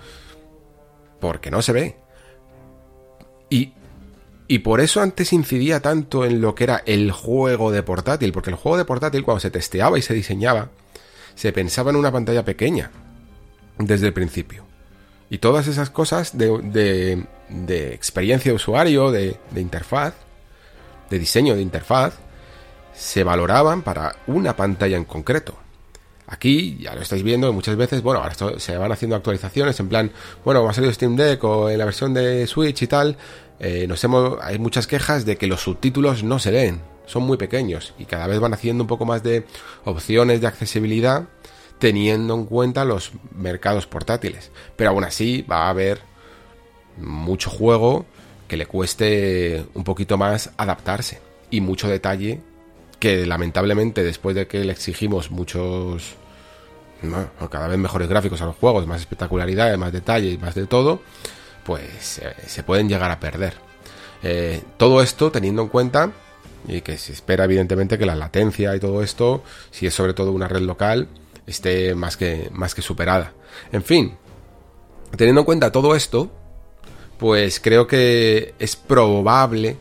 porque 1.20 1.50
no 1.50 1.62
se 1.62 1.72
ve. 1.72 1.96
Y, 3.50 3.72
y 4.48 4.60
por 4.60 4.80
eso 4.80 5.00
antes 5.00 5.32
incidía 5.32 5.80
tanto 5.80 6.24
en 6.24 6.40
lo 6.40 6.54
que 6.54 6.64
era 6.64 6.82
el 6.86 7.10
juego 7.12 7.70
de 7.70 7.82
portátil, 7.82 8.32
porque 8.32 8.50
el 8.50 8.56
juego 8.56 8.78
de 8.78 8.84
portátil 8.84 9.24
cuando 9.24 9.40
se 9.40 9.50
testeaba 9.50 9.98
y 9.98 10.02
se 10.02 10.14
diseñaba, 10.14 10.70
se 11.34 11.52
pensaba 11.52 11.90
en 11.90 11.96
una 11.96 12.12
pantalla 12.12 12.44
pequeña 12.44 12.90
desde 13.78 14.06
el 14.06 14.12
principio. 14.12 14.64
Y 15.30 15.38
todas 15.38 15.66
esas 15.66 15.90
cosas 15.90 16.36
de, 16.36 17.26
de, 17.48 17.94
experiencia 17.94 18.52
de 18.52 18.56
usuario, 18.56 19.10
de, 19.10 19.36
interfaz, 19.56 20.14
de 21.10 21.18
diseño 21.18 21.54
de 21.54 21.62
interfaz, 21.62 22.14
se 22.94 23.24
valoraban 23.24 23.82
para 23.82 24.16
una 24.26 24.54
pantalla 24.54 24.96
en 24.96 25.04
concreto. 25.04 25.56
Aquí 26.26 26.78
ya 26.80 26.94
lo 26.94 27.02
estáis 27.02 27.22
viendo 27.22 27.52
muchas 27.52 27.76
veces, 27.76 28.02
bueno, 28.02 28.20
ahora 28.20 28.58
se 28.58 28.76
van 28.76 28.92
haciendo 28.92 29.16
actualizaciones 29.16 29.78
en 29.80 29.88
plan, 29.88 30.10
bueno, 30.44 30.66
ha 30.68 30.72
salido 30.72 30.92
Steam 30.92 31.16
Deck 31.16 31.42
o 31.44 31.68
en 31.68 31.78
la 31.78 31.84
versión 31.84 32.14
de 32.14 32.46
Switch 32.46 32.82
y 32.82 32.86
tal, 32.86 33.18
eh, 33.60 33.86
nos 33.86 34.02
hemos, 34.04 34.38
hay 34.42 34.58
muchas 34.58 34.86
quejas 34.86 35.26
de 35.26 35.36
que 35.36 35.46
los 35.46 35.60
subtítulos 35.60 36.22
no 36.24 36.38
se 36.38 36.52
leen, 36.52 36.80
son 37.06 37.24
muy 37.24 37.36
pequeños 37.36 37.94
y 37.98 38.04
cada 38.04 38.26
vez 38.26 38.40
van 38.40 38.54
haciendo 38.54 38.84
un 38.84 38.88
poco 38.88 39.04
más 39.04 39.22
de 39.22 39.44
opciones 39.84 40.40
de 40.40 40.46
accesibilidad 40.46 41.24
teniendo 41.78 42.34
en 42.34 42.46
cuenta 42.46 42.84
los 42.84 43.12
mercados 43.34 43.86
portátiles. 43.86 44.50
Pero 44.76 44.90
aún 44.90 45.04
así 45.04 45.42
va 45.42 45.66
a 45.66 45.70
haber 45.70 46.00
mucho 46.96 47.50
juego 47.50 48.06
que 48.48 48.56
le 48.56 48.66
cueste 48.66 49.66
un 49.74 49.84
poquito 49.84 50.16
más 50.16 50.50
adaptarse 50.56 51.20
y 51.50 51.60
mucho 51.60 51.88
detalle 51.88 52.40
que 52.98 53.26
lamentablemente 53.26 54.02
después 54.02 54.34
de 54.34 54.46
que 54.46 54.64
le 54.64 54.72
exigimos 54.72 55.30
muchos, 55.30 56.14
cada 57.50 57.68
vez 57.68 57.78
mejores 57.78 58.08
gráficos 58.08 58.40
a 58.40 58.46
los 58.46 58.56
juegos, 58.56 58.86
más 58.86 59.00
espectacularidad, 59.00 59.76
más 59.76 59.92
detalle 59.92 60.30
y 60.30 60.38
más 60.38 60.54
de 60.54 60.66
todo, 60.66 61.00
pues 61.64 62.18
eh, 62.20 62.34
se 62.46 62.62
pueden 62.62 62.88
llegar 62.88 63.10
a 63.10 63.20
perder. 63.20 63.54
Eh, 64.22 64.62
todo 64.78 65.02
esto 65.02 65.30
teniendo 65.30 65.60
en 65.62 65.68
cuenta 65.68 66.12
y 66.66 66.80
que 66.80 66.96
se 66.98 67.12
espera 67.12 67.44
evidentemente 67.44 67.98
que 67.98 68.06
la 68.06 68.14
latencia 68.14 68.74
y 68.74 68.80
todo 68.80 69.02
esto, 69.02 69.42
si 69.70 69.86
es 69.86 69.94
sobre 69.94 70.14
todo 70.14 70.32
una 70.32 70.48
red 70.48 70.62
local, 70.62 71.08
esté 71.46 71.94
más 71.94 72.16
que, 72.16 72.48
más 72.52 72.74
que 72.74 72.82
superada. 72.82 73.32
En 73.72 73.82
fin, 73.82 74.16
teniendo 75.16 75.42
en 75.42 75.44
cuenta 75.44 75.72
todo 75.72 75.94
esto, 75.94 76.30
pues 77.18 77.60
creo 77.60 77.86
que 77.86 78.54
es 78.58 78.76
probable 78.76 79.76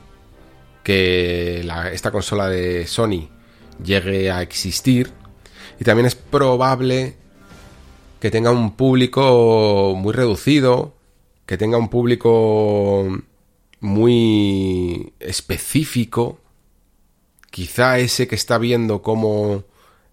que 0.84 1.66
esta 1.92 2.12
consola 2.12 2.50
de 2.50 2.86
Sony 2.88 3.30
llegue 3.84 4.30
a 4.30 4.42
existir 4.42 5.12
y 5.80 5.84
también 5.84 6.06
es 6.06 6.16
probable 6.16 7.16
que 8.20 8.32
tenga 8.32 8.52
un 8.52 8.76
público 8.76 9.94
muy 9.98 10.14
reducido, 10.14 10.94
que 11.46 11.58
tenga 11.58 11.78
un 11.78 11.90
público 11.90 13.06
muy 13.80 15.14
específico, 15.20 16.40
quizá 17.54 18.00
ese 18.00 18.28
que 18.28 18.34
está 18.34 18.58
viendo 18.58 19.04
cómo 19.04 19.64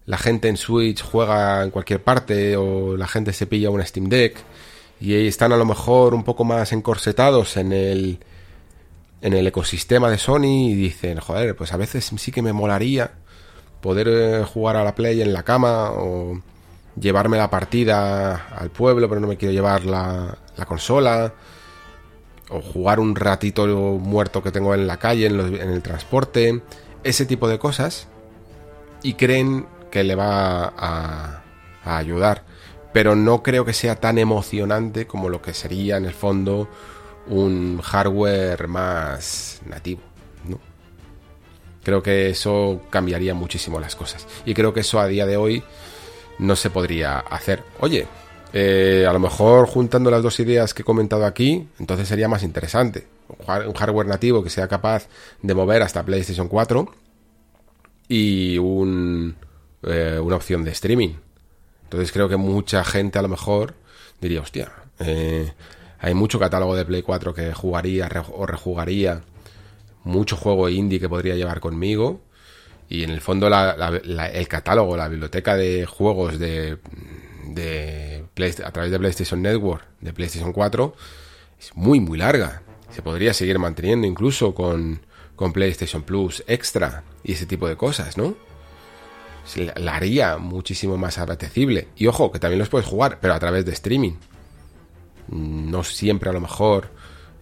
la 0.05 0.19
gente 0.19 0.47
en 0.47 0.57
Switch 0.57 1.01
juega 1.01 1.63
en 1.63 1.71
cualquier 1.71 2.03
parte 2.03 2.55
o 2.55 2.95
la 2.95 3.07
gente 3.07 3.33
se 3.33 3.47
pilla 3.47 3.71
una 3.71 3.83
Steam 3.83 4.09
Deck 4.09 4.37
y 4.99 5.15
están 5.25 5.51
a 5.51 5.57
lo 5.57 5.65
mejor 5.65 6.13
un 6.13 6.23
poco 6.23 6.43
más 6.43 6.71
encorsetados 6.71 7.57
en 7.57 7.73
el 7.73 8.19
en 9.21 9.33
el 9.33 9.47
ecosistema 9.47 10.11
de 10.11 10.19
Sony 10.19 10.69
y 10.69 10.75
dicen, 10.75 11.19
joder, 11.19 11.55
pues 11.55 11.73
a 11.73 11.77
veces 11.77 12.11
sí 12.15 12.31
que 12.31 12.43
me 12.43 12.53
molaría 12.53 13.09
poder 13.81 14.07
eh, 14.07 14.43
jugar 14.45 14.75
a 14.75 14.83
la 14.83 14.93
Play 14.93 15.23
en 15.23 15.33
la 15.33 15.41
cama 15.41 15.93
o 15.93 16.39
llevarme 16.95 17.37
la 17.37 17.49
partida 17.49 18.49
al 18.55 18.69
pueblo, 18.69 19.09
pero 19.09 19.19
no 19.19 19.25
me 19.25 19.37
quiero 19.37 19.51
llevar 19.51 19.85
la, 19.85 20.37
la 20.57 20.65
consola 20.65 21.33
o 22.49 22.61
jugar 22.61 22.99
un 22.99 23.15
ratito 23.15 23.65
muerto 23.65 24.43
que 24.43 24.51
tengo 24.51 24.75
en 24.75 24.85
la 24.85 24.97
calle, 24.97 25.25
en, 25.25 25.39
en 25.39 25.69
el 25.71 25.81
transporte, 25.81 26.61
ese 27.03 27.25
tipo 27.25 27.47
de 27.47 27.59
cosas 27.59 28.07
y 29.03 29.13
creen 29.13 29.67
que 29.89 30.03
le 30.03 30.15
va 30.15 30.73
a, 30.77 31.41
ayudar 31.83 32.43
pero 32.93 33.15
no 33.15 33.41
creo 33.41 33.65
que 33.65 33.73
sea 33.73 33.95
tan 33.95 34.17
emocionante 34.17 35.07
como 35.07 35.29
lo 35.29 35.41
que 35.41 35.53
sería 35.53 35.97
en 35.97 36.05
el 36.05 36.13
fondo 36.13 36.69
un 37.27 37.81
hardware 37.81 38.67
más 38.67 39.61
nativo, 39.65 40.01
¿no? 40.45 40.59
Creo 41.83 42.03
que 42.03 42.29
eso 42.29 42.81
cambiaría 42.89 43.33
muchísimo 43.33 43.79
las 43.79 43.95
cosas. 43.95 44.27
Y 44.45 44.53
creo 44.53 44.73
que 44.73 44.81
eso 44.81 44.99
a 44.99 45.07
día 45.07 45.25
de 45.25 45.37
hoy 45.37 45.63
no 46.37 46.55
se 46.55 46.69
podría 46.69 47.19
hacer. 47.19 47.63
Oye, 47.79 48.07
eh, 48.53 49.05
a 49.07 49.13
lo 49.13 49.19
mejor 49.19 49.67
juntando 49.67 50.11
las 50.11 50.23
dos 50.23 50.39
ideas 50.39 50.73
que 50.73 50.81
he 50.81 50.85
comentado 50.85 51.25
aquí, 51.25 51.67
entonces 51.79 52.07
sería 52.07 52.27
más 52.27 52.43
interesante. 52.43 53.07
Un 53.27 53.73
hardware 53.73 54.07
nativo 54.07 54.43
que 54.43 54.49
sea 54.49 54.67
capaz 54.67 55.07
de 55.41 55.53
mover 55.53 55.81
hasta 55.81 56.03
PlayStation 56.03 56.49
4 56.49 56.93
y 58.09 58.57
un, 58.57 59.37
eh, 59.83 60.19
una 60.21 60.35
opción 60.35 60.63
de 60.65 60.71
streaming. 60.71 61.15
Entonces 61.83 62.11
creo 62.11 62.27
que 62.27 62.35
mucha 62.35 62.83
gente 62.83 63.19
a 63.19 63.21
lo 63.21 63.29
mejor 63.29 63.75
diría, 64.19 64.41
hostia, 64.41 64.71
eh, 64.99 65.53
hay 65.99 66.13
mucho 66.13 66.39
catálogo 66.39 66.75
de 66.75 66.85
Play 66.85 67.03
4 67.03 67.33
que 67.33 67.53
jugaría 67.53 68.09
o 68.33 68.45
rejugaría, 68.45 69.21
mucho 70.03 70.35
juego 70.35 70.67
indie 70.67 70.99
que 70.99 71.09
podría 71.09 71.35
llevar 71.35 71.59
conmigo. 71.59 72.21
Y 72.89 73.03
en 73.03 73.11
el 73.11 73.21
fondo 73.21 73.47
el 73.47 74.47
catálogo, 74.49 74.97
la 74.97 75.07
biblioteca 75.07 75.55
de 75.55 75.85
juegos 75.85 76.37
de, 76.39 76.77
de 77.47 78.10
a 78.63 78.71
través 78.71 78.91
de 78.91 78.99
PlayStation 78.99 79.41
Network, 79.41 79.85
de 79.99 80.13
PlayStation 80.13 80.53
4, 80.53 80.95
es 81.59 81.75
muy, 81.75 81.99
muy 81.99 82.17
larga. 82.17 82.63
Se 82.89 83.01
podría 83.01 83.33
seguir 83.33 83.59
manteniendo 83.59 84.07
incluso 84.07 84.53
con, 84.53 85.01
con 85.35 85.53
PlayStation 85.53 86.03
Plus 86.03 86.43
Extra 86.47 87.03
y 87.23 87.33
ese 87.33 87.45
tipo 87.45 87.67
de 87.67 87.77
cosas, 87.77 88.17
¿no? 88.17 88.35
Se 89.45 89.73
la 89.75 89.95
haría 89.95 90.37
muchísimo 90.37 90.97
más 90.97 91.17
apetecible. 91.17 91.87
Y 91.95 92.07
ojo, 92.07 92.31
que 92.31 92.39
también 92.39 92.59
los 92.59 92.69
puedes 92.69 92.87
jugar, 92.87 93.19
pero 93.21 93.33
a 93.33 93.39
través 93.39 93.65
de 93.65 93.73
streaming 93.73 94.13
no 95.31 95.83
siempre 95.83 96.29
a 96.29 96.33
lo 96.33 96.41
mejor 96.41 96.89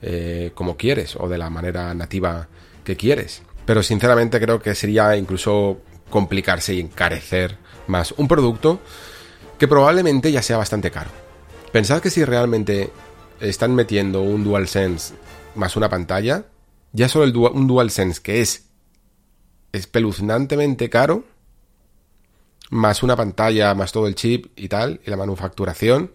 eh, 0.02 0.52
como 0.54 0.78
quieres 0.78 1.16
o 1.16 1.28
de 1.28 1.38
la 1.38 1.50
manera 1.50 1.94
nativa 1.94 2.48
que 2.84 2.96
quieres. 2.96 3.42
Pero 3.66 3.84
sinceramente 3.84 4.40
creo 4.40 4.62
que 4.62 4.76
sería 4.76 5.16
incluso 5.18 5.82
complicarse 6.10 6.74
y 6.74 6.80
encarecer 6.80 7.58
más 7.88 8.14
un 8.18 8.28
producto 8.28 8.80
que 9.60 9.68
probablemente 9.68 10.32
ya 10.32 10.42
sea 10.42 10.58
bastante 10.58 10.90
caro. 10.90 11.12
Pensad 11.72 12.02
que 12.02 12.10
si 12.10 12.26
realmente 12.26 12.90
están 13.40 13.76
metiendo 13.76 14.22
un 14.22 14.44
DualSense 14.44 15.14
más 15.56 15.76
una 15.76 15.90
pantalla, 15.90 16.46
ya 16.94 17.10
solo 17.10 17.26
el 17.26 17.36
un 17.36 17.68
DualSense 17.68 18.22
que 18.22 18.42
es 18.42 18.66
espeluznantemente 19.72 20.90
caro, 20.90 21.26
más 22.72 23.04
una 23.04 23.16
pantalla, 23.16 23.74
más 23.76 23.92
todo 23.92 24.08
el 24.08 24.16
chip 24.16 24.48
y 24.56 24.68
tal, 24.68 25.02
y 25.06 25.10
la 25.10 25.18
manufacturación, 25.18 26.12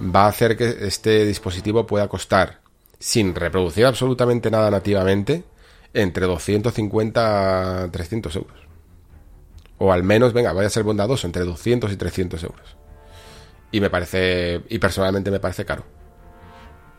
va 0.00 0.24
a 0.24 0.28
hacer 0.28 0.56
que 0.56 0.86
este 0.86 1.24
dispositivo 1.24 1.86
pueda 1.86 2.08
costar, 2.08 2.60
sin 2.98 3.34
reproducir 3.34 3.86
absolutamente 3.86 4.50
nada 4.50 4.70
nativamente, 4.70 5.44
entre 5.94 6.26
250 6.26 7.84
a 7.84 7.90
300 7.90 8.36
euros. 8.36 8.61
O 9.84 9.92
al 9.92 10.04
menos, 10.04 10.32
venga, 10.32 10.52
vaya 10.52 10.68
a 10.68 10.70
ser 10.70 10.84
bondadoso, 10.84 11.26
entre 11.26 11.42
200 11.42 11.90
y 11.90 11.96
300 11.96 12.40
euros. 12.44 12.76
Y 13.72 13.80
me 13.80 13.90
parece, 13.90 14.62
y 14.68 14.78
personalmente 14.78 15.28
me 15.28 15.40
parece 15.40 15.64
caro. 15.64 15.82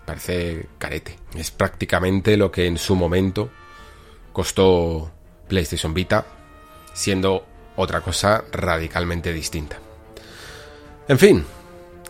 Parece 0.05 0.67
carete. 0.79 1.17
Es 1.33 1.49
prácticamente 1.49 2.35
lo 2.35 2.51
que 2.51 2.67
en 2.67 2.77
su 2.77 2.97
momento 2.97 3.49
costó 4.33 5.09
PlayStation 5.47 5.93
Vita, 5.93 6.25
siendo 6.93 7.45
otra 7.77 8.01
cosa 8.01 8.43
radicalmente 8.51 9.31
distinta. 9.31 9.77
En 11.07 11.17
fin, 11.17 11.45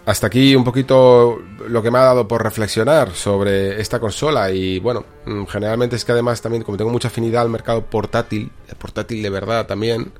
hasta 0.08 0.26
aquí 0.26 0.56
un 0.56 0.64
poquito 0.64 1.40
lo 1.68 1.84
que 1.84 1.92
me 1.92 2.00
ha 2.00 2.06
dado 2.06 2.28
por 2.28 2.42
reflexionar 2.42 3.14
sobre 3.14 3.80
esta 3.80 4.00
consola 4.00 4.50
y 4.50 4.80
bueno, 4.80 5.06
mm, 5.28 5.44
generalmente 5.46 5.98
es 5.98 6.04
que 6.04 6.14
además 6.14 6.42
también 6.42 6.64
como 6.64 6.80
tengo 6.80 6.90
mucha 6.90 7.10
afinidad 7.10 7.44
al 7.44 7.50
mercado 7.50 7.86
portátil, 7.86 8.52
portátil 8.80 9.22
de 9.22 9.30
verdad 9.30 9.68
también, 9.68 10.12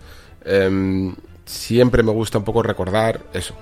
em, 0.46 1.16
siempre 1.46 2.04
me 2.04 2.12
gusta 2.12 2.38
un 2.38 2.44
poco 2.44 2.64
recordar 2.64 3.22
eso, 3.34 3.56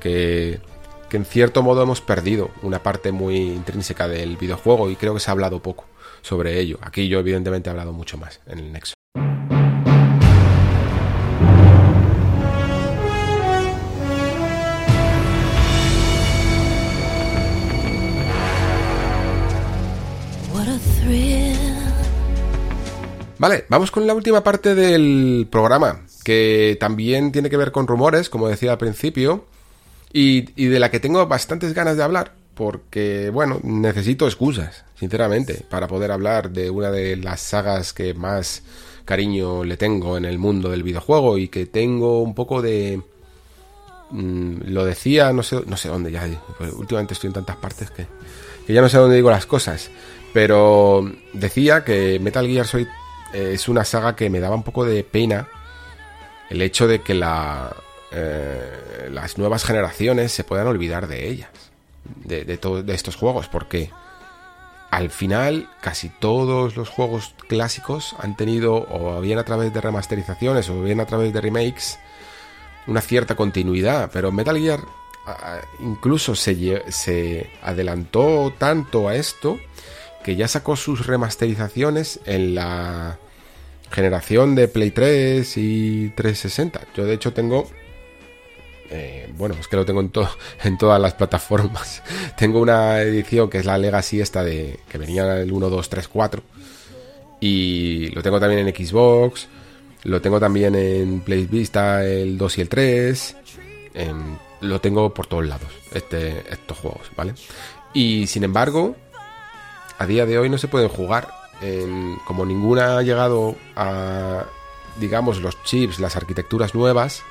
que, 0.00 0.60
que 1.08 1.16
en 1.16 1.24
cierto 1.24 1.62
modo 1.62 1.82
hemos 1.82 2.00
perdido 2.00 2.50
una 2.62 2.82
parte 2.82 3.12
muy 3.12 3.36
intrínseca 3.36 4.08
del 4.08 4.36
videojuego 4.36 4.90
y 4.90 4.96
creo 4.96 5.14
que 5.14 5.20
se 5.20 5.30
ha 5.30 5.32
hablado 5.32 5.60
poco 5.60 5.86
sobre 6.22 6.58
ello. 6.58 6.78
Aquí 6.82 7.08
yo 7.08 7.18
evidentemente 7.18 7.68
he 7.68 7.72
hablado 7.72 7.92
mucho 7.92 8.18
más 8.18 8.40
en 8.46 8.58
el 8.58 8.72
Nexo. 8.72 8.94
Vale, 23.40 23.64
vamos 23.70 23.90
con 23.90 24.06
la 24.06 24.12
última 24.12 24.44
parte 24.44 24.74
del 24.74 25.48
programa, 25.50 26.02
que 26.22 26.76
también 26.80 27.32
tiene 27.32 27.50
que 27.50 27.56
ver 27.56 27.72
con 27.72 27.86
rumores, 27.86 28.28
como 28.28 28.48
decía 28.48 28.72
al 28.72 28.78
principio, 28.78 29.44
y, 30.12 30.42
de 30.42 30.80
la 30.80 30.90
que 30.90 31.00
tengo 31.00 31.24
bastantes 31.26 31.72
ganas 31.74 31.96
de 31.96 32.02
hablar, 32.02 32.34
porque, 32.54 33.30
bueno, 33.30 33.60
necesito 33.62 34.26
excusas, 34.26 34.84
sinceramente, 34.98 35.64
para 35.68 35.86
poder 35.86 36.10
hablar 36.10 36.50
de 36.50 36.70
una 36.70 36.90
de 36.90 37.16
las 37.16 37.40
sagas 37.40 37.92
que 37.92 38.14
más 38.14 38.62
cariño 39.04 39.64
le 39.64 39.76
tengo 39.76 40.16
en 40.16 40.24
el 40.24 40.38
mundo 40.38 40.70
del 40.70 40.82
videojuego 40.82 41.38
y 41.38 41.48
que 41.48 41.66
tengo 41.66 42.22
un 42.22 42.34
poco 42.34 42.60
de... 42.60 43.00
Mm, 44.10 44.62
lo 44.66 44.84
decía, 44.84 45.32
no 45.32 45.42
sé, 45.42 45.60
no 45.66 45.76
sé 45.76 45.88
dónde 45.88 46.10
ya, 46.10 46.28
pues 46.58 46.72
últimamente 46.72 47.14
estoy 47.14 47.28
en 47.28 47.34
tantas 47.34 47.56
partes 47.56 47.90
que, 47.90 48.06
que 48.66 48.72
ya 48.72 48.80
no 48.80 48.88
sé 48.88 48.98
dónde 48.98 49.16
digo 49.16 49.30
las 49.30 49.46
cosas, 49.46 49.90
pero 50.32 51.10
decía 51.32 51.84
que 51.84 52.18
Metal 52.18 52.46
Gear 52.46 52.66
Solid 52.66 52.88
es 53.32 53.68
una 53.68 53.84
saga 53.84 54.16
que 54.16 54.28
me 54.28 54.40
daba 54.40 54.56
un 54.56 54.64
poco 54.64 54.84
de 54.84 55.04
pena 55.04 55.46
el 56.50 56.62
hecho 56.62 56.86
de 56.86 57.00
que 57.00 57.14
la, 57.14 57.74
eh, 58.12 59.08
las 59.10 59.38
nuevas 59.38 59.64
generaciones 59.64 60.32
se 60.32 60.44
puedan 60.44 60.66
olvidar 60.66 61.06
de 61.06 61.28
ellas, 61.28 61.50
de, 62.24 62.44
de 62.44 62.94
estos 62.94 63.16
juegos, 63.16 63.48
porque 63.48 63.90
al 64.90 65.10
final 65.10 65.70
casi 65.80 66.08
todos 66.08 66.76
los 66.76 66.88
juegos 66.88 67.34
clásicos 67.48 68.16
han 68.18 68.36
tenido, 68.36 68.86
o 68.90 69.20
bien 69.20 69.38
a 69.38 69.44
través 69.44 69.72
de 69.72 69.80
remasterizaciones, 69.80 70.68
o 70.68 70.82
bien 70.82 71.00
a 71.00 71.06
través 71.06 71.32
de 71.32 71.40
remakes, 71.40 71.98
una 72.86 73.00
cierta 73.00 73.36
continuidad, 73.36 74.10
pero 74.12 74.32
Metal 74.32 74.58
Gear 74.58 74.80
incluso 75.80 76.34
se, 76.34 76.82
se 76.90 77.50
adelantó 77.62 78.52
tanto 78.58 79.08
a 79.08 79.14
esto 79.14 79.58
que 80.24 80.36
ya 80.36 80.48
sacó 80.48 80.76
sus 80.76 81.06
remasterizaciones 81.06 82.20
en 82.24 82.54
la 82.54 83.18
generación 83.90 84.54
de 84.54 84.68
Play 84.68 84.90
3 84.90 85.56
y 85.56 86.08
360. 86.10 86.80
Yo 86.94 87.04
de 87.04 87.14
hecho 87.14 87.32
tengo 87.32 87.68
eh, 88.90 89.32
bueno, 89.36 89.54
es 89.58 89.68
que 89.68 89.76
lo 89.76 89.84
tengo 89.84 90.00
en, 90.00 90.10
en 90.64 90.78
todas 90.78 91.00
las 91.00 91.14
plataformas. 91.14 92.02
tengo 92.36 92.60
una 92.60 93.00
edición 93.00 93.48
que 93.48 93.58
es 93.58 93.64
la 93.64 93.78
Legacy 93.78 94.20
esta 94.20 94.42
de 94.42 94.80
que 94.88 94.98
venía 94.98 95.40
el 95.40 95.52
1, 95.52 95.70
2, 95.70 95.88
3, 95.88 96.08
4. 96.08 96.42
Y 97.40 98.08
lo 98.08 98.22
tengo 98.22 98.40
también 98.40 98.66
en 98.66 98.74
Xbox. 98.74 99.48
Lo 100.04 100.20
tengo 100.20 100.40
también 100.40 100.74
en 100.74 101.20
Play 101.20 101.46
Vista 101.46 102.04
el 102.04 102.36
2 102.36 102.58
y 102.58 102.60
el 102.62 102.68
3. 102.68 103.36
lo 104.62 104.80
tengo 104.80 105.14
por 105.14 105.26
todos 105.26 105.46
lados, 105.46 105.68
este, 105.92 106.40
estos 106.50 106.78
juegos, 106.78 107.10
¿vale? 107.16 107.34
Y 107.92 108.26
sin 108.26 108.44
embargo, 108.44 108.96
a 109.98 110.06
día 110.06 110.26
de 110.26 110.38
hoy 110.38 110.48
no 110.48 110.58
se 110.58 110.68
pueden 110.68 110.88
jugar. 110.88 111.39
Como 112.24 112.46
ninguna 112.46 112.98
ha 112.98 113.02
llegado 113.02 113.56
a, 113.76 114.44
digamos, 114.98 115.40
los 115.40 115.62
chips, 115.64 116.00
las 116.00 116.16
arquitecturas 116.16 116.74
nuevas, 116.74 117.22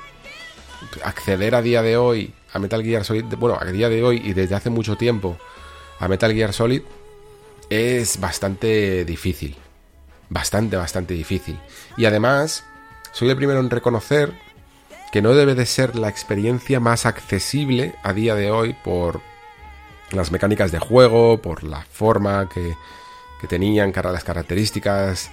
acceder 1.04 1.54
a 1.54 1.62
día 1.62 1.82
de 1.82 1.96
hoy 1.96 2.32
a 2.52 2.58
Metal 2.58 2.82
Gear 2.82 3.04
Solid, 3.04 3.24
bueno, 3.38 3.58
a 3.60 3.64
día 3.66 3.88
de 3.88 4.02
hoy 4.02 4.22
y 4.24 4.32
desde 4.32 4.54
hace 4.54 4.70
mucho 4.70 4.96
tiempo 4.96 5.36
a 5.98 6.08
Metal 6.08 6.32
Gear 6.32 6.52
Solid 6.52 6.82
es 7.68 8.18
bastante 8.20 9.04
difícil. 9.04 9.56
Bastante, 10.28 10.76
bastante 10.76 11.14
difícil. 11.14 11.58
Y 11.96 12.04
además, 12.04 12.64
soy 13.12 13.30
el 13.30 13.36
primero 13.36 13.60
en 13.60 13.70
reconocer 13.70 14.32
que 15.12 15.22
no 15.22 15.34
debe 15.34 15.56
de 15.56 15.66
ser 15.66 15.96
la 15.96 16.08
experiencia 16.08 16.78
más 16.78 17.04
accesible 17.04 17.94
a 18.02 18.12
día 18.12 18.36
de 18.36 18.50
hoy 18.50 18.76
por 18.84 19.20
las 20.12 20.30
mecánicas 20.30 20.70
de 20.70 20.78
juego, 20.78 21.42
por 21.42 21.64
la 21.64 21.82
forma 21.82 22.48
que, 22.48 22.76
que 23.40 23.46
tenían, 23.46 23.92
las 23.94 24.24
características 24.24 25.30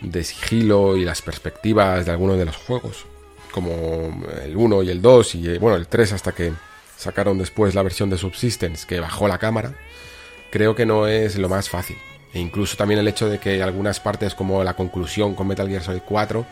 de 0.00 0.24
sigilo 0.24 0.96
y 0.96 1.04
las 1.04 1.22
perspectivas 1.22 2.04
de 2.04 2.12
algunos 2.12 2.38
de 2.38 2.44
los 2.44 2.56
juegos, 2.56 3.06
como 3.52 4.22
el 4.42 4.56
1 4.56 4.82
y 4.82 4.90
el 4.90 5.00
2 5.00 5.34
y 5.36 5.58
bueno, 5.58 5.76
el 5.76 5.86
3 5.86 6.12
hasta 6.12 6.32
que 6.32 6.52
sacaron 6.96 7.38
después 7.38 7.74
la 7.74 7.82
versión 7.82 8.10
de 8.10 8.18
Subsistence 8.18 8.86
que 8.86 9.00
bajó 9.00 9.28
la 9.28 9.38
cámara, 9.38 9.74
creo 10.50 10.74
que 10.74 10.86
no 10.86 11.06
es 11.06 11.36
lo 11.36 11.48
más 11.48 11.68
fácil. 11.68 11.96
E 12.32 12.40
incluso 12.40 12.76
también 12.76 12.98
el 12.98 13.08
hecho 13.08 13.28
de 13.28 13.38
que 13.38 13.62
algunas 13.62 14.00
partes 14.00 14.34
como 14.34 14.64
la 14.64 14.74
conclusión 14.74 15.34
con 15.34 15.46
Metal 15.46 15.68
Gear 15.68 15.82
Solid 15.82 16.02
4 16.04 16.44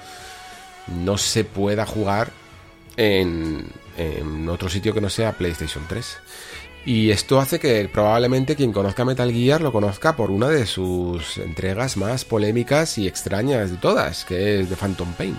no 1.04 1.18
se 1.18 1.44
pueda 1.44 1.86
jugar 1.86 2.30
en, 2.96 3.66
en 3.96 4.48
otro 4.48 4.68
sitio 4.68 4.94
que 4.94 5.00
no 5.00 5.10
sea 5.10 5.32
PlayStation 5.32 5.84
3. 5.88 6.18
Y 6.84 7.10
esto 7.10 7.38
hace 7.38 7.60
que 7.60 7.88
probablemente 7.88 8.56
quien 8.56 8.72
conozca 8.72 9.04
Metal 9.04 9.30
Gear 9.32 9.60
lo 9.60 9.70
conozca 9.70 10.16
por 10.16 10.32
una 10.32 10.48
de 10.48 10.66
sus 10.66 11.38
entregas 11.38 11.96
más 11.96 12.24
polémicas 12.24 12.98
y 12.98 13.06
extrañas 13.06 13.70
de 13.70 13.76
todas, 13.76 14.24
que 14.24 14.60
es 14.60 14.68
The 14.68 14.74
Phantom 14.74 15.12
Pain. 15.12 15.36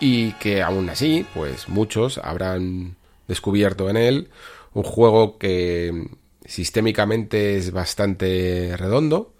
Y 0.00 0.32
que 0.32 0.62
aún 0.62 0.88
así, 0.88 1.26
pues 1.34 1.68
muchos 1.68 2.18
habrán 2.18 2.96
descubierto 3.28 3.90
en 3.90 3.96
él 3.98 4.30
un 4.72 4.82
juego 4.82 5.38
que 5.38 6.08
sistémicamente 6.46 7.56
es 7.56 7.72
bastante 7.72 8.76
redondo, 8.78 9.34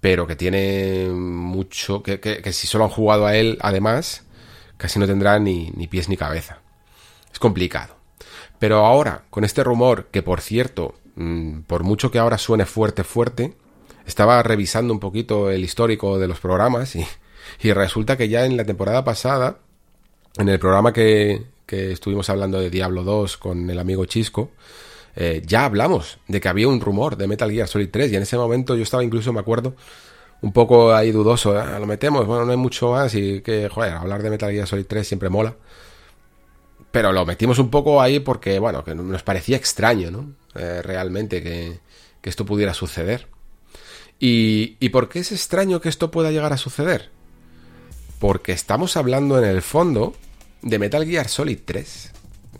pero 0.00 0.26
que 0.26 0.36
tiene 0.36 1.08
mucho, 1.08 2.02
que, 2.02 2.20
que, 2.20 2.52
si 2.52 2.66
solo 2.66 2.84
han 2.84 2.90
jugado 2.90 3.26
a 3.26 3.36
él, 3.36 3.58
además, 3.60 4.24
casi 4.76 4.98
no 4.98 5.06
tendrá 5.06 5.38
ni, 5.38 5.70
ni 5.74 5.88
pies 5.88 6.08
ni 6.08 6.16
cabeza. 6.16 6.60
Es 7.32 7.38
complicado. 7.38 7.95
Pero 8.58 8.86
ahora, 8.86 9.24
con 9.30 9.44
este 9.44 9.62
rumor, 9.62 10.06
que 10.10 10.22
por 10.22 10.40
cierto, 10.40 10.94
mm, 11.16 11.60
por 11.62 11.82
mucho 11.82 12.10
que 12.10 12.18
ahora 12.18 12.38
suene 12.38 12.66
fuerte, 12.66 13.04
fuerte, 13.04 13.54
estaba 14.06 14.42
revisando 14.42 14.92
un 14.92 15.00
poquito 15.00 15.50
el 15.50 15.64
histórico 15.64 16.18
de 16.18 16.28
los 16.28 16.40
programas 16.40 16.96
y, 16.96 17.06
y 17.60 17.72
resulta 17.72 18.16
que 18.16 18.28
ya 18.28 18.44
en 18.44 18.56
la 18.56 18.64
temporada 18.64 19.04
pasada, 19.04 19.58
en 20.38 20.48
el 20.48 20.58
programa 20.58 20.92
que, 20.92 21.44
que 21.66 21.92
estuvimos 21.92 22.30
hablando 22.30 22.60
de 22.60 22.70
Diablo 22.70 23.02
2 23.02 23.36
con 23.36 23.68
el 23.68 23.78
amigo 23.78 24.04
Chisco, 24.06 24.50
eh, 25.16 25.42
ya 25.44 25.64
hablamos 25.64 26.18
de 26.28 26.40
que 26.40 26.48
había 26.48 26.68
un 26.68 26.80
rumor 26.80 27.16
de 27.16 27.26
Metal 27.26 27.50
Gear 27.50 27.68
Solid 27.68 27.88
3 27.90 28.12
y 28.12 28.16
en 28.16 28.22
ese 28.22 28.36
momento 28.36 28.76
yo 28.76 28.82
estaba 28.82 29.02
incluso, 29.02 29.32
me 29.32 29.40
acuerdo, 29.40 29.74
un 30.42 30.52
poco 30.52 30.94
ahí 30.94 31.10
dudoso, 31.10 31.58
ah, 31.58 31.78
lo 31.78 31.86
metemos, 31.86 32.26
bueno, 32.26 32.44
no 32.44 32.52
hay 32.52 32.58
mucho 32.58 32.92
más 32.92 33.14
y 33.14 33.40
que, 33.40 33.68
joder, 33.68 33.94
hablar 33.94 34.22
de 34.22 34.30
Metal 34.30 34.52
Gear 34.52 34.66
Solid 34.66 34.86
3 34.86 35.08
siempre 35.08 35.28
mola 35.28 35.56
pero 36.96 37.12
lo 37.12 37.26
metimos 37.26 37.58
un 37.58 37.68
poco 37.68 38.00
ahí 38.00 38.20
porque, 38.20 38.58
bueno, 38.58 38.82
que 38.82 38.94
nos 38.94 39.22
parecía 39.22 39.58
extraño, 39.58 40.10
¿no? 40.10 40.32
Eh, 40.54 40.80
realmente 40.80 41.42
que, 41.42 41.78
esto 42.22 42.46
pudiera 42.46 42.72
suceder. 42.72 43.28
¿Y, 44.18 44.78
¿Y 44.80 44.88
por 44.88 45.10
qué 45.10 45.18
es 45.18 45.30
extraño 45.30 45.82
que 45.82 45.90
esto 45.90 46.10
pueda 46.10 46.30
llegar 46.30 46.54
a 46.54 46.56
suceder? 46.56 47.10
Porque 48.18 48.52
estamos 48.52 48.96
hablando 48.96 49.38
en 49.38 49.44
el 49.44 49.60
fondo 49.60 50.14
de 50.62 50.78
Metal 50.78 51.04
Gear 51.04 51.28
Solid 51.28 51.58
3. 51.66 52.12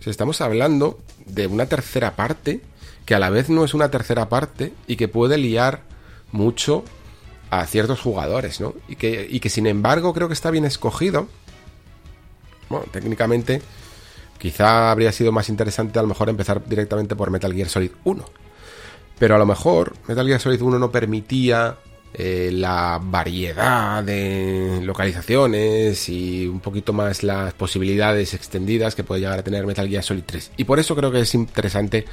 estamos 0.05 0.43
hablando 0.43 1.01
de 1.25 1.47
una 1.47 1.65
tercera 1.65 2.15
parte 2.15 2.61
que 3.07 3.15
a 3.15 3.19
la 3.19 3.31
vez 3.31 3.49
no 3.49 3.65
es 3.65 3.73
una 3.73 3.91
tercera 3.91 4.29
parte 4.29 4.75
y 4.87 4.97
que 4.97 5.09
puede 5.09 5.39
liar 5.39 5.81
mucho 6.31 6.85
a 7.49 7.65
ciertos 7.65 8.03
jugadores, 8.03 8.61
¿no? 8.61 8.75
Y 8.87 8.97
que, 8.97 9.27
y 9.31 9.41
que 9.41 9.49
sin 9.49 9.67
embargo 9.67 10.13
creo 10.13 10.29
que 10.29 10.35
está 10.35 10.51
bien 10.51 10.67
escogido. 10.67 11.27
Bueno, 12.69 12.85
técnicamente 12.93 13.63
Quizá 14.39 14.91
habría 14.91 15.13
sido 15.13 15.33
más 15.33 15.49
interesante 15.49 15.99
a 15.99 16.03
lo 16.03 16.09
mejor 16.09 16.29
empezar 16.29 16.65
directamente 16.67 17.17
por 17.17 17.31
Metal 17.31 17.53
Gear 17.53 17.69
Solid 17.69 17.91
1. 18.05 18.25
Pero 19.19 19.35
a 19.35 19.39
lo 19.39 19.47
mejor 19.47 19.95
Metal 20.09 20.27
Gear 20.27 20.41
Solid 20.41 20.61
1 20.61 20.79
no 20.79 20.91
permitía 20.91 21.77
eh, 22.13 22.51
la 22.53 23.01
variedad 23.03 24.03
de 24.03 24.81
localizaciones 24.83 26.09
y 26.09 26.47
un 26.47 26.61
poquito 26.61 26.93
más 26.93 27.23
las 27.23 27.55
posibilidades 27.55 28.35
extendidas 28.35 28.95
que 28.95 29.05
puede 29.05 29.23
llegar 29.23 29.39
a 29.39 29.43
tener 29.43 29.67
Metal 29.67 29.89
Gear 29.89 30.03
Solid 30.03 30.25
3. 30.25 30.53
Y 30.57 30.65
por 30.65 30.79
eso 30.79 30.95
creo 30.95 31.11
que 31.11 31.21
es 31.21 31.35
interesante 31.35 32.05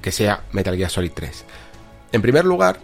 que 0.00 0.12
sea 0.12 0.44
Metal 0.52 0.76
Gear 0.76 0.90
Solid 0.90 1.12
3. 1.14 1.44
En 2.12 2.22
primer 2.22 2.44
lugar, 2.44 2.78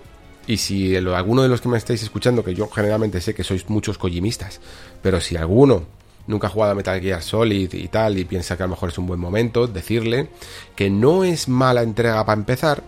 y 0.47 0.57
si 0.57 0.97
alguno 0.97 1.43
de 1.43 1.49
los 1.49 1.61
que 1.61 1.69
me 1.69 1.79
estáis 1.79 2.03
escuchando, 2.03 2.43
que 2.43 2.55
yo 2.55 2.69
generalmente 2.69 3.21
sé 3.21 3.35
que 3.35 3.45
sois 3.45 3.69
muchos 3.69 3.99
kojimistas, 3.99 4.61
pero 5.03 5.21
si 5.21 5.37
alguno 5.37 5.85
nunca 6.31 6.47
ha 6.47 6.51
jugado 6.51 6.73
a 6.73 6.75
Metal 6.75 7.01
Gear 7.01 7.23
Solid 7.23 7.75
y 7.75 7.89
tal, 7.89 8.19
y 8.19 8.25
piensa 8.25 8.57
que 8.57 8.63
a 8.63 8.67
lo 8.67 8.71
mejor 8.71 8.89
es 8.89 8.99
un 8.99 9.07
buen 9.07 9.21
momento, 9.21 9.67
decirle 9.67 10.29
que 10.75 10.89
no 10.89 11.25
es 11.25 11.49
mala 11.49 11.83
entrega 11.83 12.25
para 12.25 12.39
empezar, 12.39 12.83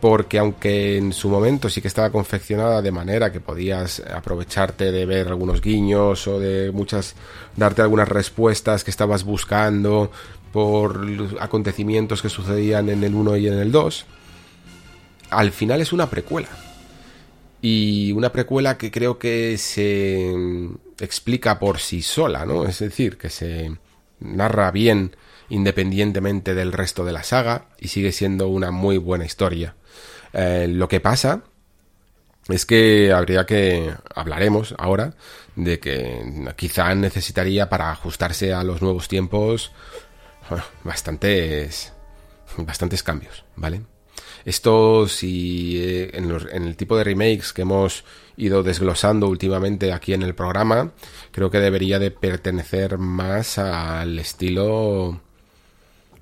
porque 0.00 0.38
aunque 0.38 0.96
en 0.98 1.12
su 1.12 1.28
momento 1.28 1.68
sí 1.68 1.80
que 1.80 1.88
estaba 1.88 2.10
confeccionada 2.10 2.82
de 2.82 2.90
manera 2.90 3.32
que 3.32 3.40
podías 3.40 4.00
aprovecharte 4.00 4.90
de 4.90 5.06
ver 5.06 5.28
algunos 5.28 5.60
guiños 5.60 6.26
o 6.26 6.40
de 6.40 6.72
muchas 6.72 7.14
darte 7.56 7.82
algunas 7.82 8.08
respuestas 8.08 8.84
que 8.84 8.90
estabas 8.90 9.24
buscando 9.24 10.10
por 10.52 11.06
acontecimientos 11.40 12.22
que 12.22 12.28
sucedían 12.28 12.88
en 12.88 13.02
el 13.02 13.14
1 13.14 13.36
y 13.38 13.48
en 13.48 13.54
el 13.54 13.72
2, 13.72 14.04
al 15.30 15.50
final 15.52 15.80
es 15.80 15.92
una 15.92 16.08
precuela. 16.08 16.48
Y 17.66 18.12
una 18.12 18.30
precuela 18.30 18.76
que 18.76 18.90
creo 18.90 19.18
que 19.18 19.56
se 19.56 20.34
explica 21.00 21.58
por 21.58 21.78
sí 21.78 22.02
sola, 22.02 22.44
¿no? 22.44 22.66
Es 22.66 22.80
decir, 22.80 23.16
que 23.16 23.30
se 23.30 23.74
narra 24.20 24.70
bien 24.70 25.16
independientemente 25.48 26.54
del 26.54 26.72
resto 26.72 27.06
de 27.06 27.12
la 27.12 27.22
saga 27.22 27.68
y 27.78 27.88
sigue 27.88 28.12
siendo 28.12 28.48
una 28.48 28.70
muy 28.70 28.98
buena 28.98 29.24
historia. 29.24 29.76
Eh, 30.34 30.66
lo 30.68 30.88
que 30.88 31.00
pasa 31.00 31.44
es 32.50 32.66
que 32.66 33.14
habría 33.14 33.46
que 33.46 33.94
hablaremos 34.14 34.74
ahora 34.76 35.14
de 35.56 35.80
que 35.80 36.52
quizá 36.56 36.94
necesitaría 36.94 37.70
para 37.70 37.90
ajustarse 37.90 38.52
a 38.52 38.62
los 38.62 38.82
nuevos 38.82 39.08
tiempos 39.08 39.72
bastantes 40.84 41.94
bastantes 42.58 43.02
cambios, 43.02 43.46
¿vale? 43.56 43.93
Esto 44.44 45.08
si 45.08 45.78
eh, 45.82 46.10
en, 46.14 46.30
en 46.52 46.64
el 46.64 46.76
tipo 46.76 46.96
de 46.96 47.04
remakes 47.04 47.52
que 47.52 47.62
hemos 47.62 48.04
ido 48.36 48.62
desglosando 48.62 49.28
últimamente 49.28 49.92
aquí 49.92 50.12
en 50.12 50.22
el 50.22 50.34
programa, 50.34 50.92
creo 51.30 51.50
que 51.50 51.60
debería 51.60 51.98
de 51.98 52.10
pertenecer 52.10 52.98
más 52.98 53.58
al 53.58 54.18
estilo 54.18 55.20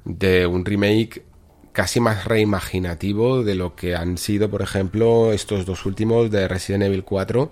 de 0.05 0.47
un 0.47 0.65
remake 0.65 1.25
casi 1.73 2.01
más 2.01 2.27
reimaginativo 2.27 3.43
de 3.43 3.55
lo 3.55 3.75
que 3.75 3.97
han 3.97 4.19
sido, 4.19 4.51
por 4.51 4.63
ejemplo, 4.63 5.33
estos 5.33 5.65
dos 5.65 5.87
últimos 5.87 6.31
de 6.31 6.47
Resident 6.49 6.85
Evil 6.85 7.05
4 7.05 7.51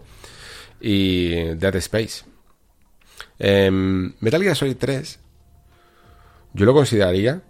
y 0.81 1.31
Dead 1.55 1.77
Space. 1.77 2.25
Em, 3.39 4.13
Metal 4.21 4.43
Gear 4.43 4.57
Solid 4.57 4.77
3 4.77 5.19
yo 6.53 6.67
lo 6.67 6.75
consideraría 6.75 7.43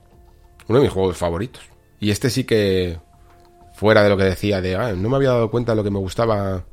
uno 0.69 0.79
de 0.79 0.85
mis 0.85 0.93
juegos 0.93 1.17
favoritos. 1.17 1.63
Y 1.99 2.11
este 2.11 2.31
sí 2.31 2.45
que, 2.45 2.99
fuera 3.81 4.03
de 4.03 4.11
lo 4.11 4.19
que 4.19 4.25
decía 4.25 4.61
de, 4.61 4.77
ah, 4.77 4.93
no 4.93 5.09
me 5.09 5.17
había 5.17 5.31
dado 5.31 5.51
cuenta 5.51 5.73
de 5.73 5.77
lo 5.77 5.83
que 5.83 5.91
me 5.91 5.99
gustaba 5.99 6.65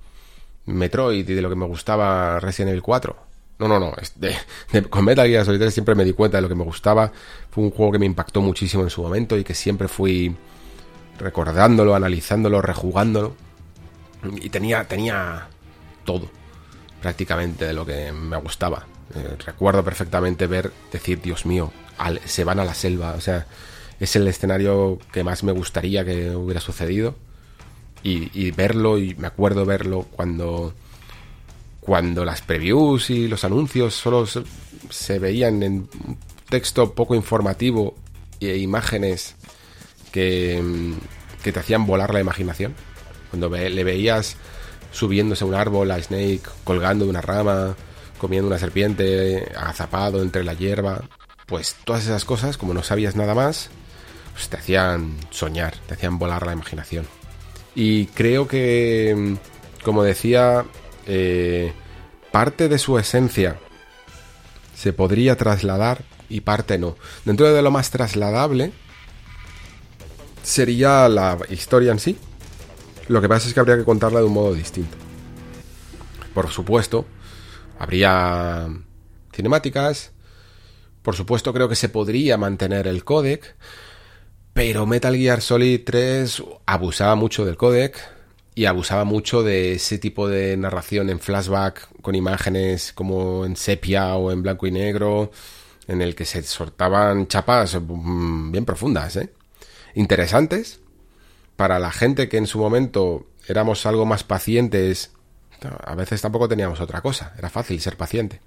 Metroid 0.66 1.28
y 1.30 1.34
de 1.34 1.42
lo 1.42 1.48
que 1.48 1.56
me 1.56 1.66
gustaba 1.66 2.38
Resident 2.42 2.72
Evil 2.72 2.82
4. 2.82 3.16
No, 3.60 3.70
no, 3.70 3.80
no. 3.80 3.94
con 4.90 5.06
Metal 5.06 5.26
Gear 5.26 5.46
Solid 5.46 5.58
3 5.58 5.74
siempre 5.74 5.96
me 5.96 6.04
di 6.04 6.12
cuenta 6.12 6.38
de 6.38 6.42
lo 6.42 6.50
que 6.50 6.56
me 6.56 6.66
gustaba. 6.66 7.10
Fue 7.50 7.64
un 7.64 7.72
juego 7.72 7.94
que 7.94 8.00
me 8.00 8.06
impactó 8.06 8.42
muchísimo 8.42 8.84
en 8.84 8.90
su 8.90 9.02
momento 9.02 9.38
y 9.38 9.46
que 9.46 9.54
siempre 9.54 9.88
fui 9.88 10.36
recordándolo, 11.18 11.96
analizándolo, 11.96 12.62
rejugándolo. 12.62 13.38
Y 14.42 14.50
tenía, 14.50 14.84
tenía 14.84 15.48
todo, 16.04 16.30
prácticamente, 17.02 17.68
de 17.68 17.74
lo 17.74 17.86
que 17.86 18.12
me 18.12 18.36
gustaba. 18.36 18.86
Eh, 19.16 19.38
recuerdo 19.46 19.82
perfectamente 19.82 20.46
ver, 20.46 20.74
decir, 20.92 21.22
Dios 21.22 21.46
mío, 21.46 21.72
se 22.26 22.44
van 22.44 22.60
a 22.60 22.66
la 22.66 22.74
selva. 22.74 23.14
O 23.14 23.22
sea, 23.22 23.48
es 24.00 24.16
el 24.16 24.28
escenario 24.28 25.00
que 25.12 25.24
más 25.24 25.44
me 25.44 25.52
gustaría 25.52 26.06
que 26.06 26.36
hubiera 26.36 26.62
sucedido. 26.62 27.16
Y, 28.04 28.52
verlo, 28.52 28.98
y 28.98 29.16
me 29.16 29.28
acuerdo 29.28 29.66
verlo 29.66 30.04
cuando, 30.04 30.74
cuando 31.82 32.24
las 32.24 32.42
previews 32.42 33.10
y 33.10 33.28
los 33.28 33.44
anuncios 33.44 33.96
solo 33.96 34.26
se, 34.26 35.20
veían 35.20 35.62
en 35.62 35.90
texto 36.48 36.94
poco 36.94 37.16
informativo 37.16 37.96
e 38.40 38.56
imágenes 38.60 39.36
que, 40.14 40.94
que 41.44 41.52
te 41.52 41.60
hacían 41.60 41.86
volar 41.86 42.14
la 42.14 42.22
imaginación. 42.22 42.76
Cuando 43.30 43.50
le 43.50 43.84
veías 43.84 44.38
subiéndose 44.92 45.44
a 45.44 45.48
un 45.48 45.56
árbol 45.56 45.92
a 45.92 46.02
Snake, 46.02 46.44
colgando 46.64 47.04
de 47.04 47.10
una 47.10 47.22
rama, 47.22 47.76
comiendo 48.18 48.48
una 48.48 48.60
serpiente, 48.60 49.52
agazapado 49.56 50.22
entre 50.22 50.44
la 50.44 50.54
hierba, 50.54 51.04
pues 51.46 51.76
todas 51.84 52.04
esas 52.04 52.26
cosas, 52.26 52.58
como 52.58 52.74
no 52.74 52.84
sabías 52.84 53.16
nada 53.16 53.36
más, 53.36 53.70
pues 54.38 54.50
te 54.50 54.58
hacían 54.58 55.18
soñar, 55.32 55.74
te 55.88 55.96
hacían 55.96 56.20
volar 56.20 56.46
la 56.46 56.54
imaginación. 56.54 57.08
Y 57.74 58.06
creo 58.06 58.48
que, 58.48 59.36
como 59.84 60.04
decía, 60.04 60.64
eh, 61.08 61.74
parte 62.32 62.70
de 62.70 62.78
su 62.78 63.00
esencia 63.00 63.58
se 64.76 64.94
podría 64.94 65.38
trasladar 65.38 66.04
y 66.30 66.42
parte 66.42 66.78
no. 66.78 66.98
Dentro 67.26 67.52
de 67.52 67.64
lo 67.64 67.72
más 67.72 67.90
trasladable 67.90 68.74
sería 70.44 71.10
la 71.10 71.40
historia 71.50 71.92
en 71.92 71.98
sí. 71.98 72.16
Lo 73.08 73.22
que 73.22 73.30
pasa 73.30 73.48
es 73.48 73.56
que 73.56 73.60
habría 73.60 73.78
que 73.78 73.86
contarla 73.86 74.20
de 74.20 74.28
un 74.28 74.34
modo 74.34 74.54
distinto. 74.54 74.96
Por 76.36 76.52
supuesto, 76.52 77.08
habría 77.80 78.68
cinemáticas. 79.34 80.12
Por 81.02 81.16
supuesto, 81.16 81.52
creo 81.56 81.68
que 81.68 81.76
se 81.76 81.90
podría 81.90 82.38
mantener 82.38 82.86
el 82.86 83.04
codec. 83.04 83.56
Pero 84.58 84.88
Metal 84.88 85.16
Gear 85.16 85.40
Solid 85.40 85.82
3 85.86 86.44
abusaba 86.66 87.14
mucho 87.14 87.46
del 87.46 87.58
codec 87.58 87.96
y 88.56 88.66
abusaba 88.66 89.04
mucho 89.04 89.44
de 89.44 89.74
ese 89.74 90.00
tipo 90.00 90.28
de 90.28 90.58
narración 90.58 91.12
en 91.12 91.20
flashback 91.20 92.02
con 92.02 92.16
imágenes 92.16 92.92
como 92.92 93.46
en 93.46 93.56
sepia 93.56 94.16
o 94.16 94.32
en 94.32 94.42
blanco 94.42 94.66
y 94.66 94.72
negro, 94.72 95.30
en 95.88 96.02
el 96.02 96.16
que 96.16 96.26
se 96.26 96.42
soltaban 96.42 97.28
chapas 97.28 97.80
mm, 97.80 98.52
bien 98.52 98.66
profundas, 98.66 99.18
¿eh? 99.18 99.30
interesantes 99.94 100.80
para 101.56 101.78
la 101.78 101.92
gente 101.92 102.28
que 102.28 102.38
en 102.38 102.48
su 102.48 102.58
momento 102.58 103.28
éramos 103.48 103.86
algo 103.86 104.08
más 104.08 104.24
pacientes 104.24 105.12
a 105.62 105.94
veces 105.94 106.20
tampoco 106.20 106.50
teníamos 106.50 106.82
otra 106.82 107.02
cosa, 107.02 107.36
era 107.38 107.52
fácil 107.52 107.80
ser 107.80 107.96
paciente. 107.96 108.42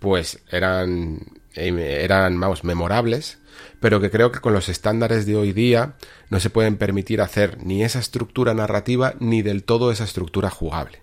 Pues 0.00 0.40
eran, 0.50 1.39
eran, 1.54 2.38
vamos, 2.38 2.64
memorables, 2.64 3.38
pero 3.80 4.00
que 4.00 4.10
creo 4.10 4.30
que 4.32 4.40
con 4.40 4.52
los 4.52 4.68
estándares 4.68 5.26
de 5.26 5.36
hoy 5.36 5.52
día 5.52 5.94
no 6.28 6.40
se 6.40 6.50
pueden 6.50 6.76
permitir 6.76 7.20
hacer 7.20 7.58
ni 7.64 7.82
esa 7.82 7.98
estructura 7.98 8.54
narrativa 8.54 9.14
ni 9.18 9.42
del 9.42 9.64
todo 9.64 9.90
esa 9.90 10.04
estructura 10.04 10.50
jugable. 10.50 11.00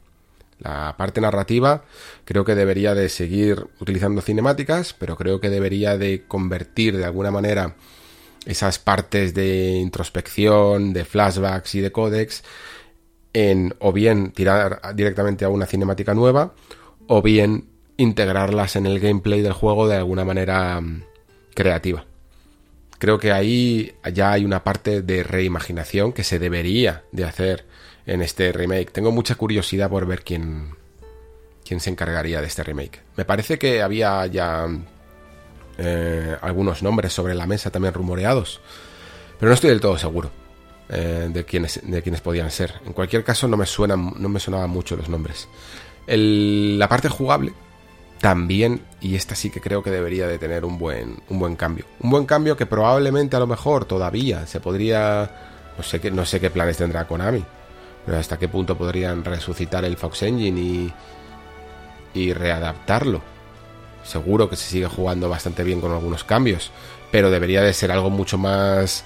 La 0.60 0.96
parte 0.98 1.22
narrativa 1.22 1.84
creo 2.26 2.44
que 2.44 2.56
debería 2.56 2.96
de 2.96 3.10
seguir 3.10 3.68
utilizando 3.80 4.22
cinemáticas, 4.22 4.94
pero 4.94 5.16
creo 5.16 5.40
que 5.40 5.50
debería 5.50 5.98
de 5.98 6.26
convertir 6.28 6.98
de 6.98 7.06
alguna 7.06 7.30
manera 7.30 7.76
esas 8.46 8.80
partes 8.80 9.34
de 9.34 9.76
introspección, 9.76 10.94
de 10.94 11.06
flashbacks 11.06 11.76
y 11.76 11.82
de 11.82 11.92
códex 11.92 12.44
en 13.34 13.76
o 13.80 13.92
bien 13.92 14.32
tirar 14.32 14.82
directamente 14.96 15.46
a 15.46 15.50
una 15.50 15.66
cinemática 15.66 16.14
nueva 16.16 16.54
o 17.08 17.22
bien 17.22 17.66
integrarlas 17.98 18.76
en 18.76 18.86
el 18.86 19.00
gameplay 19.00 19.42
del 19.42 19.54
juego 19.54 19.88
de 19.88 19.98
alguna 19.98 20.24
manera 20.24 20.80
mm, 20.80 21.04
creativa. 21.54 22.06
Creo 23.00 23.20
que 23.20 23.32
ahí 23.32 23.94
ya 24.14 24.32
hay 24.32 24.46
una 24.46 24.64
parte 24.64 25.02
de 25.02 25.24
reimaginación 25.24 26.14
que 26.14 26.24
se 26.24 26.40
debería 26.40 27.04
de 27.12 27.26
hacer 27.26 27.66
en 28.06 28.22
este 28.22 28.52
remake. 28.52 28.92
Tengo 28.92 29.12
mucha 29.12 29.36
curiosidad 29.36 29.90
por 29.90 30.08
ver 30.08 30.24
quién, 30.24 30.70
quién 31.64 31.80
se 31.80 31.92
encargaría 31.92 32.42
de 32.42 32.48
este 32.48 32.64
remake. 32.64 33.02
Me 33.16 33.26
parece 33.26 33.60
que 33.60 33.84
había 33.84 34.26
ya 34.28 34.68
eh, 35.78 36.38
algunos 36.42 36.82
nombres 36.82 37.14
sobre 37.14 37.36
la 37.36 37.46
mesa 37.46 37.70
también 37.70 37.94
rumoreados, 37.94 38.62
pero 39.40 39.50
no 39.50 39.54
estoy 39.54 39.72
del 39.72 39.82
todo 39.82 39.98
seguro. 39.98 40.32
Eh, 40.90 41.28
de, 41.30 41.44
quienes, 41.44 41.82
de 41.84 42.02
quienes 42.02 42.22
podían 42.22 42.50
ser. 42.50 42.76
En 42.86 42.94
cualquier 42.94 43.22
caso, 43.26 43.46
no 43.50 43.58
me, 43.58 43.66
suenan, 43.66 44.14
no 44.18 44.30
me 44.30 44.40
sonaban 44.40 44.70
mucho 44.70 44.96
los 44.96 45.10
nombres. 45.10 45.50
la 46.08 46.88
parte 46.88 47.10
jugable 47.10 47.52
también, 48.20 48.82
y 49.00 49.16
esta 49.16 49.36
sí 49.36 49.50
que 49.50 49.62
creo 49.62 49.84
que 49.84 49.92
debería 49.92 50.28
de 50.28 50.38
tener 50.38 50.66
un 50.66 50.78
buen, 50.78 51.18
un 51.30 51.40
buen 51.40 51.56
cambio. 51.56 51.86
Un 52.00 52.10
buen 52.10 52.26
cambio 52.26 52.58
que 52.58 52.66
probablemente 52.66 53.36
a 53.36 53.40
lo 53.40 53.48
mejor 53.48 53.86
todavía 53.86 54.46
se 54.48 54.60
podría... 54.60 55.32
No 55.78 55.84
sé, 55.84 56.02
qué, 56.02 56.10
no 56.10 56.26
sé 56.26 56.40
qué 56.40 56.50
planes 56.50 56.78
tendrá 56.78 57.08
Konami, 57.08 57.44
pero 58.06 58.18
hasta 58.18 58.40
qué 58.40 58.48
punto 58.48 58.76
podrían 58.76 59.24
resucitar 59.24 59.86
el 59.86 59.96
Fox 59.96 60.24
Engine 60.24 60.60
y, 60.60 60.94
y 62.16 62.34
readaptarlo. 62.34 63.22
Seguro 64.04 64.50
que 64.50 64.56
se 64.56 64.70
sigue 64.70 64.88
jugando 64.88 65.30
bastante 65.30 65.64
bien 65.64 65.80
con 65.80 65.92
algunos 65.92 66.24
cambios, 66.24 66.72
pero 67.12 67.30
debería 67.30 67.62
de 67.62 67.74
ser 67.74 67.92
algo 67.92 68.10
mucho 68.10 68.38
más 68.40 69.04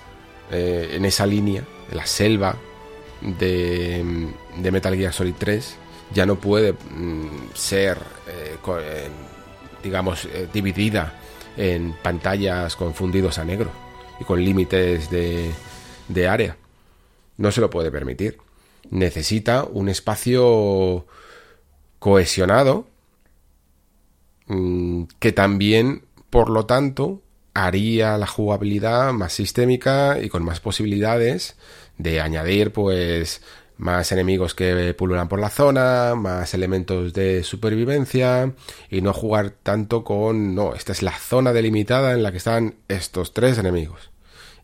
eh, 0.52 0.94
en 0.94 1.06
esa 1.06 1.26
línea, 1.26 1.64
de 1.90 1.96
la 1.96 2.06
selva 2.06 2.56
de, 3.22 4.30
Metal 4.72 4.96
Gear 4.96 5.14
Solid 5.14 5.36
3, 5.38 5.76
ya 6.14 6.26
no 6.26 6.36
puede 6.36 6.74
mm, 6.74 7.54
ser, 7.54 7.98
eh, 8.28 8.58
eh, 8.80 9.10
digamos, 9.84 10.28
dividida 10.54 11.20
en 11.58 11.94
pantallas 12.02 12.76
con 12.76 12.94
fundidos 12.94 13.38
a 13.38 13.46
negro 13.46 13.70
y 14.20 14.24
con 14.24 14.44
límites 14.44 15.10
de, 15.10 15.52
de 16.08 16.28
área. 16.28 16.58
No 17.38 17.52
se 17.52 17.62
lo 17.62 17.70
puede 17.70 17.92
permitir. 17.92 18.38
Necesita 18.90 19.64
un 19.64 19.90
espacio 19.90 21.06
cohesionado 22.00 22.88
mm, 24.48 25.04
que 25.20 25.32
también, 25.32 26.04
por 26.30 26.50
lo 26.50 26.66
tanto, 26.66 27.22
haría 27.54 28.18
la 28.18 28.28
jugabilidad 28.28 29.12
más 29.14 29.34
sistémica 29.34 30.20
y 30.22 30.30
con 30.30 30.44
más 30.44 30.60
posibilidades 30.60 31.58
de 31.98 32.22
añadir 32.22 32.72
pues 32.72 33.42
más 33.82 34.12
enemigos 34.12 34.54
que 34.54 34.94
pululan 34.94 35.28
por 35.28 35.40
la 35.40 35.50
zona, 35.50 36.14
más 36.14 36.54
elementos 36.54 37.14
de 37.14 37.44
supervivencia 37.44 38.54
y 38.92 39.02
no 39.02 39.12
jugar 39.12 39.50
tanto 39.64 40.04
con 40.04 40.54
no, 40.54 40.76
esta 40.76 40.92
es 40.92 41.02
la 41.02 41.18
zona 41.18 41.52
delimitada 41.52 42.14
en 42.14 42.22
la 42.22 42.32
que 42.32 42.38
están 42.38 42.76
estos 42.88 43.34
tres 43.34 43.58
enemigos. 43.58 44.12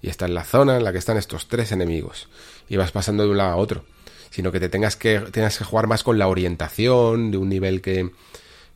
Y 0.04 0.10
esta 0.10 0.26
es 0.26 0.32
la 0.32 0.44
zona 0.44 0.78
en 0.78 0.84
la 0.84 0.92
que 0.92 1.00
están 1.00 1.18
estos 1.18 1.48
tres 1.48 1.72
enemigos. 1.72 2.30
Y 2.70 2.78
vas 2.78 2.92
pasando 2.92 3.24
de 3.24 3.32
un 3.32 3.38
lado 3.38 3.54
a 3.54 3.56
otro, 3.56 3.86
sino 4.30 4.52
que 4.52 4.60
te 4.60 4.70
tengas 4.70 4.96
que 4.96 5.20
tengas 5.20 5.58
que 5.58 5.64
jugar 5.64 5.88
más 5.88 6.04
con 6.04 6.20
la 6.20 6.28
orientación 6.28 7.32
de 7.32 7.38
un 7.38 7.50
nivel 7.50 7.82
que 7.82 8.12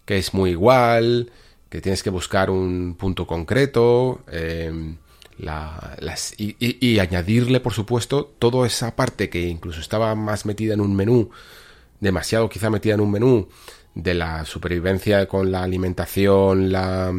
que 0.06 0.18
es 0.18 0.34
muy 0.34 0.50
igual, 0.50 1.32
que 1.70 1.82
tienes 1.82 2.02
que 2.02 2.10
buscar 2.10 2.50
un 2.50 2.96
punto 2.98 3.28
concreto 3.28 4.24
em, 5.42 6.06
las, 6.06 6.34
y, 6.38 7.00
añadirle, 7.00 7.60
por 7.60 7.74
supuesto, 7.74 8.26
toda 8.40 8.68
esa 8.68 8.96
parte 8.96 9.30
que 9.30 9.42
incluso 9.48 9.82
estaba 9.82 10.16
más 10.16 10.46
metida 10.46 10.74
en 10.74 10.82
un 10.82 10.96
menú, 10.96 11.30
demasiado 12.00 12.50
quizá 12.50 12.70
metida 12.70 12.96
en 12.96 13.02
un 13.02 13.12
menú, 13.12 13.50
de 13.94 14.14
la 14.14 14.46
supervivencia 14.46 15.28
con 15.28 15.52
la 15.52 15.64
alimentación, 15.64 16.72
la 16.72 17.14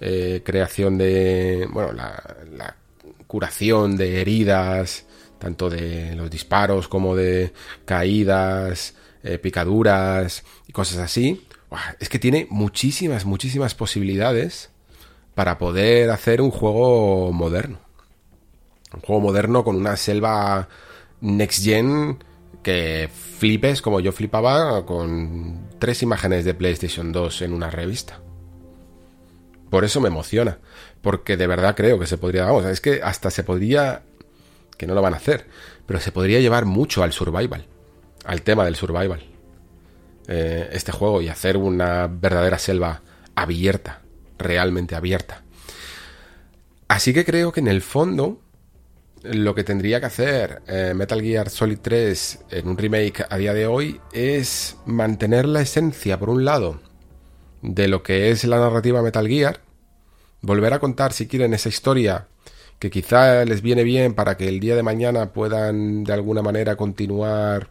eh, 0.00 0.42
creación 0.44 0.98
de, 0.98 1.68
bueno, 1.72 1.92
la, 1.92 2.76
curación 3.26 3.96
de 3.96 4.20
heridas, 4.20 5.04
tanto 5.38 5.68
de 5.68 6.14
los 6.14 6.30
disparos 6.30 6.86
como 6.86 7.16
de 7.16 7.52
caídas, 7.84 8.94
eh, 9.24 9.38
picaduras 9.38 10.44
y 10.68 10.72
cosas 10.72 10.98
así, 10.98 11.44
es 11.98 12.08
que 12.08 12.20
tiene 12.20 12.46
muchísimas, 12.50 13.24
muchísimas 13.24 13.74
posibilidades 13.74 14.70
para 15.36 15.58
poder 15.58 16.10
hacer 16.10 16.40
un 16.40 16.50
juego 16.50 17.30
moderno. 17.30 17.78
Un 18.94 19.02
juego 19.02 19.20
moderno 19.20 19.64
con 19.64 19.76
una 19.76 19.94
selva 19.98 20.66
next 21.20 21.62
gen 21.62 22.24
que 22.62 23.10
flipes 23.12 23.82
como 23.82 24.00
yo 24.00 24.12
flipaba 24.12 24.86
con 24.86 25.68
tres 25.78 26.02
imágenes 26.02 26.46
de 26.46 26.54
PlayStation 26.54 27.12
2 27.12 27.42
en 27.42 27.52
una 27.52 27.70
revista. 27.70 28.18
Por 29.68 29.84
eso 29.84 30.00
me 30.00 30.08
emociona, 30.08 30.58
porque 31.02 31.36
de 31.36 31.46
verdad 31.46 31.76
creo 31.76 31.98
que 31.98 32.06
se 32.06 32.16
podría, 32.16 32.46
vamos, 32.46 32.64
es 32.64 32.80
que 32.80 33.02
hasta 33.02 33.30
se 33.30 33.44
podría, 33.44 34.04
que 34.78 34.86
no 34.86 34.94
lo 34.94 35.02
van 35.02 35.12
a 35.12 35.18
hacer, 35.18 35.46
pero 35.84 36.00
se 36.00 36.12
podría 36.12 36.40
llevar 36.40 36.64
mucho 36.64 37.02
al 37.02 37.12
survival, 37.12 37.66
al 38.24 38.40
tema 38.40 38.64
del 38.64 38.76
survival. 38.76 39.22
Eh, 40.28 40.70
este 40.72 40.92
juego 40.92 41.20
y 41.20 41.28
hacer 41.28 41.58
una 41.58 42.06
verdadera 42.06 42.58
selva 42.58 43.02
abierta, 43.34 44.00
realmente 44.38 44.94
abierta. 44.94 45.42
Así 46.88 47.12
que 47.12 47.24
creo 47.24 47.52
que 47.52 47.60
en 47.60 47.68
el 47.68 47.82
fondo 47.82 48.40
lo 49.22 49.54
que 49.54 49.64
tendría 49.64 50.00
que 50.00 50.06
hacer 50.06 50.62
eh, 50.68 50.92
Metal 50.94 51.20
Gear 51.20 51.50
Solid 51.50 51.78
3 51.80 52.44
en 52.50 52.68
un 52.68 52.78
remake 52.78 53.24
a 53.28 53.36
día 53.36 53.54
de 53.54 53.66
hoy 53.66 54.00
es 54.12 54.76
mantener 54.86 55.46
la 55.46 55.62
esencia, 55.62 56.18
por 56.18 56.30
un 56.30 56.44
lado, 56.44 56.80
de 57.62 57.88
lo 57.88 58.02
que 58.02 58.30
es 58.30 58.44
la 58.44 58.58
narrativa 58.58 59.02
Metal 59.02 59.26
Gear, 59.26 59.60
volver 60.42 60.72
a 60.74 60.78
contar 60.78 61.12
si 61.12 61.26
quieren 61.26 61.54
esa 61.54 61.68
historia 61.68 62.28
que 62.78 62.90
quizá 62.90 63.44
les 63.44 63.62
viene 63.62 63.84
bien 63.84 64.14
para 64.14 64.36
que 64.36 64.48
el 64.48 64.60
día 64.60 64.76
de 64.76 64.82
mañana 64.82 65.32
puedan 65.32 66.04
de 66.04 66.12
alguna 66.12 66.42
manera 66.42 66.76
continuar 66.76 67.70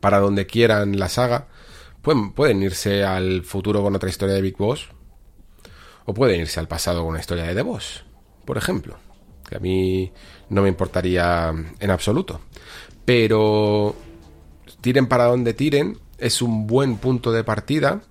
para 0.00 0.18
donde 0.18 0.46
quieran 0.46 0.98
la 0.98 1.08
saga, 1.08 1.48
pueden, 2.00 2.32
pueden 2.32 2.62
irse 2.62 3.04
al 3.04 3.42
futuro 3.42 3.82
con 3.82 3.94
otra 3.94 4.08
historia 4.08 4.34
de 4.34 4.40
Big 4.40 4.56
Boss 4.56 4.88
o 6.04 6.14
pueden 6.14 6.40
irse 6.40 6.60
al 6.60 6.68
pasado 6.68 7.00
con 7.00 7.10
una 7.10 7.20
historia 7.20 7.44
de 7.44 7.54
The 7.54 7.62
Boss, 7.62 8.04
por 8.44 8.58
ejemplo, 8.58 8.96
que 9.48 9.56
a 9.56 9.60
mí 9.60 10.12
no 10.50 10.62
me 10.62 10.68
importaría 10.68 11.52
en 11.78 11.90
absoluto. 11.90 12.40
Pero 13.04 13.94
tiren 14.80 15.06
para 15.06 15.24
donde 15.24 15.54
tiren, 15.54 15.98
es 16.18 16.42
un 16.42 16.66
buen 16.66 16.96
punto 16.96 17.32
de 17.32 17.44
partida, 17.44 18.02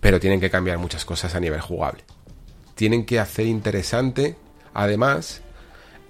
pero 0.00 0.20
tienen 0.20 0.40
que 0.40 0.50
cambiar 0.50 0.78
muchas 0.78 1.04
cosas 1.04 1.34
a 1.34 1.40
nivel 1.40 1.60
jugable. 1.60 2.04
Tienen 2.74 3.04
que 3.04 3.18
hacer 3.18 3.46
interesante 3.46 4.36
además, 4.78 5.42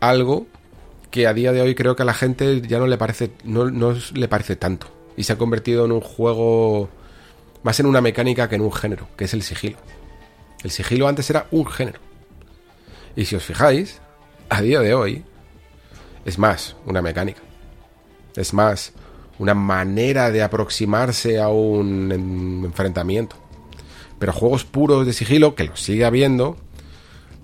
algo 0.01 0.47
que 1.11 1.27
a 1.27 1.33
día 1.33 1.53
de 1.53 1.63
hoy 1.63 1.75
creo 1.75 1.97
que 1.97 2.03
a 2.03 2.07
la 2.07 2.15
gente 2.15 2.61
ya 2.61 2.79
no 2.79 2.87
le 2.87 2.99
parece, 2.99 3.31
no, 3.45 3.65
le 3.65 4.29
parece 4.29 4.57
tanto. 4.57 4.89
Y 5.17 5.25
se 5.25 5.33
ha 5.33 5.39
convertido 5.39 5.87
en 5.87 5.93
un 5.93 6.01
juego 6.01 6.89
más 7.63 7.81
en 7.81 7.87
una 7.87 8.01
mecánica 8.01 8.49
que 8.49 8.57
en 8.57 8.61
un 8.61 8.73
género, 8.73 9.09
que 9.17 9.25
es 9.25 9.35
el 9.35 9.43
sigilo. 9.43 9.79
El 10.63 10.71
sigilo 10.71 11.09
antes 11.09 11.29
era 11.31 11.47
un 11.51 11.67
género. 11.67 12.01
Y 13.17 13.25
si 13.25 13.37
os 13.37 13.45
fijáis, 13.45 14.01
a 14.49 14.61
día 14.61 14.81
de 14.81 14.95
hoy 14.95 15.25
es 16.25 16.39
más 16.39 16.77
una 16.85 17.03
mecánica. 17.03 17.41
Es 18.37 18.53
más 18.53 18.93
una 19.39 19.55
manera 19.55 20.31
de 20.31 20.43
aproximarse 20.43 21.41
a 21.41 21.49
un 21.49 22.63
enfrentamiento. 22.65 23.37
Pero 24.19 24.33
juegos 24.33 24.65
puros 24.65 25.07
de 25.07 25.13
sigilo, 25.13 25.55
que 25.55 25.65
los 25.65 25.81
sigue 25.81 26.05
habiendo, 26.05 26.57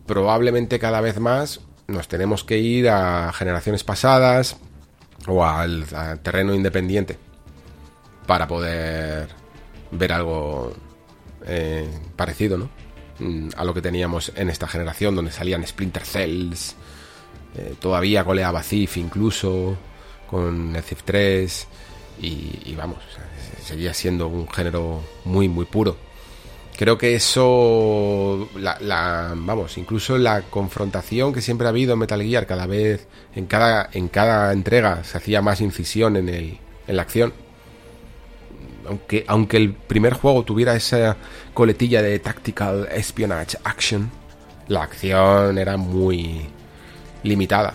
probablemente 0.06 0.78
cada 0.78 1.00
vez 1.00 1.20
más 1.20 1.60
nos 1.86 2.08
tenemos 2.08 2.44
que 2.44 2.58
ir 2.58 2.88
a 2.88 3.32
generaciones 3.32 3.84
pasadas 3.84 4.56
o 5.26 5.44
al, 5.44 5.86
terreno 6.22 6.54
independiente 6.54 7.18
para 8.26 8.48
poder 8.48 9.28
ver 9.90 10.12
algo 10.12 10.72
eh, 11.46 11.88
parecido, 12.16 12.58
¿no? 12.58 12.70
Mm, 13.18 13.50
a 13.56 13.64
lo 13.64 13.72
que 13.72 13.82
teníamos 13.82 14.32
en 14.34 14.50
esta 14.50 14.66
generación, 14.66 15.14
donde 15.14 15.30
salían 15.30 15.66
Splinter 15.66 16.04
Cells, 16.04 16.74
eh, 17.56 17.74
todavía 17.80 18.22
goleaba 18.22 18.62
Cif 18.62 18.96
incluso, 18.96 19.76
con 20.28 20.74
el 20.74 20.82
Cif 20.82 21.02
3, 21.04 21.68
y, 22.20 22.60
y 22.64 22.74
vamos, 22.76 22.98
seguía 23.64 23.94
siendo 23.94 24.26
un 24.28 24.48
género 24.48 25.02
muy, 25.24 25.48
muy 25.48 25.64
puro. 25.64 25.96
Creo 26.76 26.98
que 26.98 27.14
eso, 27.14 28.48
la, 28.56 29.32
vamos, 29.36 29.78
incluso 29.78 30.18
la 30.18 30.42
confrontación 30.42 31.32
que 31.32 31.40
siempre 31.40 31.68
ha 31.68 31.70
habido 31.70 31.92
en 31.92 32.00
Metal 32.00 32.20
Gear, 32.20 32.46
cada 32.46 32.66
vez, 32.66 33.06
en 33.36 33.46
cada, 33.46 33.88
en 33.92 34.08
cada 34.08 34.52
entrega 34.52 35.04
se 35.04 35.18
hacía 35.18 35.40
más 35.40 35.60
incisión 35.60 36.16
en, 36.16 36.28
el, 36.28 36.58
en 36.88 36.96
la 36.96 37.02
acción. 37.02 37.32
Aunque, 38.86 39.24
aunque 39.26 39.56
el 39.56 39.74
primer 39.74 40.14
juego 40.14 40.44
tuviera 40.44 40.74
esa 40.74 41.16
coletilla 41.52 42.02
de 42.02 42.18
Tactical 42.18 42.88
Espionage 42.92 43.58
Action, 43.64 44.10
la 44.68 44.82
acción 44.82 45.58
era 45.58 45.76
muy 45.76 46.46
limitada. 47.22 47.74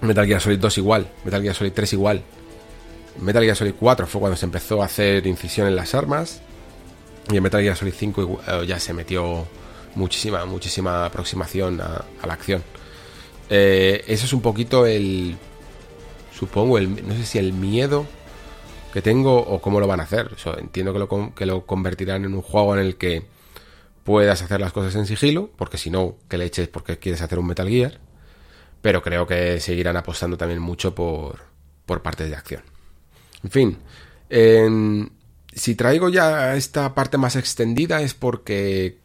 Metal 0.00 0.26
Gear 0.26 0.40
Solid 0.40 0.58
2 0.58 0.78
igual, 0.78 1.08
Metal 1.24 1.42
Gear 1.42 1.54
Solid 1.54 1.72
3 1.72 1.92
igual. 1.92 2.22
Metal 3.20 3.42
Gear 3.42 3.56
Solid 3.56 3.74
4 3.78 4.06
fue 4.06 4.20
cuando 4.20 4.36
se 4.36 4.46
empezó 4.46 4.82
a 4.82 4.86
hacer 4.86 5.26
incisión 5.26 5.68
en 5.68 5.76
las 5.76 5.94
armas 5.94 6.42
y 7.30 7.36
en 7.36 7.42
Metal 7.42 7.62
Gear 7.62 7.76
Solid 7.76 7.94
5 7.96 8.40
eh, 8.46 8.66
ya 8.66 8.80
se 8.80 8.92
metió 8.92 9.46
muchísima, 9.94 10.44
muchísima 10.44 11.06
aproximación 11.06 11.80
a, 11.80 12.04
la 12.26 12.32
acción. 12.32 12.62
Eh, 13.48 14.04
eso 14.08 14.26
es 14.26 14.32
un 14.32 14.40
poquito 14.40 14.86
el. 14.86 15.36
Supongo, 16.36 16.78
el, 16.78 17.06
no 17.06 17.14
sé 17.14 17.24
si 17.24 17.38
el 17.38 17.52
miedo 17.52 18.06
que 18.92 19.02
tengo 19.02 19.36
o 19.38 19.60
cómo 19.60 19.80
lo 19.80 19.86
van 19.86 20.00
a 20.00 20.04
hacer. 20.04 20.36
entiendo 20.58 20.92
que 20.92 20.98
lo, 20.98 21.34
que 21.34 21.46
lo 21.46 21.66
convertirán 21.66 22.24
en 22.24 22.34
un 22.34 22.42
juego 22.42 22.74
en 22.74 22.80
el 22.80 22.96
que 22.96 23.24
puedas 24.04 24.42
hacer 24.42 24.60
las 24.60 24.72
cosas 24.72 24.94
en 24.94 25.06
sigilo, 25.06 25.50
porque 25.56 25.78
si 25.78 25.90
no, 25.90 26.16
que 26.28 26.38
le 26.38 26.44
eches 26.44 26.68
porque 26.68 26.98
quieres 26.98 27.22
hacer 27.22 27.38
un 27.38 27.46
Metal 27.46 27.68
Gear. 27.68 27.98
Pero 28.80 29.02
creo 29.02 29.26
que 29.26 29.60
seguirán 29.60 29.96
apostando 29.96 30.36
también 30.36 30.60
mucho 30.60 30.94
por, 30.94 31.40
por 31.86 32.02
partes 32.02 32.28
de 32.28 32.36
acción. 32.36 32.62
En 33.44 33.50
fin, 33.50 33.78
si 35.52 35.74
traigo 35.74 36.08
ya 36.08 36.54
esta 36.56 36.94
parte 36.94 37.18
más 37.18 37.36
extendida 37.36 38.00
es 38.02 38.14
porque 38.14 38.98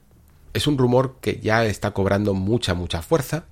es 0.54 0.68
un 0.68 0.78
rumor 0.78 1.18
que 1.22 1.40
ya 1.40 1.66
está 1.66 1.92
cobrando 1.92 2.34
mucha, 2.34 2.74
mucha 2.74 3.02
fuerza, 3.02 3.46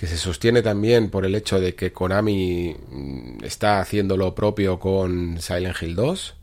que 0.00 0.06
se 0.06 0.16
sostiene 0.16 0.62
también 0.62 1.10
por 1.10 1.26
el 1.26 1.34
hecho 1.34 1.60
de 1.60 1.74
que 1.74 1.92
Konami 1.92 2.74
mm, 2.74 3.44
está 3.44 3.80
haciendo 3.80 4.16
lo 4.16 4.34
propio 4.34 4.78
con 4.78 5.38
Silent 5.38 5.76
Hill 5.78 5.94
2. 5.94 6.34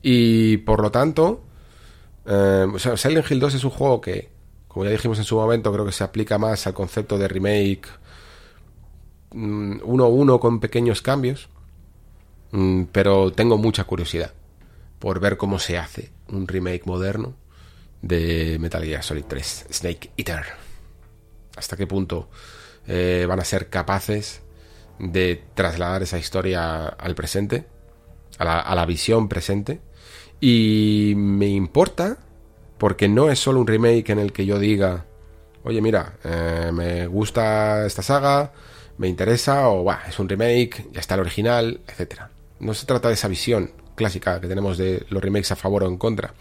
Y 0.00 0.56
por 0.58 0.80
lo 0.80 0.90
tanto, 0.90 1.44
eh, 2.24 2.66
Silent 2.96 3.30
Hill 3.30 3.40
2 3.40 3.54
es 3.56 3.64
un 3.64 3.70
juego 3.72 4.00
que, 4.00 4.30
como 4.68 4.86
ya 4.86 4.90
dijimos 4.90 5.18
en 5.18 5.24
su 5.24 5.36
momento, 5.36 5.70
creo 5.70 5.84
que 5.84 5.92
se 5.92 6.02
aplica 6.02 6.38
más 6.38 6.66
al 6.66 6.72
concepto 6.72 7.18
de 7.18 7.28
remake 7.28 7.88
1-1 9.32 9.82
mm, 9.82 10.38
con 10.38 10.58
pequeños 10.58 11.02
cambios. 11.02 11.50
Mm, 12.52 12.84
pero 12.90 13.32
tengo 13.32 13.58
mucha 13.58 13.84
curiosidad 13.84 14.32
por 14.98 15.20
ver 15.20 15.36
cómo 15.36 15.58
se 15.58 15.76
hace 15.76 16.10
un 16.28 16.48
remake 16.48 16.86
moderno 16.86 17.34
de 18.00 18.56
Metal 18.58 18.82
Gear 18.82 19.02
Solid 19.02 19.24
3, 19.28 19.66
Snake 19.70 20.10
Eater. 20.16 20.65
Hasta 21.56 21.76
qué 21.76 21.86
punto 21.86 22.28
eh, 22.86 23.26
van 23.28 23.40
a 23.40 23.44
ser 23.44 23.68
capaces 23.68 24.42
de 24.98 25.42
trasladar 25.54 26.02
esa 26.02 26.18
historia 26.18 26.86
al 26.86 27.14
presente, 27.14 27.66
a 28.38 28.74
la, 28.74 28.86
visión 28.86 29.28
presente. 29.28 29.80
Y 30.40 31.14
me 31.16 31.48
importa 31.48 32.18
porque 32.78 33.08
no 33.08 33.30
es 33.30 33.38
solo 33.38 33.60
un 33.60 33.66
remake 33.66 34.10
en 34.10 34.18
el 34.18 34.32
que 34.32 34.46
yo 34.46 34.58
diga, 34.58 35.06
oye 35.64 35.80
mira, 35.80 36.18
eh, 36.24 36.70
me 36.72 37.06
gusta 37.06 37.86
esta 37.86 38.02
saga, 38.02 38.52
me 38.98 39.08
interesa, 39.08 39.68
o 39.68 39.90
es 40.06 40.18
un 40.18 40.28
remake, 40.28 40.86
ya 40.92 41.00
está 41.00 41.14
el 41.14 41.20
original, 41.20 41.80
etc. 41.88 42.22
No 42.60 42.74
se 42.74 42.86
trata 42.86 43.08
de 43.08 43.14
esa 43.14 43.28
visión, 43.28 43.72
clásica 43.94 44.40
que 44.40 44.48
tenemos 44.48 44.78
de 44.78 45.06
los 45.08 45.22
remakes 45.22 45.52
a 45.52 45.56
favor 45.56 45.84
o 45.84 45.88
en 45.88 45.96
contra. 45.96 46.34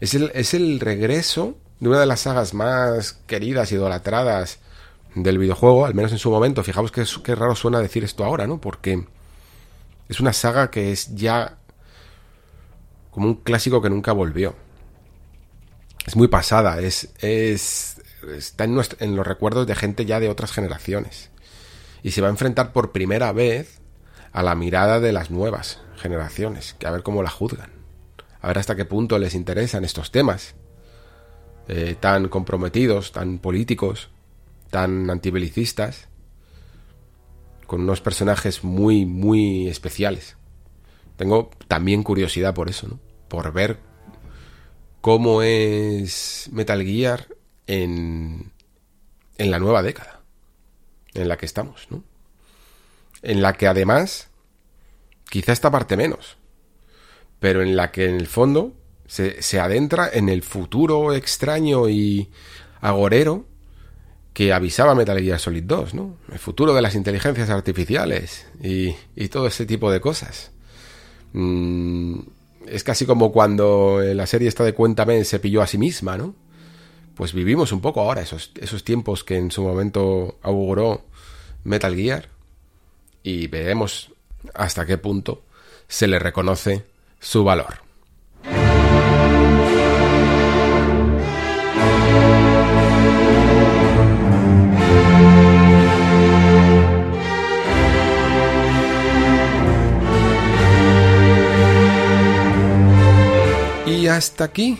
Es 0.00 0.14
el, 0.14 0.30
es 0.34 0.54
el 0.54 0.80
regreso 0.80 1.56
de 1.82 1.88
una 1.88 1.98
de 1.98 2.06
las 2.06 2.20
sagas 2.20 2.54
más 2.54 3.14
queridas 3.26 3.72
idolatradas 3.72 4.60
del 5.16 5.36
videojuego, 5.38 5.84
al 5.84 5.94
menos 5.94 6.12
en 6.12 6.18
su 6.18 6.30
momento. 6.30 6.62
Fijaos 6.62 6.92
que, 6.92 7.04
que 7.24 7.34
raro 7.34 7.56
suena 7.56 7.80
decir 7.80 8.04
esto 8.04 8.24
ahora, 8.24 8.46
¿no? 8.46 8.60
Porque 8.60 9.04
es 10.08 10.20
una 10.20 10.32
saga 10.32 10.70
que 10.70 10.92
es 10.92 11.12
ya 11.16 11.58
como 13.10 13.26
un 13.26 13.34
clásico 13.34 13.82
que 13.82 13.90
nunca 13.90 14.12
volvió. 14.12 14.54
Es 16.06 16.14
muy 16.14 16.28
pasada, 16.28 16.80
es, 16.80 17.08
es 17.18 18.00
está 18.32 18.62
en, 18.62 18.80
en 19.00 19.16
los 19.16 19.26
recuerdos 19.26 19.66
de 19.66 19.74
gente 19.74 20.06
ya 20.06 20.20
de 20.20 20.28
otras 20.28 20.52
generaciones. 20.52 21.30
Y 22.04 22.12
se 22.12 22.20
va 22.20 22.28
a 22.28 22.30
enfrentar 22.30 22.72
por 22.72 22.92
primera 22.92 23.32
vez 23.32 23.80
a 24.32 24.44
la 24.44 24.54
mirada 24.54 25.00
de 25.00 25.10
las 25.10 25.32
nuevas 25.32 25.80
generaciones, 25.96 26.76
que 26.78 26.86
a 26.86 26.92
ver 26.92 27.02
cómo 27.02 27.24
la 27.24 27.30
juzgan, 27.30 27.72
a 28.40 28.46
ver 28.46 28.58
hasta 28.58 28.76
qué 28.76 28.84
punto 28.84 29.18
les 29.18 29.34
interesan 29.34 29.84
estos 29.84 30.12
temas 30.12 30.54
eh, 31.74 31.96
tan 31.98 32.28
comprometidos, 32.28 33.12
tan 33.12 33.38
políticos, 33.38 34.10
tan 34.70 35.08
antibelicistas, 35.10 36.08
con 37.66 37.82
unos 37.82 38.00
personajes 38.00 38.64
muy, 38.64 39.06
muy 39.06 39.68
especiales. 39.68 40.36
Tengo 41.16 41.50
también 41.68 42.02
curiosidad 42.02 42.54
por 42.54 42.68
eso, 42.68 42.88
¿no? 42.88 43.00
Por 43.28 43.52
ver 43.52 43.78
cómo 45.00 45.42
es 45.42 46.48
Metal 46.52 46.82
Gear 46.82 47.28
en, 47.66 48.52
en 49.38 49.50
la 49.50 49.58
nueva 49.58 49.82
década 49.82 50.20
en 51.14 51.28
la 51.28 51.36
que 51.36 51.46
estamos, 51.46 51.86
¿no? 51.90 52.02
En 53.22 53.40
la 53.40 53.54
que 53.54 53.66
además 53.66 54.32
Quizá 55.32 55.52
esta 55.52 55.70
parte 55.70 55.96
menos, 55.96 56.36
pero 57.40 57.62
en 57.62 57.74
la 57.74 57.90
que 57.90 58.04
en 58.06 58.16
el 58.16 58.26
fondo 58.26 58.74
se, 59.12 59.60
adentra 59.60 60.08
en 60.10 60.30
el 60.30 60.42
futuro 60.42 61.12
extraño 61.12 61.90
y 61.90 62.30
agorero 62.80 63.44
que 64.32 64.54
avisaba 64.54 64.94
Metal 64.94 65.20
Gear 65.20 65.38
Solid 65.38 65.64
2, 65.64 65.92
¿no? 65.92 66.16
El 66.32 66.38
futuro 66.38 66.72
de 66.72 66.80
las 66.80 66.94
inteligencias 66.94 67.50
artificiales 67.50 68.46
y, 68.62 68.94
todo 69.28 69.46
ese 69.46 69.66
tipo 69.66 69.92
de 69.92 70.00
cosas. 70.00 70.50
Mm, 71.34 72.20
es 72.66 72.84
casi 72.84 73.04
como 73.04 73.32
cuando 73.32 74.00
la 74.02 74.26
serie 74.26 74.48
esta 74.48 74.64
de 74.64 74.72
Cuéntame 74.72 75.24
se 75.24 75.40
pilló 75.40 75.60
a 75.60 75.66
sí 75.66 75.76
misma, 75.76 76.16
¿no? 76.16 76.34
Pues 77.14 77.34
vivimos 77.34 77.70
un 77.72 77.82
poco 77.82 78.00
ahora 78.00 78.22
esos, 78.22 78.50
esos 78.58 78.82
tiempos 78.82 79.24
que 79.24 79.36
en 79.36 79.50
su 79.50 79.62
momento 79.62 80.38
auguró 80.40 81.04
Metal 81.64 81.94
Gear 81.94 82.30
y 83.22 83.46
veremos 83.48 84.10
hasta 84.54 84.86
qué 84.86 84.96
punto 84.96 85.42
se 85.86 86.06
le 86.06 86.18
reconoce 86.18 86.86
su 87.20 87.44
valor. 87.44 87.91
Hasta 104.16 104.44
aquí 104.44 104.78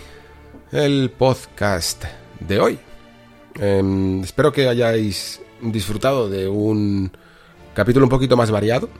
el 0.73 1.11
podcast 1.11 2.05
de 2.41 2.61
hoy. 2.61 2.79
Em, 3.59 4.23
espero 4.23 4.53
que 4.53 4.69
hayáis 4.69 5.41
disfrutado 5.63 6.29
de 6.29 6.49
un 6.49 7.11
capítulo 7.75 8.05
un 8.05 8.11
poquito 8.11 8.37
más 8.37 8.51
variado, 8.51 8.91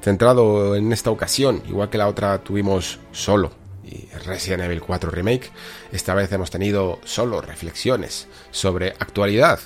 centrado 0.00 0.74
en 0.74 0.90
esta 0.90 1.10
ocasión, 1.10 1.62
igual 1.68 1.90
que 1.90 1.98
la 1.98 2.08
otra 2.08 2.38
tuvimos 2.38 2.98
solo 3.12 3.52
y 3.84 4.08
Resident 4.24 4.62
Evil 4.62 4.80
4 4.80 5.10
Remake, 5.10 5.50
esta 5.92 6.14
vez 6.14 6.32
hemos 6.32 6.50
tenido 6.50 6.98
solo 7.04 7.42
reflexiones 7.42 8.26
sobre 8.50 8.92
actualidad. 8.98 9.60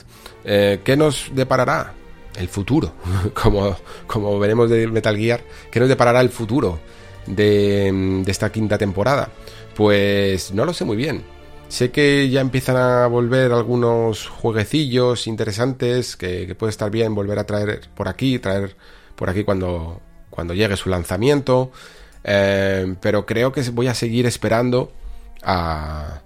Eh, 0.44 0.80
¿Qué 0.82 0.96
nos 0.96 1.30
deparará 1.32 1.94
el 2.36 2.48
futuro? 2.48 2.92
como, 3.34 3.76
como 4.08 4.36
veremos 4.40 4.68
de 4.68 4.84
Metal 4.88 5.16
Gear, 5.16 5.42
¿qué 5.70 5.78
nos 5.78 5.88
deparará 5.88 6.20
el 6.20 6.30
futuro 6.30 6.80
de, 7.26 8.22
esta 8.26 8.50
quinta 8.50 8.78
temporada? 8.78 9.30
Pues 9.74 10.52
no 10.52 10.64
lo 10.64 10.74
sé 10.74 10.84
muy 10.84 10.96
bien. 10.96 11.22
Sé 11.68 11.90
que 11.90 12.28
ya 12.28 12.40
empiezan 12.40 12.76
a 12.76 13.06
volver 13.06 13.52
algunos 13.52 14.28
jueguecillos 14.28 15.26
interesantes 15.26 16.16
que, 16.16 16.54
puede 16.54 16.70
estar 16.70 16.90
bien 16.90 17.14
volver 17.14 17.38
a 17.38 17.44
traer 17.44 17.88
por 17.94 18.08
aquí, 18.08 18.38
traer 18.38 18.76
por 19.16 19.30
aquí 19.30 19.44
cuando, 19.44 20.00
cuando 20.28 20.52
llegue 20.54 20.76
su 20.76 20.90
lanzamiento. 20.90 21.72
Eh, 22.24 22.94
pero 23.00 23.24
creo 23.26 23.52
que 23.52 23.62
voy 23.70 23.88
a 23.88 23.94
seguir 23.94 24.26
esperando 24.26 24.92
a, 25.42 26.20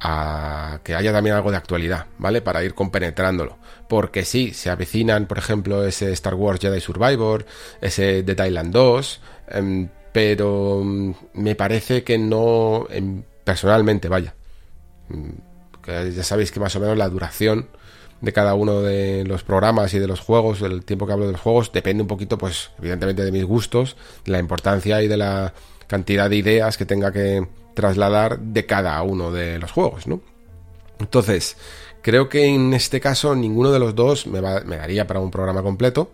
a 0.00 0.80
que 0.82 0.94
haya 0.94 1.12
también 1.12 1.36
algo 1.36 1.50
de 1.50 1.58
actualidad, 1.58 2.06
¿vale? 2.18 2.40
Para 2.40 2.64
ir 2.64 2.74
compenetrándolo. 2.74 3.58
Porque 3.88 4.24
sí, 4.24 4.54
se 4.54 4.70
avecinan, 4.70 5.26
por 5.26 5.38
ejemplo, 5.38 5.84
ese 5.84 6.10
Star 6.12 6.34
Wars 6.34 6.60
Jedi 6.60 6.80
Survivor, 6.80 7.44
ese 7.80 8.22
de 8.22 8.34
Thailand 8.34 8.72
2, 8.72 9.20
em, 9.48 9.88
pero 10.12 10.82
mm, 10.84 11.12
me 11.34 11.54
parece 11.54 12.02
que 12.04 12.18
no, 12.18 12.86
em, 12.90 13.22
personalmente, 13.44 14.08
vaya. 14.08 14.34
Mm, 15.08 15.30
ya 16.14 16.24
sabéis 16.24 16.52
que 16.52 16.60
más 16.60 16.76
o 16.76 16.80
menos 16.80 16.96
la 16.96 17.08
duración 17.08 17.68
de 18.20 18.32
cada 18.32 18.54
uno 18.54 18.82
de 18.82 19.24
los 19.24 19.42
programas 19.42 19.94
y 19.94 19.98
de 19.98 20.06
los 20.06 20.20
juegos, 20.20 20.60
el 20.62 20.84
tiempo 20.84 21.06
que 21.06 21.12
hablo 21.12 21.26
de 21.26 21.32
los 21.32 21.40
juegos, 21.40 21.72
depende 21.72 22.02
un 22.02 22.08
poquito, 22.08 22.36
pues, 22.38 22.70
evidentemente 22.78 23.24
de 23.24 23.32
mis 23.32 23.44
gustos, 23.44 23.96
de 24.24 24.32
la 24.32 24.38
importancia 24.38 25.02
y 25.02 25.08
de 25.08 25.16
la 25.16 25.54
cantidad 25.86 26.28
de 26.28 26.36
ideas 26.36 26.76
que 26.76 26.84
tenga 26.84 27.12
que 27.12 27.46
trasladar 27.74 28.38
de 28.38 28.66
cada 28.66 29.00
uno 29.02 29.32
de 29.32 29.58
los 29.58 29.72
juegos, 29.72 30.06
¿no? 30.06 30.20
Entonces, 30.98 31.56
creo 32.02 32.28
que 32.28 32.46
en 32.46 32.74
este 32.74 33.00
caso 33.00 33.34
ninguno 33.34 33.72
de 33.72 33.78
los 33.78 33.94
dos 33.94 34.26
me, 34.26 34.40
me 34.40 34.76
daría 34.76 35.06
para 35.06 35.20
un 35.20 35.30
programa 35.30 35.62
completo. 35.62 36.12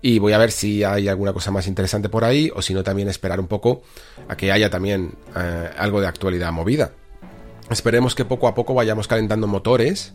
Y 0.00 0.18
voy 0.18 0.32
a 0.32 0.38
ver 0.38 0.52
si 0.52 0.84
hay 0.84 1.08
alguna 1.08 1.32
cosa 1.32 1.50
más 1.50 1.66
interesante 1.66 2.08
por 2.08 2.24
ahí, 2.24 2.50
o 2.54 2.62
si 2.62 2.72
no, 2.72 2.84
también 2.84 3.08
esperar 3.08 3.40
un 3.40 3.48
poco 3.48 3.82
a 4.28 4.36
que 4.36 4.52
haya 4.52 4.70
también 4.70 5.14
eh, 5.36 5.70
algo 5.76 6.00
de 6.00 6.06
actualidad 6.06 6.52
movida. 6.52 6.92
Esperemos 7.70 8.14
que 8.14 8.24
poco 8.24 8.48
a 8.48 8.54
poco 8.54 8.74
vayamos 8.74 9.08
calentando 9.08 9.46
motores 9.46 10.14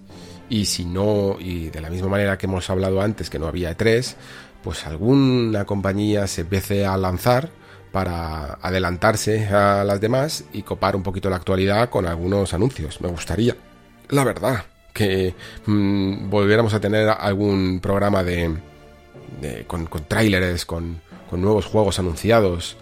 y 0.49 0.65
si 0.65 0.85
no, 0.85 1.37
y 1.39 1.69
de 1.69 1.81
la 1.81 1.89
misma 1.89 2.07
manera 2.07 2.37
que 2.37 2.45
hemos 2.45 2.69
hablado 2.69 3.01
antes 3.01 3.29
que 3.29 3.39
no 3.39 3.47
había 3.47 3.75
E3, 3.75 4.15
pues 4.63 4.85
alguna 4.87 5.65
compañía 5.65 6.27
se 6.27 6.41
empiece 6.41 6.85
a 6.85 6.97
lanzar 6.97 7.49
para 7.91 8.55
adelantarse 8.55 9.47
a 9.47 9.83
las 9.83 10.01
demás 10.01 10.45
y 10.51 10.63
copar 10.63 10.95
un 10.95 11.03
poquito 11.03 11.29
la 11.29 11.35
actualidad 11.35 11.89
con 11.89 12.07
algunos 12.07 12.53
anuncios. 12.53 12.99
Me 13.01 13.07
gustaría, 13.07 13.55
la 14.09 14.23
verdad, 14.23 14.63
que 14.93 15.35
mm, 15.65 16.29
volviéramos 16.29 16.73
a 16.73 16.79
tener 16.79 17.07
algún 17.09 17.79
programa 17.81 18.23
de, 18.23 18.55
con, 19.67 19.87
tráileres, 20.07 20.65
con, 20.65 21.01
con, 21.29 21.41
nuevos 21.41 21.65
juegos 21.65 21.99
anunciados, 21.99 22.77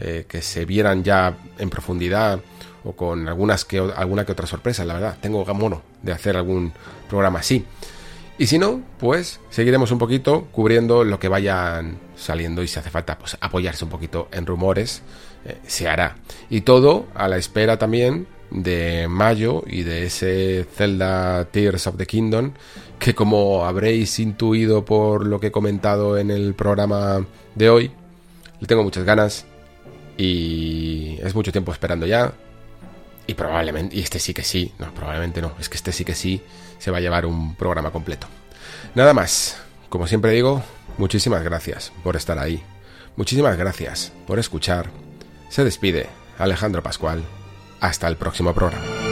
eh, 0.00 0.24
que 0.28 0.42
se 0.42 0.64
vieran 0.64 1.04
ya 1.04 1.36
en 1.58 1.70
profundidad 1.70 2.40
o 2.84 2.92
con 2.92 3.28
algunas 3.28 3.64
que, 3.64 3.78
alguna 3.78 4.24
que 4.24 4.32
otra 4.32 4.46
sorpresa, 4.46 4.84
la 4.84 4.94
verdad. 4.94 5.18
Tengo 5.20 5.44
mono 5.54 5.82
de 6.02 6.12
hacer 6.12 6.36
algún 6.36 6.72
programa 7.08 7.40
así. 7.40 7.64
Y 8.38 8.46
si 8.46 8.58
no, 8.58 8.82
pues 8.98 9.40
seguiremos 9.50 9.92
un 9.92 9.98
poquito 9.98 10.48
cubriendo 10.50 11.04
lo 11.04 11.18
que 11.20 11.28
vayan 11.28 11.98
saliendo 12.16 12.62
y 12.62 12.68
si 12.68 12.78
hace 12.78 12.90
falta 12.90 13.18
pues 13.18 13.36
apoyarse 13.40 13.84
un 13.84 13.90
poquito 13.90 14.28
en 14.32 14.46
rumores, 14.46 15.02
eh, 15.44 15.58
se 15.66 15.88
hará. 15.88 16.16
Y 16.50 16.62
todo 16.62 17.06
a 17.14 17.28
la 17.28 17.36
espera 17.36 17.78
también 17.78 18.26
de 18.50 19.06
mayo 19.08 19.62
y 19.66 19.82
de 19.82 20.06
ese 20.06 20.66
Zelda 20.74 21.44
Tears 21.46 21.86
of 21.86 21.96
the 21.96 22.06
Kingdom 22.06 22.52
que 23.02 23.16
como 23.16 23.64
habréis 23.64 24.20
intuido 24.20 24.84
por 24.84 25.26
lo 25.26 25.40
que 25.40 25.48
he 25.48 25.50
comentado 25.50 26.18
en 26.18 26.30
el 26.30 26.54
programa 26.54 27.26
de 27.56 27.68
hoy, 27.68 27.90
le 28.60 28.66
tengo 28.68 28.84
muchas 28.84 29.02
ganas 29.02 29.44
y 30.16 31.18
es 31.20 31.34
mucho 31.34 31.50
tiempo 31.50 31.72
esperando 31.72 32.06
ya, 32.06 32.32
y 33.26 33.34
probablemente, 33.34 33.96
y 33.96 34.00
este 34.00 34.20
sí 34.20 34.32
que 34.32 34.44
sí, 34.44 34.72
no, 34.78 34.94
probablemente 34.94 35.42
no, 35.42 35.52
es 35.58 35.68
que 35.68 35.78
este 35.78 35.90
sí 35.90 36.04
que 36.04 36.14
sí 36.14 36.42
se 36.78 36.92
va 36.92 36.98
a 36.98 37.00
llevar 37.00 37.26
un 37.26 37.56
programa 37.56 37.90
completo. 37.90 38.28
Nada 38.94 39.12
más, 39.14 39.60
como 39.88 40.06
siempre 40.06 40.30
digo, 40.30 40.62
muchísimas 40.96 41.42
gracias 41.42 41.92
por 42.04 42.14
estar 42.14 42.38
ahí. 42.38 42.62
Muchísimas 43.16 43.56
gracias 43.56 44.12
por 44.28 44.38
escuchar. 44.38 44.90
Se 45.48 45.64
despide 45.64 46.06
Alejandro 46.38 46.84
Pascual. 46.84 47.24
Hasta 47.80 48.06
el 48.06 48.16
próximo 48.16 48.54
programa. 48.54 49.11